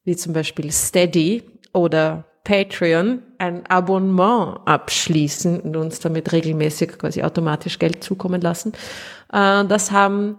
wie 0.03 0.15
zum 0.15 0.33
Beispiel 0.33 0.71
Steady 0.71 1.43
oder 1.73 2.25
Patreon, 2.43 3.21
ein 3.39 3.65
Abonnement 3.67 4.59
abschließen 4.65 5.59
und 5.59 5.75
uns 5.75 5.99
damit 5.99 6.31
regelmäßig 6.31 6.97
quasi 6.97 7.21
automatisch 7.21 7.77
Geld 7.77 8.03
zukommen 8.03 8.41
lassen. 8.41 8.71
Äh, 9.33 9.65
das 9.65 9.91
haben 9.91 10.37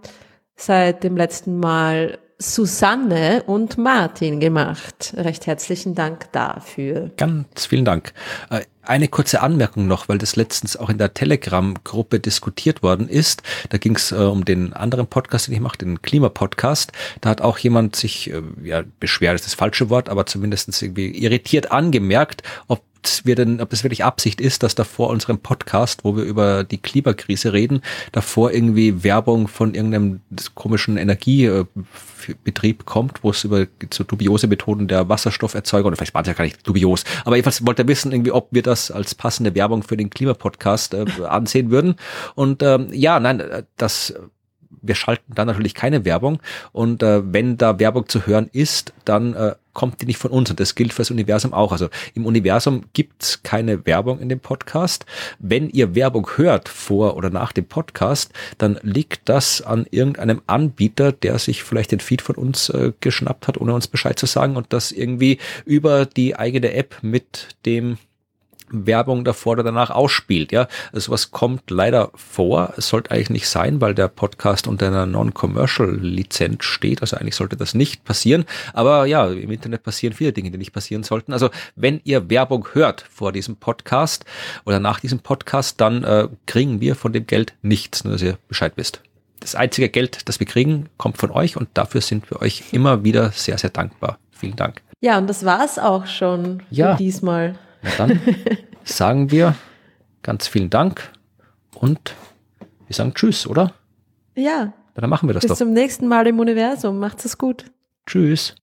seit 0.55 1.03
dem 1.03 1.15
letzten 1.15 1.59
Mal 1.59 2.17
Susanne 2.41 3.43
und 3.47 3.77
Martin 3.77 4.39
gemacht. 4.39 5.13
Recht 5.17 5.45
herzlichen 5.45 5.93
Dank 5.93 6.31
dafür. 6.31 7.11
Ganz 7.17 7.65
vielen 7.65 7.83
Dank. 7.83 8.13
Äh, 8.49 8.61
eine 8.81 9.09
kurze 9.09 9.41
Anmerkung 9.41 9.87
noch, 9.87 10.07
weil 10.07 10.17
das 10.17 10.37
letztens 10.37 10.77
auch 10.77 10.89
in 10.89 10.97
der 10.97 11.13
Telegram-Gruppe 11.13 12.21
diskutiert 12.21 12.81
worden 12.81 13.09
ist. 13.09 13.43
Da 13.69 13.77
ging 13.77 13.95
es 13.95 14.13
äh, 14.13 14.15
um 14.15 14.45
den 14.45 14.71
anderen 14.71 15.07
Podcast, 15.07 15.47
den 15.47 15.53
ich 15.53 15.59
mache, 15.59 15.77
den 15.77 16.01
Klimapodcast. 16.01 16.93
Da 17.19 17.29
hat 17.29 17.41
auch 17.41 17.57
jemand 17.57 17.97
sich, 17.97 18.31
äh, 18.31 18.41
ja, 18.63 18.83
beschwert 19.01 19.35
ist 19.35 19.45
das 19.45 19.53
falsche 19.53 19.89
Wort, 19.89 20.07
aber 20.07 20.25
zumindest 20.25 20.81
irgendwie 20.81 21.09
irritiert 21.09 21.73
angemerkt, 21.73 22.41
ob 22.67 22.81
wir 23.23 23.35
denn, 23.35 23.61
ob 23.61 23.69
das 23.69 23.83
wirklich 23.83 24.03
Absicht 24.03 24.41
ist, 24.41 24.63
dass 24.63 24.75
da 24.75 24.83
vor 24.83 25.09
unserem 25.09 25.39
Podcast, 25.39 26.03
wo 26.03 26.15
wir 26.15 26.23
über 26.23 26.63
die 26.63 26.77
Klimakrise 26.77 27.53
reden, 27.53 27.81
davor 28.11 28.51
irgendwie 28.51 29.03
Werbung 29.03 29.47
von 29.47 29.73
irgendeinem 29.73 30.21
komischen 30.55 30.97
Energiebetrieb 30.97 32.85
kommt, 32.85 33.23
wo 33.23 33.31
es 33.31 33.43
über 33.43 33.67
so 33.93 34.03
dubiose 34.03 34.47
Methoden 34.47 34.87
der 34.87 35.09
Wasserstofferzeugung, 35.09 35.87
oder 35.87 35.97
vielleicht 35.97 36.13
war 36.13 36.21
es 36.21 36.27
ja 36.27 36.33
gar 36.33 36.45
nicht 36.45 36.67
dubios, 36.67 37.03
aber 37.25 37.35
jedenfalls 37.35 37.65
wollte 37.65 37.83
er 37.83 37.87
wissen, 37.87 38.11
irgendwie, 38.11 38.31
ob 38.31 38.49
wir 38.51 38.63
das 38.63 38.91
als 38.91 39.15
passende 39.15 39.55
Werbung 39.55 39.83
für 39.83 39.97
den 39.97 40.09
Klimapodcast 40.09 40.93
äh, 40.93 41.05
ansehen 41.27 41.71
würden. 41.71 41.95
Und 42.35 42.63
ähm, 42.63 42.87
ja, 42.91 43.19
nein, 43.19 43.41
das 43.77 44.13
wir 44.81 44.95
schalten 44.95 45.33
da 45.33 45.45
natürlich 45.45 45.73
keine 45.73 46.05
Werbung 46.05 46.39
und 46.71 47.03
äh, 47.03 47.21
wenn 47.33 47.57
da 47.57 47.79
Werbung 47.79 48.07
zu 48.07 48.25
hören 48.25 48.49
ist, 48.51 48.93
dann 49.05 49.33
äh, 49.33 49.55
kommt 49.79 50.01
die 50.01 50.05
nicht 50.05 50.17
von 50.17 50.31
uns 50.31 50.49
und 50.49 50.59
das 50.59 50.75
gilt 50.75 50.91
für 50.91 51.03
das 51.03 51.09
Universum 51.09 51.53
auch. 51.53 51.71
Also 51.71 51.87
im 52.13 52.25
Universum 52.25 52.83
gibt's 52.91 53.43
keine 53.43 53.85
Werbung 53.85 54.19
in 54.19 54.27
dem 54.27 54.41
Podcast. 54.41 55.05
Wenn 55.39 55.69
ihr 55.69 55.95
Werbung 55.95 56.31
hört 56.35 56.67
vor 56.67 57.15
oder 57.15 57.29
nach 57.29 57.53
dem 57.53 57.63
Podcast, 57.63 58.33
dann 58.57 58.77
liegt 58.81 59.29
das 59.29 59.61
an 59.61 59.85
irgendeinem 59.89 60.41
Anbieter, 60.47 61.13
der 61.13 61.39
sich 61.39 61.63
vielleicht 61.63 61.93
den 61.93 62.01
Feed 62.01 62.21
von 62.21 62.35
uns 62.35 62.67
äh, 62.67 62.91
geschnappt 62.99 63.47
hat, 63.47 63.57
ohne 63.57 63.73
uns 63.73 63.87
Bescheid 63.87 64.19
zu 64.19 64.25
sagen 64.25 64.57
und 64.57 64.73
das 64.73 64.91
irgendwie 64.91 65.37
über 65.63 66.05
die 66.05 66.35
eigene 66.35 66.73
App 66.73 66.97
mit 67.01 67.55
dem 67.65 67.97
Werbung 68.71 69.23
davor 69.23 69.53
oder 69.53 69.63
danach 69.63 69.89
ausspielt. 69.89 70.51
Ja, 70.51 70.67
also 70.91 71.07
sowas 71.07 71.31
kommt 71.31 71.69
leider 71.69 72.11
vor. 72.15 72.73
Es 72.77 72.89
sollte 72.89 73.11
eigentlich 73.11 73.29
nicht 73.29 73.49
sein, 73.49 73.81
weil 73.81 73.95
der 73.95 74.07
Podcast 74.07 74.67
unter 74.67 74.87
einer 74.87 75.05
Non-Commercial-Lizenz 75.05 76.63
steht. 76.63 77.01
Also 77.01 77.17
eigentlich 77.17 77.35
sollte 77.35 77.57
das 77.57 77.73
nicht 77.73 78.03
passieren. 78.03 78.45
Aber 78.73 79.05
ja, 79.05 79.27
im 79.27 79.51
Internet 79.51 79.83
passieren 79.83 80.13
viele 80.13 80.33
Dinge, 80.33 80.51
die 80.51 80.57
nicht 80.57 80.73
passieren 80.73 81.03
sollten. 81.03 81.33
Also 81.33 81.49
wenn 81.75 82.01
ihr 82.03 82.29
Werbung 82.29 82.67
hört 82.73 83.05
vor 83.09 83.31
diesem 83.31 83.55
Podcast 83.55 84.25
oder 84.65 84.79
nach 84.79 84.99
diesem 84.99 85.19
Podcast, 85.19 85.81
dann 85.81 86.03
äh, 86.03 86.27
kriegen 86.45 86.81
wir 86.81 86.95
von 86.95 87.13
dem 87.13 87.27
Geld 87.27 87.53
nichts, 87.61 88.03
nur 88.03 88.13
dass 88.13 88.21
ihr 88.21 88.37
Bescheid 88.47 88.73
wisst. 88.75 89.01
Das 89.39 89.55
einzige 89.55 89.89
Geld, 89.89 90.27
das 90.27 90.39
wir 90.39 90.47
kriegen, 90.47 90.89
kommt 90.97 91.17
von 91.17 91.31
euch 91.31 91.55
und 91.55 91.69
dafür 91.73 92.01
sind 92.01 92.29
wir 92.29 92.41
euch 92.41 92.73
immer 92.73 93.03
wieder 93.03 93.31
sehr, 93.31 93.57
sehr 93.57 93.69
dankbar. 93.69 94.19
Vielen 94.31 94.55
Dank. 94.55 94.81
Ja, 95.01 95.17
und 95.17 95.27
das 95.27 95.45
war's 95.45 95.79
auch 95.79 96.07
schon 96.07 96.61
ja. 96.69 96.91
für 96.91 96.97
diesmal. 96.97 97.55
Na 97.81 97.89
dann 97.97 98.19
sagen 98.83 99.31
wir 99.31 99.55
ganz 100.21 100.47
vielen 100.47 100.69
Dank 100.69 101.11
und 101.75 102.15
wir 102.87 102.93
sagen 102.95 103.13
Tschüss, 103.13 103.47
oder? 103.47 103.73
Ja. 104.35 104.73
Dann 104.95 105.09
machen 105.09 105.29
wir 105.29 105.33
das 105.33 105.41
Bis 105.41 105.49
doch. 105.49 105.55
Bis 105.55 105.59
zum 105.59 105.73
nächsten 105.73 106.07
Mal 106.07 106.27
im 106.27 106.39
Universum. 106.39 106.99
Macht's 106.99 107.25
es 107.25 107.37
gut. 107.37 107.65
Tschüss. 108.05 108.55